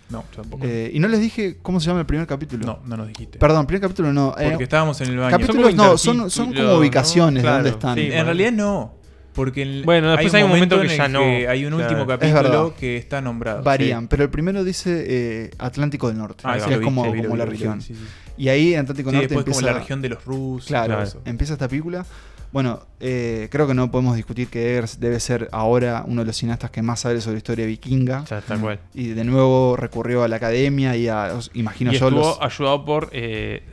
No, 0.10 0.24
tampoco. 0.36 0.66
Eh, 0.68 0.92
y 0.94 1.00
no 1.00 1.08
les 1.08 1.20
dije 1.20 1.58
cómo 1.62 1.80
se 1.80 1.88
llama 1.88 2.00
el 2.02 2.06
primer 2.06 2.28
capítulo. 2.28 2.66
no, 2.66 2.80
no 2.86 2.98
nos 2.98 3.08
dijiste. 3.08 3.40
Perdón, 3.40 3.66
primer 3.68 3.82
capítulo 3.82 4.14
no. 4.14 4.36
eh, 4.38 4.50
Porque 4.50 4.64
estábamos 4.66 5.00
en 5.02 5.10
el 5.10 5.18
baño. 5.18 5.32
capítulos 5.32 5.68
Son 5.70 5.78
no, 5.78 5.98
son, 5.98 6.30
son 6.32 6.54
como 6.54 6.76
ubicaciones 6.76 7.44
¿no? 7.44 7.50
de 7.50 7.56
dónde 7.56 7.70
Claro, 7.72 7.78
están. 7.80 7.96
sí, 7.96 8.02
En 8.04 8.10
bueno. 8.10 8.24
realidad 8.26 8.52
no. 8.52 8.94
Porque 9.34 9.64
en- 9.64 9.84
Bueno, 9.84 10.12
después 10.12 10.34
hay 10.34 10.44
un 10.44 10.50
momento 10.50 10.80
que 10.80 10.88
en 10.88 10.96
ya 10.98 11.06
el 11.08 11.12
no. 11.12 11.20
Hay 11.20 11.66
un 11.66 11.74
Claro. 11.76 11.84
último 11.96 12.02
Es 12.14 12.20
capítulo 12.34 12.74
que 12.80 12.98
está 12.98 13.20
nombrado. 13.20 13.64
Varían, 13.64 14.02
Sí. 14.04 14.08
pero 14.10 14.24
el 14.24 14.30
primero 14.30 14.64
dice 14.64 15.04
eh, 15.08 15.52
Atlántico 15.58 16.08
del 16.08 16.18
Norte, 16.20 16.44
Ah, 16.46 16.54
que 16.54 16.60
es 16.60 16.70
lo 16.70 16.78
vi, 16.80 16.84
como, 16.86 17.12
vi, 17.12 17.22
como 17.24 17.36
lo 17.36 17.36
la 17.36 17.44
vi, 17.46 17.50
lo 17.50 17.52
vi, 17.52 17.58
región. 17.58 17.82
sí, 17.82 17.94
sí. 17.96 18.00
Y 18.38 18.50
ahí 18.50 18.74
en 18.74 18.82
Atlántico 18.82 19.10
Sí, 19.10 19.16
Norte 19.16 19.28
después 19.28 19.46
empieza 19.46 19.62
como 19.62 19.72
la 19.74 19.80
región 19.80 20.02
de 20.02 20.10
los 20.10 20.26
rusos. 20.26 20.68
Claro, 20.68 21.02
eso. 21.02 21.22
empieza 21.26 21.54
esta 21.54 21.68
película. 21.68 22.06
Bueno, 22.52 22.86
eh, 23.02 23.50
creo 23.52 23.68
que 23.68 23.74
no 23.74 23.92
podemos 23.92 24.16
discutir 24.16 24.48
que 24.48 24.72
Eggers 24.72 25.00
debe 25.00 25.20
ser 25.20 25.50
ahora 25.52 26.04
uno 26.08 26.22
de 26.22 26.28
los 26.28 26.38
cineastas 26.38 26.72
que 26.72 26.82
más 26.82 27.02
sabe 27.02 27.20
sobre 27.20 27.34
la 27.34 27.38
historia 27.40 27.66
vikinga. 27.66 28.24
Ya 28.30 28.38
está 28.40 28.58
cual. 28.58 28.80
Y 28.94 29.10
de 29.10 29.24
nuevo 29.26 29.76
recurrió 29.76 30.24
a 30.24 30.28
la 30.30 30.38
academia 30.38 30.96
y 30.96 31.08
a, 31.10 31.34
os- 31.36 31.52
imagino 31.54 31.92
Y 31.92 31.98
yo, 31.98 32.08
estuvo 32.08 32.22
los, 32.22 32.42
ayudado 32.42 32.86
por 32.86 33.10
eh, 33.12 33.64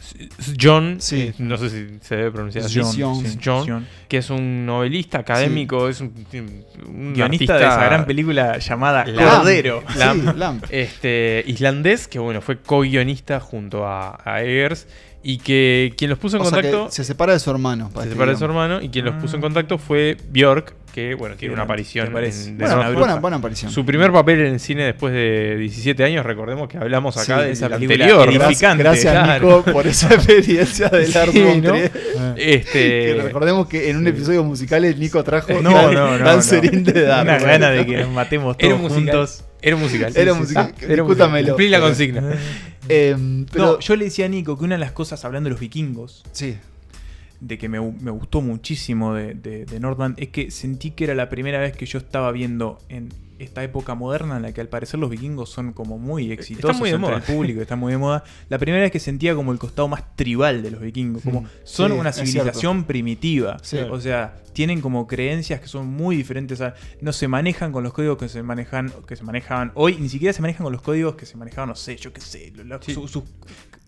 John, 0.61 0.97
Sí. 1.01 1.21
eh, 1.21 1.35
no 1.39 1.57
sé 1.57 1.71
si 1.71 1.99
se 2.01 2.17
debe 2.17 2.33
pronunciar 2.33 2.65
John, 2.73 2.93
John, 2.99 3.25
sí. 3.25 3.39
John, 3.45 3.65
John. 3.69 3.87
que 4.09 4.19
es 4.19 4.31
un 4.31 4.67
novelista 4.67 5.19
académico, 5.19 5.89
es 5.89 6.01
un, 6.01 6.13
un 6.87 7.13
Guionista 7.15 7.57
de 7.57 7.65
esa 7.65 7.85
gran 7.85 8.05
película 8.05 8.59
llamada. 8.59 9.05
Cordero. 9.05 9.85
Lamb. 9.97 10.65
este, 10.71 11.45
islandés, 11.47 12.09
que 12.09 12.19
bueno, 12.19 12.41
fue 12.41 12.59
co-guionista 12.61 13.39
junto 13.41 13.87
a, 13.87 14.19
a 14.25 14.43
Eggers 14.43 14.89
y 15.25 15.39
que 15.39 15.95
quien 15.97 16.11
los 16.11 16.19
puso 16.19 16.37
en 16.37 16.43
O 16.43 16.47
sea 16.47 16.61
que 16.63 16.71
contacto, 16.71 16.91
se 16.93 17.05
separa 17.05 17.33
de 17.33 17.39
su 17.39 17.51
hermano. 17.51 17.91
se 17.93 17.99
este 18.01 18.11
separa 18.11 18.33
de 18.33 18.37
su 18.39 18.45
hermano, 18.45 18.81
y 18.83 18.89
quien 18.89 19.05
los 19.05 19.15
puso 19.17 19.37
en 19.37 19.41
Ah. 19.41 19.43
contacto 19.43 19.79
fue 19.79 20.17
Björk, 20.33 20.75
que 20.93 21.15
bueno, 21.15 21.37
tiene 21.37 21.53
Sí, 21.53 21.55
una 21.55 21.63
¿te 21.63 21.65
aparición 21.65 22.07
en 22.09 22.13
The 22.13 22.53
Bueno, 22.65 22.75
Buena, 22.77 22.91
buena, 22.99 23.15
buena 23.17 23.37
aparición. 23.39 23.71
Su 23.73 23.87
primer 23.87 24.13
papel 24.13 24.41
en 24.41 24.55
el 24.55 24.61
cine 24.61 24.85
después 24.85 25.15
de 25.15 25.57
17 25.59 26.05
años, 26.05 26.27
recordemos 26.27 26.69
que 26.69 26.77
hablamos 26.77 27.17
acá 27.17 27.39
Sí, 27.39 27.45
de 27.47 27.51
esa 27.53 27.69
película 27.71 28.05
anterior. 28.05 28.33
Gracias, 28.35 28.77
gracias 28.79 29.15
claro. 29.15 29.59
Nico 29.59 29.73
por 29.73 29.87
esa 29.87 30.09
experiencia 30.15 30.89
de 30.89 31.09
Lars 31.09 31.33
Sí. 31.33 31.41
Trier. 31.41 31.93
Este, 32.37 32.73
Que 33.15 33.21
recordemos 33.23 33.69
que 33.69 33.91
en 33.91 33.97
un 33.99 34.07
episodio 34.09 34.43
musical 34.45 34.85
el 34.85 34.99
Nico 34.99 35.23
trajo 35.25 35.53
No, 35.63 35.73
Dan- 35.73 35.95
no, 35.95 36.19
no. 36.19 36.25
Dancerín 36.25 36.83
de 36.85 37.03
Dark. 37.03 37.23
Una 37.29 37.39
gana 37.39 37.71
de 37.71 37.87
que 37.87 37.97
nos 37.99 38.11
matemos 38.11 38.57
Era 38.59 38.69
todos 38.71 38.81
un 38.81 38.83
musical. 38.89 39.15
juntos. 39.15 39.45
Era 39.63 39.77
un 39.77 39.83
musical. 39.83 40.13
Era 40.17 40.33
Sí, 40.33 40.37
sí, 40.37 40.41
musical. 40.43 40.75
sí. 40.77 40.85
Era 40.85 41.03
un 41.05 41.09
Discútamelo. 41.09 41.33
musical. 41.33 41.49
Cumplí 41.55 41.69
la 41.69 41.81
consigna. 41.81 42.23
Em, 42.89 43.47
pero, 43.47 43.65
No, 43.73 43.81
yo 43.81 43.97
le 43.97 44.07
decía 44.07 44.27
a 44.27 44.29
Nico 44.29 44.59
que 44.59 44.65
una 44.65 44.75
de 44.75 44.81
las 44.81 44.93
cosas, 44.93 45.25
hablando 45.25 45.49
de 45.49 45.53
los 45.53 45.61
vikingos, 45.61 46.25
Sí, 46.33 46.57
de 47.41 47.59
que 47.59 47.69
me, 47.69 47.81
me 47.81 48.11
gustó 48.11 48.41
muchísimo 48.41 49.15
de, 49.15 49.35
de, 49.35 49.65
de 49.67 49.81
Nordland, 49.81 50.19
es 50.21 50.29
que 50.29 50.51
sentí 50.51 50.93
que 50.93 51.05
era 51.05 51.15
la 51.15 51.29
primera 51.29 51.59
vez 51.59 51.77
que 51.77 51.87
yo 51.87 51.99
estaba 51.99 52.31
viendo 52.33 52.79
en 52.89 53.09
esta 53.43 53.63
época 53.65 53.95
moderna 53.95 54.37
en 54.37 54.43
la 54.43 54.53
que 54.53 54.61
al 54.61 54.69
parecer 54.69 54.99
los 55.01 55.11
vikingos 55.11 55.51
son 55.51 55.73
como 55.73 55.99
muy 55.99 56.31
exitosos 56.33 56.79
muy 56.79 56.91
de 56.91 56.97
entre 56.97 57.11
moda. 57.11 57.17
el 57.19 57.23
público, 57.35 57.61
están 57.61 57.79
muy 57.79 57.93
de 57.93 57.99
moda. 57.99 58.25
La 58.49 58.59
primera 58.59 58.83
vez 58.83 58.93
que 58.93 59.01
sentía 59.01 59.35
como 59.35 59.53
el 59.53 59.59
costado 59.59 59.89
más 59.89 60.17
tribal 60.17 60.63
de 60.63 60.71
los 60.71 60.81
vikingos, 60.81 61.23
como 61.23 61.45
son 61.65 61.93
Sí, 61.93 61.99
una 61.99 62.13
civilización 62.13 62.85
primitiva. 62.85 63.57
Sí. 63.63 63.79
O 63.79 64.01
sea, 64.01 64.37
tienen 64.53 64.81
como 64.81 65.07
creencias 65.07 65.61
que 65.61 65.69
son 65.69 65.87
muy 65.87 66.17
diferentes 66.17 66.61
a 66.61 66.75
no 67.01 67.13
se 67.13 67.27
manejan 67.29 67.73
con 67.73 67.83
los 67.85 67.93
códigos 67.93 68.19
que 68.19 68.29
se 68.29 68.43
manejan 68.43 68.93
que 69.07 69.17
se 69.17 69.25
manejaban 69.25 69.73
hoy, 69.75 69.97
ni 69.99 70.09
siquiera 70.09 70.33
se 70.33 70.43
manejan 70.43 70.65
con 70.65 70.73
los 70.73 70.83
códigos 70.83 71.15
que 71.17 71.25
se 71.27 71.37
manejaban, 71.37 71.69
no 71.71 71.75
sé, 71.75 71.97
yo 71.97 72.13
qué 72.13 72.21
sé, 72.21 72.53
Sí. 72.83 72.95
su- 72.95 73.25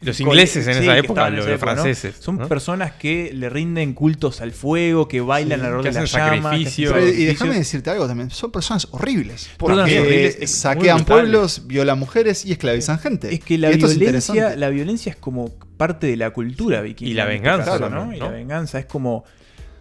Los 0.05 0.21
ingleses 0.21 0.67
en 0.67 0.75
Sí, 0.75 0.81
esa 0.83 0.93
que 0.95 0.99
época, 1.01 1.31
los 1.31 1.61
franceses. 1.61 2.17
Son 2.21 2.37
¿no? 2.39 2.49
personas 2.49 2.93
que 2.93 3.33
le 3.33 3.49
rinden 3.49 3.95
cultos 3.95 4.41
al 4.41 4.53
fuego, 4.53 5.09
que 5.09 5.21
bailan 5.21 5.61
Sí, 5.61 5.67
alrededor 5.67 5.83
que 5.83 5.89
de 5.89 5.95
la 5.95 6.01
hacen 6.03 6.21
llama. 6.21 6.51
sacrificios. 6.51 6.93
Pero, 6.93 7.03
y 7.05 7.09
sacrificios. 7.09 7.39
déjame 7.39 7.55
decirte 7.59 7.91
algo 7.91 8.07
también, 8.07 8.31
son 8.31 8.51
personas 8.53 8.89
horribles. 8.91 9.51
Personas 9.59 9.59
Porque 9.59 10.01
horribles, 10.01 10.35
eh, 10.37 10.39
es 10.45 10.51
saquean 10.55 11.05
pueblos, 11.05 11.67
violan 11.67 11.99
mujeres 11.99 12.45
y 12.45 12.53
esclavizan 12.53 12.99
gente. 12.99 13.33
Es 13.35 13.41
que 13.41 13.59
la 13.59 13.71
Y 13.71 13.75
esto 13.75 13.87
es 13.87 13.99
violencia, 13.99 14.33
interesante. 14.35 14.57
la 14.61 14.69
violencia 14.71 15.11
es 15.11 15.17
como 15.17 15.51
parte 15.77 16.07
de 16.07 16.17
la 16.17 16.31
cultura 16.31 16.81
vikinga. 16.83 17.11
Y 17.11 17.15
la 17.15 17.23
este 17.25 17.35
venganza 17.35 17.71
caso, 17.73 17.91
¿no? 17.91 18.13
Y 18.13 18.19
la 18.19 18.29
venganza 18.29 18.79
es 18.79 18.87
como 18.87 19.25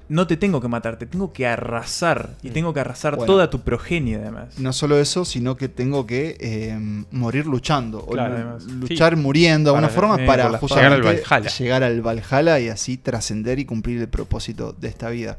no 0.09 0.27
te 0.27 0.37
tengo 0.37 0.59
que 0.61 0.67
matar, 0.67 0.97
te 0.97 1.05
tengo 1.05 1.31
que 1.33 1.47
arrasar 1.47 2.31
y 2.43 2.49
tengo 2.49 2.73
que 2.73 2.81
arrasar 2.81 3.15
Bueno. 3.15 3.31
toda 3.31 3.49
tu 3.49 3.61
progenie 3.61 4.15
además. 4.17 4.59
No 4.59 4.73
solo 4.73 4.99
eso, 4.99 5.23
sino 5.25 5.55
que 5.57 5.69
tengo 5.69 6.05
que 6.05 6.37
eh, 6.39 6.77
morir 7.11 7.45
luchando. 7.47 7.99
o 7.99 8.07
Claro, 8.11 8.33
lu- 8.33 8.39
además. 8.41 8.63
luchar 8.65 9.15
muriendo 9.17 9.71
de 9.71 9.77
alguna 9.77 9.93
forma 9.93 10.21
eh, 10.21 10.27
para 10.27 10.57
justamente 10.57 10.97
Llegar 10.97 11.09
al 11.15 11.21
Valhalla. 11.23 11.49
llegar 11.49 11.83
al 11.83 12.01
Valhalla 12.01 12.59
y 12.59 12.69
así 12.69 12.97
trascender 12.97 13.59
y 13.59 13.65
cumplir 13.65 13.99
el 14.01 14.09
propósito 14.09 14.73
de 14.73 14.87
esta 14.89 15.09
vida. 15.09 15.37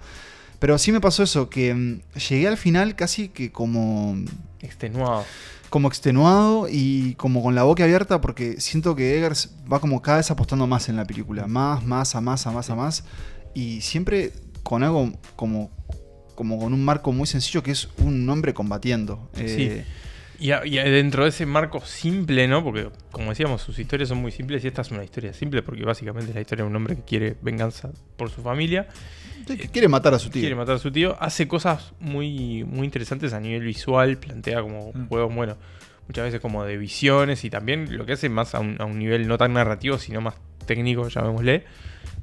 Pero 0.58 0.78
sí 0.78 0.92
me 0.92 1.00
pasó 1.00 1.22
eso, 1.22 1.50
que 1.50 1.74
mm, 1.74 2.00
llegué 2.30 2.48
al 2.48 2.56
final 2.56 2.96
casi 2.96 3.28
que 3.28 3.52
como, 3.52 4.16
Extenuado. 4.62 5.24
como 5.68 5.88
extenuado 5.88 6.68
y 6.70 7.14
como 7.16 7.42
con 7.42 7.54
la 7.54 7.64
boca 7.64 7.84
abierta 7.84 8.20
porque 8.22 8.60
siento 8.60 8.96
que 8.96 9.18
Eggers 9.18 9.50
va 9.70 9.78
como 9.80 10.00
cada 10.00 10.16
vez 10.18 10.30
apostando 10.30 10.66
más 10.66 10.88
en 10.88 10.96
la 10.96 11.04
película. 11.04 11.46
Más, 11.46 11.84
más, 11.84 12.14
a 12.14 12.20
más, 12.22 12.46
a 12.46 12.50
más, 12.50 12.70
a 12.70 12.74
más. 12.74 13.04
Y 13.56 13.82
siempre 13.82 14.32
con 14.64 14.82
algo 14.82 15.12
como, 15.36 15.70
como 16.34 16.58
con 16.58 16.72
un 16.72 16.84
marco 16.84 17.12
muy 17.12 17.26
sencillo 17.28 17.62
que 17.62 17.70
es 17.70 17.88
un 17.98 18.28
hombre 18.28 18.52
combatiendo. 18.54 19.30
Eh, 19.36 19.84
Y, 20.40 20.50
a- 20.50 20.66
y 20.66 20.78
a- 20.78 20.84
dentro 20.84 21.22
de 21.22 21.28
ese 21.28 21.46
marco 21.46 21.80
simple, 21.86 22.48
¿no? 22.48 22.64
Porque, 22.64 22.88
como 23.12 23.30
decíamos, 23.30 23.62
sus 23.62 23.78
historias 23.78 24.08
son 24.08 24.18
muy 24.18 24.32
simples 24.32 24.64
y 24.64 24.66
esta 24.66 24.82
es 24.82 24.90
una 24.90 25.04
historia 25.04 25.32
simple 25.32 25.62
porque 25.62 25.84
básicamente 25.84 26.30
es 26.30 26.34
la 26.34 26.40
historia 26.40 26.64
de 26.64 26.70
un 26.70 26.74
hombre 26.76 26.96
que 26.96 27.02
quiere 27.02 27.36
venganza 27.40 27.90
por 28.16 28.30
su 28.30 28.42
familia, 28.42 28.88
Sí, 29.46 29.56
que 29.56 29.68
quiere 29.68 29.86
matar 29.88 30.12
a 30.14 30.18
su 30.18 30.30
tío. 30.30 30.40
quiere 30.40 30.56
matar 30.56 30.74
a 30.74 30.78
su 30.78 30.90
tío, 30.90 31.16
hace 31.22 31.46
cosas 31.46 31.92
muy, 32.00 32.64
muy 32.64 32.84
interesantes 32.86 33.32
a 33.32 33.38
nivel 33.40 33.62
visual, 33.62 34.16
plantea 34.18 34.60
como 34.62 34.90
Mm. 34.92 35.06
juegos, 35.08 35.34
bueno, 35.34 35.56
muchas 36.08 36.24
veces 36.24 36.40
como 36.40 36.64
de 36.64 36.78
visiones 36.78 37.44
y 37.44 37.50
también 37.50 37.96
lo 37.96 38.04
que 38.04 38.14
hace 38.14 38.28
más 38.28 38.54
a 38.56 38.60
un, 38.60 38.76
a 38.80 38.86
un 38.86 38.98
nivel 38.98 39.28
no 39.28 39.38
tan 39.38 39.52
narrativo, 39.52 39.98
sino 39.98 40.20
más 40.20 40.34
técnico, 40.66 41.08
llamémosle, 41.08 41.64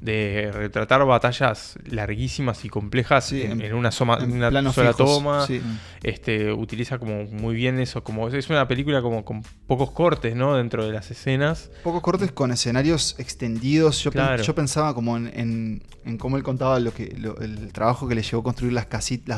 de 0.00 0.50
retratar 0.52 1.04
batallas 1.06 1.76
larguísimas 1.84 2.64
y 2.64 2.68
complejas 2.68 3.26
Sí, 3.28 3.42
en, 3.42 3.72
una, 3.74 3.90
soma- 3.92 4.18
en 4.20 4.32
una 4.32 4.50
sola 4.72 4.92
fijos, 4.92 4.96
toma. 4.96 5.46
sí. 5.46 5.60
Este, 6.02 6.52
utiliza 6.52 6.98
como 6.98 7.24
muy 7.24 7.54
bien 7.54 7.78
eso, 7.78 8.02
como 8.02 8.28
es 8.28 8.50
una 8.50 8.66
película 8.66 9.00
como 9.02 9.24
con 9.24 9.42
pocos 9.66 9.90
cortes, 9.92 10.34
¿no? 10.34 10.56
Dentro 10.56 10.84
de 10.86 10.92
las 10.92 11.10
escenas. 11.10 11.70
Pocos 11.84 12.00
cortes 12.02 12.32
con 12.32 12.50
escenarios 12.50 13.14
extendidos. 13.18 14.02
Yo, 14.02 14.10
pen- 14.10 14.22
Claro. 14.22 14.42
yo 14.42 14.54
pensaba 14.54 14.94
como 14.94 15.16
en, 15.16 15.82
cómo 16.18 16.36
él 16.36 16.42
contaba 16.42 16.80
lo 16.80 16.92
que 16.92 17.14
lo- 17.18 17.38
el 17.40 17.72
trabajo 17.72 18.08
que 18.08 18.14
le 18.14 18.22
llevó 18.22 18.40
a 18.40 18.44
construir 18.44 18.72
las, 18.72 18.86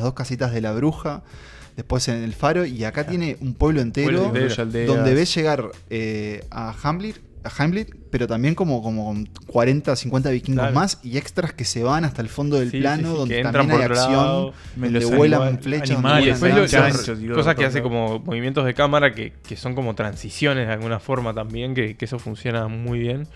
dos 0.02 0.14
casitas 0.14 0.52
de 0.52 0.60
la 0.60 0.72
bruja. 0.72 1.22
Después 1.76 2.06
en 2.08 2.22
el 2.22 2.34
faro. 2.34 2.64
Y 2.64 2.84
acá 2.84 3.04
tiene 3.06 3.36
un 3.40 3.54
pueblo 3.54 3.80
entero. 3.80 4.30
Pueblo 4.30 4.86
donde 4.86 5.12
ves 5.14 5.34
llegar 5.34 5.70
eh, 5.90 6.44
a 6.50 6.72
Hamlet, 6.82 7.20
a 7.44 7.62
Hamlet, 7.62 7.94
pero 8.10 8.26
también 8.26 8.54
como, 8.54 8.82
como 8.82 9.04
con 9.06 9.26
40, 9.46 9.94
50 9.96 10.30
vikingos 10.30 10.62
Claro. 10.62 10.74
más 10.74 10.98
y 11.02 11.18
extras 11.18 11.52
que 11.52 11.64
se 11.64 11.82
van 11.82 12.04
hasta 12.04 12.22
el 12.22 12.28
fondo 12.28 12.58
del 12.58 12.70
Sí, 12.70 12.80
plano, 12.80 13.02
sí, 13.02 13.12
sí, 13.12 13.18
donde 13.18 13.42
también 13.42 13.62
entran 13.70 13.80
hay 13.80 13.86
acción, 13.86 14.12
lado. 14.12 14.52
Donde 14.76 15.04
vuelan 15.04 15.42
animal- 15.42 15.62
flechas, 15.62 15.90
animales, 15.90 16.40
donde 16.40 16.48
Y 16.48 16.52
después 16.60 16.72
lo- 16.72 16.78
chanchos 17.06 17.18
cosas 17.36 17.54
que 17.54 17.64
hace 17.66 17.82
como 17.82 18.18
movimientos 18.20 18.64
de 18.64 18.74
cámara 18.74 19.12
que, 19.14 19.32
que 19.46 19.56
son 19.56 19.74
como 19.74 19.94
transiciones 19.94 20.66
de 20.66 20.72
alguna 20.72 20.98
forma 21.00 21.34
también, 21.34 21.74
que, 21.74 21.96
que 21.96 22.04
eso 22.06 22.18
funciona 22.18 22.66
muy 22.68 22.98
bien. 22.98 23.28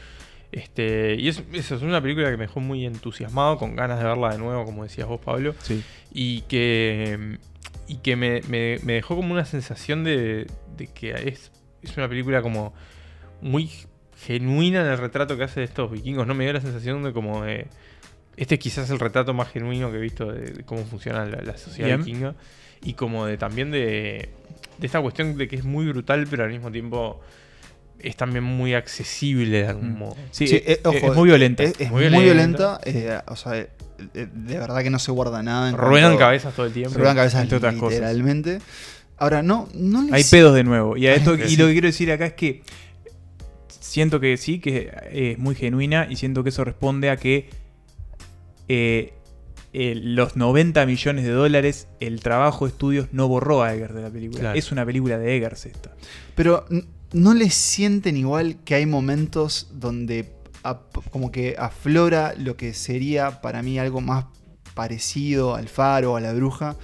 Este, 0.50 1.14
y 1.16 1.28
es, 1.28 1.42
eso 1.52 1.74
es 1.76 1.82
una 1.82 2.00
película 2.00 2.30
que 2.30 2.36
me 2.38 2.44
dejó 2.46 2.60
muy 2.60 2.86
entusiasmado, 2.86 3.58
con 3.58 3.76
ganas 3.76 3.98
de 3.98 4.04
verla 4.06 4.30
de 4.30 4.38
nuevo, 4.38 4.64
como 4.64 4.82
decías 4.84 5.06
vos, 5.06 5.20
Pablo. 5.22 5.54
Sí. 5.62 5.82
y 6.10 6.40
que, 6.42 7.38
y 7.86 7.96
que 7.96 8.16
me, 8.16 8.40
me- 8.48 8.78
me 8.82 8.94
dejó 8.94 9.14
como 9.16 9.32
una 9.34 9.44
sensación 9.44 10.04
de, 10.04 10.46
de 10.78 10.86
que 10.86 11.10
es, 11.28 11.52
es 11.82 11.96
una 11.98 12.08
película 12.08 12.40
como 12.40 12.72
muy 13.42 13.70
genuina 14.26 14.80
en 14.80 14.86
el 14.88 14.98
retrato 14.98 15.36
que 15.36 15.44
hace 15.44 15.60
de 15.60 15.66
estos 15.66 15.90
vikingos. 15.90 16.26
No 16.26 16.34
me 16.34 16.44
dio 16.44 16.52
la 16.52 16.60
sensación 16.60 17.02
de 17.04 17.12
como 17.12 17.44
de... 17.44 17.66
Este 18.36 18.54
es 18.54 18.60
quizás 18.60 18.88
el 18.90 18.98
retrato 19.00 19.34
más 19.34 19.48
genuino 19.50 19.90
que 19.90 19.96
he 19.96 20.00
visto 20.00 20.30
de, 20.30 20.50
de 20.52 20.64
cómo 20.64 20.84
funciona 20.84 21.24
la, 21.24 21.42
la 21.42 21.56
sociedad 21.56 21.88
Bien. 21.88 22.04
vikinga. 22.04 22.34
Y 22.82 22.94
como 22.94 23.26
de 23.26 23.36
también 23.36 23.70
de, 23.72 24.28
de 24.78 24.86
esta 24.86 25.00
cuestión 25.00 25.36
de 25.36 25.48
que 25.48 25.56
es 25.56 25.64
muy 25.64 25.86
brutal, 25.88 26.26
pero 26.30 26.44
al 26.44 26.50
mismo 26.50 26.70
tiempo 26.70 27.20
es 27.98 28.14
también 28.16 28.44
muy 28.44 28.74
accesible 28.74 29.62
de 29.62 29.66
algún 29.66 29.94
Mm. 29.94 29.98
modo. 29.98 30.16
Sí, 30.30 30.46
Sí, 30.46 30.56
eh, 30.56 30.62
eh, 30.66 30.80
ojo, 30.84 30.96
es 30.96 31.14
muy 31.16 31.28
violenta. 31.28 31.64
Es, 31.64 31.74
es 31.80 31.90
Muy 31.90 32.08
muy, 32.10 32.22
violenta. 32.24 32.78
violenta. 32.84 33.18
eh, 33.18 33.20
o 33.26 33.34
sea, 33.34 33.56
eh, 33.58 33.68
eh, 34.14 34.28
de 34.32 34.58
verdad 34.58 34.82
que 34.84 34.90
no 34.90 35.00
se 35.00 35.10
guarda 35.10 35.42
nada. 35.42 35.68
en 35.70 35.76
Ruedan 35.76 36.10
cuanto- 36.10 36.18
cabezas 36.20 36.54
todo 36.54 36.66
el 36.66 36.72
tiempo. 36.72 36.96
Ruedan 36.96 37.16
cabezas 37.16 37.42
entre 37.42 37.56
otras 37.58 37.74
cosas. 37.74 37.94
literalmente. 37.98 38.60
Ahora, 39.16 39.42
no, 39.42 39.68
no 39.74 40.02
les- 40.02 40.12
Hay 40.12 40.22
pedos 40.24 40.54
de 40.54 40.62
nuevo. 40.62 40.96
Y, 40.96 41.08
a 41.08 41.14
esto, 41.16 41.34
y 41.34 41.56
lo 41.56 41.66
que 41.66 41.72
quiero 41.72 41.86
decir 41.88 42.12
acá 42.12 42.26
es 42.26 42.34
que 42.34 42.62
siento 43.88 44.20
que 44.20 44.36
sí, 44.36 44.60
que 44.60 44.92
es 45.10 45.38
muy 45.38 45.54
genuina 45.54 46.06
y 46.08 46.16
siento 46.16 46.42
que 46.42 46.50
eso 46.50 46.64
responde 46.64 47.10
a 47.10 47.16
que 47.16 47.48
eh, 48.68 49.14
eh, 49.72 49.94
los 49.94 50.36
90 50.36 50.86
millones 50.86 51.24
de 51.24 51.30
dólares, 51.30 51.88
el 52.00 52.20
trabajo 52.20 52.66
de 52.66 52.72
estudios 52.72 53.08
no 53.12 53.28
borró 53.28 53.62
a 53.62 53.74
Eggers 53.74 53.94
de 53.94 54.02
la 54.02 54.10
película. 54.10 54.40
Claro. 54.40 54.58
Es 54.58 54.72
una 54.72 54.84
película 54.86 55.18
de 55.18 55.36
Eggers 55.36 55.66
esta. 55.66 55.94
Pero 56.34 56.66
no 57.12 57.34
les 57.34 57.54
sienten 57.54 58.16
igual 58.16 58.56
que 58.64 58.74
hay 58.74 58.86
momentos 58.86 59.68
donde 59.72 60.32
como 61.10 61.30
que 61.30 61.56
aflora 61.58 62.34
lo 62.36 62.56
que 62.56 62.74
sería 62.74 63.40
para 63.40 63.62
mí 63.62 63.78
algo 63.78 64.00
más 64.00 64.26
parecido 64.74 65.54
al 65.54 65.68
faro, 65.68 66.16
a 66.16 66.20
la 66.20 66.32
bruja. 66.32 66.76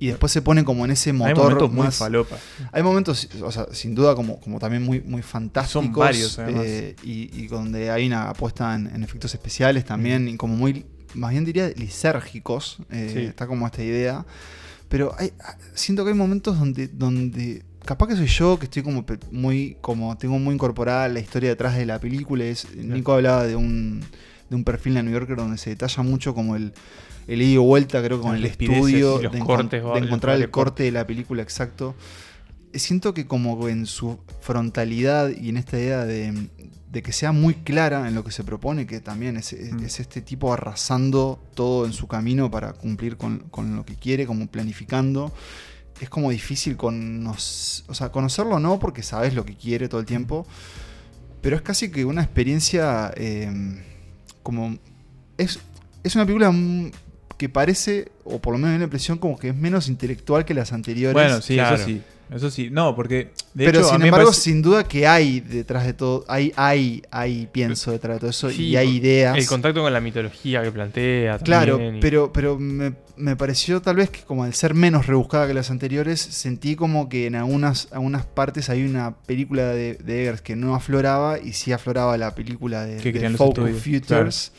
Y 0.00 0.08
después 0.08 0.32
se 0.32 0.40
pone 0.42 0.64
como 0.64 0.84
en 0.84 0.90
ese 0.90 1.10
Hay 1.10 1.16
motor 1.16 1.44
momentos 1.44 1.72
muy 1.72 1.86
falopa. 1.92 2.36
Hay 2.72 2.82
momentos, 2.82 3.28
o 3.42 3.52
sea, 3.52 3.66
sin 3.72 3.94
duda 3.94 4.14
como, 4.14 4.40
como 4.40 4.58
también 4.58 4.82
muy, 4.82 5.00
muy 5.02 5.22
fantásticos. 5.22 5.84
Son 5.84 5.92
varios, 5.92 6.38
además. 6.38 6.64
eh, 6.66 6.96
y, 7.04 7.30
y 7.38 7.46
donde 7.48 7.90
hay 7.90 8.06
una 8.06 8.30
apuesta 8.30 8.74
en, 8.74 8.86
en 8.86 9.04
efectos 9.04 9.34
especiales 9.34 9.84
también, 9.84 10.26
y 10.26 10.36
como 10.38 10.56
muy, 10.56 10.86
más 11.14 11.30
bien 11.32 11.44
diría, 11.44 11.68
lisérgicos. 11.76 12.78
eh, 12.90 13.10
Sí. 13.12 13.18
Está 13.20 13.46
como 13.46 13.66
esta 13.66 13.82
idea. 13.82 14.24
Pero 14.88 15.14
hay, 15.18 15.32
siento 15.74 16.02
que 16.04 16.10
hay 16.10 16.16
momentos 16.16 16.58
donde, 16.58 16.88
donde 16.88 17.62
capaz 17.84 18.08
que 18.08 18.16
soy 18.16 18.26
yo, 18.26 18.58
que 18.58 18.64
estoy 18.64 18.82
como 18.82 19.04
muy, 19.30 19.76
como 19.80 20.16
tengo 20.18 20.38
muy 20.38 20.54
incorporada 20.54 21.08
la 21.08 21.20
historia 21.20 21.50
detrás 21.50 21.76
de 21.76 21.84
la 21.86 21.98
película. 22.00 22.44
Es, 22.44 22.74
Nico 22.74 23.12
hablaba 23.12 23.46
de 23.46 23.54
un 23.54 24.00
de 24.48 24.56
un 24.56 24.64
perfil 24.64 24.94
de 24.94 25.02
New 25.04 25.12
Yorker 25.12 25.36
donde 25.36 25.58
se 25.58 25.70
detalla 25.70 26.02
mucho 26.02 26.34
como 26.34 26.56
el, 26.56 26.72
el 27.32 27.42
ida 27.42 27.54
y 27.54 27.56
vuelta, 27.58 28.02
creo, 28.02 28.20
con 28.20 28.34
el 28.36 28.42
estudio, 28.44 29.18
de, 29.18 29.38
encon- 29.40 29.68
encontrar 30.04 30.36
el 30.36 30.50
corte 30.50 30.82
de 30.84 30.90
la 30.92 31.06
película 31.06 31.42
exacto. 31.42 31.94
Siento 32.74 33.14
que 33.14 33.26
como 33.26 33.68
en 33.68 33.86
su 33.86 34.18
frontalidad 34.40 35.30
y 35.30 35.48
en 35.48 35.56
esta 35.56 35.78
idea 35.78 36.04
de, 36.04 36.48
de 36.90 37.02
que 37.02 37.12
sea 37.12 37.32
muy 37.32 37.54
clara 37.54 38.06
en 38.06 38.14
lo 38.14 38.22
que 38.24 38.30
se 38.30 38.44
propone, 38.44 38.86
que 38.86 39.00
también 39.00 39.36
es, 39.36 39.52
es- 39.52 39.72
Mm. 39.72 39.84
es 39.84 40.00
este 40.00 40.20
tipo 40.22 40.52
arrasando 40.52 41.42
todo 41.54 41.86
en 41.86 41.92
su 41.92 42.06
camino 42.06 42.50
para 42.50 42.72
cumplir 42.72 43.16
con, 43.16 43.40
con 43.50 43.74
lo 43.76 43.84
que 43.84 43.94
quiere, 43.96 44.26
como 44.26 44.46
planificando. 44.46 45.32
Es 46.00 46.08
como 46.08 46.30
difícil 46.30 46.76
conoc- 46.78 47.82
o 47.88 47.94
sea, 47.94 48.10
conocerlo 48.10 48.58
no 48.60 48.78
porque 48.78 49.02
sabes 49.02 49.34
lo 49.34 49.44
que 49.44 49.54
quiere 49.56 49.88
todo 49.88 50.00
el 50.00 50.06
tiempo, 50.06 50.46
pero 51.42 51.56
es 51.56 51.62
casi 51.62 51.90
que 51.90 52.04
una 52.04 52.22
experiencia 52.22 53.12
eh, 53.16 53.82
como... 54.42 54.78
Es, 55.36 55.58
es 56.04 56.14
una 56.14 56.24
película 56.24 56.50
mm, 56.50 56.90
que 57.40 57.48
parece, 57.48 58.12
o 58.24 58.38
por 58.38 58.52
lo 58.52 58.58
menos 58.58 58.68
me 58.68 58.72
da 58.74 58.78
la 58.80 58.84
impresión, 58.84 59.16
como 59.16 59.38
que 59.38 59.48
es 59.48 59.56
menos 59.56 59.88
intelectual 59.88 60.44
que 60.44 60.52
las 60.52 60.74
anteriores. 60.74 61.14
Bueno, 61.14 61.40
sí, 61.40 61.54
Claro. 61.54 61.76
eso 61.76 61.86
sí. 61.86 62.02
Eso 62.30 62.48
sí. 62.50 62.68
No, 62.70 62.94
porque 62.94 63.30
de 63.54 63.64
pero 63.64 63.78
hecho, 63.80 63.88
a 63.88 63.92
sin 63.92 64.02
mí 64.02 64.04
embargo, 64.08 64.26
parece- 64.28 64.42
sin 64.42 64.62
duda 64.62 64.84
que 64.84 65.04
hay 65.06 65.40
detrás 65.40 65.84
de 65.86 65.94
todo, 65.94 66.24
hay, 66.28 66.52
hay, 66.54 67.02
hay 67.10 67.48
pienso 67.50 67.90
detrás 67.90 68.16
de 68.16 68.20
todo 68.20 68.30
eso 68.30 68.50
Sí, 68.50 68.66
y 68.68 68.76
hay 68.76 68.88
ideas. 68.98 69.36
El 69.36 69.46
contacto 69.46 69.80
con 69.82 69.92
la 69.92 70.00
mitología 70.00 70.62
que 70.62 70.70
plantea. 70.70 71.38
Claro, 71.38 71.72
también, 71.78 71.96
y- 71.96 72.00
pero, 72.00 72.30
pero 72.32 72.56
me, 72.58 72.92
me 73.16 73.34
pareció 73.34 73.80
tal 73.82 73.96
vez 73.96 74.10
que 74.10 74.20
como 74.20 74.44
al 74.44 74.54
ser 74.54 74.74
menos 74.74 75.06
rebuscada 75.08 75.48
que 75.48 75.54
las 75.54 75.70
anteriores, 75.72 76.20
sentí 76.20 76.76
como 76.76 77.08
que 77.08 77.26
en 77.26 77.34
algunas, 77.34 77.88
algunas 77.90 78.26
partes 78.26 78.68
hay 78.70 78.84
una 78.84 79.16
película 79.26 79.68
de, 79.70 79.94
de 79.94 80.20
Eggers 80.22 80.40
que 80.42 80.54
no 80.54 80.76
afloraba 80.76 81.38
y 81.40 81.54
sí 81.54 81.72
afloraba 81.72 82.16
la 82.16 82.34
película 82.36 82.84
de, 82.84 82.96
estudios, 82.98 83.82
Futures 83.82 84.52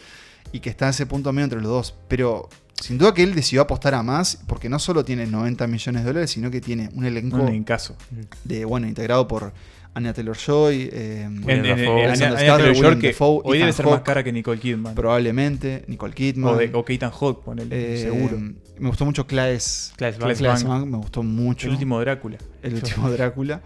y 0.51 0.59
que 0.59 0.69
está 0.69 0.85
en 0.85 0.89
ese 0.91 1.05
punto 1.05 1.31
medio 1.33 1.45
entre 1.45 1.61
los 1.61 1.69
dos. 1.69 1.95
Pero 2.07 2.49
sin 2.79 2.97
duda 2.97 3.13
que 3.13 3.23
él 3.23 3.35
decidió 3.35 3.61
apostar 3.61 3.93
a 3.93 4.03
más 4.03 4.39
porque 4.47 4.67
no 4.69 4.79
solo 4.79 5.05
tiene 5.05 5.25
90 5.25 5.67
millones 5.67 6.01
de 6.03 6.07
dólares, 6.07 6.31
sino 6.31 6.49
que 6.51 6.61
tiene 6.61 6.89
un 6.93 7.05
elenco 7.05 7.37
No, 7.37 7.47
en 7.47 7.63
caso. 7.63 7.95
de, 8.43 8.65
bueno, 8.65 8.87
integrado 8.87 9.27
por 9.27 9.53
Anya 9.93 10.13
Taylor-Joy, 10.13 10.89
eh, 10.91 11.21
En, 11.25 11.43
William 11.43 11.77
hoy 13.43 13.57
debe 13.59 13.73
ser 13.73 13.85
más 13.85 14.01
cara 14.01 14.23
que 14.23 14.31
Nicole 14.31 14.59
Kidman. 14.59 14.95
probablemente, 14.95 15.83
Nicole 15.87 16.13
Kidman. 16.13 16.53
O, 16.53 16.57
de, 16.57 16.71
o 16.73 16.85
que 16.85 16.93
Ethan 16.93 17.11
Hawke, 17.11 17.43
ponele, 17.43 17.93
Eh, 17.95 17.97
seguro. 17.97 18.37
Me 18.79 18.87
gustó 18.87 19.05
mucho 19.05 19.27
Claes, 19.27 19.93
Claes. 19.97 20.15
Claes 20.15 20.39
Claes 20.39 20.63
Bang. 20.63 20.81
Bang, 20.81 20.89
me 20.89 20.97
gustó 20.97 21.21
mucho. 21.23 21.67
El 21.67 21.73
último 21.73 21.99
Drácula. 21.99 22.37
El 22.63 22.75
último 22.75 23.11
Drácula. 23.11 23.61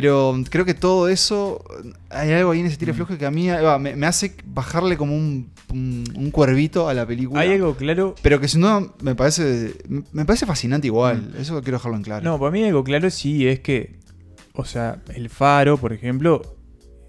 Pero 0.00 0.34
creo 0.50 0.64
que 0.64 0.74
todo 0.74 1.08
eso, 1.08 1.62
hay 2.10 2.32
algo 2.32 2.50
ahí 2.50 2.58
en 2.58 2.66
ese 2.66 2.76
tiro 2.76 2.92
Mm. 2.92 2.96
flojo 2.96 3.16
que 3.16 3.26
a 3.26 3.30
mí 3.30 3.46
va, 3.48 3.78
me, 3.78 3.94
me 3.94 4.06
hace 4.06 4.34
bajarle 4.44 4.96
como 4.96 5.14
un, 5.14 5.50
un, 5.72 6.02
un 6.16 6.30
cuervito 6.32 6.88
a 6.88 6.94
la 6.94 7.06
película. 7.06 7.40
Hay 7.40 7.52
algo 7.52 7.76
claro. 7.76 8.16
Pero 8.20 8.40
que 8.40 8.48
sin 8.48 8.62
duda 8.62 8.82
me 9.02 9.14
parece, 9.14 9.72
me 10.12 10.24
parece 10.24 10.46
fascinante 10.46 10.88
igual. 10.88 11.32
Eso 11.38 11.62
quiero 11.62 11.78
dejarlo 11.78 11.96
en 11.96 12.02
claro. 12.02 12.24
No, 12.24 12.40
para 12.40 12.50
mí 12.50 12.64
algo 12.64 12.82
claro 12.82 13.08
sí 13.08 13.46
es 13.46 13.60
que, 13.60 14.00
o 14.54 14.64
sea, 14.64 15.00
El 15.14 15.30
Faro, 15.30 15.78
por 15.78 15.92
ejemplo, 15.92 16.42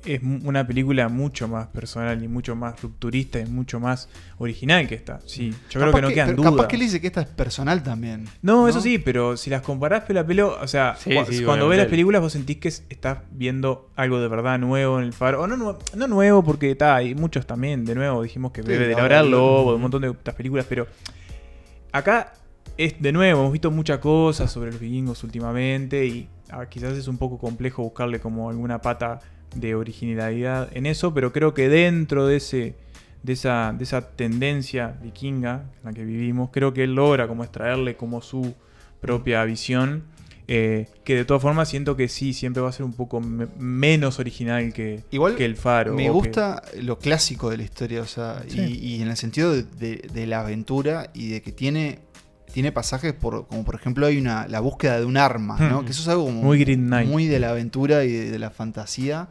es 0.05 0.21
una 0.23 0.65
película 0.67 1.09
mucho 1.09 1.47
más 1.47 1.67
personal 1.67 2.23
y 2.23 2.27
mucho 2.27 2.55
más 2.55 2.81
rupturista 2.81 3.39
y 3.39 3.45
mucho 3.45 3.79
más 3.79 4.07
original 4.37 4.87
que 4.87 4.95
esta. 4.95 5.19
Sí, 5.25 5.51
yo 5.69 5.79
creo 5.79 5.93
que 5.93 6.01
no 6.01 6.07
quedan 6.09 6.27
pero 6.29 6.37
dudas. 6.37 6.51
Capaz 6.53 6.67
que 6.67 6.75
él 6.75 6.81
dice 6.83 7.01
que 7.01 7.07
esta 7.07 7.21
es 7.21 7.27
personal 7.27 7.81
también. 7.83 8.25
No, 8.41 8.67
eso 8.67 8.81
sí, 8.81 8.97
pero 8.99 9.35
si 9.37 9.49
las 9.49 9.61
comparás 9.61 10.03
pelo 10.03 10.19
a 10.19 10.25
pelo, 10.25 10.57
o 10.61 10.67
sea, 10.67 10.95
Sí, 10.97 11.09
cua- 11.11 11.25
sí, 11.25 11.43
cuando 11.43 11.67
ves 11.67 11.77
las 11.79 11.87
películas 11.87 12.21
vos 12.21 12.33
sentís 12.33 12.57
que 12.57 12.67
es- 12.67 12.83
estás 12.89 13.19
viendo 13.31 13.89
algo 13.95 14.19
de 14.19 14.27
verdad 14.27 14.59
nuevo 14.59 14.99
en 14.99 15.05
el 15.05 15.13
faro. 15.13 15.41
O 15.41 15.47
no, 15.47 15.77
no 15.95 16.07
nuevo, 16.07 16.43
porque 16.43 16.71
está, 16.71 16.95
hay 16.95 17.15
muchos 17.15 17.45
también, 17.47 17.83
de 17.85 17.95
nuevo, 17.95 18.21
dijimos 18.23 18.51
que 18.51 18.61
Sí, 18.61 18.67
bebe 18.67 18.87
de 18.87 18.95
la 18.95 19.03
hora 19.03 19.23
lobo, 19.23 19.69
de 19.71 19.75
un 19.77 19.81
montón 19.81 20.01
de 20.03 20.09
otras 20.09 20.35
películas, 20.35 20.65
pero 20.69 20.87
acá 21.91 22.33
es 22.77 23.01
de 23.01 23.11
nuevo, 23.11 23.41
hemos 23.41 23.51
visto 23.53 23.71
muchas 23.71 23.99
cosas 23.99 24.51
sobre 24.51 24.71
los 24.71 24.79
vikingos 24.79 25.23
últimamente 25.23 26.05
y 26.05 26.27
ah, 26.51 26.65
quizás 26.67 26.93
es 26.97 27.07
un 27.07 27.17
poco 27.17 27.37
complejo 27.37 27.83
buscarle 27.83 28.19
como 28.19 28.49
alguna 28.49 28.81
pata 28.81 29.19
de 29.55 29.75
originalidad 29.75 30.69
en 30.75 30.85
eso, 30.85 31.13
pero 31.13 31.31
creo 31.33 31.53
que 31.53 31.69
dentro 31.69 32.27
de 32.27 32.37
ese 32.37 32.75
de 33.23 33.33
esa, 33.33 33.73
de 33.75 33.83
esa 33.83 34.09
tendencia 34.15 34.99
vikinga 35.01 35.63
en 35.79 35.85
la 35.85 35.93
que 35.93 36.05
vivimos, 36.05 36.49
creo 36.51 36.73
que 36.73 36.83
él 36.83 36.93
logra 36.93 37.27
como 37.27 37.43
extraerle 37.43 37.95
como 37.97 38.21
su 38.21 38.53
propia 39.01 39.43
visión, 39.45 40.03
eh, 40.47 40.87
que 41.03 41.15
de 41.15 41.25
todas 41.25 41.41
formas 41.41 41.67
siento 41.67 41.95
que 41.95 42.07
sí, 42.07 42.33
siempre 42.33 42.61
va 42.61 42.69
a 42.69 42.71
ser 42.71 42.85
un 42.85 42.93
poco 42.93 43.19
me- 43.19 43.47
menos 43.57 44.19
original 44.19 44.71
que, 44.73 45.01
Igual 45.09 45.35
que 45.35 45.43
el 45.45 45.55
faro. 45.55 45.95
Me 45.95 46.03
que- 46.03 46.09
gusta 46.11 46.61
lo 46.83 46.99
clásico 46.99 47.49
de 47.49 47.57
la 47.57 47.63
historia, 47.63 48.01
o 48.01 48.05
sea, 48.05 48.43
Sí. 48.47 48.59
y, 48.61 48.95
y 48.97 49.01
en 49.01 49.07
el 49.07 49.17
sentido 49.17 49.51
de, 49.55 49.63
de- 49.63 50.07
de 50.13 50.27
la 50.27 50.41
aventura 50.41 51.09
y 51.15 51.29
de 51.29 51.41
que 51.41 51.51
tiene, 51.51 51.97
tiene 52.55 52.71
pasajes 52.71 53.11
por, 53.13 53.47
como 53.47 53.63
por 53.65 53.75
ejemplo 53.75 54.07
hay 54.07 54.17
una 54.17 54.47
la 54.47 54.61
búsqueda 54.61 54.97
de 54.97 55.05
un 55.05 55.17
arma, 55.17 55.57
¿no? 55.59 55.81
Hmm. 55.81 55.85
Que 55.85 55.91
eso 55.91 56.01
es 56.01 56.07
algo 56.07 56.23
como 56.25 56.41
Muy 56.41 56.57
Green 56.59 56.87
Knight. 56.87 57.07
muy 57.09 57.27
de 57.27 57.37
la 57.39 57.49
aventura 57.49 58.03
y 58.05 58.11
de, 58.13 58.31
de 58.31 58.39
la 58.39 58.49
fantasía 58.49 59.27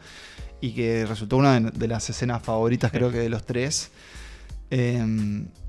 y 0.61 0.72
que 0.75 1.07
resultó 1.07 1.39
una 1.39 1.59
de, 1.59 1.70
de 1.70 1.89
las 1.89 2.09
escenas 2.11 2.43
favoritas 2.43 2.91
Sí. 2.93 2.97
creo 2.99 3.11
que 3.11 3.18
de 3.18 3.29
los 3.31 3.45
tres. 3.45 3.91
Eh, 4.70 5.03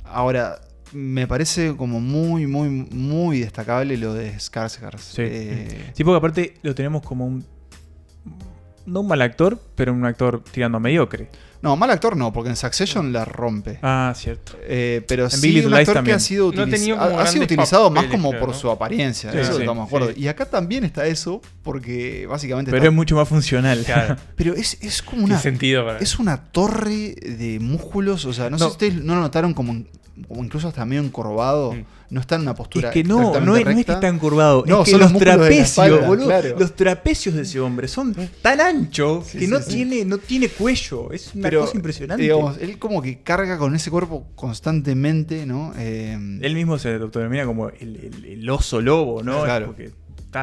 ahora 0.03 0.59
me 0.93 1.27
parece 1.27 1.75
como 1.75 1.99
muy 1.99 2.45
muy 2.47 2.69
muy 2.69 3.39
destacable 3.39 3.97
lo 3.97 4.13
de 4.13 4.35
Skarsgård. 4.35 4.97
Sí. 4.99 5.21
Eh, 5.23 5.91
Sí, 5.93 6.03
porque 6.03 6.17
aparte 6.17 6.53
lo 6.61 6.75
tenemos 6.75 7.01
como 7.03 7.25
un. 7.25 7.45
No 8.85 9.01
un 9.01 9.07
mal 9.07 9.21
actor, 9.21 9.59
pero 9.75 9.93
un 9.93 10.05
actor 10.05 10.43
tirando 10.51 10.77
a 10.77 10.79
mediocre. 10.79 11.29
no, 11.61 11.75
mal 11.75 11.89
actor 11.89 12.15
no, 12.15 12.31
porque 12.31 12.51
en 12.51 12.55
Succession 12.55 13.11
la 13.11 13.25
rompe. 13.25 13.79
Ah, 13.81 14.13
cierto. 14.15 14.51
Eh, 14.61 15.03
pero 15.07 15.27
sí, 15.31 15.41
Big 15.47 15.55
Little 15.55 15.67
un 15.69 15.73
actor 15.73 16.03
que 16.03 16.13
ha 16.13 16.19
sido, 16.19 16.51
No 16.51 16.61
ha 16.61 16.65
utiliz- 16.65 16.71
tenido 16.71 17.01
ha- 17.01 17.07
como 17.09 17.19
ha 17.21 17.25
sido 17.27 17.43
utilizado 17.45 17.89
más 17.89 18.05
como 18.05 18.29
creo, 18.29 18.39
por 18.41 18.49
¿no? 18.49 18.55
su 18.55 18.69
apariencia, 18.69 19.31
Sí, 19.31 19.39
eso 19.39 19.53
sí, 19.55 19.61
estamos 19.61 19.85
de 19.85 19.87
acuerdo. 19.87 20.13
sí. 20.13 20.21
Y 20.21 20.27
acá 20.27 20.45
también 20.45 20.83
está 20.83 21.07
eso, 21.07 21.41
porque 21.63 22.27
básicamente 22.27 22.69
Pero 22.69 22.83
está- 22.83 22.89
es 22.89 22.95
mucho 22.95 23.15
más 23.15 23.27
funcional. 23.27 23.81
Claro. 23.83 24.15
pero 24.35 24.53
es, 24.53 24.77
es 24.81 25.01
como 25.01 25.25
una 25.25 25.39
sentido 25.39 25.83
para. 25.83 25.97
es 25.99 26.19
una 26.19 26.37
torre 26.51 27.15
de 27.15 27.57
músculos, 27.59 28.25
o 28.25 28.33
sea, 28.33 28.51
no, 28.51 28.59
sé 28.59 28.63
No. 28.65 28.69
si 28.69 28.71
ustedes 28.73 28.95
no 29.03 29.15
lo 29.15 29.21
notaron 29.21 29.55
como, 29.55 29.83
como 30.27 30.43
incluso 30.43 30.67
hasta 30.67 30.85
medio 30.85 31.01
encorvado, 31.03 31.73
Mm. 31.73 31.83
no 32.11 32.21
está 32.21 32.35
en 32.35 32.41
una 32.41 32.55
postura 32.55 32.89
Es 32.89 32.93
que 32.93 33.03
no, 33.03 33.17
no 33.41 33.55
es, 33.57 33.65
no 33.65 33.71
es 33.71 33.85
que 33.85 33.91
está 33.91 34.07
encorvado, 34.07 34.63
No, 34.65 34.79
es 34.81 34.85
que 34.85 34.91
son 34.91 34.99
los 35.01 35.17
trapecios, 35.17 35.67
espalda, 35.69 36.07
boludo, 36.07 36.25
claro. 36.27 36.55
los 36.59 36.75
trapecios 36.75 37.35
de 37.35 37.41
ese 37.41 37.59
hombre 37.59 37.87
son 37.87 38.15
tan 38.41 38.61
anchos 38.61 39.27
Sí, 39.27 39.39
que 39.39 39.45
sí, 39.45 39.51
no, 39.51 39.59
sí. 39.61 39.73
Tiene, 39.73 40.05
no 40.05 40.17
tiene 40.17 40.47
cuello. 40.49 41.11
Es 41.11 41.33
una 41.35 41.43
Pero, 41.43 41.61
cosa 41.61 41.75
impresionante. 41.75 42.23
Digamos, 42.23 42.57
él 42.59 42.77
como 42.79 43.01
que 43.01 43.19
carga 43.23 43.57
con 43.57 43.75
ese 43.75 43.91
cuerpo 43.91 44.27
constantemente, 44.35 45.45
¿no? 45.45 45.73
Eh, 45.77 46.13
Él 46.41 46.55
mismo 46.55 46.77
se 46.77 46.95
autodenomina 46.95 47.45
como 47.45 47.69
el, 47.69 47.95
el- 47.97 48.25
el 48.25 48.49
oso 48.49 48.81
lobo, 48.81 49.21
¿no? 49.23 49.43
Claro. 49.43 49.67
Porque 49.67 49.91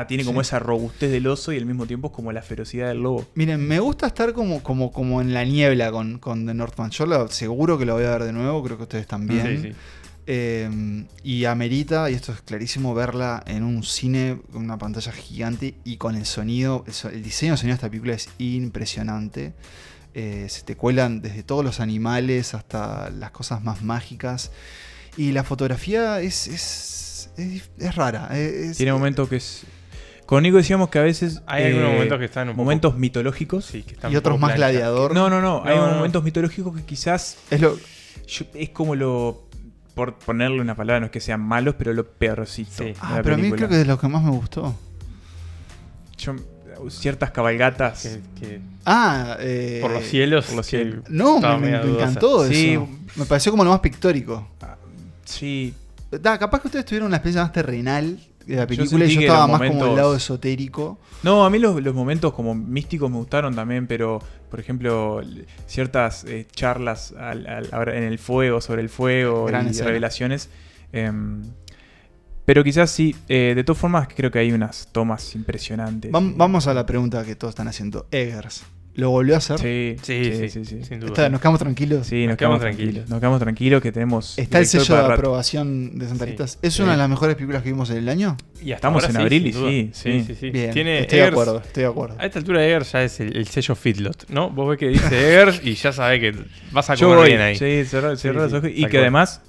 tiene 0.07 0.25
como 0.25 0.43
Sí. 0.43 0.49
esa 0.49 0.59
robustez 0.59 1.11
del 1.11 1.27
oso 1.27 1.53
y 1.53 1.59
al 1.59 1.67
mismo 1.67 1.87
tiempo 1.87 2.09
es 2.09 2.13
como 2.15 2.33
la 2.33 2.43
ferocidad 2.43 2.89
del 2.89 2.99
lobo. 3.03 3.27
Miren, 3.35 3.61
me 3.67 3.79
gusta 3.81 4.07
estar 4.07 4.33
como, 4.33 4.63
como, 4.63 4.91
como 4.93 5.21
en 5.21 5.33
la 5.35 5.45
niebla 5.45 5.91
con, 5.93 6.19
con 6.19 6.47
The 6.47 6.55
Northman. 6.55 6.91
Yo 6.91 7.07
la- 7.07 7.29
seguro 7.29 7.79
que 7.79 7.85
lo 7.85 7.95
voy 7.95 8.05
a 8.05 8.11
ver 8.11 8.25
de 8.25 8.33
nuevo, 8.33 8.63
creo 8.63 8.77
que 8.77 8.83
ustedes 8.85 9.07
también. 9.07 9.63
Sí, 9.63 9.69
sí. 9.71 9.75
Eh, 10.27 11.05
y 11.25 11.45
amerita, 11.47 12.09
y 12.09 12.15
esto 12.15 12.31
es 12.33 12.41
clarísimo, 12.43 12.95
verla 12.95 13.43
en 13.47 13.65
un 13.65 13.83
cine 13.83 14.39
con 14.53 14.63
una 14.63 14.79
pantalla 14.79 15.11
gigante 15.13 15.75
y 15.85 15.97
con 15.97 16.15
el 16.15 16.27
sonido. 16.27 16.85
El, 17.13 17.23
diseño 17.23 17.53
de 17.53 17.57
sonido 17.59 17.73
de 17.75 17.79
esta 17.79 17.89
película 17.91 18.15
es 18.15 18.29
impresionante. 18.39 19.53
Eh, 20.15 20.47
se 20.49 20.63
te 20.63 20.77
cuelan 20.77 21.23
desde 21.23 21.43
todos 21.43 21.65
los 21.65 21.81
animales 21.81 22.55
hasta 22.55 23.11
las 23.11 23.31
cosas 23.33 23.63
más 23.65 23.83
mágicas. 23.83 24.53
Y 25.17 25.33
la 25.33 25.43
fotografía 25.45 26.21
es, 26.21 26.47
es, 26.47 27.31
es, 27.37 27.71
es 27.79 27.95
rara. 27.97 28.29
es- 28.39 28.77
Tiene 28.77 28.93
momentos 28.93 29.29
que 29.29 29.37
es. 29.37 29.63
Con 30.33 30.45
Nico 30.45 30.57
decíamos 30.57 30.89
que 30.89 30.99
a 30.99 31.03
veces. 31.03 31.37
eh, 31.37 31.41
Hay 31.47 31.65
algunos 31.67 31.93
momentos 31.93 32.19
que 32.19 32.25
están 32.25 32.49
un 32.49 32.55
poco- 32.55 32.65
Momentos 32.65 32.97
mitológicos. 32.97 33.67
Sí, 33.67 33.83
que 33.83 33.93
están 33.93 34.11
y 34.11 34.17
otros 34.17 34.41
más 34.41 34.55
gladiador. 34.55 35.13
No, 35.13 35.29
no, 35.29 35.43
no. 35.43 35.63
Hay 35.63 35.77
No, 35.77 35.89
no. 35.89 35.95
momentos 35.97 36.25
mitológicos 36.25 36.75
que 36.75 36.85
quizás. 36.87 37.37
Es 37.51 37.61
lo, 37.61 37.77
yo- 38.27 38.47
es 38.55 38.71
como 38.71 38.95
lo. 38.95 39.43
Por 39.95 40.15
ponerle 40.15 40.63
una 40.63 40.75
palabra, 40.75 41.01
no 41.01 41.05
es 41.07 41.13
que 41.13 41.21
sean 41.21 41.43
malos, 41.43 41.75
pero 41.77 41.93
lo 41.93 42.07
peorcito. 42.09 42.71
Sí. 42.79 42.85
de 42.85 42.97
ah, 43.03 43.17
la 43.17 43.23
pero 43.23 43.35
a 43.35 43.39
mí 43.39 43.51
creo 43.53 43.69
que 43.69 43.75
es 43.75 43.81
de 43.81 43.85
lo 43.85 43.99
que 43.99 44.09
más 44.09 44.23
me 44.23 44.31
gustó. 44.31 44.75
Yo- 46.17 46.35
ciertas 46.89 47.31
cabalgatas. 47.31 48.01
Que- 48.03 48.41
que 48.41 48.61
Ah, 48.87 49.37
eh, 49.39 49.81
por 49.83 49.91
los 49.91 50.03
cielos. 50.05 50.47
por 50.47 50.57
los 50.57 50.67
que 50.67 50.79
cielos. 50.79 51.05
No, 51.11 51.41
me, 51.41 51.59
me- 51.59 51.79
me 51.85 51.91
encantó 51.91 52.49
Sí. 52.49 52.71
eso. 52.73 52.89
Me 53.17 53.27
pareció 53.27 53.53
como 53.53 53.65
lo 53.65 53.71
más 53.71 53.81
pictórico. 53.81 54.49
Sí, 55.27 55.75
Da, 56.11 56.39
capaz 56.39 56.61
que 56.61 56.69
ustedes 56.69 56.85
tuvieron 56.85 57.07
una 57.07 57.17
experiencia 57.17 57.43
más 57.43 57.53
terrenal 57.53 58.19
de 58.47 58.57
la 58.57 58.67
película 58.67 59.05
y 59.05 59.15
yo 59.15 59.21
estaba 59.21 59.47
más 59.47 59.69
como 59.71 59.85
del 59.87 59.97
lado 59.97 60.15
esotérico. 60.17 60.99
No, 61.23 61.45
a 61.45 61.51
mí 61.51 61.59
los, 61.59 61.81
los 61.83 61.95
momentos 61.95 62.33
como 62.35 62.55
místicos 62.55 63.11
me 63.11 63.17
gustaron 63.19 63.55
también, 63.55 63.87
pero 63.87 64.21
por 64.51 64.61
ejemplo, 64.61 65.21
ciertas 65.67 66.25
eh, 66.25 66.47
charlas 66.53 67.13
al- 67.19 67.47
al- 67.47 67.69
ahora 67.73 67.97
en 67.97 68.03
el 68.05 68.19
fuego, 68.19 68.61
sobre 68.61 68.83
el 68.83 68.89
fuego 68.89 69.47
Gran 69.47 69.67
y 69.67 69.71
escena. 69.71 69.89
revelaciones. 69.89 70.51
em, 70.93 71.43
pero 72.45 72.65
quizás 72.65 72.91
sí, 72.91 73.15
eh, 73.29 73.53
de 73.55 73.63
todas 73.65 73.81
formas 73.81 74.09
creo 74.15 74.31
que 74.33 74.41
hay 74.41 74.51
unas 74.53 74.89
tomas 74.93 75.35
impresionantes. 75.37 76.11
Vam- 76.11 76.35
vamos 76.37 76.67
a 76.67 76.75
la 76.75 76.85
pregunta 76.85 77.25
que 77.25 77.37
todos 77.37 77.53
están 77.53 77.69
haciendo. 77.69 78.07
Eggers. 78.11 78.65
Lo 78.95 79.09
volvió 79.11 79.35
a 79.35 79.39
hacer. 79.39 79.59
Sí, 79.59 79.97
Sí, 80.03 80.49
sí, 80.51 80.65
sin 80.85 81.01
duda. 81.01 81.29
Nos 81.31 81.41
quedamos 81.41 81.61
tranquilos. 81.61 82.07
Sí, 82.07 82.27
nos, 82.27 82.31
Nos 82.33 82.37
quedamos 82.37 82.37
quedamos 82.37 82.61
tranquilos. 82.61 82.77
tranquilos. 82.93 83.09
Nos 83.11 83.21
quedamos 83.21 83.41
tranquilos 83.41 83.83
que 83.83 83.93
tenemos. 83.93 84.39
Está 84.39 84.59
el 84.59 84.67
sello 84.67 84.95
de 84.97 85.01
rato. 85.01 85.13
aprobación 85.15 85.99
de 85.99 86.09
Santa 86.09 86.25
Sí. 86.27 86.31
Rita. 86.31 86.45
Es 86.45 86.75
Sí. 86.75 86.83
una 86.83 86.93
de 86.93 86.99
las 86.99 87.09
mejores 87.09 87.35
películas 87.37 87.63
que 87.63 87.71
vimos 87.71 87.89
en 87.91 87.97
el 87.97 88.09
año. 88.09 88.37
Y 88.63 88.73
Estamos 88.73 89.03
ahora 89.03 89.15
en 89.15 89.21
abril 89.23 89.47
y 89.47 89.53
sí, 89.53 89.59
sí, 89.61 89.91
sí. 89.93 90.25
sí, 90.27 90.35
sí. 90.39 90.51
Bien, 90.51 90.71
Tiene 90.73 91.01
estoy 91.01 91.19
de 91.21 91.25
acuerdo, 91.27 91.63
estoy 91.65 91.83
de 91.85 91.89
acuerdo. 91.89 92.17
A 92.19 92.27
esta 92.27 92.39
altura 92.39 92.65
Eggers 92.67 92.93
ya 92.93 93.03
es 93.03 93.19
el, 93.21 93.37
el 93.37 93.47
sello 93.47 93.75
Fitlot, 93.75 94.29
¿no? 94.29 94.51
Vos 94.51 94.69
ves 94.69 94.79
que 94.79 94.89
dice 94.89 95.07
Eggers 95.33 95.61
y 95.65 95.75
ya 95.75 95.93
sabés 95.93 96.21
que 96.21 96.35
vas 96.71 96.91
a 96.91 96.97
comer 96.97 97.27
bien 97.29 97.41
ahí. 97.41 97.57
Sí, 97.57 97.85
cerrar, 97.87 98.17
Sí, 98.17 98.23
cerrar 98.23 98.49
sí, 98.49 98.53
los 98.55 98.65
ojos. 98.65 98.71
Y 98.75 98.87
que 98.87 98.99
además, 98.99 99.41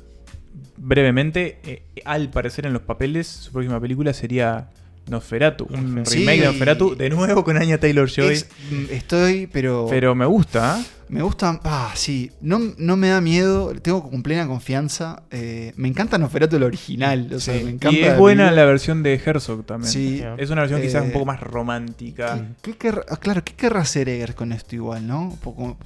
brevemente, 0.78 1.60
eh, 1.66 1.84
al 2.06 2.30
parecer 2.30 2.66
en 2.66 2.74
los 2.74 2.82
papeles, 2.82 3.28
su 3.28 3.52
próxima 3.52 3.80
película 3.80 4.14
sería 4.14 4.70
Nosferatu. 5.10 5.68
Un 5.70 5.96
Nosferatu. 5.96 6.12
remake 6.20 6.40
de 6.42 6.46
Nosferatu, 6.48 6.96
de 6.96 7.10
nuevo 7.10 7.44
con 7.44 7.58
Anya 7.58 7.78
Taylor 7.80 8.10
Joy. 8.10 8.34
Es- 8.34 8.48
mm, 8.72 8.86
estoy, 8.92 9.48
pero. 9.48 9.88
Pero 9.90 10.16
me 10.16 10.26
gusta, 10.26 10.80
¿eh? 10.80 10.84
Me 11.14 11.22
gusta. 11.24 11.60
Ah, 11.64 11.92
sí. 11.96 12.32
No, 12.42 12.60
no 12.78 12.96
me 12.98 13.10
da 13.10 13.22
miedo. 13.22 13.74
Tengo 13.82 14.10
con 14.10 14.24
plena 14.24 14.48
confianza. 14.48 15.24
eh, 15.32 15.74
me 15.76 15.88
encanta 15.88 16.18
Nosferatu 16.18 16.56
el 16.58 16.64
original. 16.64 17.30
O 17.34 17.40
sea, 17.40 17.58
Sí. 17.58 17.64
me 17.64 17.72
encanta. 17.72 17.98
Y 17.98 18.04
es 18.04 18.18
buena 18.18 18.52
la 18.52 18.66
versión 18.66 19.04
de 19.04 19.22
Herzog 19.24 19.66
también. 19.66 19.92
Sí. 19.92 20.24
Es 20.38 20.50
una 20.50 20.62
versión 20.62 20.82
quizás 20.82 21.04
Eh, 21.04 21.08
un 21.08 21.12
poco 21.14 21.26
más 21.26 21.40
romántica. 21.40 22.46
¿Qué, 22.62 22.72
qué 22.74 22.78
querrá- 22.78 23.06
ah, 23.10 23.18
claro, 23.18 23.44
¿qué 23.44 23.54
querrá 23.54 23.82
hacer 23.82 24.10
Eggers 24.10 24.36
con 24.36 24.52
esto 24.52 24.76
igual, 24.76 25.06
no? 25.08 25.38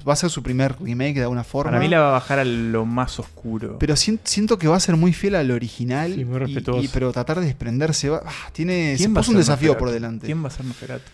Va 0.08 0.12
a 0.12 0.16
ser 0.16 0.30
su 0.30 0.42
primer 0.42 0.76
remake 0.80 1.14
de 1.14 1.22
alguna 1.22 1.44
forma. 1.44 1.70
Para 1.72 1.80
mí 1.82 1.88
la 1.88 2.00
va 2.00 2.08
a 2.08 2.12
bajar 2.12 2.38
a 2.38 2.44
lo 2.44 2.84
más 2.86 3.18
oscuro. 3.18 3.78
Pero 3.78 3.94
sien- 3.96 4.20
siento 4.24 4.58
que 4.58 4.68
va 4.68 4.76
a 4.76 4.80
ser 4.80 4.96
muy 4.96 5.12
fiel 5.12 5.34
al 5.34 5.50
original. 5.50 6.12
Sí, 6.14 6.24
muy 6.24 6.36
y- 6.36 6.38
respetuoso. 6.38 6.82
y- 6.82 6.88
pero 6.88 7.12
tratar 7.12 7.40
de 7.40 7.46
desprenderse. 7.46 8.08
va- 8.08 8.22
ah, 8.24 8.50
tiene, 8.52 8.92
se 8.92 8.98
¿Quién 8.98 9.10
va 9.14 9.18
a 9.18 9.22
puso 9.22 9.30
un 9.32 9.36
desafío 9.38 9.68
Nosferatu? 9.68 9.84
por 9.84 9.90
delante. 9.92 10.26
¿Quién 10.26 10.42
va 10.42 10.48
a 10.48 10.50
ser 10.50 10.64
Nosferatu? 10.64 11.04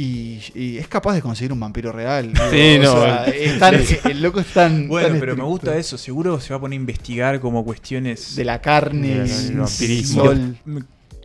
Y, 0.00 0.40
y 0.54 0.78
es 0.78 0.86
capaz 0.86 1.14
de 1.14 1.20
conseguir 1.22 1.52
un 1.52 1.58
vampiro 1.58 1.90
real. 1.90 2.32
Sí, 2.52 2.76
O 2.78 2.82
no. 2.84 3.02
sea, 3.02 3.24
es 3.24 3.58
tan- 3.58 3.74
el 4.08 4.22
loco 4.22 4.38
es 4.38 4.46
tan. 4.52 4.86
Bueno, 4.86 5.08
tan 5.08 5.18
pero 5.18 5.34
me 5.36 5.42
gusta 5.42 5.76
eso. 5.76 5.98
Seguro 5.98 6.38
se 6.38 6.50
va 6.50 6.58
a 6.58 6.60
poner 6.60 6.76
a 6.78 6.80
investigar 6.80 7.40
como 7.40 7.64
cuestiones 7.64 8.36
De 8.36 8.44
la 8.44 8.60
carne, 8.60 9.24
del 9.24 9.56
vampirismo. 9.58 10.24
sol. 10.24 10.56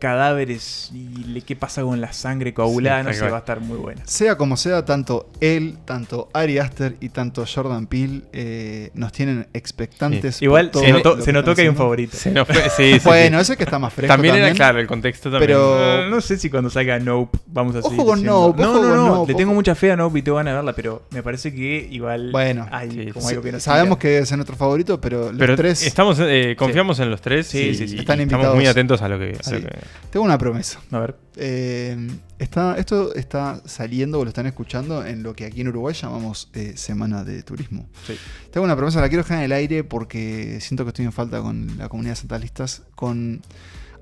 Cadáveres 0.04 0.92
y 0.94 1.24
le- 1.26 1.42
qué 1.42 1.56
pasa 1.56 1.82
con 1.82 2.00
la 2.02 2.12
sangre 2.12 2.54
coagulada, 2.54 3.02
Sí, 3.02 3.08
no 3.08 3.14
sé, 3.26 3.32
va 3.32 3.38
a 3.38 3.40
estar 3.40 3.60
muy 3.62 3.78
buena. 3.78 4.02
Sea 4.06 4.38
como 4.38 4.58
sea, 4.58 4.84
tanto 4.86 5.30
él, 5.40 5.78
tanto 5.86 6.30
Ari 6.34 6.58
Aster 6.60 6.96
y 7.00 7.10
tanto 7.10 7.46
Jordan 7.52 7.88
Peele 7.88 8.22
eh, 8.34 8.92
nos 8.94 9.12
tienen 9.14 9.48
expectantes. 9.54 10.42
Igual 10.42 10.72
se 10.74 10.92
notó, 10.92 11.16
que 11.18 11.22
se 11.24 11.32
notó 11.34 11.56
que 11.56 11.62
hay 11.62 11.68
un 11.70 11.76
favorito. 11.76 12.18
Se 12.18 12.32
nos 12.32 12.46
fue- 12.48 12.56
sí, 12.64 12.70
sí, 12.76 12.94
sí. 13.00 13.02
Bueno, 13.06 13.40
ese 13.40 13.56
que 13.58 13.64
está 13.64 13.80
más 13.80 13.94
fresco. 13.94 14.14
también, 14.14 14.34
También, 14.34 14.48
era 14.50 14.56
claro 14.56 14.80
el 14.80 14.88
contexto 14.88 15.32
también. 15.32 15.48
Pero- 15.48 16.10
no 16.10 16.20
sé 16.22 16.38
si 16.38 16.50
cuando 16.50 16.70
salga 16.70 17.00
Nope 17.00 17.40
vamos 17.48 17.76
a 17.76 17.80
Ojo 17.80 17.90
seguir 17.90 18.06
con 18.06 18.16
diciendo- 18.20 18.48
Nope, 18.48 18.62
No, 18.62 18.70
ojo 18.72 18.82
no, 18.82 18.88
con 18.90 18.98
no. 18.98 19.08
Nope, 19.16 19.32
le 19.32 19.38
tengo 19.38 19.54
mucha 19.54 19.74
fe 19.76 19.92
a 19.92 19.96
Nope 19.96 20.20
y 20.20 20.22
te 20.22 20.32
van 20.32 20.48
a 20.50 20.54
verla, 20.54 20.74
pero 20.74 21.04
me 21.12 21.24
parece 21.24 21.54
que 21.54 21.88
igual 21.90 22.32
Bueno, 22.32 22.68
hay 22.72 22.92
sí, 22.92 23.12
como 23.12 23.26
Sí, 23.28 23.32
algo 23.36 23.44
que 23.44 23.52
nos 23.54 23.64
sabemos 23.64 23.98
que 23.98 24.18
es 24.20 24.32
nuestro 24.34 24.56
favorito, 24.56 25.00
pero 25.00 25.30
los 25.32 25.38
Pero 25.40 25.56
tres. 25.56 25.86
estamos, 25.86 26.18
eh, 26.20 26.56
confiamos 26.58 27.00
en 27.00 27.10
los 27.10 27.22
tres 27.22 27.48
Sí, 27.48 27.60
y, 27.60 27.76
sí, 27.76 27.88
sí. 27.88 27.96
y 27.96 28.00
Están 28.00 28.20
estamos 28.20 28.34
invitados. 28.34 28.56
muy 28.56 28.68
atentos 28.68 29.02
a 29.02 29.08
lo 29.08 29.18
que... 29.20 29.38
a 29.40 29.44
Sí. 29.44 29.54
lo 29.56 29.62
que- 29.62 29.78
Tengo 30.12 30.26
una 30.26 30.38
promesa. 30.38 30.80
A 30.92 31.00
ver. 31.00 31.16
Eh, 31.36 32.08
está, 32.38 32.78
esto 32.78 33.16
está 33.16 33.62
saliendo 33.66 34.20
o 34.20 34.24
lo 34.24 34.30
están 34.30 34.46
escuchando 34.46 35.06
en 35.06 35.24
lo 35.24 35.36
que 35.36 35.46
aquí 35.46 35.62
en 35.62 35.70
Uruguay 35.70 35.96
llamamos 35.96 36.50
eh, 36.54 36.74
Semana 36.76 37.24
de 37.24 37.42
Turismo. 37.44 37.88
Sí. 38.06 38.16
Tengo 38.52 38.66
una 38.66 38.76
promesa, 38.76 39.02
la 39.02 39.10
quiero 39.10 39.24
dejar 39.24 39.40
en 39.40 39.46
el 39.46 39.52
aire 39.52 39.84
porque 39.84 40.60
siento 40.62 40.84
que 40.86 40.90
estoy 40.90 41.06
en 41.06 41.12
falta 41.12 41.42
con 41.42 41.78
la 41.78 41.90
comunidad 41.90 42.16
santalistas, 42.16 42.84
con 42.96 43.42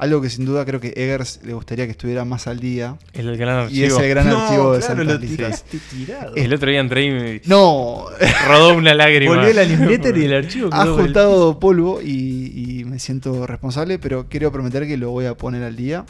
algo 0.01 0.19
que 0.19 0.31
sin 0.31 0.45
duda 0.45 0.65
creo 0.65 0.79
que 0.79 0.93
Eggers 0.95 1.41
le 1.43 1.53
gustaría 1.53 1.85
que 1.85 1.91
estuviera 1.91 2.25
más 2.25 2.47
al 2.47 2.59
día. 2.59 2.97
El 3.13 3.37
gran 3.37 3.71
Y 3.71 3.83
archivo. 3.83 3.99
es 3.99 4.03
el 4.03 4.09
gran 4.09 4.27
No, 4.29 4.39
archivo 4.41 4.73
de 4.73 4.79
claro. 6.07 6.31
El 6.35 6.53
otro 6.55 6.71
día 6.71 6.79
entré 6.79 7.03
y 7.05 7.11
me 7.11 7.41
No, 7.45 8.05
rodó 8.47 8.73
una 8.75 8.95
lágrima. 8.95 9.35
Volvió 9.35 9.53
la 9.53 9.63
newsletter 9.63 10.17
y 10.17 10.25
el 10.25 10.33
archivo 10.43 10.69
ha 10.71 10.87
juntado 10.87 11.59
polvo 11.59 12.01
y, 12.01 12.79
y 12.79 12.83
me 12.85 12.97
siento 12.97 13.45
responsable, 13.45 13.99
pero 13.99 14.25
quiero 14.27 14.51
prometer 14.51 14.87
que 14.87 14.97
lo 14.97 15.11
voy 15.11 15.25
a 15.25 15.35
poner 15.35 15.61
al 15.61 15.75
día. 15.75 16.03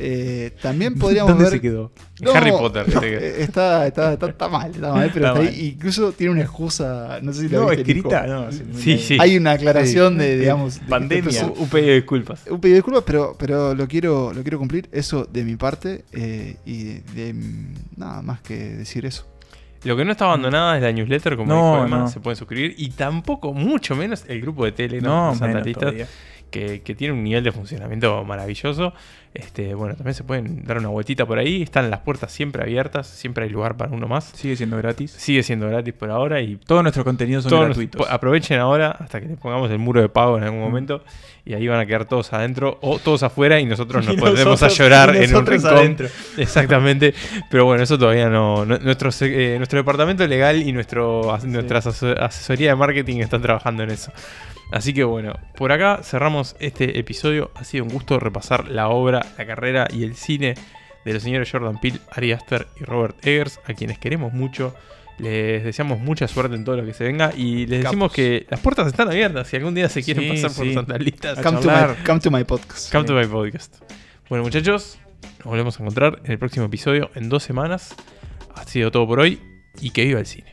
Eh, 0.00 0.52
también 0.62 0.94
podríamos 0.98 1.30
¿Dónde 1.32 1.44
ver. 1.44 1.52
se 1.52 1.60
quedó? 1.60 1.92
No, 2.20 2.32
Harry 2.32 2.50
Potter. 2.50 2.86
eh, 3.02 3.36
Está, 3.40 3.86
está, 3.86 4.12
está, 4.12 4.28
está 4.28 4.48
mal, 4.48 4.70
está 4.70 4.92
mal, 4.92 5.10
pero 5.12 5.26
Está 5.28 5.40
está 5.42 5.52
ahí. 5.52 5.66
incluso 5.76 6.12
tiene 6.12 6.32
una 6.32 6.42
excusa, 6.42 7.18
no 7.22 7.32
sé 7.32 7.42
si 7.42 7.48
la 7.48 7.58
No, 7.60 7.66
viste, 7.68 7.82
escrita, 7.82 8.22
Nico. 8.26 8.32
no. 8.34 8.52
Sí, 8.78 8.98
sí. 8.98 9.16
Hay 9.20 9.36
una 9.36 9.52
aclaración 9.52 10.14
Sí. 10.14 10.18
de, 10.20 10.38
digamos, 10.38 10.74
de 10.74 10.80
que 10.80 10.86
Pandemia. 10.86 11.46
Un, 11.56 11.68
pedido 11.68 11.88
de 11.90 11.94
disculpas. 11.96 12.42
Un 12.50 12.60
pedido 12.60 12.74
de 12.74 12.78
disculpas, 12.78 13.04
pero, 13.06 13.36
pero 13.38 13.74
lo 13.74 13.86
quiero, 13.88 14.32
lo 14.32 14.42
quiero 14.42 14.58
cumplir. 14.58 14.88
Eso 14.92 15.24
de 15.30 15.44
mi 15.44 15.56
parte. 15.56 16.04
eh, 16.12 16.56
y 16.66 16.84
de, 16.84 17.02
de- 17.14 17.34
nada 17.96 18.22
más 18.22 18.40
que 18.40 18.56
decir 18.56 19.06
eso. 19.06 19.26
Lo 19.84 19.96
que 19.96 20.04
no 20.04 20.10
está 20.10 20.24
abandonada 20.24 20.76
es 20.76 20.82
la 20.82 20.90
newsletter, 20.90 21.36
como 21.36 21.52
No, 21.54 21.72
dijo 21.74 21.86
Emma, 21.86 21.98
no. 22.00 22.08
se 22.08 22.18
pueden 22.18 22.36
suscribir. 22.36 22.74
Y 22.78 22.90
tampoco, 22.90 23.52
mucho 23.54 23.94
menos, 23.94 24.24
el 24.26 24.40
grupo 24.40 24.64
de 24.64 24.72
Telegram 24.72 25.08
No, 25.12 25.34
que, 26.50 26.80
que 26.82 26.94
tiene 26.94 27.14
un 27.14 27.22
nivel 27.24 27.44
de 27.44 27.52
funcionamiento 27.52 28.24
maravilloso. 28.24 28.92
Este, 29.34 29.74
bueno, 29.74 29.94
también 29.94 30.14
se 30.14 30.24
pueden 30.24 30.64
dar 30.64 30.78
una 30.78 30.88
vueltita 30.88 31.26
por 31.26 31.38
ahí. 31.38 31.62
Están 31.62 31.90
las 31.90 32.00
puertas 32.00 32.32
siempre 32.32 32.62
abiertas, 32.62 33.06
siempre 33.06 33.44
hay 33.44 33.50
lugar 33.50 33.76
para 33.76 33.92
uno 33.92 34.08
más. 34.08 34.24
Sigue 34.34 34.56
siendo 34.56 34.76
gratis. 34.78 35.10
Sigue 35.12 35.42
siendo 35.42 35.68
gratis 35.68 35.92
por 35.94 36.10
ahora 36.10 36.40
y 36.40 36.56
Todos 36.56 36.82
nuestros 36.82 37.04
contenidos 37.04 37.44
son 37.44 37.50
todos 37.50 37.64
gratuitos. 37.66 38.00
nos- 38.00 38.10
aprovechen 38.10 38.58
ahora 38.58 38.90
hasta 38.98 39.20
que 39.20 39.26
le 39.28 39.36
pongamos 39.36 39.70
el 39.70 39.78
muro 39.78 40.00
de 40.00 40.08
pago 40.08 40.38
en 40.38 40.44
algún 40.44 40.60
momento 40.60 41.04
y 41.44 41.54
ahí 41.54 41.68
van 41.68 41.78
a 41.78 41.86
quedar 41.86 42.06
todos 42.06 42.32
adentro 42.32 42.78
o 42.80 42.98
todos 42.98 43.22
afuera 43.22 43.60
y 43.60 43.66
nosotros 43.66 44.04
nos 44.06 44.16
pondremos 44.16 44.62
a 44.62 44.68
llorar 44.68 45.14
en 45.14 45.36
un 45.36 45.46
rincón. 45.46 45.74
adentro. 45.76 46.08
Exactamente. 46.38 47.14
Pero 47.50 47.66
bueno, 47.66 47.82
eso 47.82 47.98
todavía 47.98 48.28
no. 48.30 48.64
nuestro, 48.64 49.10
eh, 49.20 49.54
nuestro 49.58 49.76
departamento 49.78 50.26
legal 50.26 50.62
y 50.62 50.72
nuestro, 50.72 51.38
nuestra 51.44 51.78
asesoría 51.78 52.70
de 52.70 52.76
marketing 52.76 53.18
están 53.18 53.42
trabajando 53.42 53.82
en 53.82 53.90
eso. 53.90 54.10
Así 54.70 54.92
que 54.92 55.04
bueno, 55.04 55.34
por 55.56 55.72
acá 55.72 56.00
cerramos 56.02 56.54
este 56.60 56.98
episodio. 56.98 57.50
Ha 57.54 57.64
sido 57.64 57.84
un 57.84 57.90
gusto 57.90 58.18
repasar 58.20 58.68
la 58.68 58.88
obra, 58.88 59.24
la 59.38 59.46
carrera 59.46 59.88
y 59.90 60.04
el 60.04 60.14
cine 60.14 60.54
de 61.04 61.12
los 61.14 61.22
señores 61.22 61.50
Jordan 61.50 61.80
Peele, 61.80 62.00
Ari 62.12 62.32
Aster 62.32 62.66
y 62.78 62.84
Robert 62.84 63.16
Eggers, 63.26 63.60
a 63.66 63.72
quienes 63.74 63.98
queremos 63.98 64.32
mucho. 64.32 64.74
Les 65.18 65.64
deseamos 65.64 65.98
mucha 65.98 66.28
suerte 66.28 66.54
en 66.54 66.64
todo 66.64 66.76
lo 66.76 66.84
que 66.84 66.92
se 66.94 67.02
venga 67.02 67.32
y 67.36 67.66
les 67.66 67.82
decimos 67.82 68.10
Capos. 68.10 68.14
que 68.16 68.46
las 68.50 68.60
puertas 68.60 68.86
están 68.86 69.08
abiertas. 69.08 69.48
Si 69.48 69.56
algún 69.56 69.74
día 69.74 69.88
se 69.88 70.02
quieren 70.02 70.22
Sí, 70.24 70.30
pasar 70.42 70.56
por 70.56 70.66
sí. 70.66 70.74
santalistas, 70.74 71.38
A 71.38 71.42
Come 71.42 71.58
come 72.06 72.20
to 72.20 72.30
my 72.30 72.44
podcast. 72.44 72.92
Come 72.92 73.04
to 73.04 73.14
my 73.14 73.26
podcast. 73.26 73.76
Bueno, 74.28 74.44
muchachos, 74.44 74.98
nos 75.38 75.46
volvemos 75.46 75.80
a 75.80 75.82
encontrar 75.82 76.20
en 76.24 76.30
el 76.32 76.38
próximo 76.38 76.66
episodio 76.66 77.10
en 77.16 77.28
dos 77.30 77.42
semanas. 77.42 77.96
Ha 78.54 78.62
sido 78.64 78.90
todo 78.92 79.08
por 79.08 79.18
hoy 79.18 79.40
y 79.80 79.90
que 79.90 80.04
viva 80.04 80.20
el 80.20 80.26
cine. 80.26 80.52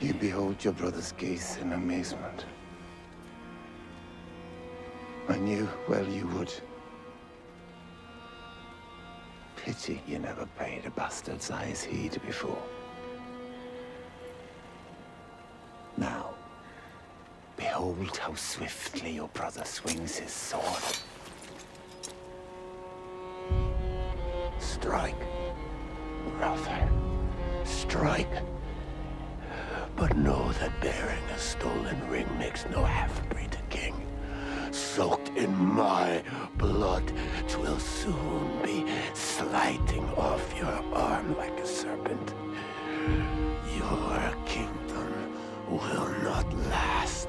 You 0.00 0.14
behold 0.14 0.64
your 0.64 0.72
brother's 0.72 1.12
gaze 1.12 1.58
in 1.60 1.72
amazement. 1.74 2.46
I 5.28 5.36
knew 5.36 5.68
well 5.88 6.06
you 6.08 6.26
would. 6.28 6.50
Pity 9.56 10.00
you 10.06 10.18
never 10.18 10.46
paid 10.58 10.86
a 10.86 10.90
bastard's 10.90 11.50
eyes 11.50 11.84
heed 11.84 12.18
before. 12.24 12.62
Now, 15.98 16.30
behold 17.58 18.16
how 18.16 18.34
swiftly 18.34 19.12
your 19.12 19.28
brother 19.28 19.66
swings 19.66 20.16
his 20.16 20.32
sword. 20.32 20.64
Strike, 24.58 25.20
brother. 26.38 26.90
Strike. 27.64 28.42
But 29.96 30.16
know 30.16 30.52
that 30.52 30.80
bearing 30.80 31.24
a 31.34 31.38
stolen 31.38 32.08
ring 32.08 32.26
makes 32.38 32.64
no 32.70 32.84
half-breed 32.84 33.54
a 33.54 33.62
king. 33.70 33.94
Soaked 34.70 35.28
in 35.36 35.54
my 35.54 36.22
blood, 36.56 37.12
twill 37.48 37.78
soon 37.78 38.62
be 38.62 38.86
sliding 39.14 40.08
off 40.10 40.54
your 40.58 40.82
arm 40.94 41.36
like 41.36 41.58
a 41.60 41.66
serpent. 41.66 42.34
Your 43.76 44.34
kingdom 44.46 45.36
will 45.68 46.08
not 46.22 46.52
last. 46.68 47.28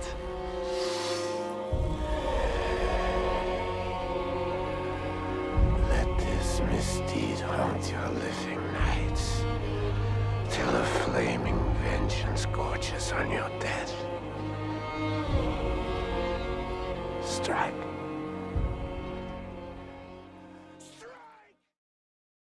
Let 5.90 6.18
this 6.20 6.62
misdeed 6.62 7.40
haunt 7.40 7.92
your 7.92 8.10
living 8.10 8.74
nights 8.74 9.44
till 10.50 10.76
a 10.76 10.86
flaming 11.04 11.71
vengeance 12.12 12.46
gorges 12.48 13.12
on 13.14 13.32
your 13.32 13.50
death. 13.60 13.94
Strike. 17.24 17.91